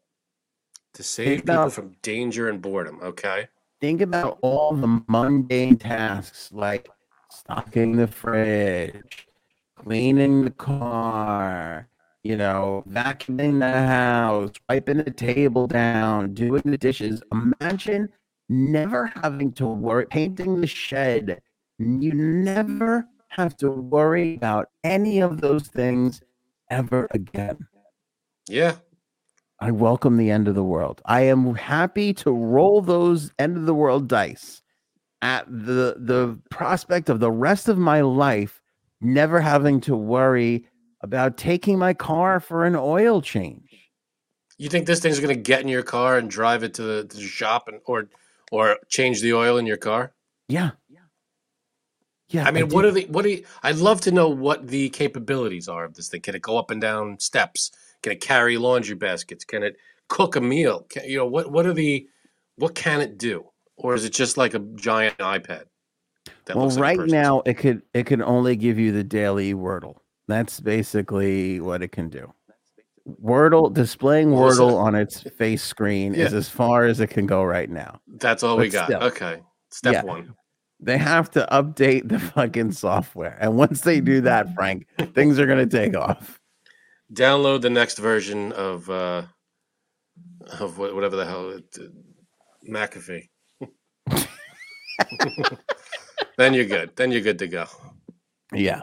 to 0.94 1.03
save 1.03 1.27
think 1.27 1.40
people 1.40 1.55
about- 1.55 1.73
from 1.73 1.97
danger 2.01 2.49
and 2.49 2.62
boredom. 2.62 3.01
Okay. 3.03 3.49
think 3.81 4.01
about 4.01 4.39
all 4.43 4.73
the 4.74 5.03
mundane 5.09 5.77
tasks 5.77 6.51
like 6.53 6.89
stocking 7.32 7.97
the 7.97 8.07
fridge, 8.07 9.27
cleaning 9.74 10.44
the 10.44 10.51
car, 10.53 11.89
you 12.23 12.36
know, 12.36 12.85
vacuuming 12.89 13.59
the 13.59 13.86
house, 13.86 14.51
wiping 14.69 14.99
the 14.99 15.11
table 15.11 15.66
down, 15.66 16.35
doing 16.35 16.62
the 16.65 16.78
dishes. 16.78 17.23
Imagine 17.32 18.09
never 18.49 19.07
having 19.07 19.53
to 19.53 19.66
worry, 19.66 20.07
painting 20.07 20.61
the 20.61 20.66
shed. 20.66 21.40
You 21.78 22.12
never 22.15 23.07
have 23.28 23.57
to 23.59 23.70
worry 23.70 24.36
about 24.36 24.69
any 24.85 25.20
of 25.20 25.40
those 25.40 25.66
things 25.69 26.20
ever 26.70 27.09
again. 27.11 27.66
Yeah. 28.49 28.77
I 29.59 29.70
welcome 29.70 30.16
the 30.16 30.31
end 30.31 30.49
of 30.49 30.55
the 30.55 30.65
world. 30.65 31.01
I 31.05 31.23
am 31.23 31.55
happy 31.55 32.12
to 32.15 32.31
roll 32.31 32.82
those 32.82 33.32
end 33.39 33.57
of 33.57 33.66
the 33.66 33.74
world 33.74 34.09
dice 34.09 34.62
at 35.23 35.47
the 35.49 35.94
the 35.99 36.36
prospect 36.51 37.09
of 37.09 37.20
the 37.20 37.31
rest 37.31 37.69
of 37.69 37.78
my 37.78 38.01
life 38.01 38.61
never 39.01 39.40
having 39.40 39.81
to 39.81 39.97
worry 39.97 40.66
about 41.03 41.37
taking 41.37 41.79
my 41.79 41.95
car 41.95 42.41
for 42.41 42.65
an 42.65 42.77
oil 42.77 43.20
change. 43.20 43.91
You 44.59 44.69
think 44.69 44.87
this 44.87 45.01
thing's 45.01 45.20
going 45.20 45.35
to 45.35 45.41
get 45.41 45.61
in 45.61 45.69
your 45.69 45.83
car 45.83 46.19
and 46.19 46.31
drive 46.31 46.62
it 46.62 46.74
to 46.74 46.83
the, 46.83 47.05
to 47.05 47.16
the 47.16 47.23
shop 47.23 47.69
and 47.69 47.81
or 47.87 48.09
or 48.51 48.79
change 48.89 49.20
the 49.20 49.33
oil 49.33 49.59
in 49.59 49.66
your 49.66 49.77
car? 49.77 50.12
Yeah. 50.49 50.70
Yeah. 52.29 52.47
I 52.47 52.51
mean, 52.51 52.69
what 52.70 52.85
are 52.85 52.91
the 52.91 53.07
what 53.07 53.27
are 53.27 53.31
you, 53.31 53.45
I'd 53.62 53.77
love 53.77 54.01
to 54.03 54.12
know 54.12 54.29
what 54.29 54.69
the 54.69 54.89
capabilities 54.91 55.69
are 55.69 55.85
of 55.85 55.95
this 55.95 56.09
thing. 56.09 56.23
Can 56.23 56.35
it 56.35 56.43
go 56.43 56.57
up 56.57 56.70
and 56.70 56.81
down 56.81 57.19
steps? 57.19 57.73
Can 58.03 58.12
it 58.12 58.20
carry 58.20 58.57
laundry 58.57 58.95
baskets? 58.95 59.45
Can 59.45 59.62
it 59.62 59.77
cook 60.09 60.37
a 60.37 60.41
meal? 60.41 60.87
Can, 60.89 61.05
you 61.05 61.19
know 61.19 61.27
what 61.27 61.51
what 61.51 61.66
are 61.66 61.74
the 61.74 62.09
what 62.57 62.74
can 62.74 63.01
it 63.01 63.19
do? 63.19 63.47
Or 63.77 63.95
is 63.95 64.05
it 64.05 64.12
just 64.12 64.37
like 64.37 64.55
a 64.55 64.61
giant 64.61 65.19
iPad? 65.19 65.65
that 66.47 66.57
well, 66.57 66.66
looks 66.66 66.79
like 66.79 66.99
right 66.99 67.09
now 67.09 67.43
it 67.45 67.55
could 67.55 67.83
it 67.95 68.07
can 68.07 68.23
only 68.23 68.57
give 68.57 68.79
you 68.79 68.93
the 68.93 69.05
daily 69.05 69.55
Wordle. 69.55 69.97
That's 70.28 70.61
basically 70.61 71.61
what 71.61 71.82
it 71.82 71.89
can 71.93 72.09
do. 72.09 72.32
Wordle 73.23 73.73
displaying 73.73 74.31
Wordle 74.31 74.77
on 74.77 74.94
its 74.94 75.23
face 75.36 75.62
screen 75.62 76.15
is 76.15 76.32
as 76.32 76.49
far 76.49 76.85
as 76.85 77.01
it 77.01 77.09
can 77.09 77.27
go 77.27 77.43
right 77.43 77.69
now. 77.69 78.01
that's 78.19 78.43
all 78.44 78.57
we 78.57 78.66
but 78.69 78.73
got. 78.73 78.85
still. 78.86 79.03
Okay, 79.03 79.40
step 79.70 79.93
Yeah. 79.94 80.03
one. 80.05 80.35
They 80.78 80.99
have 80.99 81.31
to 81.32 81.47
update 81.51 82.09
the 82.09 82.19
fucking 82.19 82.73
software. 82.73 83.36
And 83.40 83.57
once 83.57 83.82
they 83.82 84.01
do 84.01 84.20
that, 84.23 84.53
Frank, 84.55 84.86
things 85.15 85.39
are 85.39 85.47
going 85.47 85.69
to 85.69 85.77
take 85.78 85.97
off. 85.97 86.40
Download 87.12 87.61
the 87.61 87.70
next 87.70 87.99
version 87.99 88.53
of 88.53 88.89
uh 88.90 89.23
of 90.61 90.78
wha- 90.78 90.94
whatever 90.94 91.16
the 91.16 91.24
hell 91.27 91.51
it, 91.51 91.78
McAfee. 92.69 93.28
then 96.39 96.55
you're 96.55 96.65
good. 96.65 96.94
Then 96.97 97.11
you're 97.12 97.20
good 97.20 97.39
to 97.40 97.47
go. 97.49 97.66
Yeah. 98.53 98.82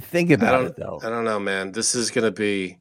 Think 0.00 0.30
about 0.30 0.64
it 0.64 0.76
though. 0.76 1.00
I 1.02 1.08
don't 1.08 1.24
know, 1.24 1.40
man. 1.40 1.72
This 1.72 1.94
is 1.94 2.10
going 2.10 2.26
to 2.26 2.30
be 2.30 2.78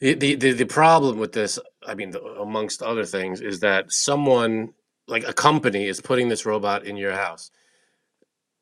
the, 0.00 0.14
the 0.14 0.34
the 0.34 0.52
the 0.52 0.66
problem 0.66 1.18
with 1.18 1.32
this. 1.32 1.58
I 1.86 1.94
mean, 1.94 2.10
the, 2.10 2.22
amongst 2.22 2.82
other 2.82 3.04
things, 3.04 3.40
is 3.40 3.60
that 3.60 3.90
someone 3.90 4.74
like 5.08 5.26
a 5.26 5.32
company 5.32 5.86
is 5.86 6.00
putting 6.00 6.28
this 6.28 6.44
robot 6.44 6.84
in 6.84 6.96
your 6.96 7.12
house. 7.12 7.50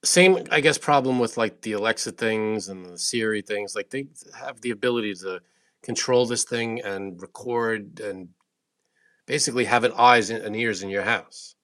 Same, 0.05 0.39
I 0.51 0.61
guess, 0.61 0.77
problem 0.77 1.19
with 1.19 1.37
like 1.37 1.63
the 1.63 1.73
Alexa 1.73 2.13
things 2.13 2.69
and 2.69 2.85
the 2.85 2.99
Siri 2.99 3.43
things. 3.43 3.75
Like 3.75 3.91
they 3.91 4.07
have 4.39 4.61
the 4.61 4.71
ability 4.71 5.15
to 5.15 5.41
control 5.83 6.27
this 6.27 6.45
thing 6.45 6.81
and 6.83 7.21
record 7.21 8.01
and 8.01 8.29
basically 9.27 9.65
have 9.65 9.85
an 9.85 9.93
eyes 9.97 10.31
and 10.31 10.55
ears 10.55 10.83
in 10.83 10.91
your 10.91 11.03
house. 11.03 11.55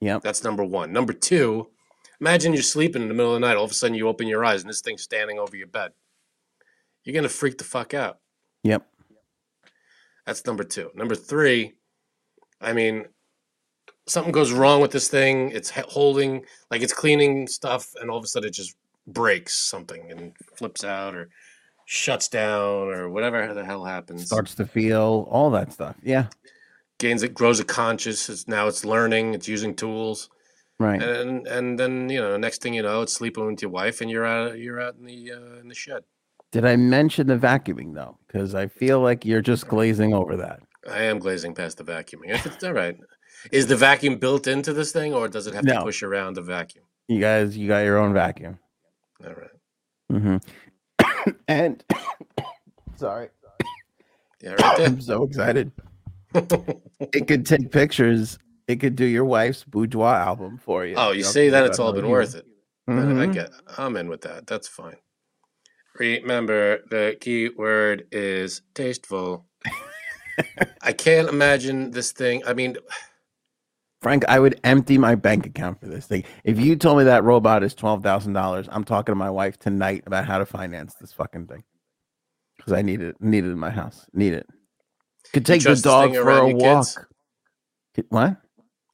Yep. 0.00 0.22
That's 0.22 0.44
number 0.44 0.64
one. 0.64 0.92
Number 0.92 1.12
two, 1.12 1.68
imagine 2.20 2.52
you're 2.52 2.62
sleeping 2.62 3.02
in 3.02 3.08
the 3.08 3.14
middle 3.14 3.34
of 3.34 3.40
the 3.40 3.46
night. 3.46 3.56
All 3.56 3.64
of 3.64 3.70
a 3.70 3.74
sudden, 3.74 3.96
you 3.96 4.08
open 4.08 4.26
your 4.26 4.44
eyes 4.44 4.62
and 4.62 4.70
this 4.70 4.80
thing's 4.80 5.02
standing 5.02 5.38
over 5.38 5.56
your 5.56 5.66
bed. 5.66 5.92
You're 7.04 7.14
gonna 7.14 7.28
freak 7.28 7.58
the 7.58 7.64
fuck 7.64 7.94
out. 7.94 8.18
Yep. 8.62 8.86
That's 10.26 10.44
number 10.44 10.64
two. 10.64 10.90
Number 10.94 11.14
three, 11.14 11.72
I 12.60 12.72
mean, 12.72 13.06
something 14.06 14.32
goes 14.32 14.52
wrong 14.52 14.80
with 14.80 14.90
this 14.90 15.08
thing. 15.08 15.50
It's 15.50 15.70
holding, 15.70 16.44
like 16.70 16.82
it's 16.82 16.92
cleaning 16.92 17.46
stuff, 17.46 17.88
and 18.00 18.10
all 18.10 18.18
of 18.18 18.24
a 18.24 18.26
sudden 18.26 18.48
it 18.48 18.52
just 18.52 18.76
breaks 19.06 19.56
something 19.56 20.10
and 20.10 20.32
flips 20.56 20.84
out 20.84 21.14
or 21.14 21.30
shuts 21.86 22.28
down 22.28 22.88
or 22.88 23.08
whatever 23.08 23.52
the 23.54 23.64
hell 23.64 23.84
happens. 23.84 24.26
Starts 24.26 24.54
to 24.56 24.66
feel 24.66 25.26
all 25.30 25.50
that 25.50 25.72
stuff. 25.72 25.96
Yeah. 26.02 26.26
Gains 26.98 27.22
it, 27.22 27.34
grows 27.34 27.60
a 27.60 27.64
conscious. 27.64 28.28
It's, 28.28 28.46
now 28.46 28.68
it's 28.68 28.84
learning. 28.84 29.34
It's 29.34 29.48
using 29.48 29.74
tools, 29.74 30.28
Right. 30.80 31.02
and 31.02 31.46
and 31.46 31.78
then 31.78 32.08
you 32.08 32.22
know, 32.22 32.38
next 32.38 32.62
thing 32.62 32.72
you 32.72 32.82
know, 32.82 33.02
it's 33.02 33.12
sleeping 33.12 33.44
with 33.44 33.60
your 33.60 33.70
wife, 33.70 34.00
and 34.00 34.10
you're 34.10 34.24
out 34.24 34.58
you're 34.58 34.80
out 34.80 34.94
in 34.96 35.04
the 35.04 35.32
uh, 35.32 35.60
in 35.60 35.68
the 35.68 35.74
shed. 35.74 36.04
Did 36.52 36.64
I 36.64 36.76
mention 36.76 37.26
the 37.26 37.36
vacuuming 37.36 37.94
though? 37.94 38.16
Because 38.26 38.54
I 38.54 38.66
feel 38.66 39.00
like 39.00 39.26
you're 39.26 39.42
just 39.42 39.68
glazing 39.68 40.14
over 40.14 40.36
that. 40.38 40.60
I 40.90 41.02
am 41.02 41.18
glazing 41.18 41.54
past 41.54 41.76
the 41.76 41.84
vacuuming. 41.84 42.30
If 42.30 42.46
it's 42.46 42.64
all 42.64 42.72
right, 42.72 42.96
is 43.52 43.66
the 43.66 43.76
vacuum 43.76 44.16
built 44.16 44.46
into 44.46 44.72
this 44.72 44.90
thing, 44.90 45.12
or 45.12 45.28
does 45.28 45.46
it 45.46 45.52
have 45.52 45.66
to 45.66 45.82
push 45.82 46.02
around 46.02 46.34
the 46.34 46.42
vacuum? 46.42 46.84
You 47.08 47.20
guys, 47.20 47.58
you 47.58 47.68
got 47.68 47.84
your 47.84 47.98
own 47.98 48.14
vacuum. 48.14 48.58
All 49.22 49.34
right. 49.34 49.50
Mm-hmm. 50.10 51.30
and 51.48 51.84
Sorry. 52.96 53.28
Yeah, 54.42 54.52
right 54.52 54.80
I'm 54.86 55.02
so 55.02 55.24
excited. 55.24 55.72
It 56.34 57.26
could 57.28 57.44
take 57.44 57.70
pictures. 57.70 58.38
It 58.70 58.78
could 58.78 58.94
do 58.94 59.04
your 59.04 59.24
wife's 59.24 59.64
boudoir 59.64 60.14
album 60.14 60.56
for 60.58 60.86
you. 60.86 60.94
oh, 60.96 61.10
you 61.10 61.24
see, 61.24 61.48
then 61.48 61.62
without 61.62 61.70
it's 61.70 61.78
all 61.80 61.92
been 61.92 62.04
you. 62.04 62.10
worth 62.12 62.36
it. 62.36 62.46
I- 62.86 63.22
I 63.22 63.26
get. 63.26 63.50
I'm 63.78 63.96
in 63.96 64.08
with 64.08 64.20
that. 64.22 64.46
That's 64.46 64.68
fine. 64.68 64.96
Remember, 65.98 66.78
the 66.88 67.16
key 67.20 67.48
word 67.48 68.06
is 68.12 68.62
tasteful. 68.74 69.46
I 70.82 70.92
can't 70.92 71.28
imagine 71.28 71.90
this 71.90 72.12
thing. 72.12 72.42
I 72.46 72.54
mean, 72.54 72.76
Frank, 74.02 74.24
I 74.28 74.38
would 74.38 74.60
empty 74.62 74.98
my 74.98 75.16
bank 75.16 75.46
account 75.46 75.80
for 75.80 75.88
this 75.88 76.06
thing. 76.06 76.22
If 76.44 76.60
you 76.60 76.76
told 76.76 76.98
me 76.98 77.04
that 77.04 77.24
robot 77.24 77.64
is 77.64 77.74
twelve 77.74 78.04
thousand 78.04 78.34
dollars, 78.34 78.68
I'm 78.70 78.84
talking 78.84 79.12
to 79.12 79.16
my 79.16 79.30
wife 79.30 79.58
tonight 79.58 80.04
about 80.06 80.26
how 80.26 80.38
to 80.38 80.46
finance 80.46 80.94
this 80.94 81.12
fucking 81.12 81.48
thing 81.48 81.64
because 82.56 82.72
I 82.72 82.82
need 82.82 83.00
it. 83.02 83.20
Need 83.20 83.44
it 83.44 83.50
in 83.50 83.58
my 83.58 83.70
house. 83.70 84.06
Need 84.14 84.34
it. 84.34 84.46
Could 85.32 85.44
take 85.44 85.62
the 85.64 85.74
dog 85.74 86.14
for 86.14 86.30
a 86.38 86.48
walk. 86.48 86.86
kids? 86.86 86.98
What? 88.08 88.36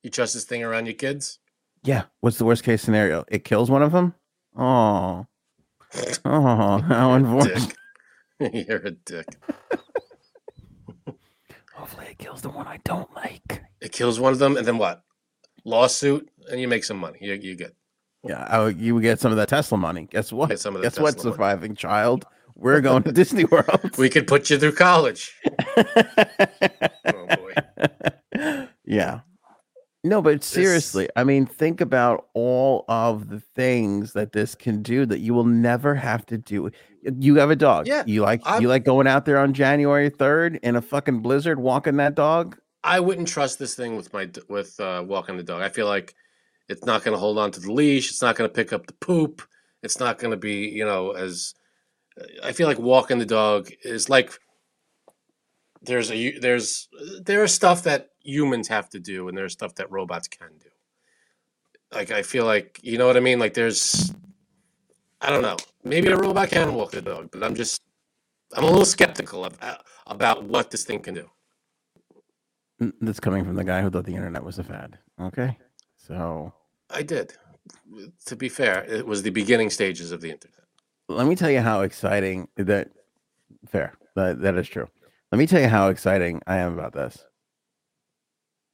You 0.07 0.11
trust 0.11 0.35
this 0.35 0.45
thing 0.45 0.63
around 0.63 0.87
your 0.87 0.95
kids? 0.95 1.41
Yeah. 1.83 2.05
What's 2.21 2.39
the 2.39 2.45
worst 2.45 2.63
case 2.63 2.81
scenario? 2.81 3.25
It 3.29 3.43
kills 3.45 3.69
one 3.73 3.83
of 3.83 3.91
them. 3.91 4.15
Oh. 4.57 5.27
Oh, 6.25 6.79
how 6.79 7.13
unfortunate. 7.15 7.75
You're 8.39 8.77
a 8.87 8.91
dick. 8.93 9.27
Hopefully, 11.75 12.07
it 12.11 12.19
kills 12.19 12.41
the 12.43 12.51
one 12.51 12.67
I 12.69 12.79
don't 12.85 13.13
like. 13.17 13.63
It 13.81 13.91
kills 13.93 14.19
one 14.21 14.33
of 14.33 14.39
them, 14.39 14.57
and 14.57 14.65
then 14.67 14.79
what? 14.79 15.03
Lawsuit, 15.65 16.31
and 16.51 16.61
you 16.61 16.69
make 16.69 16.85
some 16.85 16.99
money. 16.99 17.19
You, 17.21 17.35
you 17.35 17.57
get 17.57 17.75
Yeah, 18.25 18.47
oh, 18.51 18.67
you 18.69 18.95
would 18.95 19.03
get 19.03 19.19
some 19.21 19.31
of 19.33 19.37
that 19.39 19.49
Tesla 19.49 19.77
money. 19.77 20.07
Guess 20.11 20.33
what? 20.33 20.49
get 20.51 20.61
some 20.61 20.77
of 20.77 20.83
Guess 20.83 20.99
what, 21.01 21.15
Tesla 21.15 21.25
money. 21.31 21.35
surviving 21.35 21.75
child? 21.75 22.25
We're 22.55 22.81
going 22.81 23.03
to 23.05 23.13
Disney 23.13 23.45
World. 23.51 23.97
We 23.99 24.09
could 24.09 24.27
put 24.27 24.49
you 24.51 24.59
through 24.59 24.73
college. 24.73 25.35
Oh 27.09 27.27
boy. 27.37 28.67
yeah. 28.85 29.21
No, 30.07 30.23
but 30.23 30.45
seriously, 30.45 31.09
I 31.17 31.25
mean, 31.25 31.47
think 31.47 31.81
about 31.81 32.29
all 32.33 32.85
of 32.89 33.29
the 33.29 33.41
things 33.41 34.13
that 34.13 34.33
this 34.33 34.55
can 34.55 34.83
do 34.83 35.05
that 35.07 35.19
you 35.19 35.35
will 35.35 35.45
never 35.45 35.95
have 35.97 36.25
to 36.27 36.39
do. 36.39 36.71
You 37.03 37.37
have 37.37 37.51
a 37.51 37.57
dog. 37.57 37.87
Yeah, 37.89 38.05
You 38.07 38.23
like 38.23 38.41
I'm- 38.45 38.63
you 38.63 38.69
like 38.69 38.85
going 38.85 39.07
out 39.07 39.25
there 39.25 39.39
on 39.39 39.53
January 39.53 40.11
3rd 40.11 40.61
in 40.63 40.77
a 40.77 40.83
fucking 40.83 41.21
blizzard 41.21 41.59
walking 41.59 41.97
that 41.97 42.15
dog? 42.15 42.57
I 42.85 43.01
wouldn't 43.01 43.27
trust 43.27 43.59
this 43.59 43.75
thing 43.75 43.97
with 43.97 44.13
my 44.13 44.31
with 44.49 44.79
uh, 44.79 45.03
walking 45.07 45.37
the 45.37 45.43
dog. 45.43 45.63
I 45.63 45.69
feel 45.71 45.87
like 45.87 46.15
it's 46.69 46.85
not 46.85 47.03
going 47.03 47.15
to 47.15 47.19
hold 47.19 47.37
on 47.39 47.51
to 47.53 47.61
the 47.61 47.73
leash. 47.73 48.11
It's 48.11 48.23
not 48.23 48.37
going 48.37 48.49
to 48.49 48.55
pick 48.55 48.73
up 48.73 48.87
the 48.87 48.93
poop. 48.95 49.43
It's 49.83 49.99
not 49.99 50.19
going 50.19 50.31
to 50.31 50.37
be 50.37 50.69
you 50.69 50.85
know 50.85 51.11
as. 51.11 51.55
I 52.45 52.53
feel 52.53 52.67
like 52.69 52.79
walking 52.79 53.19
the 53.19 53.27
dog 53.27 53.71
is 53.83 54.09
like 54.09 54.33
there's 55.83 56.11
a 56.11 56.39
there's 56.39 56.89
there 57.21 57.45
is 57.45 57.53
stuff 57.53 57.83
that 57.83 58.09
humans 58.27 58.69
have 58.69 58.89
to 58.91 59.01
do 59.01 59.29
and 59.29 59.37
there's 59.37 59.53
stuff 59.53 59.75
that 59.77 59.91
robots 59.91 60.29
can 60.29 60.49
do. 60.59 60.69
Like 61.93 62.11
I 62.11 62.23
feel 62.23 62.45
like 62.45 62.81
you 62.83 62.99
know 62.99 63.07
what 63.07 63.17
I 63.17 63.21
mean. 63.21 63.39
Like 63.39 63.55
there's 63.55 64.13
I 65.21 65.31
don't 65.31 65.43
know. 65.43 65.57
Maybe 65.85 66.09
a 66.09 66.17
robot 66.17 66.51
can 66.51 66.75
walk 66.75 66.91
the 66.91 67.03
dog, 67.03 67.31
but 67.31 67.43
I'm 67.43 67.55
just 67.55 67.83
I'm 68.55 68.65
a 68.65 68.67
little 68.67 68.85
skeptical 68.85 69.45
about 69.45 69.63
uh, 69.63 69.83
about 70.07 70.45
what 70.45 70.71
this 70.71 70.85
thing 70.85 71.01
can 71.01 71.15
do. 71.15 71.31
That's 73.01 73.21
coming 73.21 73.45
from 73.45 73.55
the 73.55 73.65
guy 73.65 73.81
who 73.81 73.91
thought 73.91 74.05
the 74.05 74.15
internet 74.15 74.45
was 74.45 74.59
a 74.59 74.65
fad. 74.65 74.99
Okay. 75.21 75.57
So 75.97 76.53
I 76.91 77.03
did. 77.03 77.35
To 78.27 78.37
be 78.37 78.49
fair, 78.49 78.85
it 78.85 79.07
was 79.07 79.23
the 79.23 79.31
beginning 79.31 79.71
stages 79.71 80.13
of 80.13 80.21
the 80.21 80.31
internet. 80.31 80.57
let 81.09 81.27
me 81.27 81.37
tell 81.37 81.51
you 81.51 81.61
how 81.61 81.83
exciting 81.83 82.49
that 82.57 82.91
fair 83.69 83.95
that, 84.15 84.41
that 84.41 84.57
is 84.57 84.69
true 84.69 84.89
let 85.33 85.39
me 85.39 85.47
tell 85.47 85.61
you 85.61 85.69
how 85.69 85.89
exciting 85.89 86.41
i 86.47 86.57
am 86.57 86.79
about 86.79 86.93
this 86.93 87.25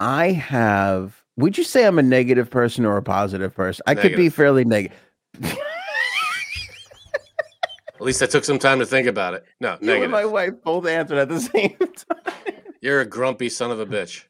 i 0.00 0.28
have 0.32 1.22
would 1.36 1.56
you 1.58 1.64
say 1.64 1.86
i'm 1.86 1.98
a 1.98 2.02
negative 2.02 2.50
person 2.50 2.84
or 2.84 2.96
a 2.96 3.02
positive 3.02 3.54
person 3.54 3.82
i 3.86 3.94
could 3.94 4.16
be 4.16 4.28
fairly 4.28 4.64
negative 4.64 4.96
At 7.94 8.06
least 8.06 8.20
I 8.20 8.26
took 8.26 8.44
some 8.44 8.58
time 8.58 8.80
to 8.80 8.86
think 8.86 9.06
about 9.06 9.34
it. 9.34 9.44
No, 9.60 9.68
you 9.70 9.74
and 9.76 9.86
negative. 9.86 10.10
my 10.10 10.24
wife 10.24 10.54
both 10.64 10.86
answered 10.88 11.18
at 11.18 11.28
the 11.28 11.38
same 11.54 11.76
time 11.78 12.54
You're 12.80 13.00
a 13.00 13.06
grumpy 13.06 13.48
son 13.48 13.70
of 13.70 13.78
a 13.78 13.86
bitch. 13.86 14.24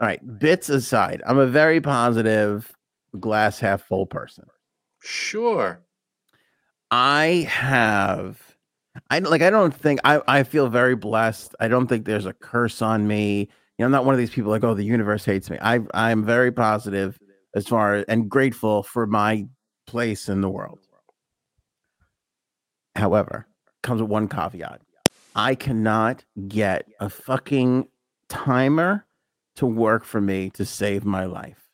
all 0.00 0.06
right 0.06 0.38
bits 0.38 0.70
aside 0.70 1.22
i'm 1.26 1.36
a 1.38 1.46
very 1.46 1.80
positive 1.80 2.72
glass 3.20 3.58
half 3.58 3.82
full 3.82 4.06
person 4.06 4.46
Sure. 5.02 5.80
I 6.90 7.46
have 7.50 8.40
I 9.10 9.18
like 9.18 9.42
I 9.42 9.50
don't 9.50 9.74
think 9.74 10.00
I 10.04 10.20
I 10.28 10.42
feel 10.44 10.68
very 10.68 10.94
blessed. 10.96 11.54
I 11.60 11.68
don't 11.68 11.86
think 11.88 12.04
there's 12.06 12.26
a 12.26 12.32
curse 12.34 12.80
on 12.82 13.06
me. 13.08 13.48
Know, 13.82 13.86
I'm 13.86 13.92
not 13.92 14.04
one 14.04 14.14
of 14.14 14.18
these 14.18 14.30
people 14.30 14.50
like, 14.50 14.62
oh, 14.62 14.74
the 14.74 14.84
universe 14.84 15.24
hates 15.24 15.50
me. 15.50 15.58
I 15.60 15.80
I'm 15.92 16.24
very 16.24 16.52
positive 16.52 17.18
as 17.54 17.66
far 17.66 18.04
and 18.08 18.30
grateful 18.30 18.82
for 18.82 19.06
my 19.06 19.46
place 19.86 20.28
in 20.28 20.40
the 20.40 20.48
world. 20.48 20.78
However, 22.94 23.46
comes 23.82 24.00
with 24.00 24.10
one 24.10 24.28
caveat. 24.28 24.80
I 25.34 25.54
cannot 25.56 26.24
get 26.46 26.86
a 27.00 27.08
fucking 27.08 27.88
timer 28.28 29.04
to 29.56 29.66
work 29.66 30.04
for 30.04 30.20
me 30.20 30.50
to 30.50 30.64
save 30.64 31.04
my 31.04 31.24
life. 31.24 31.68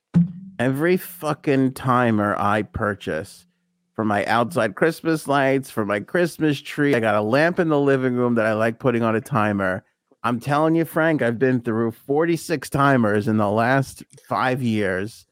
Every 0.58 0.96
fucking 0.96 1.74
timer 1.74 2.34
I 2.38 2.62
purchase 2.62 3.46
for 3.94 4.04
my 4.04 4.24
outside 4.24 4.76
Christmas 4.76 5.28
lights, 5.28 5.70
for 5.70 5.84
my 5.84 6.00
Christmas 6.00 6.60
tree. 6.60 6.94
I 6.94 7.00
got 7.00 7.16
a 7.16 7.20
lamp 7.20 7.58
in 7.58 7.68
the 7.68 7.78
living 7.78 8.14
room 8.14 8.36
that 8.36 8.46
I 8.46 8.54
like 8.54 8.78
putting 8.78 9.02
on 9.02 9.14
a 9.14 9.20
timer. 9.20 9.84
I'm 10.22 10.40
telling 10.40 10.74
you, 10.74 10.84
Frank, 10.84 11.22
I've 11.22 11.38
been 11.38 11.60
through 11.60 11.92
46 11.92 12.68
timers 12.70 13.28
in 13.28 13.36
the 13.36 13.50
last 13.50 14.02
five 14.28 14.62
years. 14.62 15.26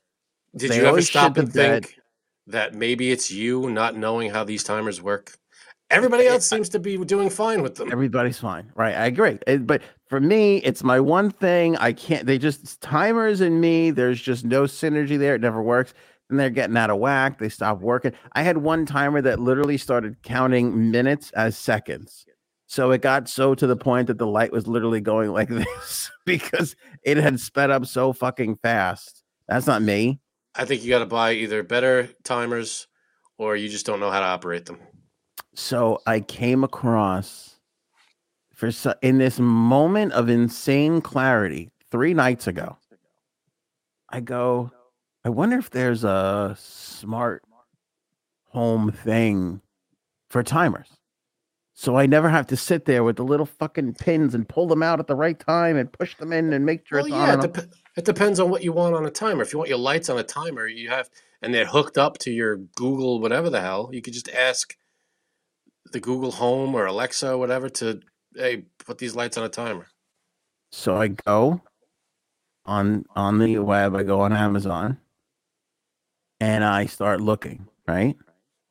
Did 0.57 0.71
They 0.71 0.79
you 0.79 0.87
ever 0.87 1.03
stop 1.03 1.37
and 1.37 1.53
think 1.53 1.99
that 2.47 2.75
maybe 2.75 3.11
it's 3.11 3.31
you 3.31 3.69
not 3.71 3.97
knowing 3.97 4.31
how 4.31 4.45
these 4.45 4.63
timers 4.63 5.03
work? 5.03 5.37
Everybody 5.91 6.27
else 6.27 6.47
seems 6.47 6.69
to 6.71 6.79
be 6.79 6.97
doing 6.99 7.31
fine 7.31 7.63
with 7.63 7.77
them. 7.77 7.93
Everybody's 7.93 8.39
fine, 8.39 8.73
right? 8.75 8.95
I 8.95 9.07
agree. 9.07 9.39
But 9.59 9.83
for 10.09 10.21
me, 10.21 10.59
it's 10.59 10.83
my 10.83 10.99
one 10.99 11.31
thing. 11.31 11.77
I 11.77 11.93
can't, 11.93 12.27
they 12.27 12.39
just, 12.39 12.81
timers 12.81 13.41
and 13.41 13.61
me, 13.61 13.91
there's 13.93 14.21
just 14.21 14.45
no 14.45 14.65
synergy 14.65 15.19
there. 15.19 15.35
It 15.37 15.41
never 15.41 15.63
works. 15.63 15.95
And 16.29 16.41
they're 16.41 16.51
getting 16.51 16.77
out 16.77 16.91
of 16.91 16.99
whack. 16.99 17.39
They 17.39 17.49
stop 17.49 17.81
working. 17.81 18.13
I 18.33 18.43
had 18.43 18.59
one 18.59 18.85
timer 18.85 19.23
that 19.23 19.39
literally 19.39 19.79
started 19.79 20.21
counting 20.23 20.91
minutes 20.91 21.31
as 21.33 21.57
seconds. 21.57 22.27
So 22.67 22.91
it 22.91 23.01
got 23.01 23.29
so 23.29 23.55
to 23.55 23.67
the 23.67 23.77
point 23.77 24.09
that 24.09 24.19
the 24.19 24.27
light 24.27 24.53
was 24.53 24.67
literally 24.67 25.01
going 25.01 25.33
like 25.33 25.49
this 25.49 26.11
because 26.25 26.77
it 27.03 27.17
had 27.17 27.41
sped 27.41 27.71
up 27.71 27.87
so 27.87 28.13
fucking 28.13 28.57
fast. 28.57 29.23
That's 29.49 29.67
not 29.67 29.83
me. 29.83 30.21
I 30.55 30.65
think 30.65 30.83
you 30.83 30.91
got 30.91 31.01
to 31.01 31.07
buy 31.07 31.33
either 31.33 31.63
better 31.63 32.09
timers 32.25 32.89
or 33.39 33.57
you 33.57 33.69
just 33.69 33.87
don't 33.87 34.01
know 34.01 34.11
how 34.11 34.21
to 34.21 34.27
operate 34.27 34.67
them. 34.67 34.79
So 35.55 36.01
I 36.07 36.21
came 36.21 36.65
across 36.65 37.57
for 38.55 38.71
in 39.03 39.19
this 39.19 39.39
moment 39.39 40.13
of 40.13 40.29
insane 40.29 41.03
clarity 41.03 41.71
three 41.91 42.15
nights 42.15 42.47
ago. 42.47 42.79
I 44.09 44.21
go, 44.21 44.71
I 45.25 45.29
wonder 45.29 45.59
if 45.59 45.71
there's 45.71 46.05
a 46.05 46.57
smart 46.59 47.43
home 48.51 48.91
thing 48.93 49.61
for 50.31 50.43
timers. 50.43 50.96
So 51.79 51.95
I 51.95 52.07
never 52.07 52.31
have 52.31 52.47
to 52.47 52.57
sit 52.57 52.87
there 52.87 53.05
with 53.05 53.17
the 53.17 53.23
little 53.23 53.45
fucking 53.45 53.95
pins 53.95 54.35
and 54.35 54.49
pull 54.49 54.67
them 54.67 54.83
out 54.83 54.99
at 54.99 55.09
the 55.09 55.15
right 55.15 55.39
time 55.39 55.77
and 55.77 55.93
push 55.93 56.17
them 56.17 56.33
in 56.33 56.55
and 56.55 56.65
make 56.65 56.89
sure 56.89 57.01
Well, 57.01 57.07
it's 57.07 57.15
yeah, 57.15 57.35
on. 57.35 57.45
it, 57.45 57.53
dep- 57.53 57.71
it 57.99 58.05
depends 58.07 58.41
on 58.41 58.49
what 58.49 58.65
you 58.65 58.73
want 58.73 58.95
on 58.95 59.05
a 59.05 59.11
timer. 59.11 59.43
If 59.43 59.53
you 59.53 59.59
want 59.59 59.69
your 59.69 59.79
lights 59.79 60.09
on 60.09 60.19
a 60.19 60.23
timer, 60.23 60.67
you 60.67 60.89
have, 60.89 61.11
and 61.43 61.53
they're 61.53 61.67
hooked 61.67 61.99
up 61.99 62.17
to 62.21 62.31
your 62.31 62.57
Google, 62.57 63.21
whatever 63.21 63.51
the 63.51 63.61
hell, 63.61 63.91
you 63.93 64.01
could 64.01 64.15
just 64.15 64.31
ask 64.31 64.75
the 65.93 66.01
Google 66.01 66.31
Home 66.33 66.75
or 66.75 66.87
Alexa 66.87 67.33
or 67.33 67.37
whatever 67.37 67.69
to, 67.69 68.01
hey, 68.35 68.65
put 68.79 68.97
these 68.97 69.15
lights 69.15 69.37
on 69.37 69.45
a 69.45 69.51
timer. 69.51 69.87
So 70.73 70.97
I 70.97 71.09
go 71.09 71.61
on 72.65 73.05
on 73.15 73.39
the 73.39 73.59
web, 73.59 73.95
I 73.95 74.03
go 74.03 74.21
on 74.23 74.33
Amazon 74.33 74.97
and 76.41 76.65
I 76.65 76.87
start 76.87 77.21
looking, 77.21 77.69
right? 77.87 78.17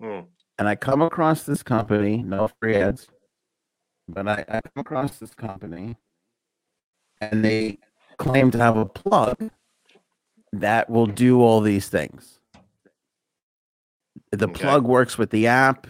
Hmm. 0.01 0.21
And 0.57 0.67
I 0.67 0.75
come 0.75 1.01
across 1.01 1.43
this 1.43 1.63
company, 1.63 2.17
no 2.23 2.49
free 2.59 2.75
ads, 2.75 3.07
but 4.07 4.27
I, 4.27 4.45
I 4.47 4.61
come 4.61 4.81
across 4.81 5.17
this 5.17 5.33
company 5.33 5.97
and 7.21 7.43
they 7.43 7.79
claim 8.17 8.51
to 8.51 8.57
have 8.57 8.77
a 8.77 8.85
plug 8.85 9.49
that 10.53 10.89
will 10.89 11.07
do 11.07 11.41
all 11.41 11.61
these 11.61 11.89
things. 11.89 12.39
The 14.31 14.45
Okay. 14.47 14.61
plug 14.61 14.85
works 14.85 15.17
with 15.17 15.29
the 15.29 15.47
app, 15.47 15.87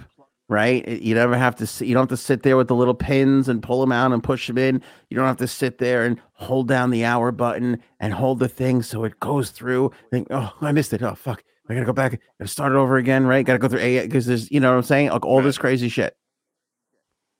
right? 0.50 0.88
You 0.88 1.16
never 1.16 1.38
have 1.38 1.56
to 1.58 1.68
sit, 1.68 1.88
you 1.88 1.94
don't 1.94 2.04
have 2.10 2.18
to 2.18 2.24
sit 2.24 2.44
there 2.44 2.58
with 2.58 2.68
the 2.68 2.76
little 2.76 2.94
pins 2.94 3.48
and 3.48 3.62
pull 3.62 3.82
them 3.82 3.92
out 3.92 4.12
and 4.12 4.24
push 4.24 4.48
them 4.48 4.58
in. 4.58 4.82
You 5.10 5.18
don't 5.18 5.28
have 5.28 5.38
to 5.38 5.48
sit 5.48 5.78
there 5.78 6.06
and 6.06 6.20
hold 6.34 6.68
down 6.68 6.90
the 6.90 7.06
hour 7.06 7.32
button 7.32 7.82
and 8.00 8.14
hold 8.14 8.40
the 8.40 8.48
thing 8.50 8.82
so 8.82 9.04
it 9.04 9.20
goes 9.20 9.52
through. 9.52 9.92
Think, 10.12 10.28
oh, 10.32 10.54
I 10.62 10.72
missed 10.72 10.94
it. 10.94 11.02
Oh, 11.04 11.16
fuck. 11.16 11.44
I 11.70 11.74
gotta 11.74 11.86
go 11.86 11.94
back 11.94 12.20
and 12.40 12.50
start 12.50 12.72
it 12.72 12.76
over 12.76 12.98
again, 12.98 13.26
right? 13.26 13.46
Gotta 13.46 13.60
go 13.60 13.68
through 13.68 13.80
A 13.80 14.02
because 14.02 14.26
there's, 14.26 14.52
you 14.52 14.60
know 14.60 14.72
what 14.72 14.78
I'm 14.78 14.84
saying? 14.84 15.10
Like 15.10 15.26
all 15.26 15.42
this 15.42 15.58
crazy 15.58 15.90
shit. 15.90 16.16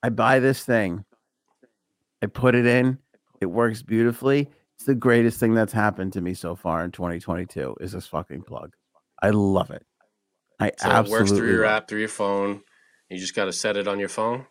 I 0.02 0.08
buy 0.08 0.40
this 0.40 0.64
thing 0.64 1.04
I 2.22 2.26
put 2.26 2.54
it 2.54 2.66
in. 2.66 2.98
It 3.40 3.46
works 3.46 3.82
beautifully. 3.82 4.50
It's 4.76 4.84
the 4.84 4.94
greatest 4.94 5.38
thing 5.38 5.54
that's 5.54 5.72
happened 5.72 6.12
to 6.14 6.20
me 6.20 6.34
so 6.34 6.54
far 6.54 6.84
in 6.84 6.90
2022 6.90 7.76
is 7.80 7.92
this 7.92 8.06
fucking 8.06 8.42
plug. 8.42 8.74
I 9.22 9.30
love 9.30 9.70
it. 9.70 9.84
I 10.58 10.72
So 10.78 10.88
it 10.88 10.92
absolutely 10.92 11.20
works 11.20 11.30
through 11.32 11.52
your 11.52 11.64
app, 11.64 11.88
through 11.88 12.00
your 12.00 12.08
phone. 12.08 12.62
You 13.10 13.18
just 13.18 13.34
got 13.34 13.44
to 13.44 13.52
set 13.52 13.76
it 13.76 13.86
on 13.86 13.98
your 13.98 14.08
phone. 14.08 14.46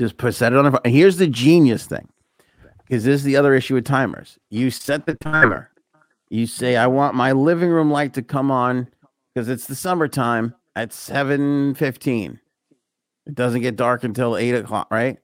Just 0.00 0.18
put 0.18 0.34
set 0.34 0.52
it 0.52 0.58
on. 0.58 0.66
A, 0.66 0.80
and 0.84 0.92
here's 0.92 1.16
the 1.16 1.26
genius 1.26 1.86
thing, 1.86 2.08
because 2.86 3.04
this 3.04 3.14
is 3.14 3.24
the 3.24 3.36
other 3.36 3.54
issue 3.54 3.74
with 3.74 3.86
timers. 3.86 4.38
You 4.50 4.70
set 4.70 5.06
the 5.06 5.14
timer. 5.14 5.70
You 6.28 6.46
say, 6.46 6.76
"I 6.76 6.86
want 6.86 7.14
my 7.14 7.32
living 7.32 7.70
room 7.70 7.90
light 7.90 8.14
to 8.14 8.22
come 8.22 8.50
on 8.50 8.88
because 9.32 9.48
it's 9.48 9.66
the 9.66 9.74
summertime 9.74 10.54
at 10.74 10.92
7:15. 10.92 12.40
It 13.26 13.34
doesn't 13.34 13.62
get 13.62 13.76
dark 13.76 14.04
until 14.04 14.36
eight 14.36 14.54
o'clock, 14.54 14.88
right? 14.90 15.18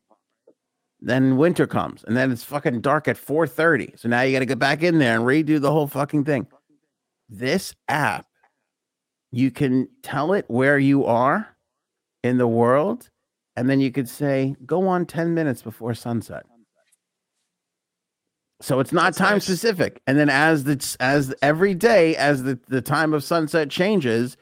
Then 1.01 1.37
winter 1.37 1.67
comes, 1.67 2.05
and 2.05 2.17
then 2.17 2.31
it's 2.31 2.45
fucking 2.45 2.81
dark 2.81 3.09
at 3.09 3.17
4:30. 3.17 3.95
So 3.97 4.09
now 4.09 4.23
you 4.23 4.33
got 4.33 4.41
to 4.41 4.47
get 4.47 4.59
back 4.59 4.83
in 4.83 4.99
there 4.99 5.17
and 5.17 5.25
redo 5.25 5.61
the 5.61 5.73
whole 5.73 5.89
fucking 5.89 6.25
thing. 6.25 6.47
This 7.29 7.75
app, 7.89 8.27
you 9.31 9.51
can 9.51 9.89
tell 10.03 10.33
it 10.33 10.45
where 10.49 10.79
you 10.79 11.05
are 11.05 11.57
in 12.23 12.39
the 12.39 12.47
world 12.47 13.11
and 13.57 13.69
then 13.69 13.81
you 13.81 13.91
could 13.91 14.09
say 14.09 14.55
go 14.65 14.87
on 14.87 15.07
10 15.07 15.35
minutes 15.35 15.63
before 15.63 15.95
sunset 15.95 16.45
so 18.63 18.81
it's 18.81 18.93
not 18.93 19.07
That's 19.07 19.19
time 19.19 19.35
nice. 19.35 19.45
specific 19.45 20.01
and 20.07 20.19
then 20.19 20.31
as 20.31 20.65
the 20.65 20.97
as 21.01 21.35
every 21.43 21.75
day 21.75 22.17
as 22.17 22.43
the, 22.45 22.59
the 22.69 22.81
time 22.83 23.13
of 23.15 23.25
sunset 23.25 23.71
changes 23.71 24.37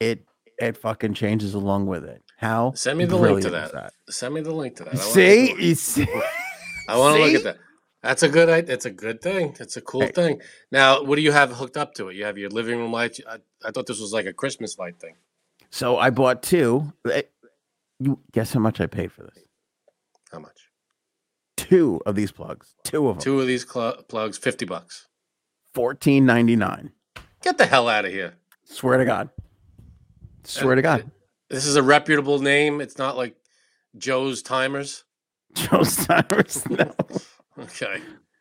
it 0.00 0.24
it 0.58 0.76
fucking 0.76 1.14
changes 1.14 1.54
along 1.54 1.86
with 1.86 2.04
it 2.04 2.22
how 2.38 2.72
Send 2.74 2.98
me 2.98 3.04
the 3.06 3.16
link 3.16 3.40
to 3.42 3.48
is 3.48 3.72
that. 3.72 3.92
Send 4.10 4.34
me 4.34 4.40
the 4.42 4.54
link 4.54 4.76
to 4.76 4.84
that. 4.84 4.94
I 4.94 4.98
see 4.98 5.74
see 5.74 6.06
I 6.88 6.98
want 6.98 7.16
to 7.16 7.22
look 7.22 7.34
at 7.34 7.44
that. 7.44 7.58
That's 8.02 8.22
a 8.22 8.28
good. 8.28 8.68
It's 8.68 8.84
a 8.84 8.90
good 8.90 9.22
thing. 9.22 9.56
It's 9.58 9.78
a 9.78 9.80
cool 9.80 10.02
Hey. 10.02 10.12
thing. 10.12 10.42
Now, 10.70 11.02
what 11.02 11.16
do 11.16 11.22
you 11.22 11.32
have 11.32 11.52
hooked 11.52 11.78
up 11.78 11.94
to 11.94 12.08
it? 12.10 12.16
You 12.16 12.26
have 12.26 12.36
your 12.36 12.50
living 12.50 12.78
room 12.78 12.92
light. 12.92 13.18
I, 13.26 13.38
I 13.64 13.70
thought 13.70 13.86
this 13.86 13.98
was 14.00 14.12
like 14.12 14.26
a 14.26 14.32
Christmas 14.34 14.78
light 14.78 15.00
thing. 15.00 15.14
so 15.70 15.96
i 15.96 16.10
bought 16.10 16.42
two 16.42 16.92
you 18.00 18.18
guess 18.32 18.52
how 18.52 18.60
much 18.60 18.80
i 18.80 18.86
paid 18.86 19.10
for 19.10 19.22
this? 19.22 19.43
Two 21.68 22.00
of 22.06 22.14
these 22.14 22.30
plugs 22.32 22.74
two 22.84 23.08
of 23.08 23.16
them 23.16 23.22
Two 23.22 23.40
of 23.40 23.46
these 23.46 23.66
cl- 23.70 24.02
plugs, 24.08 24.36
fifty 24.38 24.64
bucks. 24.64 25.06
14.99 25.76 26.90
Get 27.42 27.58
the 27.58 27.66
hell 27.66 27.88
out 27.88 28.04
of 28.04 28.12
here. 28.12 28.34
swear 28.64 28.98
to 28.98 29.04
god 29.04 29.28
swear 30.44 30.74
to 30.74 30.82
god 30.82 31.10
This 31.50 31.66
is 31.66 31.76
a 31.76 31.82
reputable 31.82 32.38
name. 32.40 32.80
It's 32.80 32.98
not 32.98 33.16
like 33.16 33.34
Joe's 33.96 34.42
Timers. 34.42 35.04
joe's 35.54 35.96
timers 36.06 36.68
no 36.68 36.92
Okay. 37.58 38.00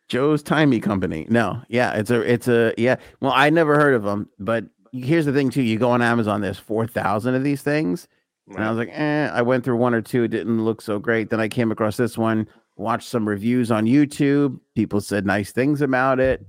Joe's 0.10 0.41
Timey 0.44 0.80
Company. 0.80 1.26
No, 1.30 1.62
yeah, 1.70 1.94
it's 1.94 2.10
a, 2.12 2.22
it's 2.22 2.48
a, 2.48 2.74
yeah. 2.78 2.95
Well, 3.20 3.32
I 3.34 3.50
never 3.52 3.76
heard 3.76 3.94
of 3.95 4.04
them, 4.04 4.28
but 4.40 4.66
here's 4.91 5.26
the 5.26 5.34
thing 5.34 5.50
too. 5.50 5.62
You 5.64 5.78
go 5.80 5.90
on 5.91 6.02
Amazon, 6.02 6.41
there's 6.41 6.58
four 6.60 6.86
thousand 6.88 7.34
of 7.36 7.44
these 7.44 7.62
things, 7.62 8.08
and 8.48 8.64
I 8.64 8.70
was 8.70 8.78
like, 8.78 8.90
eh. 8.91 9.30
I 9.32 9.41
went 9.44 9.64
through 9.64 9.78
one 9.78 9.94
or 9.94 10.02
two, 10.02 10.24
it 10.24 10.28
didn't 10.30 10.64
look 10.66 10.82
so 10.82 10.98
great. 11.00 11.30
Then 11.30 11.40
I 11.40 11.48
came 11.48 11.72
across 11.72 11.95
this 11.98 12.16
one, 12.18 12.48
watched 12.76 13.10
some 13.10 13.28
reviews 13.28 13.72
on 13.72 13.86
YouTube. 13.86 14.60
People 14.76 15.02
said 15.02 15.26
nice 15.26 15.52
things 15.52 15.82
about 15.82 16.20
it. 16.20 16.45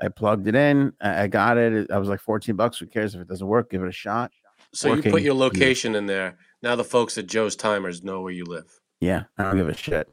I 0.00 0.08
plugged 0.08 0.46
it 0.46 0.54
in, 0.54 0.92
I 1.00 1.26
got 1.26 1.58
it. 1.58 1.90
I 1.90 1.98
was 1.98 2.08
like, 2.08 2.20
fourteen 2.20 2.54
bucks. 2.54 2.78
Who 2.78 2.86
cares 2.86 3.14
if 3.14 3.20
it 3.20 3.28
doesn't 3.28 3.46
work? 3.46 3.70
Give 3.70 3.82
it 3.82 3.88
a 3.88 3.92
shot. 3.92 4.30
so 4.72 4.94
you 4.94 5.02
put 5.02 5.22
your 5.22 5.34
location 5.34 5.94
in 5.96 6.06
there. 6.06 6.38
Now 6.62 6.76
the 6.76 6.84
folks 6.84 7.18
at 7.18 7.26
Joe's 7.26 7.56
Timers 7.56 8.04
know 8.04 8.20
where 8.20 8.32
you 8.32 8.44
live. 8.44 8.80
Yeah, 9.00 9.24
I 9.36 9.44
don't 9.44 9.56
give 9.56 9.68
a 9.68 9.74
shit. 9.74 10.08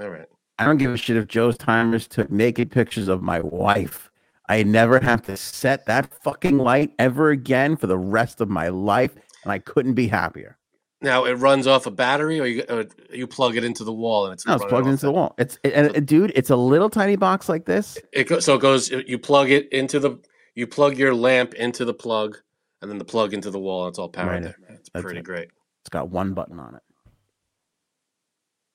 All 0.00 0.08
right. 0.08 0.26
I 0.58 0.64
don't 0.64 0.76
give 0.76 0.92
a 0.92 0.96
shit 0.96 1.16
if 1.16 1.26
Joe's 1.26 1.56
timers 1.58 2.06
took 2.06 2.30
naked 2.30 2.70
pictures 2.70 3.08
of 3.08 3.22
my 3.22 3.40
wife. 3.40 4.10
I 4.48 4.62
never 4.62 5.00
have 5.00 5.22
to 5.22 5.36
set 5.36 5.86
that 5.86 6.12
fucking 6.22 6.58
light 6.58 6.92
ever 6.98 7.30
again 7.30 7.76
for 7.76 7.86
the 7.86 7.98
rest 7.98 8.40
of 8.40 8.48
my 8.48 8.68
life, 8.68 9.14
and 9.44 9.52
I 9.52 9.58
couldn't 9.58 9.94
be 9.94 10.08
happier. 10.08 10.58
Now 11.02 11.24
it 11.24 11.34
runs 11.34 11.66
off 11.66 11.86
a 11.86 11.90
battery, 11.90 12.40
or 12.40 12.46
you 12.46 12.64
or 12.68 12.86
you 13.12 13.26
plug 13.26 13.56
it 13.56 13.64
into 13.64 13.82
the 13.84 13.92
wall 13.92 14.24
and 14.26 14.32
it's 14.34 14.46
No, 14.46 14.54
it's 14.54 14.64
plugged 14.64 14.86
into 14.86 15.06
the 15.06 15.12
wall. 15.12 15.34
It's 15.36 15.58
and, 15.64 15.94
and, 15.96 16.06
dude, 16.06 16.32
it's 16.34 16.50
a 16.50 16.56
little 16.56 16.88
tiny 16.88 17.16
box 17.16 17.48
like 17.48 17.64
this. 17.64 17.98
It 18.12 18.28
goes, 18.28 18.44
so 18.44 18.54
it 18.54 18.60
goes. 18.60 18.90
You 18.90 19.18
plug 19.18 19.50
it 19.50 19.70
into 19.72 19.98
the. 19.98 20.18
You 20.54 20.66
plug 20.66 20.96
your 20.96 21.14
lamp 21.14 21.54
into 21.54 21.84
the 21.84 21.94
plug, 21.94 22.38
and 22.80 22.90
then 22.90 22.98
the 22.98 23.04
plug 23.04 23.34
into 23.34 23.50
the 23.50 23.58
wall, 23.58 23.84
and 23.84 23.90
it's 23.92 23.98
all 23.98 24.08
powered 24.08 24.28
Right. 24.28 24.42
there. 24.42 24.56
It's 24.68 24.90
That's 24.92 25.02
pretty 25.02 25.20
it. 25.20 25.24
great. 25.24 25.48
It's 25.80 25.88
got 25.90 26.10
one 26.10 26.34
button 26.34 26.60
on 26.60 26.74
it. 26.76 26.82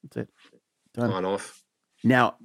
That's 0.03 0.17
it. 0.17 0.29
Done. 0.93 1.11
On 1.11 1.25
off. 1.25 1.63
Now, 2.03 2.35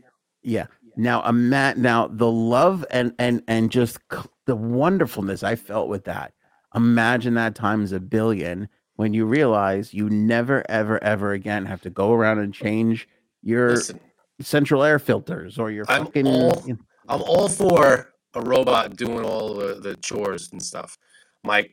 yeah. 0.43 0.67
Now, 0.97 1.23
a 1.23 1.33
mat. 1.33 1.79
Now, 1.79 2.07
the 2.09 2.31
love 2.31 2.85
and 2.91 3.15
and 3.19 3.43
and 3.49 3.71
just 3.71 3.99
the 4.47 4.57
wonderfulness 4.57 5.43
I 5.43 5.57
felt 5.57 5.89
with 5.89 6.05
that. 6.05 6.35
Imagine 6.75 7.35
that 7.35 7.55
times 7.55 7.93
a 7.93 8.01
billion 8.01 8.69
when 8.97 9.15
you 9.15 9.27
realize 9.27 9.95
you 9.95 10.09
never, 10.11 10.65
ever, 10.71 11.03
ever 11.03 11.33
again 11.33 11.67
have 11.67 11.81
to 11.83 11.91
go 11.91 12.13
around 12.13 12.39
and 12.39 12.53
change 12.53 13.09
your 13.43 13.71
Listen, 13.71 14.01
central 14.41 14.83
air 14.83 14.99
filters 14.99 15.59
or 15.59 15.71
your 15.71 15.87
I'm 15.89 16.07
fucking. 16.07 16.27
all- 16.27 16.67
I'm 17.09 17.23
all 17.23 17.49
for 17.49 18.13
a 18.35 18.41
robot 18.41 18.97
doing 18.97 19.25
all 19.25 19.55
the, 19.55 19.75
the 19.75 19.97
chores 19.97 20.51
and 20.53 20.63
stuff. 20.63 20.97
My 21.45 21.69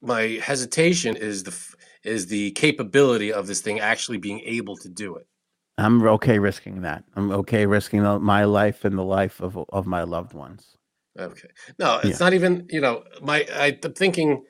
my 0.00 0.38
hesitation 0.42 1.16
is 1.16 1.42
the 1.42 1.56
is 2.04 2.28
the 2.28 2.52
capability 2.52 3.32
of 3.32 3.48
this 3.48 3.60
thing 3.60 3.80
actually 3.80 4.18
being 4.18 4.40
able 4.44 4.76
to 4.76 4.88
do 4.88 5.16
it. 5.16 5.26
I'm 5.76 6.02
okay 6.06 6.38
risking 6.38 6.82
that. 6.82 7.04
I'm 7.16 7.30
okay 7.32 7.66
risking 7.66 8.02
my 8.22 8.44
life 8.44 8.84
and 8.84 8.96
the 8.96 9.02
life 9.04 9.40
of 9.40 9.58
of 9.70 9.86
my 9.86 10.04
loved 10.04 10.34
ones. 10.34 10.76
Okay. 11.18 11.48
No, 11.80 11.98
it's 12.04 12.20
not 12.20 12.32
even, 12.32 12.68
you 12.70 12.80
know, 12.80 13.02
my 13.20 13.44
I, 13.52 13.76
I'm 13.82 13.92
thinking 13.92 14.44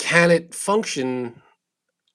can 0.00 0.30
it 0.30 0.54
function 0.54 1.42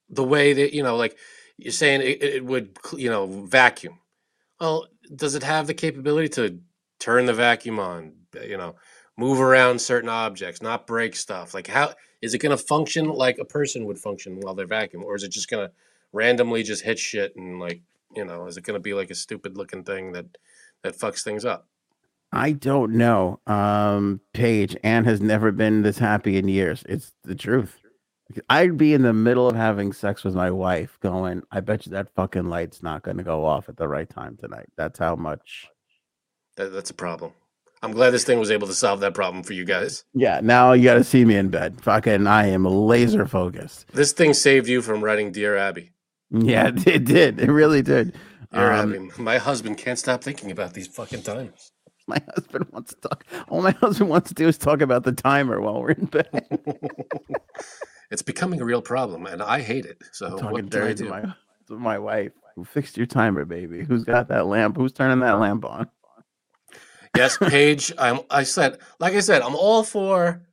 the 0.10 0.24
way 0.24 0.54
that, 0.54 0.74
you 0.74 0.82
know, 0.82 0.98
like 0.98 1.18
you're 1.58 1.72
saying 1.72 2.02
it, 2.02 2.22
it 2.24 2.44
would, 2.44 2.78
you 2.98 3.10
know, 3.10 3.28
vacuum. 3.28 4.00
Well, 4.60 4.88
does 5.16 5.36
it 5.36 5.44
have 5.44 5.68
the 5.68 5.76
capability 5.76 6.30
to 6.30 6.60
turn 7.00 7.28
the 7.28 7.34
vacuum 7.34 7.80
on, 7.80 8.14
uh, 8.36 8.42
you 8.42 8.58
know, 8.58 8.76
move 9.18 9.40
around 9.40 9.80
certain 9.80 10.10
objects, 10.10 10.64
not 10.64 10.88
break 10.88 11.16
stuff? 11.16 11.54
Like 11.54 11.68
how 11.68 11.94
is 12.24 12.34
it 12.34 12.40
going 12.40 12.58
to 12.58 12.64
function 12.64 13.08
like 13.08 13.38
a 13.38 13.46
person 13.46 13.86
would 13.86 14.00
function 14.00 14.40
while 14.40 14.56
they're 14.56 14.66
vacuum 14.66 15.04
or 15.04 15.16
is 15.16 15.24
it 15.24 15.32
just 15.32 15.50
going 15.50 15.68
to 15.68 15.74
randomly 16.12 16.64
just 16.64 16.84
hit 16.84 16.98
shit 16.98 17.36
and 17.36 17.60
like, 17.60 17.82
you 18.16 18.26
know, 18.26 18.48
is 18.48 18.58
it 18.58 18.64
going 18.64 18.80
to 18.80 18.84
be 18.84 18.96
like 18.96 19.12
a 19.12 19.16
stupid 19.16 19.58
looking 19.58 19.84
thing 19.84 20.12
that 20.14 20.26
that 20.82 20.98
fucks 20.98 21.22
things 21.24 21.46
up? 21.46 21.68
I 22.36 22.52
don't 22.52 22.94
know, 22.94 23.40
um, 23.48 24.22
Paige. 24.34 24.76
Anne 24.84 25.06
has 25.06 25.22
never 25.22 25.52
been 25.52 25.82
this 25.82 25.98
happy 25.98 26.38
in 26.38 26.48
years. 26.48 26.84
It's 26.88 27.12
the 27.24 27.36
truth. 27.36 27.80
I'd 28.50 28.78
be 28.78 28.94
in 28.94 29.04
the 29.04 29.14
middle 29.14 29.48
of 29.48 29.56
having 29.56 29.94
sex 29.94 30.24
with 30.24 30.34
my 30.36 30.50
wife, 30.52 30.98
going, 31.02 31.44
"I 31.52 31.60
bet 31.60 31.86
you 31.86 31.92
that 31.92 32.14
fucking 32.16 32.50
light's 32.50 32.82
not 32.82 33.04
going 33.04 33.18
to 33.18 33.24
go 33.24 33.46
off 33.46 33.70
at 33.70 33.78
the 33.78 33.88
right 33.88 34.10
time 34.10 34.36
tonight." 34.38 34.68
That's 34.76 34.98
how 35.00 35.16
much. 35.16 35.68
That, 36.58 36.74
that's 36.74 36.90
a 36.90 36.96
problem. 36.96 37.34
I'm 37.84 37.92
glad 37.92 38.12
this 38.12 38.24
thing 38.24 38.40
was 38.40 38.50
able 38.50 38.68
to 38.68 38.74
solve 38.74 39.00
that 39.02 39.14
problem 39.14 39.44
for 39.44 39.54
you 39.54 39.64
guys. 39.64 40.06
Yeah, 40.16 40.40
now 40.42 40.72
you 40.74 40.84
got 40.86 40.96
to 40.96 41.04
see 41.04 41.24
me 41.24 41.36
in 41.36 41.50
bed. 41.50 41.82
Fucking, 41.84 42.26
I 42.26 42.48
am 42.48 42.66
laser 42.66 43.28
focused. 43.28 43.86
This 43.94 44.12
thing 44.12 44.34
saved 44.34 44.68
you 44.68 44.82
from 44.82 45.04
writing 45.04 45.32
Dear 45.32 45.56
Abby. 45.56 45.92
Yeah, 46.32 46.72
it 46.88 47.06
did. 47.06 47.40
It 47.40 47.52
really 47.52 47.84
did. 47.84 48.16
Dear 48.52 48.72
Um, 48.72 48.94
Abby, 48.96 49.12
my 49.22 49.38
husband 49.38 49.78
can't 49.78 50.00
stop 50.00 50.24
thinking 50.24 50.50
about 50.50 50.74
these 50.74 50.88
fucking 50.88 51.22
timers. 51.22 51.72
My 52.08 52.22
husband 52.36 52.68
wants 52.72 52.94
to 52.94 53.10
talk. 53.10 53.26
All 53.48 53.64
my 53.64 53.72
husband 53.82 54.10
wants 54.12 54.30
to 54.30 54.36
do 54.36 54.48
is 54.48 54.60
talk 54.60 54.82
about 54.82 55.04
the 55.04 55.12
timer 55.12 55.60
while 55.60 55.82
we're 55.82 55.92
in 55.92 56.06
bed. 56.06 56.48
it's 58.12 58.22
becoming 58.22 58.62
a 58.62 58.66
real 58.66 58.82
problem, 58.82 59.26
and 59.26 59.42
I 59.42 59.62
hate 59.62 59.86
it. 59.86 59.98
So 60.12 60.30
talking 60.38 60.52
what 60.52 60.58
can 60.58 60.66
I 60.68 60.70
dirty 60.70 60.96
to 60.96 61.04
do? 61.06 61.10
my 61.10 61.22
to 61.68 61.80
my 61.80 61.98
wife. 61.98 62.32
Who 62.56 62.64
fixed 62.64 62.96
your 62.96 63.08
timer, 63.08 63.44
baby? 63.44 63.84
Who's 63.84 64.04
got 64.04 64.28
that 64.28 64.46
lamp? 64.46 64.78
Who's 64.78 64.94
turning 64.94 65.20
that 65.22 65.40
lamp 65.40 65.66
on? 65.66 65.90
yes, 67.18 67.38
Paige. 67.38 67.92
I'm. 67.98 68.20
I 68.30 68.44
said, 68.44 68.78
like 69.00 69.14
I 69.16 69.20
said, 69.20 69.42
I'm 69.42 69.56
all 69.56 69.84
for 69.84 70.44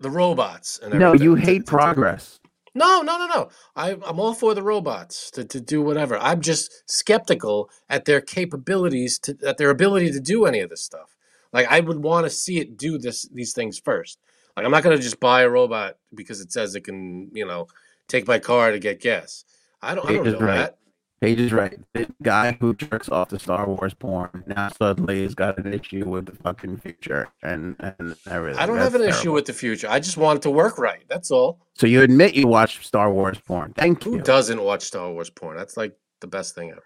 the 0.00 0.10
robots. 0.10 0.80
And 0.82 0.98
No, 0.98 1.08
everything 1.08 1.24
you 1.24 1.34
hate 1.36 1.66
progress. 1.66 2.40
No, 2.74 3.02
no, 3.02 3.16
no, 3.18 3.26
no. 3.26 3.48
I, 3.76 3.92
I'm 3.92 4.18
all 4.18 4.34
for 4.34 4.54
the 4.54 4.62
robots 4.62 5.30
to, 5.32 5.44
to 5.44 5.60
do 5.60 5.80
whatever. 5.80 6.18
I'm 6.18 6.40
just 6.40 6.82
skeptical 6.90 7.70
at 7.88 8.04
their 8.04 8.20
capabilities 8.20 9.18
to 9.20 9.36
at 9.46 9.58
their 9.58 9.70
ability 9.70 10.10
to 10.10 10.20
do 10.20 10.44
any 10.44 10.60
of 10.60 10.70
this 10.70 10.82
stuff. 10.82 11.16
Like 11.52 11.68
I 11.70 11.80
would 11.80 12.02
want 12.02 12.26
to 12.26 12.30
see 12.30 12.58
it 12.58 12.76
do 12.76 12.98
this 12.98 13.28
these 13.28 13.52
things 13.52 13.78
first. 13.78 14.18
Like 14.56 14.66
I'm 14.66 14.72
not 14.72 14.82
gonna 14.82 14.98
just 14.98 15.20
buy 15.20 15.42
a 15.42 15.48
robot 15.48 15.98
because 16.12 16.40
it 16.40 16.52
says 16.52 16.74
it 16.74 16.82
can, 16.82 17.30
you 17.32 17.46
know, 17.46 17.68
take 18.08 18.26
my 18.26 18.40
car 18.40 18.72
to 18.72 18.78
get 18.80 19.00
gas. 19.00 19.44
I 19.80 19.94
don't. 19.94 20.08
I 20.08 20.12
don't 20.14 20.32
know 20.32 20.38
right. 20.40 20.56
that. 20.56 20.78
Paige 21.24 21.40
is 21.40 21.52
right. 21.52 21.78
The 21.94 22.06
guy 22.22 22.52
who 22.60 22.74
jerks 22.74 23.08
off 23.08 23.30
the 23.30 23.38
Star 23.38 23.66
Wars 23.66 23.94
porn 23.94 24.44
now 24.46 24.68
suddenly 24.68 25.22
has 25.22 25.34
got 25.34 25.56
an 25.56 25.72
issue 25.72 26.06
with 26.06 26.26
the 26.26 26.32
fucking 26.32 26.76
future 26.78 27.28
and 27.42 27.76
and 27.78 28.14
everything. 28.28 28.60
I 28.60 28.66
don't 28.66 28.76
That's 28.76 28.92
have 28.92 29.00
an 29.00 29.08
issue 29.08 29.32
with 29.32 29.46
the 29.46 29.54
future. 29.54 29.88
I 29.88 30.00
just 30.00 30.18
want 30.18 30.38
it 30.38 30.42
to 30.42 30.50
work 30.50 30.76
right. 30.76 31.02
That's 31.08 31.30
all. 31.30 31.60
So 31.76 31.86
you 31.86 32.02
admit 32.02 32.34
you 32.34 32.46
watch 32.46 32.86
Star 32.86 33.10
Wars 33.10 33.38
porn? 33.38 33.72
Thank 33.72 34.02
Who 34.02 34.16
you. 34.16 34.22
doesn't 34.22 34.62
watch 34.62 34.82
Star 34.82 35.10
Wars 35.10 35.30
porn? 35.30 35.56
That's 35.56 35.78
like 35.78 35.96
the 36.20 36.26
best 36.26 36.54
thing 36.54 36.70
ever. 36.72 36.84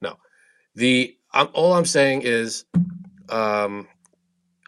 No, 0.00 0.16
the 0.74 1.14
I'm, 1.34 1.48
all 1.52 1.74
I'm 1.74 1.84
saying 1.84 2.22
is, 2.22 2.64
um, 3.28 3.88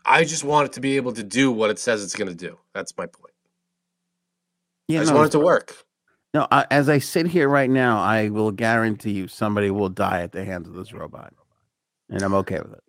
I 0.05 0.25
just 0.25 0.45
want 0.45 0.67
it 0.67 0.73
to 0.75 0.81
be 0.81 0.97
able 0.97 1.13
to 1.13 1.23
do 1.23 1.51
what 1.51 1.71
it 1.71 1.79
says 1.79 2.05
it's 2.05 2.15
going 2.15 2.29
to 2.29 2.35
do. 2.37 2.59
That's 2.75 2.95
my 2.99 3.07
point. 3.07 3.35
Yeah, 4.87 4.99
I 4.99 5.03
just 5.03 5.13
no, 5.13 5.19
want 5.19 5.29
it 5.29 5.33
to 5.33 5.41
work. 5.41 5.75
No. 6.35 6.47
I, 6.51 6.67
as 6.71 6.89
I 6.89 6.99
sit 6.99 7.27
here 7.27 7.49
right 7.49 7.71
now, 7.71 8.01
I 8.01 8.29
will 8.29 8.51
guarantee 8.53 9.13
you 9.13 9.29
somebody 9.29 9.71
will 9.71 9.89
die 9.89 10.23
at 10.23 10.33
the 10.33 10.45
hands 10.45 10.69
of 10.69 10.75
this 10.75 10.93
robot, 10.93 11.33
and 12.11 12.23
I'm 12.23 12.35
okay 12.35 12.61
with 12.61 12.73
it. 12.73 12.83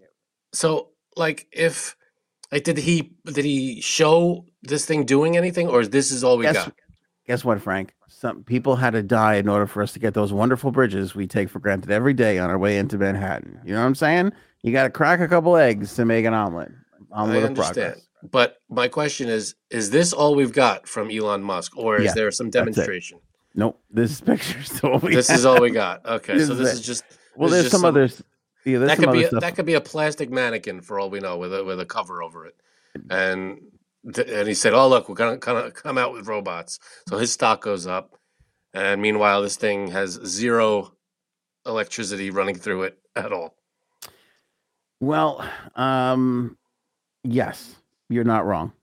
So, 0.53 0.90
like, 1.16 1.48
if 1.52 1.95
like, 2.52 2.64
did 2.64 2.78
he 2.78 3.14
did 3.26 3.45
he 3.45 3.82
show 3.82 4.45
this 4.64 4.86
thing 4.86 5.06
doing 5.06 5.38
anything, 5.38 5.68
or 5.68 5.82
is 5.82 5.90
this 5.90 6.11
is 6.11 6.24
all 6.24 6.38
we 6.38 6.45
Guess, 6.45 6.56
got? 6.56 6.74
guess 7.28 7.45
what, 7.45 7.61
Frank? 7.61 7.94
Some 8.07 8.44
people 8.44 8.76
had 8.76 8.91
to 8.91 9.03
die 9.03 9.36
in 9.36 9.48
order 9.48 9.68
for 9.68 9.82
us 9.82 9.94
to 9.94 9.99
get 9.99 10.14
those 10.14 10.34
wonderful 10.34 10.72
bridges 10.72 11.16
we 11.16 11.28
take 11.28 11.49
for 11.49 11.60
granted 11.60 11.91
every 11.91 12.14
day 12.14 12.38
on 12.40 12.49
our 12.49 12.57
way 12.57 12.78
into 12.78 12.98
Manhattan. 12.98 13.61
You 13.64 13.74
know 13.74 13.80
what 13.82 13.86
I'm 13.88 13.95
saying? 13.95 14.34
You 14.64 14.74
got 14.74 14.84
to 14.84 14.90
crack 14.90 15.22
a 15.22 15.28
couple 15.28 15.56
eggs 15.56 15.95
to 15.95 16.06
make 16.06 16.26
an 16.26 16.34
omelet. 16.34 16.72
I 17.11 17.22
Omelet 17.22 17.38
of 17.38 17.44
understand. 17.45 17.76
progress. 17.76 18.07
But 18.32 18.57
my 18.70 18.88
question 18.90 19.30
is: 19.30 19.56
Is 19.70 19.91
this 19.91 20.11
all 20.11 20.36
we've 20.36 20.52
got 20.52 20.88
from 20.88 21.10
Elon 21.10 21.41
Musk, 21.44 21.78
or 21.78 21.98
is 21.99 22.06
Yeah, 22.07 22.14
there 22.14 22.32
some 22.32 22.49
demonstration? 22.49 23.20
Nope, 23.56 23.82
this 23.90 24.22
picture 24.30 24.62
still. 24.64 25.00
we 25.00 25.16
This 25.16 25.30
is 25.30 25.46
all 25.46 25.60
we 25.62 25.72
got. 25.72 26.06
Okay, 26.06 26.38
This 26.38 26.48
so 26.48 26.54
is 26.54 26.60
this 26.60 26.70
it. 26.70 26.74
is 26.74 26.82
just 26.82 27.04
Well, 27.36 27.50
there's 27.50 27.64
just 27.66 27.72
some 27.72 27.82
some- 27.82 27.90
others. 27.90 28.22
Yeah, 28.66 28.80
that 28.80 28.98
could 29.00 29.12
be 29.14 29.26
other 29.26 29.38
a, 29.38 29.40
that 29.40 29.56
could 29.56 29.66
be 29.66 29.74
a 29.76 29.82
plastic 29.82 30.30
mannequin 30.30 30.82
for 30.82 31.00
all 31.00 31.10
we 31.10 31.20
know 31.20 31.38
with 31.38 31.54
a 31.54 31.64
with 31.64 31.80
a 31.80 31.86
cover 31.86 32.22
over 32.22 32.46
it. 32.46 32.56
And 33.10 33.62
and 34.28 34.48
he 34.48 34.54
said, 34.54 34.74
"Oh 34.74 34.88
look, 34.90 35.08
we're 35.10 35.16
gonna 35.16 35.38
of 35.38 35.74
come 35.74 35.98
out 35.98 36.12
with 36.14 36.28
robots." 36.28 36.78
So 37.08 37.18
his 37.18 37.32
stock 37.32 37.62
goes 37.62 37.88
up, 37.88 38.18
and 38.74 39.02
meanwhile, 39.02 39.42
this 39.42 39.56
thing 39.56 39.88
has 39.92 40.20
zero 40.26 40.94
electricity 41.66 42.30
running 42.32 42.56
through 42.56 42.84
it 42.84 43.00
at 43.16 43.32
all. 43.32 43.56
Well, 45.00 45.48
um, 45.76 46.58
yes, 47.24 47.76
you're 48.10 48.24
not 48.26 48.46
wrong. 48.46 48.74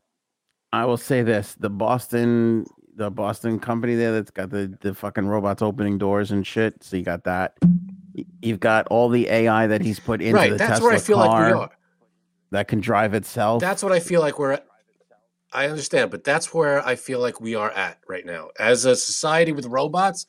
I 0.72 0.86
will 0.86 0.96
say 0.96 1.22
this: 1.22 1.54
the 1.58 1.70
Boston, 1.70 2.66
the 2.96 3.10
Boston 3.10 3.58
company 3.58 3.94
there 3.94 4.12
that's 4.12 4.30
got 4.30 4.50
the 4.50 4.76
the 4.80 4.94
fucking 4.94 5.26
robots 5.26 5.62
opening 5.62 5.98
doors 5.98 6.30
and 6.30 6.46
shit. 6.46 6.82
So 6.82 6.96
you 6.96 7.02
got 7.02 7.24
that. 7.24 7.56
You've 8.42 8.60
got 8.60 8.86
all 8.88 9.08
the 9.08 9.28
AI 9.28 9.66
that 9.66 9.82
he's 9.82 10.00
put 10.00 10.22
into 10.22 10.34
right, 10.34 10.50
the 10.50 10.56
that's 10.56 10.80
Tesla 10.80 10.86
where 10.86 10.96
I 10.96 10.98
feel 10.98 11.16
car 11.18 11.42
like 11.42 11.54
we 11.54 11.60
are. 11.60 11.70
that 12.52 12.68
can 12.68 12.80
drive 12.80 13.14
itself. 13.14 13.60
That's 13.60 13.82
what 13.82 13.92
I 13.92 14.00
feel 14.00 14.20
like 14.20 14.38
we're. 14.38 14.52
At. 14.52 14.66
I 15.52 15.68
understand, 15.68 16.10
but 16.10 16.24
that's 16.24 16.52
where 16.52 16.84
I 16.86 16.96
feel 16.96 17.20
like 17.20 17.40
we 17.40 17.54
are 17.54 17.70
at 17.70 17.98
right 18.08 18.24
now 18.26 18.48
as 18.58 18.84
a 18.84 18.96
society 18.96 19.52
with 19.52 19.66
robots. 19.66 20.26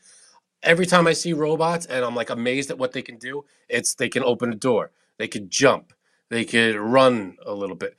Every 0.64 0.86
time 0.86 1.08
I 1.08 1.14
see 1.14 1.34
robots 1.34 1.86
and 1.86 2.04
I'm 2.04 2.16
like 2.16 2.30
amazed 2.30 2.70
at 2.70 2.78
what 2.78 2.92
they 2.92 3.02
can 3.02 3.18
do, 3.18 3.46
it's 3.70 3.96
they 3.96 4.10
can 4.10 4.24
open 4.24 4.52
a 4.52 4.56
door, 4.56 4.92
they 5.18 5.28
could 5.28 5.50
jump, 5.50 5.94
they 6.30 6.44
could 6.44 6.76
run 6.76 7.38
a 7.46 7.54
little 7.54 7.76
bit. 7.76 7.96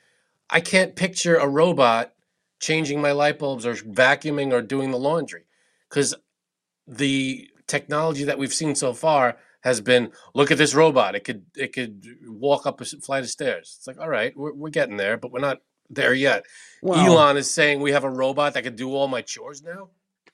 I 0.49 0.59
can't 0.59 0.95
picture 0.95 1.35
a 1.35 1.47
robot 1.47 2.13
changing 2.59 3.01
my 3.01 3.11
light 3.11 3.39
bulbs 3.39 3.65
or 3.65 3.73
vacuuming 3.73 4.51
or 4.51 4.61
doing 4.61 4.91
the 4.91 4.99
laundry. 4.99 5.45
Because 5.89 6.15
the 6.87 7.49
technology 7.67 8.23
that 8.25 8.37
we've 8.37 8.53
seen 8.53 8.75
so 8.75 8.93
far 8.93 9.37
has 9.61 9.81
been 9.81 10.11
look 10.33 10.51
at 10.51 10.57
this 10.57 10.73
robot. 10.73 11.15
It 11.15 11.23
could 11.23 11.45
it 11.55 11.73
could 11.73 12.05
walk 12.25 12.65
up 12.65 12.81
a 12.81 12.85
flight 12.85 13.23
of 13.23 13.29
stairs. 13.29 13.75
It's 13.77 13.87
like 13.87 13.99
all 13.99 14.09
right 14.09 14.35
we're, 14.35 14.53
we're 14.53 14.69
getting 14.69 14.97
there 14.97 15.17
but 15.17 15.31
we're 15.31 15.39
not 15.39 15.59
there 15.89 16.13
yet. 16.13 16.45
Well, 16.81 16.99
elon 16.99 17.37
is 17.37 17.51
saying 17.51 17.81
we 17.81 17.91
have 17.91 18.03
a 18.03 18.09
robot 18.09 18.53
that 18.53 18.63
can 18.63 18.75
do 18.75 18.93
all 18.93 19.07
my 19.07 19.21
chores 19.21 19.63
now? 19.63 19.89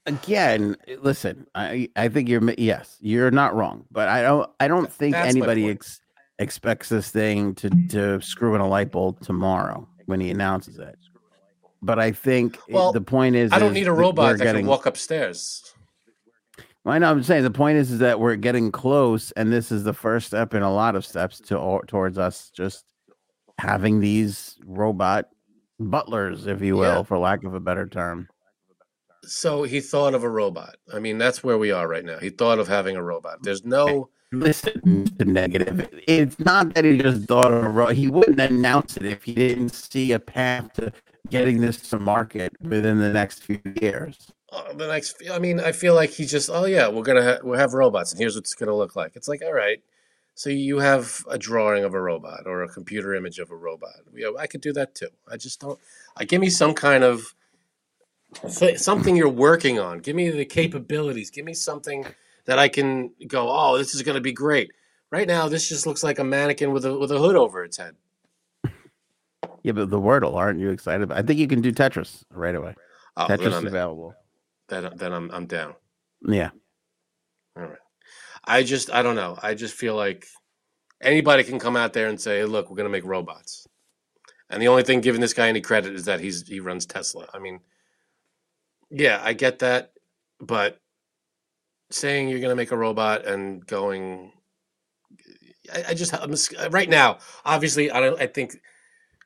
Again. 0.05 0.75
Listen, 0.99 1.47
I 1.55 1.89
I 1.95 2.09
think 2.09 2.29
you're 2.29 2.53
yes, 2.57 2.97
you're 3.01 3.31
not 3.31 3.55
wrong, 3.55 3.85
but 3.91 4.07
I 4.07 4.21
don't 4.21 4.49
I 4.59 4.67
don't 4.67 4.91
think 4.91 5.13
That's 5.13 5.29
anybody 5.29 5.69
ex- 5.69 6.01
expects 6.37 6.89
this 6.89 7.09
thing 7.09 7.55
to 7.55 7.69
to 7.89 8.21
screw 8.21 8.55
in 8.55 8.61
a 8.61 8.67
light 8.67 8.91
bulb 8.91 9.21
tomorrow 9.21 9.87
when 10.05 10.19
he 10.19 10.29
announces 10.29 10.77
it. 10.77 10.97
But 11.85 11.99
I 11.99 12.11
think 12.11 12.57
Well, 12.69 12.91
the 12.91 13.01
point 13.01 13.35
is, 13.35 13.51
i 13.51 13.59
don't 13.59 13.69
is 13.69 13.75
need 13.75 13.87
a 13.87 13.93
robot 13.93 14.37
that 14.37 14.43
getting, 14.43 14.61
can 14.61 14.69
walk 14.69 14.85
upstairs 14.85 15.61
I 16.87 16.99
know. 16.99 17.09
I'm 17.09 17.23
saying 17.23 17.41
the 17.43 17.49
point 17.49 17.77
is, 17.79 17.91
is 17.91 17.99
that 17.99 18.19
we're 18.19 18.35
getting 18.35 18.71
close, 18.71 19.31
and 19.31 19.51
this 19.51 19.71
is 19.71 19.83
the 19.83 19.93
first 19.93 20.27
step 20.27 20.53
in 20.53 20.61
a 20.61 20.71
lot 20.71 20.95
of 20.95 21.03
steps 21.03 21.39
to 21.47 21.81
towards 21.87 22.17
us 22.19 22.51
just 22.55 22.85
having 23.57 23.99
these 24.01 24.55
robot 24.65 25.29
butlers, 25.79 26.45
if 26.45 26.61
you 26.61 26.75
will, 26.77 26.97
Yeah. 26.97 27.03
for 27.03 27.17
lack 27.17 27.43
of 27.43 27.53
a 27.55 27.59
better 27.59 27.87
term. 27.87 28.27
so 29.23 29.63
he 29.63 29.81
thought 29.81 30.13
of 30.13 30.23
a 30.23 30.29
robot 30.29 30.75
i 30.93 30.99
mean 30.99 31.17
that's 31.17 31.43
where 31.43 31.57
we 31.57 31.71
are 31.71 31.87
right 31.87 32.05
now 32.05 32.19
he 32.19 32.29
thought 32.29 32.59
of 32.59 32.67
having 32.67 32.95
a 32.95 33.01
robot 33.01 33.37
there's 33.41 33.65
no 33.65 34.07
Listen, 34.31 35.07
the 35.17 35.23
negative. 35.23 35.87
It's 36.07 36.37
not 36.39 36.73
that 36.73 36.83
he 36.83 36.97
just 36.97 37.25
thought 37.25 37.53
of 37.53 37.63
a 37.63 37.69
robot. 37.69 37.95
He 37.95 38.07
wouldn't 38.09 38.39
announce 38.39 38.97
it 38.97 39.05
if 39.05 39.23
he 39.23 39.33
didn't 39.33 39.69
see 39.69 40.11
a 40.11 40.19
path 40.19 40.73
to 40.73 40.91
getting 41.29 41.61
this 41.61 41.77
to 41.89 41.99
market 41.99 42.53
within 42.61 42.99
the 42.99 43.09
next 43.09 43.43
few 43.43 43.59
years. 43.81 44.31
uh, 44.51 44.73
the 44.73 44.87
next 44.87 45.21
i 45.31 45.39
mean 45.39 45.59
i 45.59 45.71
feel 45.71 45.93
like 45.95 46.09
he 46.11 46.25
just 46.25 46.49
oh 46.51 46.65
yeah 46.65 46.87
we're 46.87 47.03
gonna 47.03 47.23
ha- 47.23 47.39
we'll 47.43 47.59
have 47.59 47.73
robots 47.73 48.11
and 48.11 48.19
here's 48.19 48.35
what 48.35 48.41
it's 48.43 48.53
gonna 48.53 48.75
look 48.75 48.95
like. 48.95 49.15
It's 49.15 49.27
like 49.27 49.41
all 49.43 49.53
right 49.53 49.81
so 50.35 50.49
you 50.49 50.79
have 50.79 51.23
a 51.29 51.37
drawing 51.37 51.83
of 51.85 51.93
a 51.93 52.01
robot 52.01 52.41
or 52.45 52.61
a 52.63 52.67
computer 52.67 53.13
image 53.15 53.39
of 53.39 53.51
a 53.51 53.55
robot. 53.55 53.93
I 54.37 54.47
could 54.47 54.59
do 54.61 54.73
that 54.73 54.93
too. 54.93 55.07
I 55.31 55.37
just 55.37 55.61
don't 55.61 55.79
I 56.17 56.25
give 56.25 56.41
me 56.41 56.49
some 56.49 56.73
kind 56.73 57.03
of 57.03 57.33
th- 58.57 58.79
something 58.79 59.15
you're 59.15 59.29
working 59.29 59.79
on. 59.79 59.99
Give 59.99 60.15
me 60.15 60.29
the 60.29 60.45
capabilities. 60.45 61.29
Give 61.31 61.45
me 61.45 61.53
something 61.53 62.05
that 62.45 62.59
i 62.59 62.67
can 62.67 63.11
go 63.27 63.47
oh 63.49 63.77
this 63.77 63.95
is 63.95 64.01
gonna 64.03 64.21
be 64.21 64.31
great. 64.33 64.71
Right 65.11 65.27
now 65.27 65.47
this 65.47 65.67
just 65.69 65.87
looks 65.87 66.03
like 66.03 66.19
a 66.19 66.23
mannequin 66.23 66.71
with 66.71 66.85
a 66.85 66.97
with 66.97 67.11
a 67.11 67.17
hood 67.17 67.35
over 67.35 67.63
its 67.63 67.77
head 67.77 67.95
Yeah, 69.65 69.71
but 69.71 69.89
the 69.89 69.99
Wordle, 69.99 70.35
aren't 70.35 70.59
you 70.59 70.69
excited? 70.69 71.01
About? 71.01 71.17
I 71.17 71.23
think 71.23 71.39
you 71.39 71.47
can 71.47 71.59
do 71.59 71.71
Tetris 71.71 72.23
right 72.29 72.53
away. 72.53 72.75
oh, 73.17 73.25
Tetris 73.25 73.51
I'm, 73.51 73.65
available. 73.65 74.13
then, 74.67 74.91
then 74.95 75.11
I'm, 75.11 75.31
I'm 75.31 75.47
down 75.47 75.73
Yeah. 76.21 76.51
All 77.57 77.63
right. 77.63 77.79
I 78.43 78.61
just 78.61 78.93
I 78.93 79.01
don't 79.01 79.15
know. 79.15 79.39
I 79.41 79.55
just 79.55 79.73
feel 79.73 79.95
like 79.95 80.27
anybody 81.01 81.43
can 81.43 81.57
come 81.57 81.75
out 81.75 81.93
there 81.93 82.09
and 82.09 82.21
say, 82.21 82.37
hey, 82.37 82.45
"Look, 82.45 82.69
we're 82.69 82.75
going 82.75 82.85
to 82.85 82.91
make 82.91 83.05
robots." 83.05 83.67
And 84.51 84.61
the 84.61 84.67
only 84.67 84.83
thing 84.83 85.01
giving 85.01 85.19
this 85.19 85.33
guy 85.33 85.49
any 85.49 85.61
credit 85.61 85.95
is 85.95 86.05
that 86.05 86.19
he's 86.19 86.47
he 86.47 86.59
runs 86.59 86.85
Tesla. 86.85 87.27
I 87.33 87.39
mean, 87.39 87.59
yeah, 88.91 89.19
I 89.23 89.33
get 89.33 89.57
that, 89.59 89.93
but 90.39 90.79
saying 91.89 92.29
you're 92.29 92.39
going 92.39 92.51
to 92.51 92.55
make 92.55 92.71
a 92.71 92.77
robot 92.77 93.25
and 93.25 93.65
going 93.65 94.31
I, 95.73 95.85
I 95.89 95.93
just 95.95 96.13
I'm, 96.13 96.35
right 96.69 96.89
now, 96.89 97.17
obviously 97.43 97.89
I 97.89 97.99
don't 97.99 98.21
I 98.21 98.27
think 98.27 98.57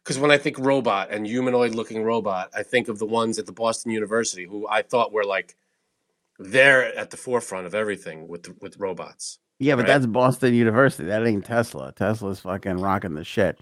because 0.10 0.20
when 0.20 0.32
I 0.32 0.40
think 0.40 0.58
robot 0.58 1.12
and 1.12 1.28
humanoid 1.28 1.76
looking 1.76 2.04
robot, 2.04 2.50
I 2.52 2.64
think 2.64 2.88
of 2.88 2.98
the 2.98 3.06
ones 3.06 3.38
at 3.38 3.46
the 3.46 3.52
Boston 3.52 3.92
University 3.92 4.44
who 4.46 4.68
I 4.68 4.82
thought 4.82 5.12
were 5.14 5.24
like 5.24 5.56
they're 6.40 6.98
at 6.98 7.12
the 7.12 7.18
forefront 7.18 7.68
of 7.68 7.76
everything 7.76 8.28
with 8.28 8.50
with 8.60 8.78
robots. 8.80 9.38
Yeah, 9.60 9.76
but 9.76 9.82
Right. 9.84 9.90
that's 9.90 10.08
Boston 10.08 10.56
University. 10.56 11.04
That 11.06 11.28
ain't 11.28 11.46
Tesla. 11.46 11.92
Tesla's 11.92 12.40
fucking 12.40 12.78
rocking 12.80 13.14
the 13.14 13.24
shit. 13.24 13.60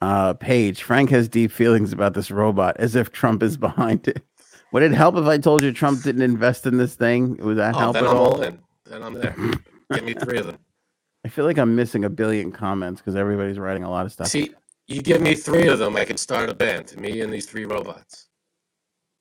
Uh, 0.00 0.32
Paige, 0.32 0.82
Frank 0.82 1.10
has 1.10 1.28
deep 1.28 1.52
feelings 1.52 1.92
about 1.92 2.14
this 2.14 2.30
robot, 2.30 2.76
as 2.78 2.94
if 2.96 3.12
Trump 3.12 3.42
is 3.42 3.56
behind 3.68 4.08
it. 4.08 4.22
Would 4.72 4.82
it 4.82 4.92
help 4.92 5.16
if 5.16 5.26
I 5.26 5.36
told 5.36 5.62
you 5.62 5.70
Trump 5.70 6.02
didn't 6.02 6.22
invest 6.22 6.64
in 6.64 6.78
this 6.78 6.94
thing? 6.94 7.36
Would 7.44 7.58
that 7.58 7.74
Oh, 7.74 7.78
help 7.78 7.94
then 7.94 8.04
at 8.04 8.10
I'm 8.10 8.16
all? 8.16 8.34
all 8.36 8.42
in. 8.42 8.58
Then 8.86 9.02
I'm 9.02 9.12
there. 9.12 9.36
Give 9.92 10.04
me 10.04 10.14
three 10.14 10.38
of 10.38 10.46
them. 10.46 10.56
I 11.26 11.28
feel 11.28 11.44
like 11.44 11.58
I'm 11.58 11.76
missing 11.76 12.06
a 12.06 12.08
billion 12.08 12.52
comments 12.52 13.02
because 13.02 13.16
everybody's 13.16 13.58
writing 13.58 13.82
a 13.84 13.90
lot 13.90 14.06
of 14.06 14.12
stuff. 14.12 14.28
See, 14.28 14.54
you 14.90 15.02
give 15.02 15.20
me 15.20 15.34
three 15.34 15.68
of 15.68 15.78
them, 15.78 15.96
I 15.96 16.04
can 16.04 16.16
start 16.16 16.50
a 16.50 16.54
band. 16.54 16.98
Me 16.98 17.20
and 17.20 17.32
these 17.32 17.46
three 17.46 17.64
robots. 17.64 18.28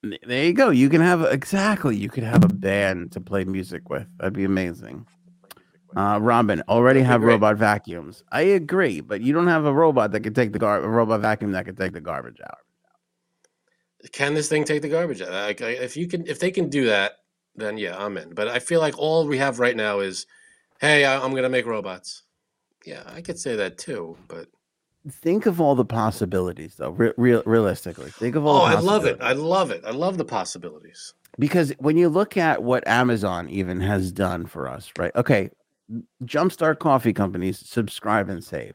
There 0.01 0.45
you 0.45 0.53
go. 0.53 0.69
You 0.69 0.89
can 0.89 1.01
have 1.01 1.21
exactly. 1.23 1.95
You 1.95 2.09
could 2.09 2.23
have 2.23 2.43
a 2.43 2.53
band 2.53 3.11
to 3.11 3.21
play 3.21 3.43
music 3.43 3.89
with. 3.89 4.07
That'd 4.17 4.33
be 4.33 4.45
amazing. 4.45 5.05
Uh, 5.95 6.19
Robin 6.21 6.61
already 6.69 7.01
have 7.01 7.21
great. 7.21 7.33
robot 7.33 7.57
vacuums. 7.57 8.23
I 8.31 8.41
agree, 8.41 9.01
but 9.01 9.21
you 9.21 9.33
don't 9.33 9.47
have 9.47 9.65
a 9.65 9.73
robot 9.73 10.11
that 10.11 10.21
can 10.21 10.33
take 10.33 10.53
the 10.53 10.59
gar- 10.59 10.83
a 10.83 10.87
robot 10.87 11.21
vacuum 11.21 11.51
that 11.51 11.65
can 11.65 11.75
take 11.75 11.93
the 11.93 12.01
garbage 12.01 12.39
out. 12.43 12.59
Can 14.11 14.33
this 14.33 14.47
thing 14.47 14.63
take 14.63 14.81
the 14.81 14.89
garbage 14.89 15.21
out? 15.21 15.31
Like, 15.31 15.59
if 15.61 15.97
you 15.97 16.07
can, 16.07 16.25
if 16.27 16.39
they 16.39 16.51
can 16.51 16.69
do 16.69 16.85
that, 16.85 17.13
then 17.55 17.77
yeah, 17.77 17.97
I'm 17.97 18.17
in. 18.17 18.33
But 18.33 18.47
I 18.47 18.59
feel 18.59 18.79
like 18.79 18.97
all 18.97 19.27
we 19.27 19.37
have 19.39 19.59
right 19.59 19.75
now 19.75 19.99
is, 19.99 20.25
hey, 20.79 21.03
I, 21.03 21.21
I'm 21.21 21.33
gonna 21.35 21.49
make 21.49 21.65
robots. 21.65 22.23
Yeah, 22.85 23.03
I 23.07 23.21
could 23.21 23.37
say 23.37 23.55
that 23.57 23.77
too. 23.77 24.15
But 24.27 24.47
Think 25.09 25.45
of 25.45 25.59
all 25.61 25.75
the 25.75 25.85
possibilities, 25.85 26.75
though. 26.75 26.91
Re- 26.91 27.13
real, 27.17 27.43
realistically, 27.45 28.09
think 28.11 28.35
of 28.35 28.45
all. 28.45 28.61
oh, 28.61 28.65
I 28.65 28.79
love 28.79 29.05
it. 29.05 29.17
I 29.21 29.33
love 29.33 29.71
it. 29.71 29.83
I 29.85 29.91
love 29.91 30.17
the 30.17 30.25
possibilities. 30.25 31.13
because 31.37 31.71
when 31.79 31.97
you 31.97 32.09
look 32.09 32.37
at 32.37 32.63
what 32.63 32.87
Amazon 32.87 33.49
even 33.49 33.79
has 33.81 34.11
done 34.11 34.45
for 34.45 34.67
us, 34.67 34.91
right? 34.97 35.11
Okay, 35.15 35.49
Jumpstart 36.23 36.79
Coffee 36.79 37.13
Companies 37.13 37.59
subscribe 37.59 38.29
and 38.29 38.43
save. 38.43 38.73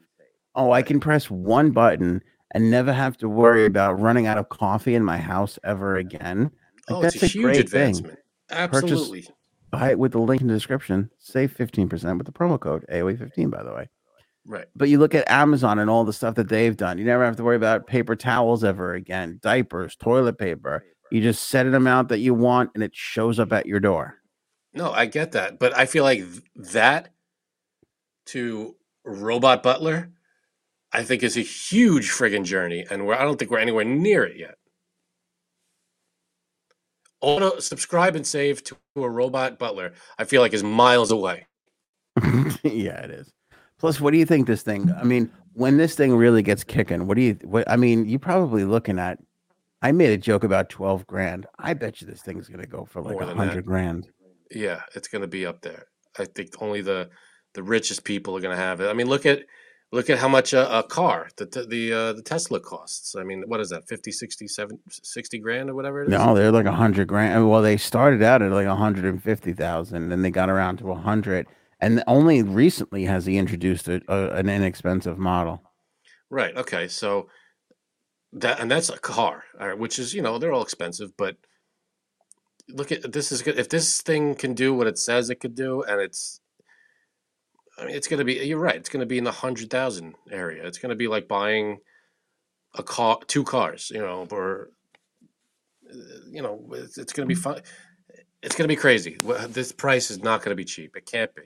Oh, 0.55 0.73
I 0.73 0.83
can 0.83 1.01
press 1.01 1.31
one 1.31 1.71
button 1.73 2.23
and 2.53 2.71
never 2.71 2.93
have 2.93 3.17
to 3.19 3.29
worry 3.29 3.65
about 3.67 4.01
running 4.01 4.27
out 4.27 4.39
of 4.39 4.49
coffee 4.49 4.95
in 4.95 5.05
my 5.05 5.19
house 5.19 5.59
ever 5.65 5.97
again. 5.97 6.51
Like, 6.89 6.99
Oh, 6.99 7.03
that's 7.03 7.15
it's 7.17 7.23
a, 7.23 7.27
a 7.27 7.29
huge 7.29 7.43
great 7.45 7.57
thing. 7.57 7.91
advancement. 7.91 8.19
Absolutely. 8.51 9.27
buy 9.71 9.91
it 9.91 9.99
with 9.99 10.13
the 10.13 10.19
link 10.21 10.41
in 10.43 10.47
the 10.49 10.55
description. 10.55 11.11
Save 11.19 11.57
15% 11.57 12.19
with 12.19 12.27
the 12.27 12.33
promo 12.33 12.61
code 12.61 12.85
aoe15 12.93 13.51
by 13.51 13.63
the 13.63 13.73
way. 13.73 13.89
Right. 14.47 14.67
But 14.77 14.89
you 14.89 14.99
look 14.99 15.15
at 15.15 15.31
Amazon 15.31 15.79
and 15.79 15.89
all 15.89 16.05
the 16.05 16.13
stuff 16.13 16.35
that 16.35 16.49
they've 16.49 16.77
done. 16.77 16.99
You 16.99 17.05
never 17.05 17.25
have 17.25 17.37
to 17.37 17.45
worry 17.45 17.57
about 17.57 17.87
paper 17.87 18.15
towels 18.15 18.63
ever 18.63 18.95
again, 18.95 19.41
diapers, 19.43 19.97
toilet 19.97 20.39
paper. 20.39 20.85
You 21.11 21.23
just 21.23 21.49
set 21.49 21.67
an 21.67 21.75
amount 21.75 22.09
that 22.11 22.19
you 22.19 22.35
want 22.35 22.71
and 22.75 22.83
it 22.83 22.95
shows 22.95 23.39
up 23.39 23.53
at 23.53 23.67
your 23.67 23.81
door. 23.81 24.19
No, 24.75 24.91
I 24.91 25.07
get 25.07 25.33
that, 25.33 25.59
but 25.59 25.77
I 25.77 25.87
feel 25.87 26.03
like 26.05 26.19
th- 26.19 26.73
that 26.73 27.11
to 28.27 28.75
robot 29.05 29.63
butler, 29.63 30.11
I 30.93 31.05
think 31.05 31.23
is 31.23 31.37
a 31.37 31.43
huge 31.43 32.11
friggin' 32.11 32.45
journey, 32.45 32.85
and 32.91 33.07
we're, 33.07 33.15
I 33.15 33.23
don't 33.23 33.39
think 33.39 33.51
we're 33.51 33.59
anywhere 33.59 33.85
near 33.85 34.25
it 34.25 34.37
yet. 34.37 34.57
Auto 37.21 37.61
subscribe 37.61 38.17
and 38.17 38.27
save 38.27 38.65
to 38.65 38.77
a 38.97 39.09
robot 39.09 39.59
butler, 39.59 39.93
I 40.19 40.25
feel 40.25 40.43
like 40.43 40.53
is 40.53 40.65
miles 40.65 41.11
away. 41.11 41.47
yeah, 42.63 43.01
it 43.01 43.11
is. 43.11 43.33
Plus, 43.85 44.01
what 44.01 44.13
do 44.13 44.17
you 44.17 44.25
think 44.25 44.47
this 44.47 44.63
thing? 44.63 44.91
I 44.99 45.05
mean, 45.05 45.31
when 45.53 45.77
this 45.77 45.95
thing 45.95 46.17
really 46.17 46.43
gets 46.43 46.65
kicking, 46.65 47.07
what 47.07 47.19
do 47.19 47.21
you? 47.21 47.37
What 47.45 47.71
I 47.71 47.77
mean, 47.77 48.09
you're 48.09 48.19
probably 48.19 48.65
looking 48.65 48.99
at. 48.99 49.19
I 49.83 49.93
made 49.93 50.09
a 50.09 50.17
joke 50.17 50.43
about 50.43 50.71
twelve 50.71 51.07
grand. 51.07 51.45
I 51.59 51.75
bet 51.75 52.01
you 52.01 52.07
this 52.07 52.23
thing's 52.23 52.49
gonna 52.49 52.65
go 52.65 52.87
for 52.87 53.03
like 53.03 53.21
a 53.21 53.35
hundred 53.35 53.67
grand. 53.67 54.09
Yeah, 54.51 54.81
it's 54.95 55.07
going 55.07 55.21
to 55.21 55.29
be 55.29 55.45
up 55.45 55.61
there. 55.61 55.85
I 56.19 56.25
think 56.25 56.63
only 56.63 56.81
the 56.81 57.11
the 57.53 57.63
richest 57.63 58.05
people 58.05 58.35
are 58.35 58.41
going 58.41 58.57
to 58.57 58.63
have 58.63 58.81
it. 58.81 58.89
I 58.89 58.95
mean, 58.95 59.07
look 59.07 59.27
at 59.27 59.41
look 59.93 60.09
at 60.09 60.19
how 60.19 60.29
much 60.29 60.55
a, 60.55 60.79
a 60.79 60.83
car 60.83 61.29
the 61.37 61.45
the 61.69 61.93
uh, 61.93 62.13
the 62.15 62.23
Tesla 62.23 62.61
costs. 62.61 63.15
I 63.15 63.23
mean, 63.23 63.45
what 63.49 63.61
is 63.61 63.69
that? 63.69 63.87
50, 63.87 64.13
60, 64.13 64.49
70, 64.49 64.81
60 64.89 65.39
grand 65.41 65.69
or 65.69 65.75
whatever 65.75 66.01
it 66.01 66.05
is? 66.07 66.11
No, 66.11 66.35
they're 66.35 66.51
like 66.51 66.65
a 66.65 66.73
hundred 66.73 67.07
grand. 67.07 67.51
Well, 67.51 67.61
they 67.61 67.77
started 67.77 68.23
out 68.23 68.41
at 68.41 68.51
like 68.51 68.67
a 68.67 68.77
hundred 68.77 69.05
and 69.05 69.23
fifty 69.23 69.53
thousand, 69.53 70.09
then 70.09 70.23
they 70.23 70.31
got 70.31 70.49
around 70.49 70.79
to 70.79 70.91
a 70.91 70.95
hundred, 70.95 71.47
and 71.85 72.03
only 72.07 72.43
recently 72.43 73.05
has 73.05 73.27
he 73.27 73.37
introduced 73.37 73.89
a, 73.89 74.01
a, 74.09 74.37
an 74.37 74.49
inexpensive 74.49 75.19
model. 75.19 75.63
Right. 76.31 76.57
Okay. 76.57 76.89
So 76.89 77.29
that 78.33 78.59
and 78.59 78.71
that's 78.71 78.89
a 78.89 78.99
car, 78.99 79.45
which 79.77 79.99
is 79.99 80.15
you 80.15 80.23
know 80.23 80.39
they're 80.39 80.53
all 80.53 80.63
expensive, 80.63 81.15
but 81.17 81.37
look 82.69 82.91
at 82.91 83.13
this 83.13 83.31
is 83.31 83.43
good. 83.43 83.59
If 83.59 83.69
this 83.69 84.01
thing 84.01 84.35
can 84.35 84.55
do 84.55 84.73
what 84.73 84.87
it 84.87 84.99
says 84.99 85.29
it 85.29 85.41
could 85.41 85.55
do, 85.55 85.83
and 85.83 86.01
it's, 86.01 86.41
I 87.79 87.85
mean, 87.85 87.95
it's 87.95 88.09
going 88.09 88.19
to 88.19 88.25
be. 88.25 88.35
You're 88.35 88.59
right. 88.59 88.77
It's 88.77 88.89
going 88.89 89.01
to 89.01 89.07
be 89.07 89.19
in 89.19 89.25
the 89.25 89.33
hundred 89.33 89.69
thousand 89.71 90.15
area. 90.31 90.67
It's 90.67 90.79
going 90.79 90.91
to 90.91 90.97
be 90.97 91.07
like 91.07 91.29
buying 91.29 91.79
a 92.75 92.83
car, 92.83 93.19
two 93.27 93.45
cars, 93.45 93.93
you 93.95 94.01
know, 94.01 94.27
or 94.31 94.71
uh, 95.89 95.97
you 96.31 96.43
know, 96.43 96.65
it's, 96.73 96.97
it's 96.97 97.13
going 97.13 97.29
to 97.29 97.35
be 97.35 97.41
fun. 97.41 97.61
It's 98.43 98.57
going 98.57 98.65
to 98.65 98.75
be 98.75 98.81
crazy. 98.81 99.19
This 99.49 99.71
price 99.71 100.11
is 100.11 100.23
not 100.23 100.41
going 100.41 100.51
to 100.51 100.57
be 100.57 100.65
cheap. 100.65 100.97
It 100.97 101.07
can't 101.07 101.35
be. 101.35 101.43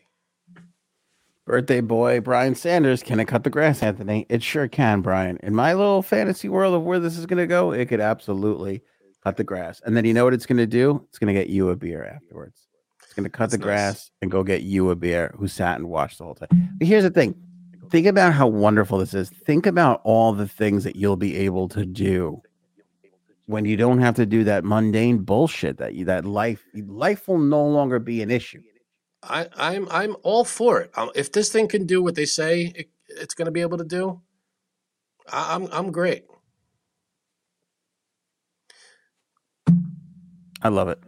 Birthday 1.48 1.80
boy 1.80 2.20
Brian 2.20 2.54
Sanders, 2.54 3.02
can 3.02 3.18
it 3.18 3.24
cut 3.24 3.42
the 3.42 3.48
grass, 3.48 3.82
Anthony? 3.82 4.26
It 4.28 4.42
sure 4.42 4.68
can, 4.68 5.00
Brian. 5.00 5.38
In 5.42 5.54
my 5.54 5.72
little 5.72 6.02
fantasy 6.02 6.46
world 6.46 6.74
of 6.74 6.82
where 6.82 7.00
this 7.00 7.16
is 7.16 7.24
gonna 7.24 7.46
go, 7.46 7.72
it 7.72 7.86
could 7.86 8.02
absolutely 8.02 8.82
cut 9.24 9.38
the 9.38 9.44
grass. 9.44 9.80
And 9.86 9.96
then 9.96 10.04
you 10.04 10.12
know 10.12 10.24
what 10.24 10.34
it's 10.34 10.44
gonna 10.44 10.66
do? 10.66 11.02
It's 11.08 11.18
gonna 11.18 11.32
get 11.32 11.48
you 11.48 11.70
a 11.70 11.76
beer 11.76 12.04
afterwards. 12.04 12.68
It's 13.02 13.14
gonna 13.14 13.30
cut 13.30 13.44
That's 13.44 13.52
the 13.52 13.58
nice. 13.60 13.64
grass 13.64 14.10
and 14.20 14.30
go 14.30 14.44
get 14.44 14.60
you 14.60 14.90
a 14.90 14.94
beer 14.94 15.34
who 15.38 15.48
sat 15.48 15.78
and 15.78 15.88
watched 15.88 16.18
the 16.18 16.24
whole 16.24 16.34
time. 16.34 16.48
But 16.76 16.86
here's 16.86 17.04
the 17.04 17.10
thing. 17.10 17.34
Think 17.88 18.06
about 18.06 18.34
how 18.34 18.46
wonderful 18.46 18.98
this 18.98 19.14
is. 19.14 19.30
Think 19.30 19.64
about 19.64 20.02
all 20.04 20.34
the 20.34 20.46
things 20.46 20.84
that 20.84 20.96
you'll 20.96 21.16
be 21.16 21.34
able 21.38 21.66
to 21.70 21.86
do 21.86 22.42
when 23.46 23.64
you 23.64 23.78
don't 23.78 24.02
have 24.02 24.16
to 24.16 24.26
do 24.26 24.44
that 24.44 24.64
mundane 24.64 25.20
bullshit 25.20 25.78
that 25.78 25.94
you 25.94 26.04
that 26.04 26.26
life 26.26 26.62
life 26.74 27.26
will 27.26 27.38
no 27.38 27.66
longer 27.66 27.98
be 27.98 28.20
an 28.20 28.30
issue. 28.30 28.60
I, 29.22 29.48
I'm 29.56 29.88
I'm 29.90 30.16
all 30.22 30.44
for 30.44 30.80
it. 30.80 30.90
Um, 30.96 31.10
if 31.14 31.32
this 31.32 31.50
thing 31.50 31.68
can 31.68 31.86
do 31.86 32.02
what 32.02 32.14
they 32.14 32.24
say 32.24 32.72
it, 32.74 32.90
it's 33.08 33.34
going 33.34 33.46
to 33.46 33.52
be 33.52 33.60
able 33.60 33.78
to 33.78 33.84
do, 33.84 34.20
I, 35.32 35.54
I'm 35.54 35.68
I'm 35.72 35.92
great. 35.92 36.24
I 40.62 40.68
love 40.68 40.88
it. 40.88 40.98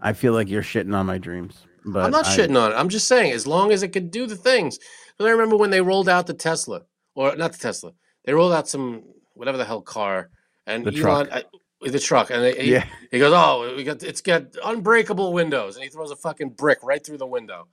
I 0.00 0.12
feel 0.12 0.32
like 0.32 0.48
you're 0.48 0.62
shitting 0.62 0.94
on 0.94 1.06
my 1.06 1.18
dreams. 1.18 1.66
But 1.84 2.04
I'm 2.04 2.10
not 2.10 2.26
I- 2.26 2.36
shitting 2.36 2.60
on 2.60 2.72
it. 2.72 2.74
I'm 2.74 2.88
just 2.88 3.08
saying, 3.08 3.32
as 3.32 3.46
long 3.46 3.72
as 3.72 3.82
it 3.82 3.88
can 3.88 4.08
do 4.08 4.26
the 4.26 4.36
things. 4.36 4.78
I 5.18 5.28
remember 5.28 5.56
when 5.56 5.68
they 5.70 5.82
rolled 5.82 6.08
out 6.08 6.26
the 6.26 6.32
Tesla, 6.32 6.82
or 7.14 7.36
not 7.36 7.52
the 7.52 7.58
Tesla, 7.58 7.92
they 8.24 8.32
rolled 8.32 8.54
out 8.54 8.68
some 8.68 9.02
whatever 9.34 9.58
the 9.58 9.66
hell 9.66 9.82
car, 9.82 10.30
and 10.66 10.86
The 10.86 10.90
Elon, 10.90 11.28
truck. 11.28 11.44
I, 11.82 11.88
the 11.90 11.98
truck, 11.98 12.30
and 12.30 12.44
he, 12.56 12.72
Yeah. 12.72 12.86
he 13.10 13.18
goes, 13.18 13.32
"Oh, 13.34 13.74
we 13.76 13.84
got 13.84 14.02
it's 14.02 14.20
got 14.20 14.56
unbreakable 14.64 15.32
windows," 15.32 15.76
and 15.76 15.84
he 15.84 15.90
throws 15.90 16.10
a 16.10 16.16
fucking 16.16 16.50
brick 16.50 16.78
right 16.82 17.04
through 17.04 17.18
the 17.18 17.26
window, 17.26 17.68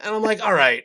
and 0.00 0.14
I'm 0.14 0.22
like, 0.22 0.40
"All 0.40 0.52
right, 0.54 0.84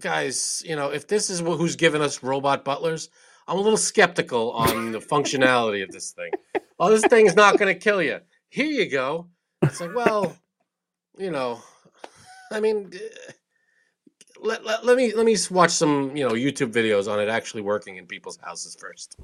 guys, 0.00 0.62
you 0.66 0.76
know, 0.76 0.90
if 0.90 1.06
this 1.06 1.30
is 1.30 1.40
who's 1.40 1.76
giving 1.76 2.02
us 2.02 2.22
robot 2.22 2.64
butlers, 2.64 3.10
I'm 3.46 3.58
a 3.58 3.60
little 3.60 3.76
skeptical 3.76 4.52
on 4.52 4.92
the 4.92 4.98
functionality 5.00 5.82
of 5.82 5.90
this 5.90 6.12
thing. 6.12 6.30
Oh, 6.78 6.90
this 6.90 7.04
thing's 7.06 7.36
not 7.36 7.58
going 7.58 7.72
to 7.74 7.78
kill 7.80 8.02
you. 8.02 8.20
Here 8.48 8.66
you 8.66 8.88
go." 8.90 9.28
It's 9.62 9.80
like, 9.80 9.94
well, 9.94 10.36
you 11.18 11.30
know, 11.30 11.60
I 12.52 12.60
mean, 12.60 12.92
let, 14.40 14.64
let, 14.64 14.84
let 14.84 14.96
me 14.96 15.12
let 15.14 15.24
me 15.26 15.36
watch 15.50 15.70
some 15.70 16.16
you 16.16 16.26
know 16.28 16.34
YouTube 16.34 16.72
videos 16.72 17.10
on 17.10 17.20
it 17.20 17.28
actually 17.28 17.62
working 17.62 17.96
in 17.96 18.06
people's 18.06 18.38
houses 18.38 18.76
first. 18.78 19.16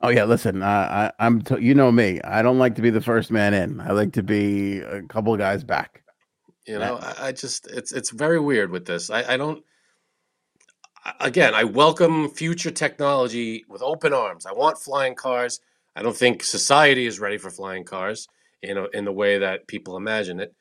Oh 0.00 0.10
yeah, 0.10 0.24
listen, 0.24 0.62
I, 0.62 1.06
I 1.06 1.12
I'm 1.18 1.42
t- 1.42 1.60
you 1.60 1.74
know 1.74 1.90
me. 1.90 2.20
I 2.22 2.42
don't 2.42 2.58
like 2.58 2.76
to 2.76 2.82
be 2.82 2.90
the 2.90 3.00
first 3.00 3.30
man 3.30 3.54
in. 3.54 3.80
I 3.80 3.92
like 3.92 4.12
to 4.14 4.22
be 4.22 4.78
a 4.80 5.02
couple 5.02 5.32
of 5.32 5.38
guys 5.40 5.64
back. 5.64 6.02
You 6.66 6.78
know, 6.78 6.96
I, 6.96 7.28
I 7.28 7.32
just 7.32 7.66
it's 7.68 7.92
it's 7.92 8.10
very 8.10 8.40
weird 8.40 8.70
with 8.70 8.86
this. 8.86 9.10
I, 9.10 9.34
I 9.34 9.36
don't. 9.36 9.64
Again, 11.20 11.54
I 11.54 11.64
welcome 11.64 12.30
future 12.30 12.70
technology 12.70 13.64
with 13.68 13.82
open 13.82 14.12
arms. 14.12 14.46
I 14.46 14.52
want 14.52 14.78
flying 14.78 15.14
cars. 15.14 15.60
I 15.94 16.02
don't 16.02 16.16
think 16.16 16.42
society 16.44 17.06
is 17.06 17.20
ready 17.20 17.38
for 17.38 17.50
flying 17.50 17.84
cars, 17.84 18.28
you 18.62 18.74
know, 18.74 18.86
in 18.92 19.04
the 19.04 19.12
way 19.12 19.38
that 19.38 19.68
people 19.68 19.96
imagine 19.96 20.40
it. 20.40 20.54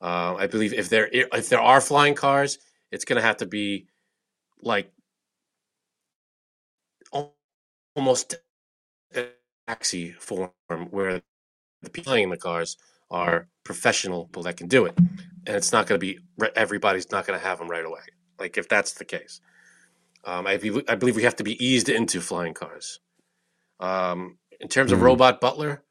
Uh, 0.00 0.34
I 0.36 0.48
believe 0.48 0.72
if 0.72 0.88
there 0.88 1.08
if 1.12 1.48
there 1.48 1.60
are 1.60 1.80
flying 1.80 2.14
cars, 2.14 2.58
it's 2.90 3.04
going 3.04 3.20
to 3.20 3.26
have 3.26 3.38
to 3.38 3.46
be 3.46 3.86
like 4.60 4.90
almost 7.96 8.34
a 8.34 8.38
taxi 9.68 10.12
form 10.12 10.50
where 10.90 11.22
the 11.82 11.90
people 11.90 12.12
flying 12.12 12.30
the 12.30 12.36
cars 12.36 12.76
are 13.10 13.48
professional 13.64 14.26
people 14.26 14.44
that 14.44 14.56
can 14.56 14.68
do 14.68 14.86
it, 14.86 14.94
and 14.98 15.56
it's 15.56 15.72
not 15.72 15.86
going 15.86 16.00
to 16.00 16.04
be 16.04 16.18
everybody's 16.56 17.10
not 17.10 17.26
going 17.26 17.38
to 17.38 17.44
have 17.46 17.58
them 17.58 17.68
right 17.68 17.84
away. 17.84 18.00
Like 18.38 18.58
if 18.58 18.68
that's 18.68 18.94
the 18.94 19.04
case, 19.04 19.40
um, 20.24 20.46
I, 20.46 20.56
believe, 20.56 20.84
I 20.88 20.94
believe 20.94 21.16
we 21.16 21.24
have 21.24 21.36
to 21.36 21.44
be 21.44 21.62
eased 21.64 21.88
into 21.88 22.20
flying 22.20 22.54
cars. 22.54 23.00
Um, 23.80 24.38
in 24.60 24.68
terms 24.68 24.92
of 24.92 25.00
Mhm. 25.00 25.02
robot 25.02 25.40
butler, 25.40 25.84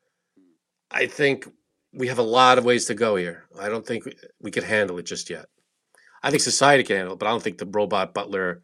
I 0.92 1.08
think 1.08 1.48
we 1.94 2.08
have 2.08 2.20
a 2.20 2.24
lot 2.24 2.58
of 2.58 2.66
ways 2.66 2.86
to 2.86 2.96
go 2.96 3.16
here. 3.18 3.46
I 3.60 3.70
don't 3.70 3.86
think 3.86 4.06
we- 4.06 4.18
we 4.40 4.52
could 4.52 4.64
handle 4.64 4.98
it 5.00 5.04
just 5.04 5.30
yet. 5.30 5.48
I 6.24 6.30
think 6.32 6.42
society 6.42 6.84
can 6.84 6.98
handle 6.98 7.14
it, 7.16 7.20
but 7.20 7.28
I 7.28 7.32
don't 7.32 7.44
think 7.44 7.58
the 7.58 7.66
robot 7.66 8.14
butler 8.14 8.64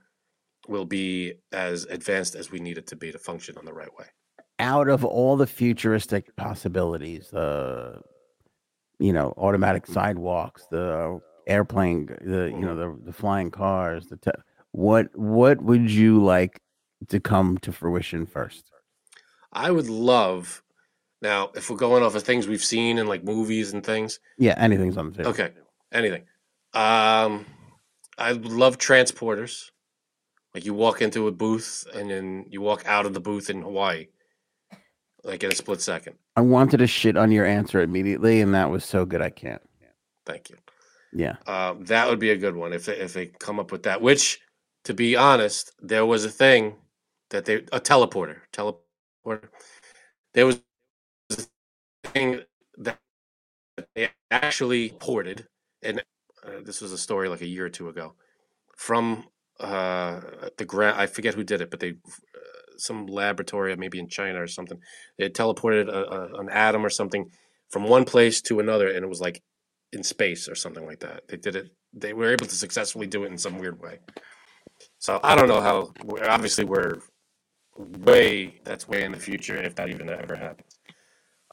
will 0.68 0.86
be 0.86 1.36
as 1.52 1.86
advanced 1.86 2.36
as 2.36 2.52
we 2.52 2.60
need 2.60 2.78
it 2.78 2.88
to 2.88 2.96
be 2.96 3.12
to 3.12 3.20
function 3.20 3.58
on 3.58 3.66
the 3.66 3.74
right 3.74 3.94
way. 3.96 4.08
Out 4.60 4.90
of 4.90 5.06
all 5.06 5.38
the 5.38 5.48
futuristic 5.48 6.36
possibilities, 6.36 7.30
the 7.32 8.02
you 9.00 9.14
know 9.14 9.34
automatic 9.38 9.86
sidewalks, 9.86 10.66
the 10.72 11.20
airplane, 11.46 12.08
the 12.22 12.46
you 12.46 12.62
know 12.62 12.76
the 12.76 12.98
the 13.06 13.14
flying 13.14 13.52
cars, 13.52 14.08
the 14.08 14.18
te- 14.18 14.42
what 14.72 15.16
what 15.16 15.62
would 15.62 15.90
you 15.92 16.24
like 16.24 16.62
to 17.10 17.20
come 17.20 17.58
to 17.60 17.72
fruition 17.72 18.26
first? 18.26 18.72
I 19.54 19.72
would 19.72 19.90
love 19.90 20.64
now 21.22 21.52
if 21.56 21.70
we're 21.70 21.78
going 21.78 22.04
off 22.04 22.16
of 22.16 22.24
things 22.24 22.48
we've 22.48 22.64
seen 22.64 22.98
in 22.98 23.08
like 23.08 23.24
movies 23.24 23.74
and 23.74 23.86
things. 23.86 24.20
Yeah, 24.38 24.56
anything's 24.58 24.98
on 24.98 25.12
the 25.12 25.18
table. 25.18 25.30
Okay, 25.32 25.52
anything. 25.92 26.24
Um, 26.74 27.46
I 28.18 28.34
would 28.34 28.46
love 28.46 28.78
transporters. 28.78 29.72
Like 30.54 30.66
you 30.66 30.74
walk 30.74 31.02
into 31.02 31.28
a 31.28 31.32
booth 31.32 31.86
and 31.94 32.10
then 32.10 32.46
you 32.50 32.62
walk 32.62 32.84
out 32.88 33.06
of 33.06 33.14
the 33.14 33.20
booth 33.20 33.50
in 33.50 33.62
Hawaii, 33.62 34.08
like 35.24 35.44
in 35.44 35.52
a 35.52 35.56
split 35.56 35.82
second. 35.82 36.16
I 36.36 36.42
wanted 36.42 36.78
to 36.78 36.88
shit 36.88 37.18
on 37.18 37.32
your 37.32 37.46
answer 37.46 37.82
immediately, 37.82 38.42
and 38.42 38.54
that 38.54 38.70
was 38.70 38.86
so 38.86 39.06
good 39.06 39.22
I 39.22 39.30
can't. 39.30 39.62
Thank 40.26 40.50
you. 40.50 40.58
Yeah. 41.14 41.38
Um, 41.48 41.86
that 41.86 42.08
would 42.08 42.20
be 42.20 42.32
a 42.32 42.38
good 42.38 42.56
one 42.56 42.74
if 42.74 42.86
they, 42.86 42.98
if 42.98 43.14
they 43.14 43.28
come 43.28 43.60
up 43.60 43.72
with 43.72 43.84
that. 43.84 44.02
Which, 44.02 44.40
to 44.84 44.94
be 44.94 45.16
honest, 45.16 45.72
there 45.82 46.06
was 46.06 46.26
a 46.26 46.30
thing 46.30 46.76
that 47.30 47.46
they 47.46 47.56
a 47.72 47.80
teleporter 47.80 48.38
teleporter. 48.54 49.50
There 50.34 50.46
was 50.46 50.62
a 51.32 51.44
thing 52.10 52.42
that 52.78 53.00
they 53.96 54.10
actually 54.32 54.90
ported, 55.00 55.48
and 55.82 56.04
uh, 56.46 56.62
this 56.64 56.82
was 56.82 56.92
a 56.92 56.98
story 56.98 57.30
like 57.30 57.42
a 57.42 57.48
year 57.48 57.66
or 57.66 57.70
two 57.70 57.90
ago 57.90 58.14
from 58.76 59.26
uh, 59.60 60.20
the 60.58 60.66
ground. 60.66 61.00
I 61.00 61.08
forget 61.08 61.34
who 61.34 61.44
did 61.44 61.62
it, 61.62 61.72
but 61.72 61.80
they 61.80 61.96
some 62.78 63.06
laboratory 63.08 63.76
maybe 63.76 64.00
in 64.00 64.08
China 64.08 64.42
or 64.42 64.48
something. 64.48 64.80
They 65.18 65.30
teleported 65.30 65.88
a, 65.90 66.04
a, 66.04 66.40
an 66.40 66.50
atom 66.50 66.86
or 66.86 66.90
something 66.90 67.32
from 67.70 67.84
one 67.84 68.06
place 68.06 68.42
to 68.44 68.60
another, 68.60 68.88
and 68.88 69.04
it 69.04 69.10
was 69.10 69.22
like 69.22 69.44
in 69.92 70.04
space 70.04 70.48
or 70.48 70.56
something 70.56 70.86
like 70.86 71.00
that. 71.00 71.28
They 71.28 71.38
did 71.38 71.56
it. 71.56 71.72
They 71.94 72.14
were 72.14 72.32
able 72.32 72.46
to 72.46 72.56
successfully 72.56 73.08
do 73.08 73.24
it 73.24 73.32
in 73.32 73.38
some 73.38 73.58
weird 73.58 73.82
way. 73.82 74.00
So 75.00 75.20
I 75.24 75.36
don't 75.36 75.48
know 75.48 75.62
how. 75.62 75.94
Obviously, 76.28 76.66
we're 76.66 77.00
way 77.78 78.60
that's 78.64 78.88
way 78.88 79.04
in 79.04 79.12
the 79.12 79.20
future 79.20 79.56
if 79.56 79.76
that 79.76 79.90
even 79.90 80.10
ever 80.10 80.36
happens. 80.36 80.80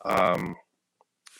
Um, 0.04 0.56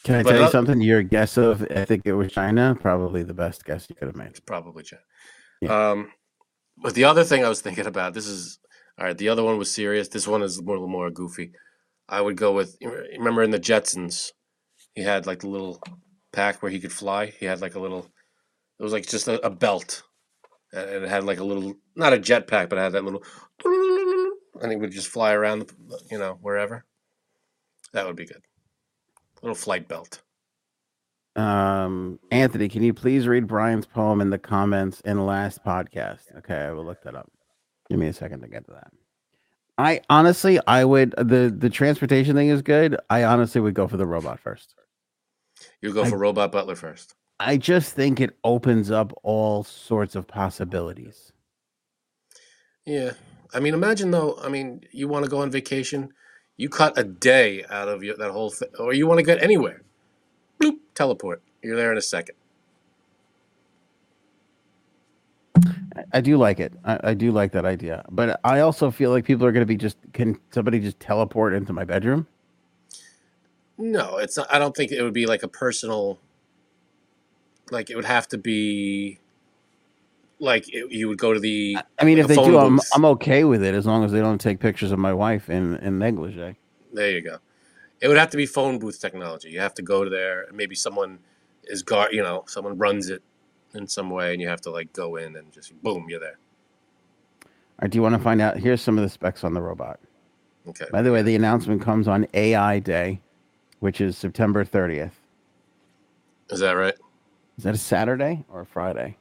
Can 0.05 0.17
I 0.17 0.23
tell 0.23 0.41
you 0.41 0.51
something? 0.51 0.81
Your 0.81 1.03
guess 1.03 1.37
of 1.37 1.67
I 1.75 1.85
think 1.85 2.03
it 2.05 2.15
was 2.15 2.33
China, 2.33 2.77
probably 2.81 3.23
the 3.23 3.35
best 3.35 3.65
guess 3.65 3.87
you 3.89 3.97
could 3.97 4.09
have 4.09 4.17
made. 4.17 4.29
It's 4.29 4.41
probably 4.41 4.85
China. 4.85 5.03
Yeah. 5.61 5.91
Um, 5.91 6.13
but 6.77 6.95
the 6.95 7.05
other 7.05 7.25
thing 7.25 7.45
I 7.45 7.49
was 7.49 7.61
thinking 7.61 7.87
about, 7.87 8.15
this 8.15 8.27
is 8.27 8.59
all 8.99 9.07
right. 9.07 9.19
The 9.19 9.29
other 9.29 9.43
one 9.43 9.59
was 9.59 9.71
serious. 9.71 10.09
This 10.09 10.27
one 10.27 10.43
is 10.43 10.63
more 10.63 10.87
more 10.87 11.11
goofy. 11.11 11.53
I 12.09 12.21
would 12.21 12.37
go 12.37 12.53
with. 12.53 12.77
Remember 13.19 13.43
in 13.43 13.51
the 13.51 13.59
Jetsons, 13.59 14.33
he 14.95 15.03
had 15.03 15.27
like 15.27 15.41
the 15.41 15.49
little 15.49 15.83
pack 16.33 16.63
where 16.63 16.71
he 16.71 16.81
could 16.81 16.93
fly. 16.93 17.27
He 17.27 17.47
had 17.47 17.61
like 17.61 17.75
a 17.75 17.81
little. 17.81 18.07
It 18.79 18.83
was 18.83 18.93
like 18.93 19.07
just 19.07 19.29
a, 19.29 19.45
a 19.45 19.51
belt, 19.51 20.03
and 20.73 21.05
it 21.05 21.09
had 21.09 21.25
like 21.25 21.39
a 21.39 21.45
little, 21.45 21.75
not 21.95 22.13
a 22.13 22.19
jetpack, 22.19 22.69
but 22.69 22.79
it 22.79 22.83
had 22.83 22.93
that 22.93 23.05
little, 23.05 23.23
and 24.61 24.73
he 24.73 24.77
would 24.77 24.91
just 24.91 25.09
fly 25.09 25.33
around, 25.33 25.71
you 26.11 26.19
know, 26.19 26.39
wherever. 26.41 26.85
That 27.93 28.07
would 28.07 28.17
be 28.17 28.27
good. 28.27 28.43
Little 29.43 29.55
flight 29.55 29.87
belt. 29.89 30.23
Um, 31.37 32.19
Anthony, 32.31 32.69
can 32.69 32.83
you 32.83 32.95
please 32.95 33.27
read 33.27 33.47
Brian's 33.47 33.87
poem 33.87 34.21
in 34.21 34.31
the 34.31 34.39
comments 34.39 35.01
in 35.01 35.25
last 35.25 35.65
podcast? 35.65 36.37
Okay, 36.39 36.57
I 36.57 36.73
will 36.73 36.85
look 36.85 37.03
that 37.05 37.15
up. 37.15 37.31
Give 37.89 37.99
me 37.99 38.09
a 38.09 38.13
second 38.13 38.41
to 38.43 38.49
get 38.49 38.65
to 38.67 38.73
that. 38.73 38.93
I 39.77 40.01
honestly, 40.09 40.61
I 40.67 40.85
would 40.85 41.15
the 41.19 41.55
the 41.57 41.69
transportation 41.71 42.35
thing 42.37 42.49
is 42.49 42.63
good. 42.63 42.97
I 43.11 43.25
honestly 43.25 43.61
would 43.61 43.75
go 43.75 43.89
for 43.89 43.97
the 43.97 44.07
robot 44.07 44.39
first. 44.41 44.75
You 45.81 45.93
go 45.93 46.05
I- 46.05 46.11
for 46.11 46.19
Robot 46.19 46.53
Butler 46.53 46.77
first. 46.77 47.15
I 47.41 47.57
just 47.57 47.95
think 47.95 48.21
it 48.21 48.37
opens 48.45 48.93
up 48.93 49.13
all 49.25 49.65
sorts 49.65 50.15
of 50.15 50.29
possibilities. 50.29 51.33
Yeah. 52.87 53.13
I 53.53 53.61
mean, 53.61 53.75
imagine 53.75 54.11
though. 54.13 54.39
I 54.41 54.49
mean, 54.49 54.83
you 54.93 55.09
want 55.09 55.25
to 55.25 55.31
go 55.31 55.39
on 55.39 55.51
vacation, 55.51 56.11
you 56.57 56.69
cut 56.69 56.97
a 56.97 57.03
day 57.05 57.65
out 57.69 57.89
of 57.89 58.05
your, 58.05 58.17
that 58.17 58.31
whole 58.31 58.51
thing, 58.51 58.69
or 58.79 58.93
you 58.93 59.07
want 59.09 59.19
to 59.19 59.25
get 59.25 59.43
anywhere. 59.43 59.83
Bloop, 60.61 60.77
teleport. 60.95 61.43
You're 61.63 61.77
there 61.77 61.91
in 61.91 61.99
a 61.99 62.03
second. 62.03 62.37
I- 66.13 66.21
do 66.21 66.37
like 66.37 66.61
it. 66.61 66.73
I, 66.85 66.99
I 67.05 67.15
do 67.15 67.31
like 67.33 67.53
that 67.53 67.65
idea, 67.65 68.05
but 68.11 68.41
I 68.45 68.61
also 68.61 68.91
feel 68.91 69.11
like 69.11 69.25
people 69.25 69.47
are 69.47 69.53
going 69.53 69.63
to 69.63 69.67
be 69.67 69.77
just 69.77 69.97
can 70.13 70.39
somebody 70.51 70.81
just 70.81 70.99
teleport 71.01 71.55
into 71.55 71.73
my 71.73 71.85
bedroom? 71.85 72.27
No, 73.79 74.19
it's. 74.19 74.37
Not, 74.37 74.53
I 74.53 74.59
don't 74.59 74.75
think 74.77 74.93
it 74.93 75.03
would 75.03 75.15
be 75.15 75.27
like 75.27 75.43
a 75.43 75.49
personal. 75.49 76.19
Like 77.71 77.91
it 77.91 77.97
would 77.97 78.05
have 78.05 78.29
to 78.29 78.39
be. 78.39 79.19
Like 80.39 80.73
it, 80.73 80.91
you 80.93 81.09
would 81.09 81.19
go 81.19 81.33
to 81.33 81.41
the. 81.41 81.77
I 81.99 82.05
mean, 82.05 82.19
Like 82.19 82.25
if 82.25 82.29
they 82.29 82.35
do, 82.37 82.53
phone 82.53 82.75
I'm. 82.75 82.81
I'm 82.95 83.05
okay 83.17 83.45
with 83.45 83.63
it 83.63 83.75
as 83.75 83.87
long 83.87 84.05
as 84.05 84.13
they 84.13 84.21
don't 84.21 84.41
take 84.41 84.61
pictures 84.61 84.93
of 84.93 84.99
my 84.99 85.13
wife 85.13 85.49
in 85.51 85.77
in 85.77 85.99
negligee. 85.99 86.57
There 86.93 87.11
you 87.11 87.21
go. 87.21 87.39
It 88.01 88.09
would 88.09 88.19
have 88.19 88.31
to 88.31 88.37
be 88.37 88.47
phone 88.47 88.79
booth 88.79 89.01
technology. 89.01 89.51
You 89.51 89.61
have 89.61 89.75
to 89.75 89.83
go 89.83 90.05
to 90.05 90.11
there. 90.11 90.43
and 90.43 90.57
Maybe 90.57 90.75
someone 90.75 91.21
is 91.65 91.83
guard. 91.83 92.13
You 92.13 92.23
know, 92.23 92.45
someone 92.47 92.77
runs 92.79 93.09
it 93.09 93.23
in 93.75 93.87
some 93.87 94.11
way, 94.11 94.33
and 94.33 94.41
you 94.41 94.49
have 94.49 94.61
to 94.63 94.71
like 94.71 94.93
go 94.93 95.17
in 95.17 95.37
and 95.37 95.53
just 95.53 95.73
boom, 95.83 96.07
you're 96.09 96.21
there. 96.21 96.39
All 97.45 97.51
right, 97.83 97.91
do 97.91 97.99
you 97.99 98.03
want 98.03 98.15
to 98.15 98.21
find 98.21 98.41
out? 98.41 98.57
Here's 98.57 98.81
some 98.81 98.99
of 98.99 99.05
the 99.05 99.11
specs 99.11 99.45
on 99.45 99.55
the 99.55 99.63
robot. 99.63 100.01
Okay. 100.69 100.87
By 100.91 101.03
the 101.03 101.13
way, 101.13 101.23
the 101.23 101.35
announcement 101.37 101.83
comes 101.83 102.09
on 102.09 102.27
AI 102.35 102.79
Day, 102.79 103.21
which 103.81 104.01
is 104.01 104.17
September 104.17 104.65
30th. 104.65 105.11
Is 106.51 106.61
that 106.61 106.73
right? 106.73 106.95
Is 107.59 107.65
that 107.65 107.75
a 107.75 107.79
Saturday 107.79 108.45
or 108.49 108.61
a 108.63 108.67
Friday? 108.67 109.17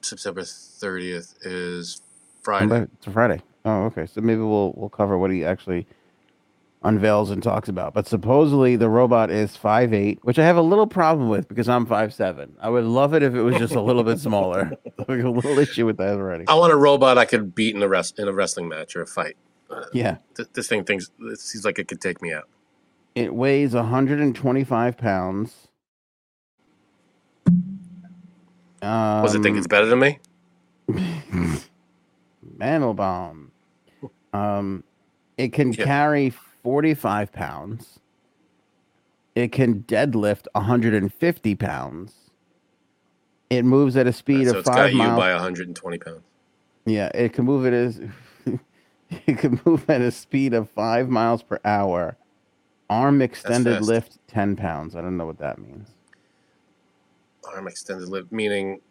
September 0.00 0.44
thirtieth 0.44 1.34
is 1.42 2.02
Friday. 2.42 2.86
It's 2.94 3.06
a 3.06 3.10
Friday. 3.10 3.42
Oh, 3.64 3.84
okay. 3.84 4.06
So 4.06 4.20
maybe 4.20 4.40
we'll 4.40 4.72
we'll 4.76 4.88
cover 4.88 5.18
what 5.18 5.30
he 5.30 5.44
actually 5.44 5.86
unveils 6.82 7.30
and 7.30 7.42
talks 7.42 7.68
about. 7.68 7.94
But 7.94 8.06
supposedly 8.06 8.76
the 8.76 8.88
robot 8.88 9.30
is 9.30 9.56
five 9.56 9.92
eight, 9.92 10.18
which 10.22 10.38
I 10.38 10.44
have 10.44 10.56
a 10.56 10.62
little 10.62 10.86
problem 10.86 11.28
with 11.28 11.48
because 11.48 11.68
I'm 11.68 11.86
five 11.86 12.14
seven. 12.14 12.54
I 12.60 12.68
would 12.70 12.84
love 12.84 13.14
it 13.14 13.22
if 13.22 13.34
it 13.34 13.42
was 13.42 13.56
just 13.56 13.74
a 13.74 13.80
little 13.80 14.04
bit 14.04 14.18
smaller. 14.18 14.70
like 14.98 15.08
a 15.22 15.28
little 15.28 15.58
issue 15.58 15.86
with 15.86 15.96
that 15.98 16.14
already. 16.14 16.46
I 16.48 16.54
want 16.54 16.72
a 16.72 16.76
robot 16.76 17.18
I 17.18 17.24
could 17.24 17.54
beat 17.54 17.74
in 17.74 17.82
a 17.82 17.88
rest 17.88 18.18
in 18.18 18.28
a 18.28 18.32
wrestling 18.32 18.68
match 18.68 18.94
or 18.96 19.02
a 19.02 19.06
fight. 19.06 19.36
Yeah. 19.92 20.16
Th- 20.36 20.48
this 20.54 20.68
thing 20.68 20.84
thinks 20.84 21.10
it 21.20 21.40
seems 21.40 21.64
like 21.64 21.78
it 21.78 21.88
could 21.88 22.00
take 22.00 22.22
me 22.22 22.32
out. 22.32 22.48
It 23.14 23.34
weighs 23.34 23.74
125 23.74 24.96
pounds. 24.96 25.68
Um, 28.80 29.22
Was 29.22 29.34
it 29.34 29.42
think 29.42 29.58
it's 29.58 29.66
better 29.66 29.86
than 29.86 29.98
me? 29.98 30.18
Mandelbaum. 32.58 33.48
Um, 34.32 34.84
it 35.36 35.52
can 35.52 35.72
Yeah. 35.72 35.84
carry 35.84 36.30
45 36.68 37.32
pounds. 37.32 37.98
It 39.34 39.52
can 39.52 39.84
deadlift 39.84 40.48
150 40.52 41.54
pounds. 41.54 42.14
It 43.48 43.64
moves 43.64 43.96
at 43.96 44.06
a 44.06 44.12
speed 44.12 44.48
so 44.48 44.50
of 44.50 44.56
it's 44.58 44.68
got 44.68 44.76
five 44.76 44.92
you 44.92 44.98
miles. 44.98 45.18
by 45.18 45.32
120 45.32 45.98
pounds. 45.98 46.20
Yeah, 46.84 47.06
it 47.14 47.32
can 47.32 47.46
move 47.46 47.64
it 47.64 47.72
as 47.72 48.02
it 49.26 49.38
can 49.38 49.58
move 49.64 49.88
at 49.88 50.02
a 50.02 50.10
speed 50.10 50.52
of 50.52 50.68
five 50.68 51.08
miles 51.08 51.42
per 51.42 51.58
hour. 51.64 52.18
Arm 52.90 53.22
extended 53.22 53.80
lift 53.80 54.18
10 54.28 54.56
pounds. 54.56 54.94
I 54.94 55.00
don't 55.00 55.16
know 55.16 55.24
what 55.24 55.38
that 55.38 55.58
means. 55.58 55.88
Arm 57.44 57.66
extended 57.66 58.10
lift, 58.10 58.30
meaning 58.30 58.82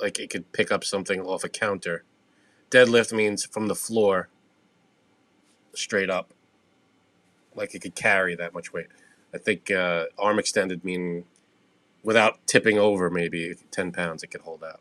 like 0.00 0.18
it 0.18 0.30
could 0.30 0.50
pick 0.52 0.72
up 0.72 0.84
something 0.84 1.20
off 1.20 1.44
a 1.44 1.50
counter. 1.50 2.04
Deadlift 2.70 3.12
means 3.12 3.44
from 3.44 3.68
the 3.68 3.74
floor 3.74 4.30
straight 5.74 6.08
up. 6.08 6.32
Like 7.54 7.74
it 7.74 7.80
could 7.80 7.94
carry 7.94 8.34
that 8.36 8.54
much 8.54 8.72
weight. 8.72 8.86
I 9.34 9.38
think 9.38 9.70
uh, 9.70 10.06
arm 10.18 10.38
extended 10.38 10.84
mean 10.84 11.24
without 12.02 12.38
tipping 12.46 12.78
over 12.78 13.08
maybe 13.10 13.54
10 13.70 13.92
pounds 13.92 14.22
it 14.22 14.30
could 14.30 14.40
hold 14.42 14.64
out, 14.64 14.80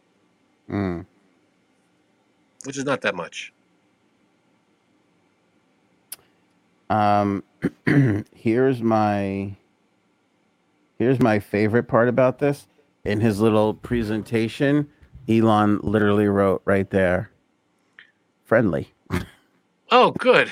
Mm. 0.70 1.06
which 2.66 2.78
is 2.78 2.84
not 2.86 3.02
that 3.02 3.16
much. 3.16 3.54
Um, 6.90 7.44
here's 8.36 8.82
my 8.82 9.56
here's 10.98 11.20
my 11.20 11.40
favorite 11.40 11.84
part 11.88 12.10
about 12.10 12.40
this. 12.40 12.68
In 13.04 13.22
his 13.22 13.40
little 13.40 13.74
presentation, 13.74 14.90
Elon 15.28 15.80
literally 15.82 16.28
wrote 16.28 16.62
right 16.66 16.90
there, 16.90 17.32
"Friendly." 18.44 18.94
Oh, 19.94 20.12
good. 20.12 20.50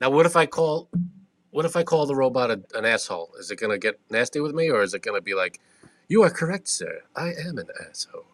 Now, 0.00 0.10
what 0.10 0.26
if 0.26 0.36
I 0.36 0.46
call? 0.46 0.88
What 1.50 1.64
if 1.64 1.76
I 1.76 1.84
call 1.84 2.06
the 2.06 2.16
robot 2.16 2.50
a, 2.50 2.62
an 2.74 2.84
asshole? 2.84 3.30
Is 3.38 3.50
it 3.50 3.56
gonna 3.60 3.78
get 3.78 4.00
nasty 4.10 4.40
with 4.40 4.54
me, 4.54 4.70
or 4.70 4.82
is 4.82 4.94
it 4.94 5.02
gonna 5.02 5.20
be 5.20 5.34
like, 5.34 5.60
"You 6.08 6.22
are 6.22 6.30
correct, 6.30 6.68
sir. 6.68 7.02
I 7.14 7.32
am 7.32 7.58
an 7.58 7.68
asshole." 7.88 8.26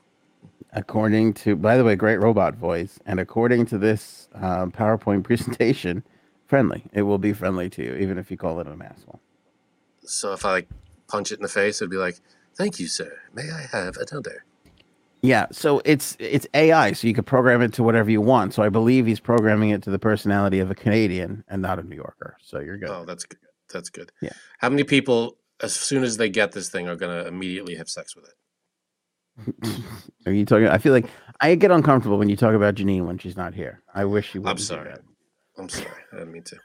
According 0.73 1.35
to, 1.35 1.57
by 1.57 1.77
the 1.77 1.85
way, 1.85 1.97
great 1.97 2.21
robot 2.21 2.55
voice, 2.55 2.99
and 3.05 3.19
according 3.21 3.67
to 3.67 3.79
this 3.79 4.29
uh, 4.35 4.67
PowerPoint 4.67 5.25
presentation, 5.29 6.05
friendly. 6.51 6.85
It 6.93 7.03
will 7.03 7.19
be 7.19 7.33
friendly 7.33 7.71
to 7.71 7.83
you, 7.83 7.95
even 7.95 8.19
if 8.19 8.31
you 8.31 8.37
call 8.37 8.59
it 8.61 8.67
an 8.67 8.83
asshole. 8.83 9.21
So 10.05 10.33
if 10.33 10.45
I 10.45 10.51
like 10.51 10.69
punch 11.09 11.31
it 11.31 11.39
in 11.39 11.43
the 11.43 11.49
face, 11.49 11.81
it'd 11.81 11.91
be 11.91 11.97
like, 11.97 12.21
"Thank 12.57 12.81
you, 12.81 12.89
sir. 12.89 13.21
May 13.33 13.51
I 13.51 13.67
have 13.71 13.97
another?" 13.97 14.45
Yeah, 15.23 15.47
so 15.53 15.83
it's 15.85 16.17
it's 16.19 16.47
AI, 16.55 16.93
so 16.93 17.07
you 17.07 17.15
can 17.15 17.25
program 17.25 17.61
it 17.61 17.75
to 17.75 17.83
whatever 17.83 18.11
you 18.11 18.21
want. 18.21 18.55
So 18.55 18.63
I 18.63 18.71
believe 18.71 19.07
he's 19.07 19.21
programming 19.21 19.71
it 19.71 19.83
to 19.83 19.91
the 19.91 19.99
personality 19.99 20.61
of 20.61 20.71
a 20.71 20.75
Canadian 20.75 21.45
and 21.49 21.61
not 21.61 21.79
a 21.79 21.83
New 21.83 21.97
Yorker. 21.97 22.37
So 22.41 22.59
you're 22.59 22.79
good. 22.79 22.89
Oh, 22.89 23.05
that's 23.05 23.25
good. 23.25 23.39
That's 23.73 23.91
good. 23.91 24.13
Yeah. 24.23 24.33
How 24.59 24.71
many 24.71 24.85
people, 24.85 25.37
as 25.63 25.75
soon 25.75 26.05
as 26.05 26.17
they 26.17 26.29
get 26.31 26.53
this 26.53 26.71
thing, 26.71 26.89
are 26.89 26.97
gonna 26.97 27.25
immediately 27.25 27.75
have 27.75 27.89
sex 27.89 28.17
with 28.17 28.25
it? 28.27 28.35
Are 30.27 30.33
you 30.33 30.45
talking? 30.45 30.69
I 30.69 30.79
feel 30.79 30.93
like 30.93 31.07
I 31.41 31.55
get 31.55 31.71
uncomfortable 31.71 32.19
when 32.19 32.29
you 32.29 32.37
talk 32.37 32.55
about 32.55 32.75
Janine 32.75 33.07
when 33.07 33.19
she's 33.19 33.37
not 33.37 33.55
here. 33.55 33.83
I 33.95 34.05
wish 34.05 34.35
you 34.35 34.43
would. 34.43 34.51
I'm 34.51 34.59
sorry. 34.59 34.95
I'm 35.59 35.69
sorry. 35.69 36.03
I 36.13 36.17
didn't 36.17 36.33
mean 36.33 36.45
to. 36.45 36.57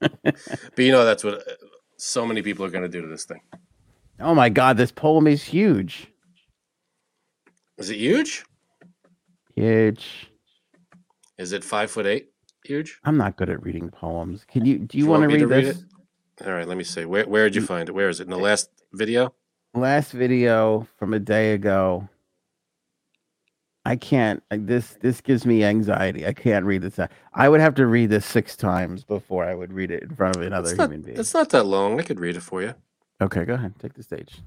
but 0.22 0.78
you 0.78 0.92
know 0.92 1.04
that's 1.04 1.24
what 1.24 1.34
uh, 1.34 1.52
so 1.96 2.26
many 2.26 2.42
people 2.42 2.64
are 2.64 2.70
gonna 2.70 2.88
do 2.88 3.02
to 3.02 3.08
this 3.08 3.24
thing. 3.24 3.40
Oh 4.20 4.34
my 4.34 4.48
God, 4.48 4.76
this 4.76 4.92
poem 4.92 5.26
is 5.26 5.42
huge. 5.42 6.08
Is 7.78 7.90
it 7.90 7.96
huge? 7.96 8.44
Huge. 9.54 10.30
Is 11.38 11.52
it 11.52 11.62
five 11.62 11.90
foot 11.90 12.06
eight? 12.06 12.30
Huge. 12.64 12.98
I'm 13.04 13.16
not 13.16 13.36
good 13.36 13.50
at 13.50 13.62
reading 13.62 13.90
poems. 13.90 14.44
Can 14.48 14.64
you? 14.64 14.78
Do 14.78 14.96
you, 14.96 15.04
You 15.04 15.10
want 15.10 15.20
want 15.20 15.30
to 15.30 15.36
read 15.36 15.40
to 15.40 15.46
read 15.46 15.64
this? 15.66 15.84
All 16.44 16.52
right, 16.52 16.66
let 16.66 16.76
me 16.76 16.84
see. 16.84 17.04
Where 17.04 17.26
where 17.26 17.44
did 17.44 17.54
you 17.54 17.62
mm. 17.62 17.66
find 17.66 17.88
it? 17.88 17.92
Where 17.92 18.08
is 18.08 18.20
it? 18.20 18.24
In 18.24 18.30
the 18.30 18.38
last 18.38 18.70
video? 18.92 19.34
Last 19.74 20.12
video 20.12 20.86
from 20.98 21.14
a 21.14 21.18
day 21.18 21.52
ago. 21.52 22.08
I 23.84 23.96
can't. 23.96 24.42
This 24.50 24.98
this 25.00 25.20
gives 25.20 25.46
me 25.46 25.62
anxiety. 25.62 26.26
I 26.26 26.32
can't 26.32 26.64
read 26.64 26.82
this. 26.82 26.98
I 27.34 27.48
would 27.48 27.60
have 27.60 27.74
to 27.76 27.86
read 27.86 28.10
this 28.10 28.26
six 28.26 28.56
times 28.56 29.04
before 29.04 29.44
I 29.44 29.54
would 29.54 29.72
read 29.72 29.90
it 29.90 30.02
in 30.02 30.16
front 30.16 30.36
of 30.36 30.42
another 30.42 30.74
not, 30.74 30.90
human 30.90 31.02
being. 31.02 31.18
it's 31.18 31.34
not 31.34 31.50
that 31.50 31.64
long. 31.64 32.00
I 32.00 32.02
could 32.02 32.18
read 32.18 32.36
it 32.36 32.42
for 32.42 32.62
you. 32.62 32.74
Okay, 33.20 33.44
go 33.44 33.54
ahead. 33.54 33.74
Take 33.78 33.94
the 33.94 34.02
stage. 34.02 34.42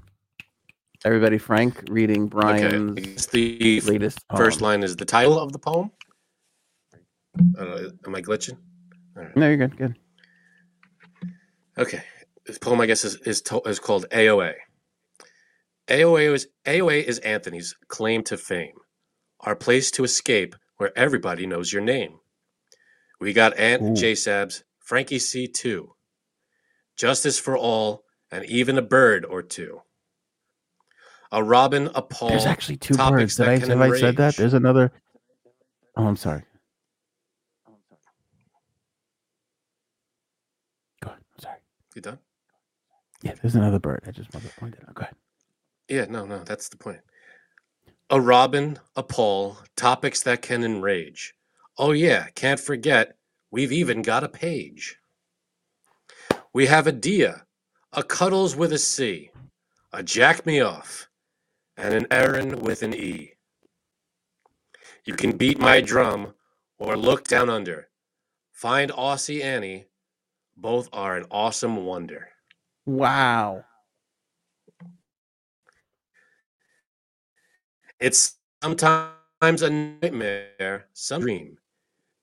Everybody, 1.02 1.38
Frank 1.38 1.84
reading 1.88 2.26
Brian's 2.26 2.98
Okay. 2.98 3.14
The 3.32 3.80
latest 3.80 4.18
first 4.36 4.60
poem. 4.60 4.68
line 4.68 4.82
is 4.82 4.96
the 4.96 5.06
title 5.06 5.38
of 5.38 5.52
the 5.52 5.58
poem. 5.58 5.90
I 7.58 7.64
know, 7.64 7.90
am 8.06 8.14
I 8.14 8.20
glitching? 8.20 8.58
Right. 9.14 9.34
No, 9.34 9.48
you're 9.48 9.56
good. 9.56 9.76
Good. 9.78 9.98
Okay. 11.78 12.02
This 12.44 12.58
poem, 12.58 12.82
I 12.82 12.86
guess, 12.86 13.04
is 13.04 13.16
is, 13.16 13.40
to, 13.42 13.62
is 13.62 13.78
called 13.78 14.06
AOA. 14.10 14.54
AOA 15.88 16.34
is 16.34 16.48
AOA 16.66 17.04
is 17.04 17.18
Anthony's 17.20 17.74
claim 17.88 18.22
to 18.24 18.36
fame, 18.36 18.76
our 19.40 19.56
place 19.56 19.90
to 19.92 20.04
escape 20.04 20.54
where 20.76 20.96
everybody 20.98 21.46
knows 21.46 21.72
your 21.72 21.82
name. 21.82 22.18
We 23.20 23.32
got 23.32 23.58
Ant 23.58 23.82
Ooh. 23.82 23.94
J 23.94 24.12
Sabs, 24.12 24.64
Frankie 24.78 25.18
C 25.18 25.46
two, 25.46 25.94
justice 26.96 27.38
for 27.38 27.56
all, 27.56 28.04
and 28.30 28.44
even 28.44 28.76
a 28.76 28.82
bird 28.82 29.24
or 29.24 29.42
two. 29.42 29.80
A 31.32 31.42
robin, 31.42 31.90
a 31.94 32.02
Paul. 32.02 32.30
There's 32.30 32.46
actually 32.46 32.76
two 32.76 32.94
birds. 32.94 33.36
Did 33.36 33.48
I 33.48 33.58
have 33.58 33.80
I 33.80 33.98
said 33.98 34.16
that? 34.16 34.36
There's 34.36 34.54
another. 34.54 34.90
Oh, 35.96 36.06
I'm 36.06 36.16
sorry. 36.16 36.42
Go 41.02 41.10
ahead. 41.10 41.20
I'm 41.34 41.42
sorry. 41.42 41.58
You 41.94 42.02
done? 42.02 42.18
Yeah, 43.22 43.34
there's 43.40 43.54
another 43.54 43.78
bird. 43.78 44.02
I 44.06 44.10
just 44.10 44.32
wanted 44.34 44.50
to 44.50 44.56
point 44.58 44.74
it 44.74 44.84
out. 44.88 44.94
Go 44.94 45.02
ahead. 45.02 45.14
Yeah, 45.88 46.06
no, 46.08 46.24
no, 46.24 46.38
that's 46.44 46.68
the 46.68 46.76
point. 46.76 47.00
A 48.10 48.20
robin, 48.20 48.78
a 48.96 49.02
Paul, 49.02 49.58
topics 49.76 50.22
that 50.22 50.40
can 50.40 50.64
enrage. 50.64 51.34
Oh, 51.76 51.92
yeah, 51.92 52.28
can't 52.34 52.60
forget, 52.60 53.16
we've 53.50 53.72
even 53.72 54.02
got 54.02 54.24
a 54.24 54.28
page. 54.28 54.96
We 56.52 56.66
have 56.66 56.86
a 56.86 56.92
Dia, 56.92 57.44
a 57.92 58.02
Cuddles 58.02 58.56
with 58.56 58.72
a 58.72 58.78
C, 58.78 59.30
a 59.92 60.02
Jack 60.02 60.46
Me 60.46 60.60
Off, 60.60 61.08
and 61.76 61.94
an 61.94 62.06
Aaron 62.10 62.60
with 62.60 62.82
an 62.82 62.94
E. 62.94 63.32
You 65.04 65.14
can 65.14 65.36
beat 65.36 65.58
my 65.58 65.80
drum 65.80 66.34
or 66.78 66.96
look 66.96 67.24
down 67.24 67.48
under. 67.50 67.88
Find 68.52 68.90
Aussie 68.92 69.42
Annie, 69.42 69.86
both 70.56 70.88
are 70.92 71.16
an 71.16 71.26
awesome 71.30 71.84
wonder. 71.84 72.28
Wow. 72.86 73.64
It's 77.98 78.36
sometimes 78.62 79.62
a 79.62 79.70
nightmare, 79.70 80.86
some 80.92 81.20
dream, 81.22 81.58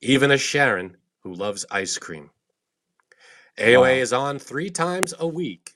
even 0.02 0.32
a 0.32 0.38
Sharon 0.38 0.98
who 1.22 1.34
loves 1.34 1.66
ice 1.72 1.98
cream. 1.98 2.30
AOA 3.58 3.80
Wow. 3.98 4.02
is 4.02 4.14
on 4.14 4.40
three 4.40 4.70
times 4.70 5.14
a 5.20 5.28
week. 5.28 5.74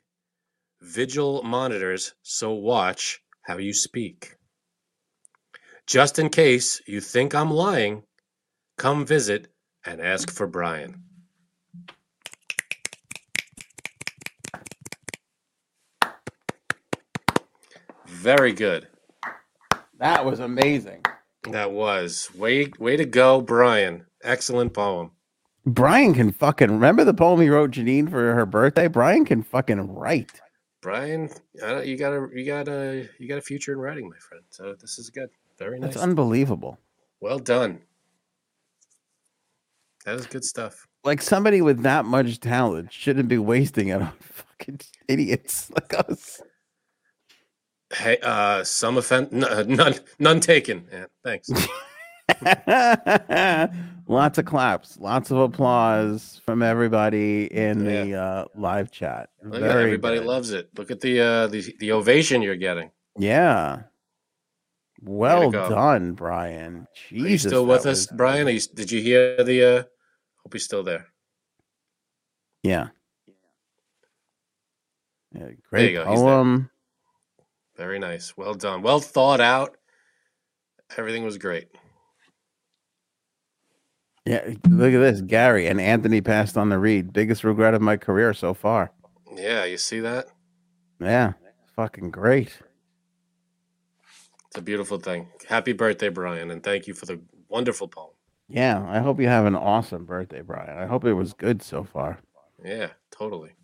Vigil 0.82 1.44
monitors, 1.44 2.14
so 2.24 2.52
watch 2.52 3.21
how 3.44 3.58
you 3.58 3.74
speak. 3.74 4.36
Just 5.88 6.20
in 6.20 6.30
case 6.30 6.82
you 6.88 7.02
think 7.02 7.36
I'm 7.36 7.52
lying, 7.52 8.04
come 8.78 9.06
visit 9.06 9.48
and 9.86 10.00
ask 10.00 10.32
for 10.32 10.48
Brian. 10.48 11.04
Very 18.08 18.54
good. 18.54 18.88
That 19.98 20.26
was 20.26 20.40
amazing. 20.40 21.04
That 21.50 21.72
was 21.72 22.30
way 22.36 22.72
way 22.78 22.96
to 22.96 23.06
go, 23.06 23.42
Brian. 23.42 24.06
Excellent 24.24 24.74
poem. 24.74 25.12
Brian 25.66 26.14
can 26.14 26.32
fucking 26.32 26.72
remember 26.72 27.04
the 27.04 27.14
poem 27.14 27.42
he 27.42 27.50
wrote 27.50 27.72
Janine 27.72 28.10
for 28.10 28.34
her 28.36 28.46
birthday. 28.46 28.88
Brian 28.88 29.26
can 29.26 29.44
fucking 29.44 29.94
write. 29.94 30.40
Brian, 30.82 31.30
I 31.64 31.72
don't, 31.72 31.86
you 31.86 31.96
got 31.96 32.12
a 32.12 32.28
you 32.34 32.46
got 32.46 32.68
a 32.68 33.08
you 33.20 33.28
got 33.28 33.38
a 33.38 33.42
future 33.42 33.72
in 33.74 33.80
writing, 33.80 34.10
my 34.10 34.18
friend. 34.18 34.44
So 34.50 34.74
this 34.74 34.98
is 34.98 35.10
good. 35.10 35.30
Very 35.58 35.80
nice. 35.80 35.94
That's 35.94 36.04
unbelievable. 36.04 36.80
well 37.20 37.40
done. 37.40 37.82
That 40.06 40.16
is 40.16 40.26
good 40.26 40.44
stuff. 40.44 40.88
Like 41.04 41.22
somebody 41.22 41.62
with 41.62 41.84
that 41.84 42.06
much 42.06 42.40
talent 42.40 42.92
shouldn't 42.92 43.30
be 43.30 43.38
wasting 43.38 43.90
it 43.90 44.02
on 44.02 44.12
fucking 44.22 44.80
idiots 45.08 45.70
like 45.70 45.94
us. 46.10 46.42
Hey, 47.94 48.18
uh, 48.24 48.64
some 48.64 48.98
offense, 48.98 49.32
none, 49.32 49.96
none 50.18 50.40
taken. 50.40 50.88
Yeah, 50.92 51.06
thanks. 51.24 51.50
lots 54.08 54.38
of 54.38 54.46
claps, 54.46 54.98
lots 54.98 55.32
of 55.32 55.38
applause 55.38 56.42
from 56.46 56.62
everybody 56.62 57.46
in 57.46 57.84
the 57.86 58.16
uh, 58.16 58.46
live 58.56 58.92
chat. 58.92 59.30
At 59.54 59.62
everybody 59.64 60.18
good. 60.18 60.28
loves 60.28 60.52
it. 60.52 60.70
Look 60.78 60.92
at 60.92 61.02
the 61.02 61.20
uh, 61.20 61.48
the 61.48 61.76
the 61.80 61.92
ovation 61.92 62.42
you're 62.42 62.56
getting. 62.56 62.92
Yeah. 63.18 63.84
Well 65.04 65.50
done, 65.52 66.14
Brian. 66.14 66.88
Are 67.12 67.16
you 67.16 67.38
still 67.38 67.66
with 67.66 67.86
us, 67.86 68.08
was- 68.08 68.18
Brian? 68.18 68.48
Are 68.48 68.52
you, 68.52 68.62
did 68.74 68.92
you 68.92 69.02
hear 69.02 69.44
the? 69.44 69.64
uh 69.64 69.84
Hope 70.44 70.54
he's 70.54 70.64
still 70.64 70.84
there. 70.84 71.08
Yeah. 72.64 72.88
Yeah, 75.34 75.50
great 75.70 75.92
you 75.92 75.98
go, 75.98 76.10
he's 76.10 76.20
there. 76.20 76.28
poem. 76.28 76.70
Very 77.78 78.00
nice. 78.00 78.36
Well 78.36 78.54
done. 78.54 78.82
Well 78.82 79.00
thought 79.00 79.40
out. 79.40 79.78
Everything 80.98 81.24
was 81.24 81.38
great. 81.38 81.70
Yeah, 84.26 84.54
look 84.70 84.94
at 84.94 85.00
this, 85.00 85.22
Gary 85.22 85.68
and 85.68 85.82
Anthony 85.82 86.22
passed 86.22 86.58
on 86.58 86.70
the 86.70 86.78
read. 86.78 87.12
Biggest 87.12 87.44
regret 87.44 87.74
of 87.74 87.82
my 87.82 87.98
career 87.98 88.34
so 88.34 88.54
far. 88.54 88.92
Yeah, 89.36 89.66
you 89.66 89.78
see 89.78 90.00
that? 90.02 90.28
Yeah, 91.00 91.34
fucking 91.76 92.12
great. 92.12 92.60
It's 94.48 94.58
a 94.58 94.62
beautiful 94.62 95.00
thing. 95.00 95.30
Happy 95.48 95.74
birthday, 95.74 96.10
Brian, 96.10 96.52
and 96.52 96.62
thank 96.62 96.86
you 96.86 96.94
for 96.94 97.06
the 97.06 97.20
wonderful 97.50 97.88
poem. 97.88 98.12
Yeah, 98.48 98.86
I 98.88 99.00
hope 99.00 99.20
you 99.20 99.28
have 99.28 99.46
an 99.46 99.56
awesome 99.56 100.06
birthday, 100.06 100.42
Brian. 100.42 100.78
I 100.78 100.86
hope 100.86 101.06
it 101.06 101.14
was 101.14 101.34
good 101.34 101.64
so 101.64 101.84
far. 101.84 102.20
Yeah, 102.64 102.90
totally. 103.12 103.56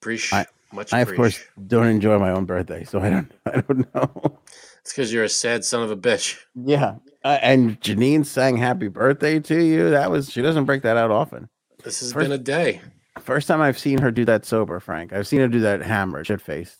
Appreciate 0.00 0.46
much. 0.72 0.92
I 0.92 1.00
of 1.00 1.14
course 1.14 1.40
don't 1.66 1.86
enjoy 1.86 2.18
my 2.18 2.30
own 2.30 2.44
birthday, 2.44 2.84
so 2.84 3.00
I 3.00 3.10
don't. 3.10 3.32
I 3.46 3.60
don't 3.60 3.94
know. 3.94 4.38
It's 4.80 4.92
because 4.92 5.12
you're 5.12 5.24
a 5.24 5.28
sad 5.28 5.64
son 5.64 5.82
of 5.82 5.90
a 5.90 5.96
bitch. 5.96 6.38
Yeah, 6.54 6.96
uh, 7.24 7.38
and 7.42 7.80
Janine 7.80 8.24
sang 8.24 8.56
"Happy 8.56 8.88
Birthday" 8.88 9.40
to 9.40 9.62
you. 9.62 9.90
That 9.90 10.10
was 10.10 10.30
she 10.30 10.42
doesn't 10.42 10.64
break 10.64 10.82
that 10.82 10.96
out 10.96 11.10
often. 11.10 11.48
This 11.84 12.00
has 12.00 12.12
First- 12.12 12.24
been 12.24 12.32
a 12.32 12.38
day. 12.42 12.80
First 13.20 13.48
time 13.48 13.60
I've 13.60 13.78
seen 13.78 13.98
her 13.98 14.10
do 14.12 14.24
that 14.26 14.44
sober, 14.46 14.78
Frank. 14.80 15.12
I've 15.12 15.26
seen 15.26 15.40
her 15.40 15.48
do 15.48 15.60
that 15.60 15.82
hammered, 15.82 16.26
shit 16.28 16.40
faced. 16.40 16.78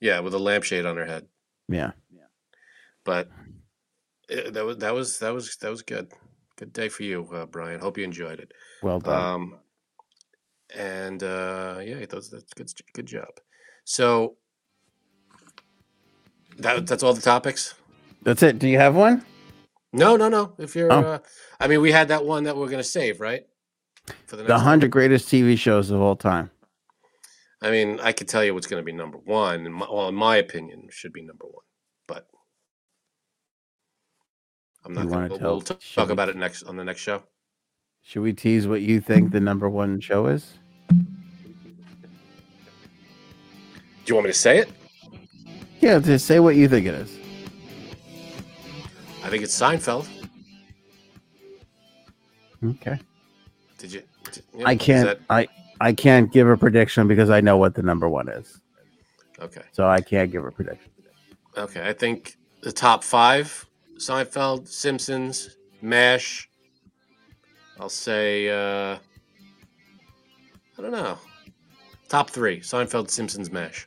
Yeah, 0.00 0.20
with 0.20 0.34
a 0.34 0.38
lampshade 0.38 0.84
on 0.86 0.96
her 0.96 1.06
head. 1.06 1.26
Yeah, 1.68 1.92
Yeah. 2.12 2.22
But 3.04 3.28
uh, 4.30 4.50
that 4.50 4.64
was 4.64 4.78
that 4.78 4.92
was 4.94 5.18
that 5.20 5.32
was 5.32 5.56
that 5.56 5.70
was 5.70 5.82
good. 5.82 6.12
Good 6.56 6.72
day 6.72 6.88
for 6.88 7.04
you, 7.04 7.28
uh, 7.32 7.46
Brian. 7.46 7.80
Hope 7.80 7.96
you 7.96 8.04
enjoyed 8.04 8.40
it. 8.40 8.52
well 8.82 8.98
done. 8.98 9.22
Um, 9.34 9.58
and 10.76 11.22
uh, 11.22 11.78
yeah, 11.82 12.04
that's 12.08 12.28
that's 12.28 12.52
good. 12.54 12.70
Good 12.92 13.06
job. 13.06 13.28
So 13.84 14.36
that 16.58 16.86
that's 16.86 17.02
all 17.02 17.14
the 17.14 17.20
topics. 17.22 17.74
That's 18.22 18.42
it. 18.42 18.58
Do 18.58 18.68
you 18.68 18.78
have 18.78 18.94
one? 18.94 19.24
No, 19.92 20.16
no, 20.16 20.28
no. 20.28 20.52
If 20.58 20.74
you're, 20.76 20.92
Oh. 20.92 21.00
uh, 21.00 21.18
I 21.60 21.66
mean, 21.68 21.80
we 21.80 21.90
had 21.92 22.08
that 22.08 22.24
one 22.24 22.44
that 22.44 22.56
we're 22.56 22.68
gonna 22.68 22.82
save, 22.84 23.20
right? 23.20 23.46
For 24.26 24.36
the 24.36 24.42
The 24.44 24.58
hundred 24.58 24.90
greatest 24.90 25.28
TV 25.28 25.56
shows 25.58 25.90
of 25.90 26.00
all 26.00 26.16
time. 26.16 26.50
I 27.60 27.70
mean, 27.70 27.98
I 28.00 28.12
could 28.12 28.28
tell 28.28 28.44
you 28.44 28.54
what's 28.54 28.66
gonna 28.66 28.82
be 28.82 28.92
number 28.92 29.18
one. 29.18 29.70
My, 29.72 29.86
well, 29.90 30.08
in 30.08 30.14
my 30.14 30.36
opinion, 30.36 30.88
should 30.90 31.12
be 31.12 31.22
number 31.22 31.44
one. 31.46 31.64
But 32.06 32.26
I'm 34.84 34.92
not 34.94 35.02
gonna. 35.08 35.14
wanna 35.16 35.28
We'll, 35.28 35.38
tell- 35.38 35.50
we'll 35.52 35.60
t- 35.62 35.74
talk 35.94 36.08
we- 36.08 36.12
about 36.12 36.28
it 36.28 36.36
next 36.36 36.62
on 36.64 36.76
the 36.76 36.84
next 36.84 37.00
show. 37.00 37.22
Should 38.02 38.22
we 38.22 38.32
tease 38.32 38.66
what 38.66 38.80
you 38.80 39.00
think 39.00 39.32
the 39.32 39.40
number 39.40 39.68
one 39.68 40.00
show 40.00 40.26
is? 40.26 40.54
Do 40.90 40.96
you 44.06 44.14
want 44.14 44.26
me 44.26 44.30
to 44.32 44.38
say 44.38 44.58
it? 44.58 44.70
Yeah, 45.80 45.98
just 46.00 46.26
say 46.26 46.40
what 46.40 46.56
you 46.56 46.68
think 46.68 46.86
it 46.86 46.94
is. 46.94 47.16
I 49.22 49.30
think 49.30 49.42
it's 49.42 49.58
Seinfeld. 49.58 50.08
Okay. 52.64 52.98
Did 53.78 53.92
you? 53.92 54.02
did- 54.32 54.42
yeah, 54.56 54.66
I 54.66 54.76
can't. 54.76 55.06
that- 55.06 55.20
I 55.30 55.46
I 55.80 55.92
can't 55.92 56.32
give 56.32 56.48
a 56.48 56.56
prediction 56.56 57.06
because 57.06 57.30
I 57.30 57.40
know 57.40 57.56
what 57.56 57.74
the 57.74 57.82
number 57.82 58.08
one 58.08 58.28
is, 58.28 58.60
okay. 59.38 59.62
so 59.70 59.88
I 59.88 60.00
can't 60.00 60.32
give 60.32 60.44
a 60.44 60.50
prediction. 60.50 60.90
Okay, 61.56 61.88
I 61.88 61.92
think 61.92 62.36
the 62.62 62.72
top 62.72 63.04
five: 63.04 63.64
Seinfeld, 63.96 64.66
Simpsons, 64.66 65.56
Mash. 65.80 66.48
I'll 67.78 67.88
say, 67.88 68.48
uh, 68.48 68.98
I 70.76 70.82
don't 70.82 70.90
know. 70.90 71.18
Top 72.08 72.30
three: 72.30 72.58
Seinfeld, 72.58 73.08
Simpsons, 73.08 73.52
Mash. 73.52 73.86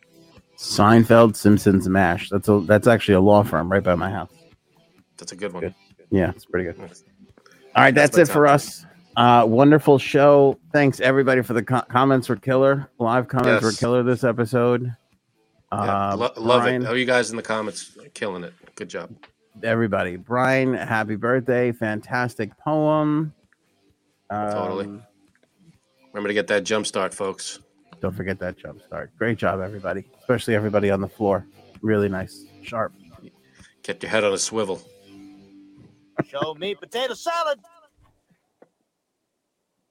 Seinfeld, 0.61 1.35
Simpsons, 1.35 1.89
Mash. 1.89 2.29
That's 2.29 2.47
a 2.47 2.59
that's 2.59 2.85
actually 2.87 3.15
a 3.15 3.19
law 3.21 3.43
firm 3.43 3.71
right 3.71 3.81
by 3.83 3.95
my 3.95 4.11
house. 4.11 4.31
That's 5.17 5.31
a 5.31 5.35
good 5.35 5.53
one. 5.53 5.61
Good. 5.63 5.75
Yeah, 6.11 6.29
it's 6.31 6.45
pretty 6.45 6.65
good. 6.65 6.77
That's- 6.77 7.03
All 7.75 7.83
right, 7.83 7.95
That's 7.95 8.15
that's, 8.15 8.29
it 8.29 8.33
for 8.33 8.45
top 8.45 8.55
us. 8.55 8.85
Uh, 9.17 9.45
wonderful 9.47 9.97
show. 9.97 10.59
Thanks 10.71 10.99
everybody 10.99 11.41
for 11.41 11.53
the 11.53 11.63
co- 11.63 11.81
comments. 11.89 12.29
Were 12.29 12.35
killer. 12.35 12.89
Live 12.99 13.27
comments 13.27 13.63
were 13.63 13.71
killer 13.71 14.03
this 14.03 14.23
episode. 14.23 14.83
Yeah, 15.71 16.11
Uh, 16.11 16.15
lo- 16.17 16.31
love 16.37 16.61
Brian- 16.63 16.83
it. 16.83 16.85
How 16.85 16.93
you 16.93 17.05
guys 17.05 17.31
in 17.31 17.37
the 17.37 17.43
comments 17.43 17.97
killing 18.13 18.43
it? 18.43 18.53
Good 18.75 18.89
job. 18.89 19.09
everybody. 19.63 20.15
Brian, 20.15 20.73
happy 20.73 21.15
birthday. 21.15 21.71
Fantastic 21.71 22.55
poem. 22.57 23.33
Totally. 24.29 24.85
Um, 24.85 25.03
Remember 26.13 26.27
to 26.29 26.33
get 26.33 26.47
that 26.47 26.63
jump 26.63 26.85
start, 26.87 27.13
folks. 27.13 27.59
Don't 28.01 28.15
forget 28.15 28.39
that 28.39 28.57
jump 28.57 28.81
start. 28.81 29.15
Great 29.17 29.37
job, 29.37 29.61
everybody. 29.61 30.03
Especially 30.19 30.55
everybody 30.55 30.89
on 30.89 31.01
the 31.01 31.07
floor. 31.07 31.45
Really 31.81 32.09
nice. 32.09 32.45
Sharp. 32.63 32.93
Get 33.83 34.01
your 34.01 34.09
head 34.09 34.23
on 34.23 34.33
a 34.33 34.37
swivel. 34.37 34.81
Show 36.25 36.55
me 36.55 36.75
potato 36.75 37.13
salad. 37.13 37.59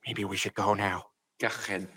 Maybe 0.07 0.25
we 0.25 0.37
should 0.37 0.55
go 0.55 0.75
now. 0.75 1.07
Go 1.39 1.47
ahead. 1.47 1.89